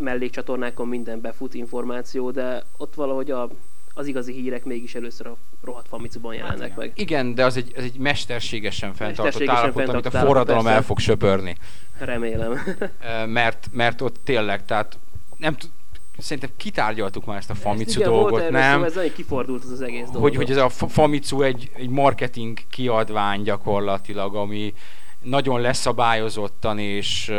mellékcsatornákon 0.00 0.88
minden 0.88 1.20
befut 1.20 1.54
információ, 1.54 2.30
de 2.30 2.64
ott 2.76 2.94
valahogy 2.94 3.30
a 3.30 3.50
az 3.94 4.06
igazi 4.06 4.32
hírek 4.32 4.64
mégis 4.64 4.94
először 4.94 5.26
a 5.26 5.36
rohadt 5.64 5.88
Famicban 5.88 6.34
jelennek 6.34 6.68
hát, 6.68 6.76
meg. 6.76 6.92
Igen, 6.94 7.34
de 7.34 7.44
az 7.44 7.56
egy, 7.56 7.72
az 7.76 7.82
egy 7.82 7.98
mesterségesen 7.98 8.94
fenntartott 8.94 9.48
állapot, 9.48 9.88
amit 9.88 10.06
a 10.06 10.10
forradalom 10.10 10.66
el 10.66 10.82
fog 10.82 10.98
söpörni. 10.98 11.56
Remélem. 11.98 12.78
mert, 13.26 13.68
mert 13.72 14.00
ott 14.00 14.16
tényleg, 14.24 14.64
tehát 14.64 14.98
nem 15.36 15.56
t- 15.56 15.70
szerintem 16.18 16.50
kitárgyaltuk 16.56 17.24
már 17.24 17.36
ezt 17.36 17.50
a 17.50 17.54
Famitsu 17.54 18.00
igen, 18.00 18.12
dolgot, 18.12 18.30
volt 18.30 18.50
nem? 18.50 18.80
Szó, 18.80 18.84
ez 18.84 18.96
egy 18.96 19.12
kifordult 19.12 19.64
az, 19.64 19.70
az 19.70 19.80
egész 19.80 20.06
dolog. 20.06 20.22
Hogy, 20.22 20.36
hogy 20.36 20.50
ez 20.50 20.56
a 20.56 20.68
Famitsu 20.68 21.42
egy, 21.42 21.70
egy 21.74 21.88
marketing 21.88 22.58
kiadvány 22.70 23.42
gyakorlatilag, 23.42 24.34
ami 24.34 24.74
nagyon 25.22 25.60
leszabályozottan 25.60 26.78
és, 26.78 27.32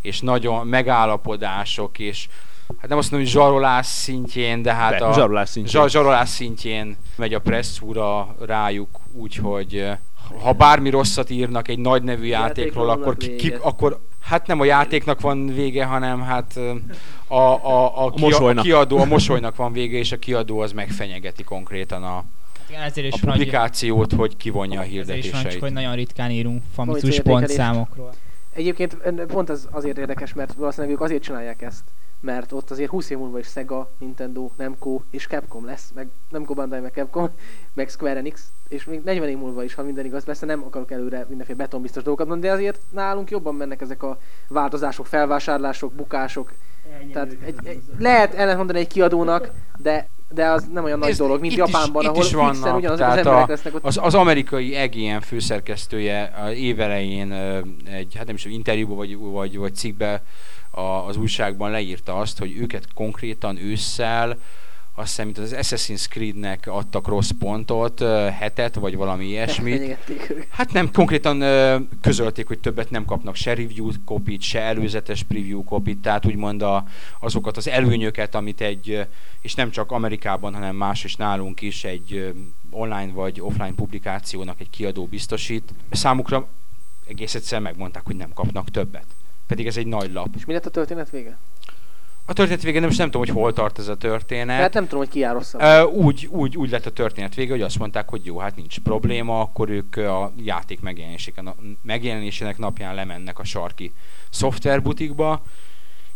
és 0.00 0.20
nagyon 0.20 0.66
megállapodások 0.66 1.98
és 1.98 2.28
hát 2.78 2.88
nem 2.88 2.98
azt 2.98 3.10
mondom, 3.10 3.28
hogy 3.28 3.38
zsarolás 3.38 3.86
szintjén, 3.86 4.62
de 4.62 4.74
hát 4.74 4.98
De, 4.98 5.04
a 5.04 5.12
zsarolás 5.12 5.48
szintjén. 5.48 5.82
zsa- 5.82 5.90
zsarolás 5.90 6.28
szintjén 6.28 6.96
megy 7.16 7.34
a 7.34 7.38
presszúra 7.38 8.36
rájuk, 8.40 8.88
úgyhogy 9.12 9.86
ha 10.42 10.52
bármi 10.52 10.90
rosszat 10.90 11.30
írnak 11.30 11.68
egy 11.68 11.78
nagy 11.78 12.02
nevű 12.02 12.26
játékról, 12.26 12.90
akkor, 12.90 13.16
ki, 13.16 13.36
ki, 13.36 13.54
akkor 13.60 14.00
hát 14.20 14.46
nem 14.46 14.60
a 14.60 14.64
játéknak 14.64 15.20
van 15.20 15.46
vége, 15.46 15.84
hanem 15.84 16.20
hát 16.20 16.56
eh, 16.56 16.74
a, 17.26 17.64
a, 17.64 18.04
a, 18.04 18.10
ki, 18.10 18.32
a, 18.32 18.54
kiadó, 18.54 18.98
a 18.98 19.04
mosolynak 19.04 19.56
van 19.56 19.72
vége, 19.72 19.98
és 19.98 20.12
a 20.12 20.16
kiadó 20.18 20.58
az 20.58 20.72
megfenyegeti 20.72 21.42
konkrétan 21.42 22.02
a, 22.02 22.24
Igen, 22.68 22.82
ezért 22.82 23.12
a 23.12 23.16
is 23.16 23.22
nagy, 23.22 23.32
publikációt, 23.32 24.12
hogy 24.12 24.36
kivonja 24.36 24.80
a 24.80 24.82
ezért 24.82 24.98
is 24.98 25.06
van, 25.06 25.14
csak 25.14 25.22
hirdetéseit. 25.30 25.60
hogy 25.62 25.72
nagyon 25.72 25.94
ritkán 25.94 26.30
írunk 26.30 26.62
famitus 26.74 27.20
pontszámokról. 27.20 28.14
Egyébként 28.52 28.96
pont 29.26 29.50
az 29.50 29.68
azért 29.70 29.98
érdekes, 29.98 30.32
mert 30.34 30.52
valószínűleg 30.52 30.94
ők 30.94 31.00
azért 31.00 31.22
csinálják 31.22 31.62
ezt, 31.62 31.82
mert 32.24 32.52
ott 32.52 32.70
azért 32.70 32.90
20 32.90 33.10
év 33.10 33.18
múlva 33.18 33.38
is 33.38 33.46
Sega, 33.46 33.90
Nintendo, 33.98 34.50
Namco 34.56 35.00
és 35.10 35.26
Capcom 35.26 35.64
lesz, 35.64 35.90
meg 35.94 36.08
Namco 36.30 36.54
Bandai, 36.54 36.80
meg 36.80 36.92
Capcom, 36.92 37.30
meg 37.74 37.88
Square 37.88 38.18
Enix, 38.18 38.42
és 38.68 38.84
még 38.84 39.02
40 39.04 39.28
év 39.28 39.38
múlva 39.38 39.64
is, 39.64 39.74
ha 39.74 39.82
minden 39.82 40.04
igaz, 40.04 40.24
persze 40.24 40.46
nem 40.46 40.64
akarok 40.64 40.90
előre 40.90 41.26
mindenféle 41.28 41.58
betonbiztos 41.58 42.02
dolgokat 42.02 42.28
mondani, 42.28 42.52
de 42.52 42.58
azért 42.58 42.80
nálunk 42.90 43.30
jobban 43.30 43.54
mennek 43.54 43.80
ezek 43.80 44.02
a 44.02 44.18
változások, 44.48 45.06
felvásárlások, 45.06 45.92
bukások. 45.92 46.52
Tehát 47.12 47.36
egy, 47.44 47.56
egy, 47.64 47.82
lehet 47.98 48.34
ellent 48.34 48.56
mondani 48.56 48.78
egy 48.78 48.86
kiadónak, 48.86 49.50
de 49.78 50.08
de 50.34 50.46
az 50.46 50.66
nem 50.72 50.84
olyan 50.84 50.98
nagy 50.98 51.14
dolog, 51.14 51.40
mint 51.40 51.52
itt 51.52 51.58
Japánban, 51.58 52.02
is, 52.02 52.08
ahol 52.08 52.22
itt 52.22 52.26
is 52.26 52.34
vannak, 52.34 52.76
ugyanazok 52.76 52.90
az 52.90 52.98
tehát 52.98 53.16
emberek 53.16 53.48
a, 53.48 53.50
lesznek 53.50 53.74
ott. 53.74 53.84
az, 53.84 53.98
az 54.02 54.14
amerikai 54.14 54.74
EGM 54.74 55.18
főszerkesztője 55.18 56.22
a 56.22 56.50
évelején 56.50 57.32
egy, 57.84 58.14
hát 58.14 58.26
nem 58.26 58.34
is 58.34 58.44
interjúban 58.44 58.96
vagy, 58.96 59.16
vagy, 59.16 59.58
vagy 59.58 59.74
cikkbe 59.74 60.22
a, 60.74 61.06
az 61.06 61.16
újságban 61.16 61.70
leírta 61.70 62.18
azt, 62.18 62.38
hogy 62.38 62.56
őket 62.56 62.92
konkrétan 62.94 63.56
ősszel 63.56 64.38
azt 64.96 65.08
hiszem, 65.08 65.24
mint 65.24 65.38
az 65.38 65.54
Assassin's 65.56 66.08
Creed-nek 66.08 66.66
adtak 66.66 67.08
rossz 67.08 67.30
pontot, 67.38 68.00
hetet, 68.38 68.74
vagy 68.74 68.96
valami 68.96 69.24
ilyesmit. 69.24 69.96
Hát 70.48 70.72
nem, 70.72 70.90
konkrétan 70.92 71.38
közölték, 72.00 72.46
hogy 72.46 72.58
többet 72.58 72.90
nem 72.90 73.04
kapnak 73.04 73.34
se 73.34 73.54
review 73.54 73.90
kopit, 74.04 74.42
se 74.42 74.60
előzetes 74.60 75.22
preview 75.22 75.64
kopit, 75.64 75.98
tehát 75.98 76.26
úgymond 76.26 76.62
a, 76.62 76.84
azokat 77.20 77.56
az 77.56 77.68
előnyöket, 77.68 78.34
amit 78.34 78.60
egy, 78.60 79.06
és 79.40 79.54
nem 79.54 79.70
csak 79.70 79.92
Amerikában, 79.92 80.54
hanem 80.54 80.76
más 80.76 81.04
is 81.04 81.16
nálunk 81.16 81.60
is 81.60 81.84
egy 81.84 82.32
online 82.70 83.12
vagy 83.12 83.40
offline 83.40 83.74
publikációnak 83.74 84.60
egy 84.60 84.70
kiadó 84.70 85.06
biztosít. 85.06 85.74
Számukra 85.90 86.48
egész 87.08 87.34
egyszer 87.34 87.60
megmondták, 87.60 88.06
hogy 88.06 88.16
nem 88.16 88.32
kapnak 88.32 88.70
többet. 88.70 89.06
Pedig 89.46 89.66
ez 89.66 89.76
egy 89.76 89.86
nagy 89.86 90.12
lap. 90.12 90.28
És 90.36 90.44
mi 90.44 90.52
lett 90.52 90.66
a 90.66 90.70
történet 90.70 91.10
vége? 91.10 91.38
A 92.26 92.32
történet 92.32 92.62
végén 92.62 92.80
nem, 92.80 92.88
most 92.88 93.00
nem 93.00 93.10
tudom, 93.10 93.26
hogy 93.26 93.36
hol 93.36 93.52
tart 93.52 93.78
ez 93.78 93.88
a 93.88 93.96
történet. 93.96 94.60
Hát 94.60 94.72
nem 94.72 94.82
tudom, 94.82 94.98
hogy 94.98 95.08
ki 95.08 95.18
jár 95.18 95.34
rosszabb. 95.34 95.92
Úgy, 95.92 96.28
úgy, 96.30 96.56
úgy 96.56 96.70
lett 96.70 96.86
a 96.86 96.92
történet 96.92 97.34
vége, 97.34 97.50
hogy 97.50 97.62
azt 97.62 97.78
mondták, 97.78 98.08
hogy 98.08 98.24
jó, 98.24 98.38
hát 98.38 98.56
nincs 98.56 98.80
probléma, 98.80 99.40
akkor 99.40 99.68
ők 99.68 99.96
a 99.96 100.32
játék 100.36 100.80
megjelenésének, 100.80 101.54
megjelenésének 101.82 102.58
napján 102.58 102.94
lemennek 102.94 103.38
a 103.38 103.44
sarki 103.44 103.92
szoftverbutikba, 104.30 105.42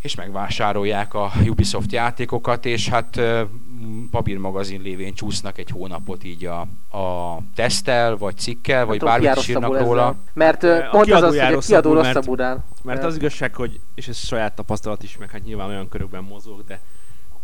és 0.03 0.15
megvásárolják 0.15 1.15
a 1.15 1.33
Ubisoft 1.47 1.93
játékokat, 1.93 2.67
és 2.67 2.89
hát 2.89 3.21
papírmagazin 4.11 4.81
lévén 4.81 5.15
csúsznak 5.15 5.59
egy 5.59 5.71
hónapot 5.71 6.25
így 6.25 6.45
a, 6.45 6.61
a 6.99 7.39
tesztel, 7.55 8.17
vagy 8.17 8.37
cikkel, 8.37 8.87
vagy 8.87 9.03
jár 9.03 9.21
bármit 9.21 9.43
is 9.43 9.49
írnak 9.49 9.79
róla. 9.79 10.01
ezzel. 10.01 10.17
Mert 10.33 10.63
Hát, 10.63 10.87
a 10.87 10.91
pont 10.91 11.11
az 11.11 11.23
az, 11.23 11.41
hogy 11.41 11.55
a 11.55 11.59
kiadó 11.59 11.93
rosszabbul, 11.93 12.37
mert-. 12.37 12.61
Mert 12.83 13.05
az 13.05 13.17
igazság, 13.17 13.55
hogy, 13.55 13.81
és 13.95 14.09
ez 14.09 14.17
saját 14.17 14.55
tapasztalat 14.55 15.03
is, 15.03 15.17
meg 15.17 15.31
hát 15.31 15.45
nyilván 15.45 15.69
olyan 15.69 15.89
körökben 15.89 16.23
mozog, 16.23 16.65
de 16.65 16.81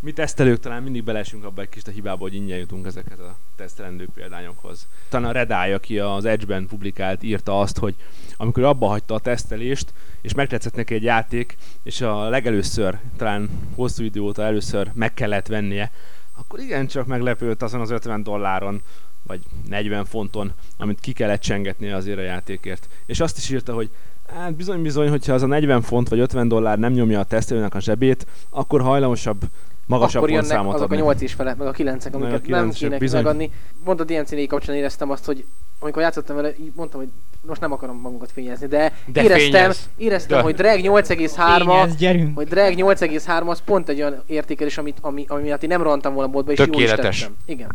mi 0.04 0.12
tesztelők 0.12 0.60
talán 0.60 0.82
mindig 0.82 1.04
belesünk 1.04 1.44
abba 1.44 1.62
egy 1.62 1.68
kis 1.68 1.82
a 1.86 1.90
hibába, 1.90 2.22
hogy 2.22 2.34
ingyen 2.34 2.58
jutunk 2.58 2.86
ezekhez 2.86 3.18
a 3.18 3.36
tesztelendő 3.56 4.08
példányokhoz. 4.14 4.86
Talán 5.08 5.28
a 5.28 5.32
Redeye, 5.32 5.74
aki 5.74 5.98
az 5.98 6.24
Edge-ben 6.24 6.66
publikált, 6.66 7.22
írta 7.22 7.60
azt, 7.60 7.78
hogy 7.78 7.94
amikor 8.36 8.62
abba 8.62 8.86
hagyta 8.86 9.14
a 9.14 9.18
tesztelést, 9.18 9.92
és 10.20 10.34
megtetszett 10.34 10.76
neki 10.76 10.94
egy 10.94 11.02
játék, 11.02 11.56
és 11.82 12.00
a 12.00 12.28
legelőször, 12.28 12.98
talán 13.16 13.50
hosszú 13.74 14.04
idő 14.04 14.20
óta 14.20 14.42
először 14.42 14.90
meg 14.94 15.14
kellett 15.14 15.46
vennie, 15.46 15.90
akkor 16.38 16.60
igencsak 16.60 17.06
meglepődött 17.06 17.62
azon 17.62 17.80
az 17.80 17.90
50 17.90 18.22
dolláron, 18.22 18.82
vagy 19.22 19.40
40 19.68 20.04
fonton, 20.04 20.52
amit 20.76 21.00
ki 21.00 21.12
kellett 21.12 21.40
csengetnie 21.40 21.96
azért 21.96 22.18
a 22.18 22.22
játékért. 22.22 22.88
És 23.06 23.20
azt 23.20 23.36
is 23.36 23.50
írta, 23.50 23.74
hogy 23.74 23.90
Hát 24.34 24.54
bizony-bizony, 24.54 25.08
hogyha 25.08 25.32
az 25.32 25.42
a 25.42 25.46
40 25.46 25.82
font 25.82 26.08
vagy 26.08 26.18
50 26.18 26.48
dollár 26.48 26.78
nem 26.78 26.92
nyomja 26.92 27.20
a 27.20 27.24
tesztelőnek 27.24 27.74
a 27.74 27.80
zsebét, 27.80 28.26
akkor 28.50 28.80
hajlamosabb, 28.80 29.48
magasabb 29.86 30.16
Akkor 30.16 30.28
jönnek 30.30 30.44
pontszámot 30.46 30.74
azok 30.74 30.90
a 30.90 30.92
adni. 30.94 31.04
8 31.04 31.20
és 31.22 31.32
fele, 31.32 31.54
meg 31.58 31.66
a 31.66 31.70
9-ek, 31.72 32.12
Meg 32.12 32.14
a 32.14 32.16
amiket 32.16 32.46
nem 32.46 32.68
9-esek, 32.70 32.74
kéne 32.78 32.98
bizony. 32.98 33.22
megadni. 33.22 33.50
Pont 33.84 34.00
a 34.00 34.04
DNC-nél 34.04 34.46
kapcsán 34.46 34.74
éreztem 34.76 35.10
azt, 35.10 35.24
hogy 35.24 35.44
amikor 35.78 36.02
játszottam 36.02 36.36
vele, 36.36 36.48
így 36.60 36.72
mondtam, 36.74 37.00
hogy 37.00 37.08
most 37.46 37.60
nem 37.60 37.72
akarom 37.72 37.96
magunkat 38.00 38.32
fényezni, 38.32 38.66
de, 38.66 38.92
De 39.06 39.22
éreztem, 39.22 39.50
fényez. 39.50 39.88
éreztem 39.96 40.36
De. 40.36 40.42
hogy 40.42 40.54
Drag 40.54 40.80
8,3-a, 40.82 41.64
Fényez, 41.64 41.96
gyerünk! 41.96 42.36
hogy 42.36 42.46
Drag 42.48 42.74
8,3 42.76 43.46
az 43.46 43.60
pont 43.64 43.88
egy 43.88 44.00
olyan 44.00 44.22
értékelés, 44.26 44.78
amit, 44.78 44.96
ami, 45.00 45.24
ami 45.28 45.42
miatt 45.42 45.62
én 45.62 45.68
nem 45.68 45.82
rohantam 45.82 46.14
volna 46.14 46.30
boltba, 46.30 46.52
és 46.52 46.58
jól 46.58 46.68
is 46.68 46.74
Tökéletes. 46.74 47.18
tettem. 47.20 47.36
Igen. 47.46 47.68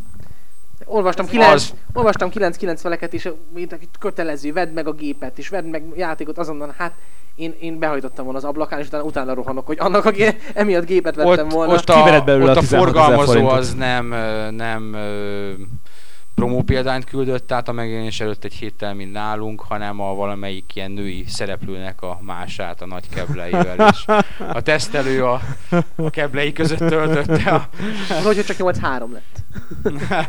Olvastam 0.91 1.25
Ez 1.25 1.31
9, 1.31 1.53
az. 1.53 1.73
olvastam 1.93 2.29
9-9 2.33 2.77
feleket, 2.81 3.13
és 3.13 3.29
kötelező, 3.99 4.53
vedd 4.53 4.69
meg 4.69 4.87
a 4.87 4.91
gépet, 4.91 5.37
és 5.37 5.49
vedd 5.49 5.65
meg 5.65 5.83
játékot 5.95 6.37
azonnal, 6.37 6.73
hát 6.77 6.93
én, 7.35 7.55
én 7.59 7.79
behajtottam 7.79 8.23
volna 8.23 8.39
az 8.39 8.45
ablakán, 8.45 8.79
és 8.79 8.87
utána, 8.87 9.03
utána 9.03 9.33
rohanok, 9.33 9.65
hogy 9.65 9.77
annak, 9.79 10.05
aki 10.05 10.23
emiatt 10.53 10.85
gépet 10.85 11.15
vettem 11.15 11.45
ott, 11.45 11.51
volna. 11.51 11.73
ott 11.73 11.89
a, 11.89 12.21
belőle 12.23 12.51
ott 12.51 12.55
a 12.55 12.59
a 12.59 12.61
16 12.61 12.93
000 12.93 13.03
forgalmazó 13.03 13.47
az 13.47 13.73
nem, 13.73 14.07
nem 14.55 14.95
promó 16.39 16.61
példányt 16.61 17.03
küldött, 17.03 17.47
tehát 17.47 17.67
a 17.67 17.71
megjelenés 17.71 18.19
előtt 18.19 18.43
egy 18.43 18.53
héttel, 18.53 18.93
mint 18.93 19.11
nálunk, 19.11 19.61
hanem 19.61 19.99
a 20.01 20.13
valamelyik 20.13 20.75
ilyen 20.75 20.91
női 20.91 21.25
szereplőnek 21.27 22.01
a 22.01 22.19
mását 22.21 22.81
a 22.81 22.85
nagy 22.85 23.09
kebleivel, 23.09 23.89
és 23.91 24.05
a 24.53 24.61
tesztelő 24.61 25.25
a, 25.25 25.41
a 25.95 26.09
keblei 26.09 26.51
között 26.53 26.77
töltötte 26.77 27.51
a, 27.51 27.69
Hogy 28.23 28.45
csak 28.45 28.57
8-3 28.59 29.05
lett. 29.11 29.37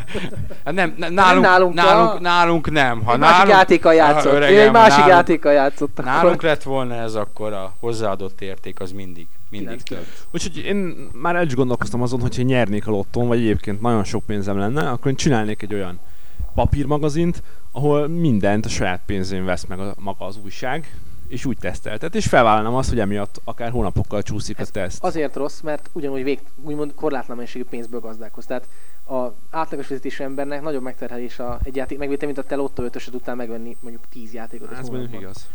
Hát 0.64 0.74
nem, 0.74 0.94
ne- 0.96 1.08
nálunk, 1.08 1.44
nálunk, 1.44 1.74
nálunk, 1.74 2.10
a- 2.14 2.20
nálunk, 2.20 2.70
nem. 2.70 3.04
Ha 3.04 3.12
egy 3.12 3.18
másik 3.18 3.36
nálunk, 3.36 3.50
játékkal 3.54 3.94
játszott. 3.94 4.32
Öregem, 4.32 4.66
egy 4.66 4.72
másik 4.72 4.90
nálunk- 4.90 5.08
játékkal 5.10 5.52
játszott. 5.52 5.98
akkor. 5.98 6.12
Nálunk 6.12 6.42
lett 6.42 6.62
volna 6.62 6.94
ez, 6.94 7.14
akkor 7.14 7.52
a 7.52 7.72
hozzáadott 7.80 8.40
érték 8.40 8.80
az 8.80 8.92
mindig, 8.92 9.26
mindig 9.50 9.82
több. 9.82 10.06
Úgyhogy 10.30 10.56
én 10.56 11.08
már 11.12 11.36
el 11.36 11.46
is 11.46 11.54
gondolkoztam 11.54 12.02
azon, 12.02 12.20
hogyha 12.20 12.42
nyernék 12.42 12.86
a 12.86 12.90
lottón, 12.90 13.26
vagy 13.26 13.38
egyébként 13.38 13.80
nagyon 13.80 14.04
sok 14.04 14.24
pénzem 14.24 14.58
lenne, 14.58 14.90
akkor 14.90 15.10
én 15.10 15.16
csinálnék 15.16 15.62
egy 15.62 15.74
olyan 15.74 16.00
papírmagazint, 16.54 17.42
ahol 17.72 18.08
mindent 18.08 18.64
a 18.64 18.68
saját 18.68 19.02
pénzén 19.06 19.44
vesz 19.44 19.64
meg 19.64 19.80
a, 19.80 19.94
maga 19.98 20.24
az 20.24 20.38
újság, 20.44 21.00
és 21.28 21.44
úgy 21.44 21.58
teszteltet, 21.58 22.14
és 22.14 22.26
felvállalnám 22.26 22.74
azt, 22.74 22.88
hogy 22.88 23.00
emiatt 23.00 23.40
akár 23.44 23.70
hónapokkal 23.70 24.22
csúszik 24.22 24.58
a 24.58 24.60
Ez 24.60 24.70
teszt. 24.70 25.04
Azért 25.04 25.36
rossz, 25.36 25.60
mert 25.60 25.90
ugyanúgy 25.92 26.22
vég, 26.22 26.40
úgymond 26.62 26.94
korlátlan 26.94 27.36
mennyiségű 27.36 27.64
pénzből 27.64 28.00
gazdálkoz. 28.00 28.46
Tehát 28.46 28.68
a 29.08 29.34
átlagos 29.50 29.86
fizetésű 29.86 30.24
embernek 30.24 30.62
nagyobb 30.62 30.82
megterhelés 30.82 31.38
a, 31.38 31.58
egy 31.62 31.76
játék 31.76 31.98
megvétel, 31.98 32.26
mint 32.26 32.38
a 32.38 32.42
te 32.42 32.54
Lotto 32.54 32.82
5 32.82 33.10
után 33.12 33.36
megvenni 33.36 33.76
mondjuk 33.80 34.04
10 34.10 34.32
játékot. 34.32 34.72
Ez 34.72 34.88
mondjuk 34.88 35.20
igaz. 35.20 35.46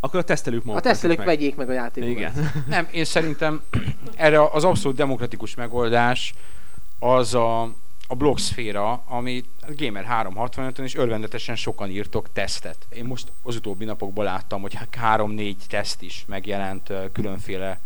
Akkor 0.00 0.20
a 0.20 0.22
tesztelők 0.22 0.62
A 0.62 0.66
maguk 0.66 0.82
tesztelők 0.82 1.16
veszik 1.16 1.28
meg. 1.30 1.38
vegyék 1.38 1.56
meg 1.56 1.68
a 1.68 1.72
játékokat. 1.72 2.16
Igen. 2.16 2.52
Nem, 2.68 2.88
én 2.92 3.04
szerintem 3.04 3.62
erre 4.16 4.46
az 4.48 4.64
abszolút 4.64 4.96
demokratikus 4.96 5.54
megoldás 5.54 6.34
az 6.98 7.34
a, 7.34 7.62
a 8.08 8.14
blogszféra, 8.16 9.02
ami 9.06 9.44
Gamer 9.76 10.06
365-on 10.10 10.82
és 10.82 10.94
örvendetesen 10.94 11.56
sokan 11.56 11.90
írtok 11.90 12.32
tesztet. 12.32 12.86
Én 12.90 13.04
most 13.04 13.32
az 13.42 13.56
utóbbi 13.56 13.84
napokban 13.84 14.24
láttam, 14.24 14.60
hogy 14.60 14.78
3-4 15.02 15.54
teszt 15.68 16.02
is 16.02 16.24
megjelent 16.28 16.92
különféle 17.12 17.80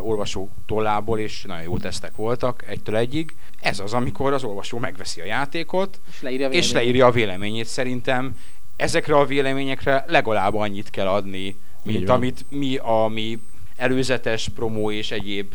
olvasó 0.00 0.50
tollából, 0.66 1.18
és 1.18 1.42
nagyon 1.42 1.62
jó 1.62 1.78
tesztek 1.78 2.16
voltak, 2.16 2.64
egytől 2.68 2.96
egyig. 2.96 3.34
Ez 3.60 3.78
az, 3.80 3.92
amikor 3.92 4.32
az 4.32 4.44
olvasó 4.44 4.78
megveszi 4.78 5.20
a 5.20 5.24
játékot, 5.24 6.00
És 6.10 6.22
leírja 6.22 6.46
a 6.48 6.50
és 6.50 6.54
véleményét. 6.66 6.72
leírja 6.84 7.06
a 7.06 7.10
véleményét. 7.10 7.66
Szerintem 7.66 8.36
ezekre 8.76 9.16
a 9.16 9.24
véleményekre 9.24 10.04
legalább 10.08 10.54
annyit 10.54 10.90
kell 10.90 11.06
adni, 11.06 11.56
mint 11.82 12.08
amit 12.08 12.44
mi, 12.48 12.76
ami 12.76 13.38
előzetes 13.76 14.48
promó 14.48 14.90
és 14.90 15.10
egyéb, 15.10 15.54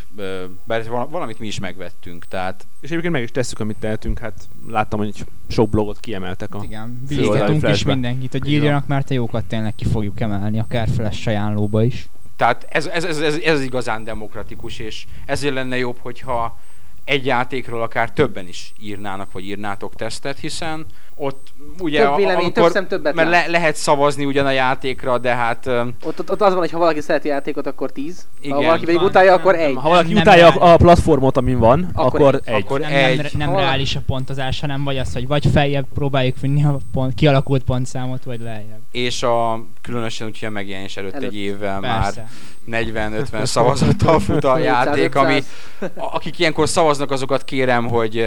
bár 0.63 0.89
val- 0.89 1.09
valamit 1.09 1.39
mi 1.39 1.47
is 1.47 1.59
megvettünk, 1.59 2.25
tehát 2.25 2.67
És 2.79 2.89
egyébként 2.89 3.13
meg 3.13 3.23
is 3.23 3.31
tesszük, 3.31 3.59
amit 3.59 3.77
tehetünk. 3.79 4.19
Hát 4.19 4.47
láttam, 4.67 4.99
hogy 4.99 5.25
sok 5.47 5.69
blogot 5.69 5.99
kiemeltek 5.99 6.55
a... 6.55 6.63
Igen, 6.63 7.03
főoldali 7.07 7.51
bíztatunk 7.51 7.75
is 7.75 7.83
mindenkit, 7.83 8.31
hogy 8.31 8.49
írjanak, 8.49 8.87
mert 8.87 9.09
a 9.09 9.13
jókat 9.13 9.45
tényleg 9.45 9.75
ki 9.75 9.85
fogjuk 9.85 10.19
emelni, 10.19 10.59
akár 10.59 10.89
flash 10.89 11.27
ajánlóba 11.27 11.83
is. 11.83 12.09
Tehát 12.35 12.67
ez, 12.69 12.85
ez, 12.85 13.03
ez, 13.03 13.19
ez, 13.19 13.35
ez 13.35 13.61
igazán 13.61 14.03
demokratikus, 14.03 14.79
és 14.79 15.05
ezért 15.25 15.53
lenne 15.53 15.77
jobb, 15.77 15.97
hogyha 15.99 16.57
egy 17.05 17.25
játékról 17.25 17.81
akár 17.81 18.11
többen 18.11 18.47
is 18.47 18.73
írnának, 18.79 19.31
vagy 19.31 19.45
írnátok 19.45 19.95
tesztet, 19.95 20.39
hiszen 20.39 20.85
ott 21.15 21.47
ugye... 21.79 22.01
Több 22.01 22.15
vélemény, 22.15 22.51
több 22.51 22.71
szem 22.71 22.87
többet 22.87 23.13
Mert 23.13 23.29
le, 23.29 23.47
lehet 23.47 23.75
szavazni 23.75 24.25
ugyan 24.25 24.45
a 24.45 24.51
játékra, 24.51 25.17
de 25.17 25.35
hát... 25.35 25.67
Ott, 25.67 26.19
ott, 26.19 26.31
ott 26.31 26.41
az 26.41 26.51
van, 26.51 26.59
hogy 26.59 26.71
ha 26.71 26.77
valaki 26.77 27.01
szereti 27.01 27.27
játékot, 27.27 27.67
akkor 27.67 27.91
10. 27.91 28.27
Igen. 28.41 28.55
Ha 28.55 28.63
valaki 28.63 28.85
pedig 28.85 29.01
utálja, 29.01 29.33
akkor 29.33 29.55
egy. 29.55 29.75
Ha 29.75 29.89
valaki 29.89 30.13
Nem 30.13 30.21
utálja 30.21 30.47
a, 30.47 30.73
a 30.73 30.77
platformot, 30.77 31.37
amin 31.37 31.59
van, 31.59 31.89
Akkor 31.93 32.21
akkor, 32.21 32.41
egy. 32.43 32.63
Akkor 32.63 32.79
nem, 32.79 32.93
egy... 32.93 33.17
nem, 33.17 33.29
nem 33.37 33.49
Ha- 33.49 33.59
reális 33.59 33.95
a 33.95 34.01
pontozás, 34.05 34.59
hanem 34.59 34.83
vagy 34.83 34.97
az, 34.97 35.13
hogy 35.13 35.27
vagy 35.27 35.47
feljebb 35.53 35.85
próbáljuk 35.93 36.39
vinni 36.39 36.63
a 36.63 36.77
pont, 36.93 37.13
kialakult 37.13 37.63
pontszámot, 37.63 38.23
vagy 38.23 38.41
lejjebb. 38.41 38.81
És 38.91 39.23
a, 39.23 39.65
különösen 39.81 40.27
úgy, 40.27 40.39
hogy 40.39 40.47
a 40.47 40.51
megjelenés 40.51 40.97
előtt, 40.97 41.13
Előtt. 41.13 41.29
egy 41.29 41.37
évvel 41.37 41.79
már 41.79 42.03
Persze. 42.03 42.27
40-50 42.71 43.45
szavazattal 43.45 44.19
fut 44.19 44.43
a 44.43 44.55
400, 44.55 44.63
játék, 44.85 45.15
ami 45.15 45.33
500. 45.79 45.97
a- 45.97 46.15
akik 46.15 46.39
ilyenkor 46.39 46.69
szavaznak, 46.69 47.11
azokat 47.11 47.43
kérem, 47.43 47.87
hogy 47.87 48.19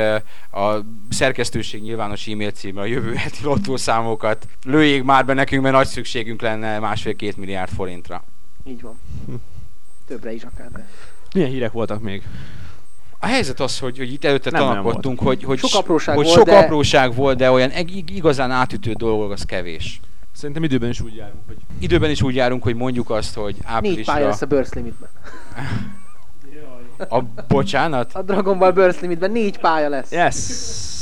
a 0.53 0.75
szerkesztőség 1.11 1.83
nyilvános 1.83 2.27
e-mail 2.27 2.51
címre 2.51 2.81
a 2.81 2.85
jövő 2.85 3.15
heti 3.15 3.39
lottószámokat 3.43 4.47
lőjék 4.65 5.03
már 5.03 5.25
be 5.25 5.33
nekünk, 5.35 5.63
mert 5.63 5.75
nagy 5.75 5.87
szükségünk 5.87 6.41
lenne 6.43 6.79
másfél-két 6.79 7.37
milliárd 7.37 7.71
forintra. 7.73 8.25
Így 8.67 8.83
van. 8.83 9.01
Többre 10.07 10.33
is 10.33 10.43
akár. 10.43 10.71
De. 10.71 10.89
Milyen 11.35 11.49
hírek 11.51 11.73
voltak 11.73 12.03
még? 12.03 12.23
A 13.19 13.27
helyzet 13.27 13.61
az, 13.61 13.79
hogy, 13.79 13.97
hogy 13.99 14.13
itt 14.13 14.25
előtte 14.25 14.51
Nem 14.51 14.61
tanakodtunk, 14.61 15.21
hogy, 15.21 15.45
hogy, 15.45 15.59
Sok 15.59 15.75
apróság 15.81 16.15
hogy 16.17 16.25
volt, 16.25 16.37
sok 16.37 16.47
de- 16.47 16.59
apróság 16.59 17.15
volt, 17.15 17.37
de 17.37 17.51
olyan 17.51 17.71
ig- 17.87 18.11
igazán 18.11 18.51
átütő 18.51 18.93
dolog 18.93 19.31
az 19.33 19.43
kevés. 19.43 20.01
Szerintem 20.35 20.65
időben 20.65 20.89
is 20.91 21.01
úgy 21.01 21.15
járunk, 21.15 21.43
hogy 21.47 21.57
Időben 21.79 22.11
is 22.11 22.23
úgy 22.23 22.35
járunk, 22.35 22.63
hogy 22.63 22.75
mondjuk 22.75 23.11
azt, 23.11 23.35
hogy 23.35 23.53
Négy 23.55 23.63
pálya 23.65 23.77
áprilisra... 23.77 24.19
lesz 24.19 24.43
a 24.43 24.47
Burst 24.47 24.75
Limitben. 24.75 25.09
A 27.09 27.23
bocsánat? 27.49 28.11
A 28.15 28.23
Dragon 28.23 28.59
Ball 28.59 28.71
Burst 28.73 29.01
Limitben 29.01 29.31
négy 29.31 29.59
pálya 29.59 29.89
lesz. 29.89 30.11
yes! 30.13 30.35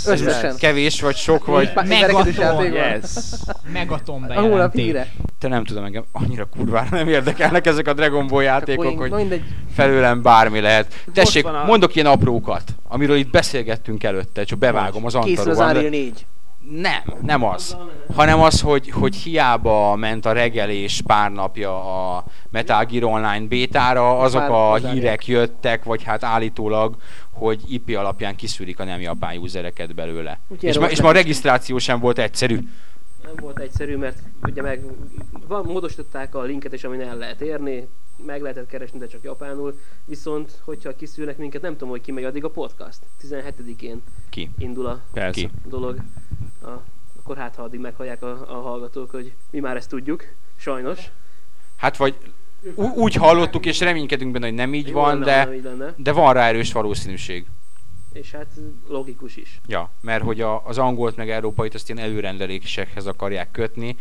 Összesen. 0.07 0.57
Kevés 0.57 1.01
vagy 1.01 1.17
sok 1.17 1.47
vagy? 1.47 1.73
Pá- 1.73 1.89
Megaton. 1.89 2.73
Yes! 2.73 3.03
Megaton 3.73 4.23
A 4.23 4.27
hónap 4.35 4.47
bejelentés. 4.49 4.85
híre. 4.85 5.13
Te 5.39 5.49
nem 5.49 5.65
tudom, 5.65 5.85
engem 5.85 6.05
annyira 6.13 6.45
kurvára 6.45 6.89
nem 6.91 7.09
érdekelnek 7.09 7.67
ezek 7.67 7.89
a 7.89 7.93
Dragon 7.93 8.27
Ball 8.27 8.43
játékok, 8.43 8.99
hogy 8.99 9.11
mindegy. 9.11 9.43
felőlem 9.75 10.23
bármi 10.23 10.61
lehet. 10.61 10.95
Tessék, 11.13 11.47
a- 11.47 11.65
mondok 11.67 11.95
ilyen 11.95 12.07
aprókat, 12.07 12.63
amiről 12.89 13.17
itt 13.17 13.31
beszélgettünk 13.31 14.03
előtte, 14.05 14.45
csak 14.45 14.59
bevágom 14.59 15.05
az 15.05 15.19
Készül 15.23 15.51
az 15.51 15.59
Antaróban. 15.59 15.85
Unreal 15.85 15.91
4. 15.91 16.27
Nem, 16.71 17.03
nem 17.23 17.45
az. 17.45 17.77
Hanem 18.15 18.41
az, 18.41 18.61
hogy, 18.61 18.91
hogy 18.91 19.15
hiába 19.17 19.97
ment 19.97 20.27
a 20.27 20.33
regelés 20.33 21.03
pár 21.07 21.33
napja 21.33 22.07
a 22.17 22.25
Metal 22.51 22.85
Gear 22.85 23.05
Online 23.05 23.47
bétára, 23.47 24.19
azok 24.19 24.43
a 24.49 24.75
hírek 24.77 25.27
jöttek, 25.27 25.85
vagy 25.85 26.03
hát 26.03 26.25
állítólag, 26.25 26.97
hogy 27.31 27.61
IP 27.73 27.97
alapján 27.97 28.37
kiszűrik 28.37 28.81
a 28.81 28.85
nem 28.85 29.01
japán 29.01 29.37
usereket 29.37 29.95
belőle. 29.95 30.41
Úgyhogy 30.49 30.69
És 30.69 30.79
ma, 30.79 30.87
és 30.91 31.01
ma 31.01 31.09
a 31.09 31.11
is- 31.11 31.17
regisztráció 31.17 31.79
sem 31.79 32.01
volt 32.01 32.19
egyszerű. 32.19 32.59
Nem 33.23 33.33
volt 33.41 33.59
egyszerű, 33.59 33.97
mert 33.97 34.19
ugye 34.43 34.63
meg 34.63 34.85
van, 35.49 35.65
módosították 35.65 36.35
a 36.35 36.43
linket 36.43 36.73
is, 36.73 36.85
amin 36.85 37.01
el 37.01 37.17
lehet 37.17 37.41
érni, 37.41 37.89
meg 38.27 38.41
lehetett 38.41 38.67
keresni, 38.67 38.99
de 38.99 39.07
csak 39.07 39.23
japánul. 39.23 39.79
Viszont, 40.05 40.53
hogyha 40.65 40.97
kiszűrnek 40.97 41.37
minket, 41.37 41.63
nem 41.63 41.73
tudom, 41.73 41.89
hogy 41.89 42.01
ki 42.01 42.13
megy 42.13 42.25
addig 42.25 42.45
a 42.45 42.51
podcast. 42.51 42.99
17-én 43.23 44.03
Ki? 44.31 44.51
indul 44.59 44.87
a 44.87 45.01
Persze. 45.13 45.41
Ki? 45.41 45.51
dolog. 45.69 45.97
A, 46.63 46.71
akkor 47.19 47.37
hát, 47.37 47.55
ha 47.55 47.63
addig 47.63 47.81
meghallják 47.81 48.23
a, 48.23 48.31
a 48.31 48.61
hallgatók, 48.61 49.11
hogy 49.11 49.35
mi 49.51 49.61
már 49.61 49.77
ezt 49.77 49.89
tudjuk, 49.89 50.25
sajnos. 50.57 51.01
Hát 51.77 51.97
vagy 51.97 52.17
úgy 52.95 53.15
hallottuk, 53.15 53.67
és 53.67 53.81
reménykedünk 53.81 54.33
benne, 54.33 54.47
hogy 54.47 54.55
nem 54.55 54.75
így 54.75 54.89
Jó 54.89 54.95
van, 54.95 55.19
lenne, 55.19 55.25
de, 55.25 55.45
ha 55.45 55.55
így 55.55 55.63
lenne. 55.63 55.95
de 55.97 56.13
van 56.13 56.33
rá 56.33 56.47
erős 56.49 56.73
valószínűség. 56.73 57.47
És 58.13 58.31
hát 58.33 58.47
logikus 58.89 59.37
is. 59.37 59.61
Ja, 59.67 59.91
mert 60.01 60.25
hogy 60.25 60.41
a, 60.41 60.67
az 60.67 60.79
angolt 60.79 61.17
meg 61.17 61.31
európait 61.31 61.75
azt 61.75 61.89
ilyen 61.91 62.05
előrendelésekhez 62.05 63.07
akarják 63.07 63.51
kötni, 63.51 63.97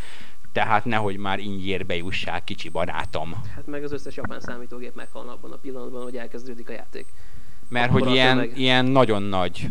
tehát 0.51 0.85
nehogy 0.85 1.17
már 1.17 1.39
ingyérbe 1.39 1.95
jussák, 1.95 2.43
kicsi 2.43 2.69
barátom. 2.69 3.41
Hát 3.55 3.65
meg 3.65 3.83
az 3.83 3.91
összes 3.91 4.15
japán 4.15 4.39
számítógép 4.39 4.95
meghalna 4.95 5.31
abban 5.31 5.51
a 5.51 5.55
pillanatban, 5.55 6.03
hogy 6.03 6.15
elkezdődik 6.15 6.69
a 6.69 6.73
játék. 6.73 7.07
Mert 7.69 7.89
Akkor 7.89 8.01
hogy 8.01 8.11
ilyen, 8.11 8.37
meg- 8.37 8.57
ilyen 8.57 8.85
nagyon 8.85 9.21
nagy, 9.23 9.69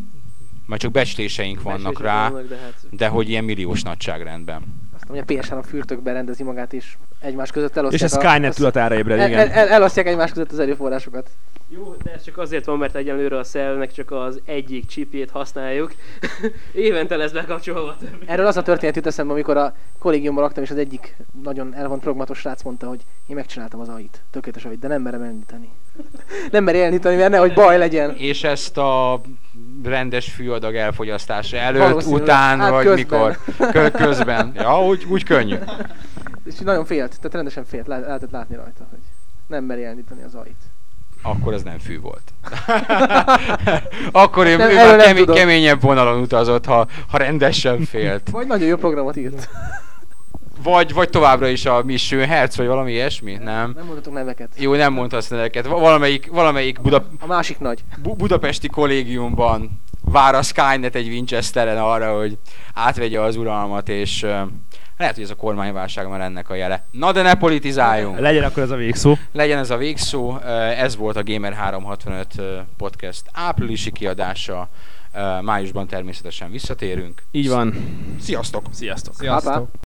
majd 0.70 0.82
csak 0.82 0.90
becsléseink 0.90 1.62
vannak 1.62 1.82
Becslések 1.82 2.02
rá, 2.02 2.28
vannak, 2.28 2.48
de 2.48 2.56
hát 2.56 2.74
de 2.90 3.08
hogy 3.08 3.28
ilyen 3.28 3.44
milliós 3.44 3.82
nagyságrendben. 3.82 4.62
Aztán 4.94 5.10
ugye 5.10 5.20
a 5.20 5.24
PS3 5.24 5.64
fürtökbe 5.66 6.12
rendezi 6.12 6.42
magát, 6.42 6.72
és 6.72 6.96
egymás 7.20 7.50
között 7.50 7.70
És 7.70 7.76
elosztják. 7.76 8.12
a 8.12 8.28
Skynet 8.28 8.54
tudatára 8.54 8.94
ébred, 8.94 9.18
el, 9.18 9.24
el, 9.24 9.30
igen. 9.30 9.50
el, 9.50 9.68
elosztják 9.68 10.06
egymás 10.06 10.32
között 10.32 10.52
az 10.52 10.58
erőforrásokat. 10.58 11.30
Jó, 11.68 11.94
de 12.02 12.12
ez 12.12 12.22
csak 12.22 12.38
azért 12.38 12.64
van, 12.64 12.78
mert 12.78 12.94
egyenlőre 12.94 13.38
a 13.38 13.42
Cellnek 13.42 13.92
csak 13.92 14.10
az 14.10 14.40
egyik 14.44 14.86
chipjét 14.86 15.30
használjuk. 15.30 15.94
Évente 16.72 17.16
lesz 17.16 17.32
bekapcsolva 17.32 17.88
a 17.88 17.96
többi. 17.96 18.24
Erről 18.26 18.46
az 18.46 18.56
a 18.56 18.62
történet 18.62 18.96
jut 18.96 19.06
eszembe, 19.06 19.32
amikor 19.32 19.56
a 19.56 19.74
kollégiumban 19.98 20.42
laktam, 20.42 20.62
és 20.62 20.70
az 20.70 20.76
egyik 20.76 21.16
nagyon 21.42 21.74
elvont 21.74 22.00
pragmatos 22.02 22.38
srác 22.38 22.62
mondta, 22.62 22.86
hogy 22.86 23.00
én 23.26 23.36
megcsináltam 23.36 23.80
az 23.80 23.88
AI-t, 23.88 24.22
tökéletes 24.30 24.64
AI-t, 24.64 24.78
de 24.78 24.88
nem 24.88 25.02
merem 25.02 25.22
elindítani. 25.22 25.70
nem 26.52 26.64
mer 26.64 26.74
elindítani, 26.74 27.16
mert 27.16 27.30
nehogy 27.30 27.54
baj 27.54 27.78
legyen. 27.78 28.14
És 28.16 28.44
ezt 28.44 28.78
a 28.78 29.20
rendes 29.84 30.30
fűadag 30.32 30.74
elfogyasztása 30.74 31.56
előtt, 31.56 32.04
után, 32.06 32.60
Hát 32.60 32.70
vagy 32.70 32.84
közben. 32.84 32.98
mikor? 32.98 33.38
Kö- 33.70 33.92
közben. 33.96 34.52
Ja, 34.54 34.84
úgy, 34.84 35.04
úgy 35.08 35.24
könnyű. 35.24 35.56
És 36.44 36.58
nagyon 36.58 36.84
félt, 36.84 37.16
tehát 37.16 37.34
rendesen 37.34 37.64
félt, 37.64 37.86
Lá- 37.86 38.06
lehetett 38.06 38.30
látni 38.30 38.56
rajta, 38.56 38.86
hogy 38.90 38.98
nem 39.46 39.64
meri 39.64 39.84
elindítani 39.84 40.22
az 40.22 40.34
AI-t. 40.34 40.62
Akkor 41.22 41.52
ez 41.52 41.62
nem 41.62 41.78
fű 41.78 42.00
volt. 42.00 42.32
Akkor 44.12 44.46
ő, 44.46 44.56
Nem, 44.56 44.70
ő 44.70 44.74
már 44.74 44.96
nem 44.96 44.98
kemé- 45.06 45.18
tudok. 45.18 45.34
keményebb 45.36 45.80
vonalon 45.80 46.20
utazott, 46.20 46.64
ha, 46.64 46.86
ha 47.08 47.18
rendesen 47.18 47.84
félt. 47.84 48.30
Vagy 48.30 48.46
nagyon 48.46 48.66
jó 48.68 48.76
programot 48.76 49.16
írt. 49.16 49.48
Vagy, 50.62 50.92
vagy 50.92 51.10
továbbra 51.10 51.48
is 51.48 51.64
a 51.66 51.82
Mission 51.84 52.26
Hertz, 52.26 52.56
vagy 52.56 52.66
valami 52.66 52.92
ilyesmi, 52.92 53.32
nem? 53.32 53.72
Nem 53.76 53.84
mondhatunk 53.84 54.16
neveket. 54.16 54.48
Jó, 54.58 54.74
nem 54.74 54.92
mondhasz 54.92 55.28
neveket. 55.28 55.66
Va- 55.66 55.80
Valamelyik, 55.80 56.30
valamelyik 56.30 56.80
Buda, 56.80 57.06
A 57.20 57.26
másik 57.26 57.58
nagy. 57.58 57.84
Bu- 58.02 58.16
budapesti 58.16 58.68
kollégiumban 58.68 59.82
vár 60.04 60.34
a 60.34 60.42
Skynet 60.42 60.94
egy 60.94 61.08
Winchesteren 61.08 61.78
arra, 61.78 62.16
hogy 62.18 62.38
átvegye 62.74 63.20
az 63.20 63.36
uralmat, 63.36 63.88
és 63.88 64.22
uh, 64.22 64.30
lehet, 64.96 65.14
hogy 65.14 65.24
ez 65.24 65.30
a 65.30 65.34
kormányválság 65.34 66.08
már 66.08 66.20
ennek 66.20 66.50
a 66.50 66.54
jele. 66.54 66.86
Na 66.90 67.12
de 67.12 67.22
ne 67.22 67.34
politizáljunk! 67.34 68.18
Legyen 68.18 68.44
akkor 68.44 68.62
ez 68.62 68.70
a 68.70 68.76
végszó. 68.76 69.16
Legyen 69.32 69.58
ez 69.58 69.70
a 69.70 69.76
végszó, 69.76 70.30
Uh, 70.30 70.80
ez 70.80 70.96
volt 70.96 71.16
a 71.16 71.22
Gamer 71.22 71.52
365 71.52 72.26
uh, 72.38 72.44
podcast 72.76 73.22
áprilisi 73.32 73.90
kiadása. 73.92 74.68
Uh, 75.14 75.42
Májusban 75.42 75.86
természetesen 75.86 76.50
visszatérünk. 76.50 77.22
Így 77.30 77.48
van. 77.48 77.74
Sziasztok! 78.20 78.64
Sziasztok. 78.72 79.14
Sziasztok. 79.14 79.52
Pá. 79.52 79.78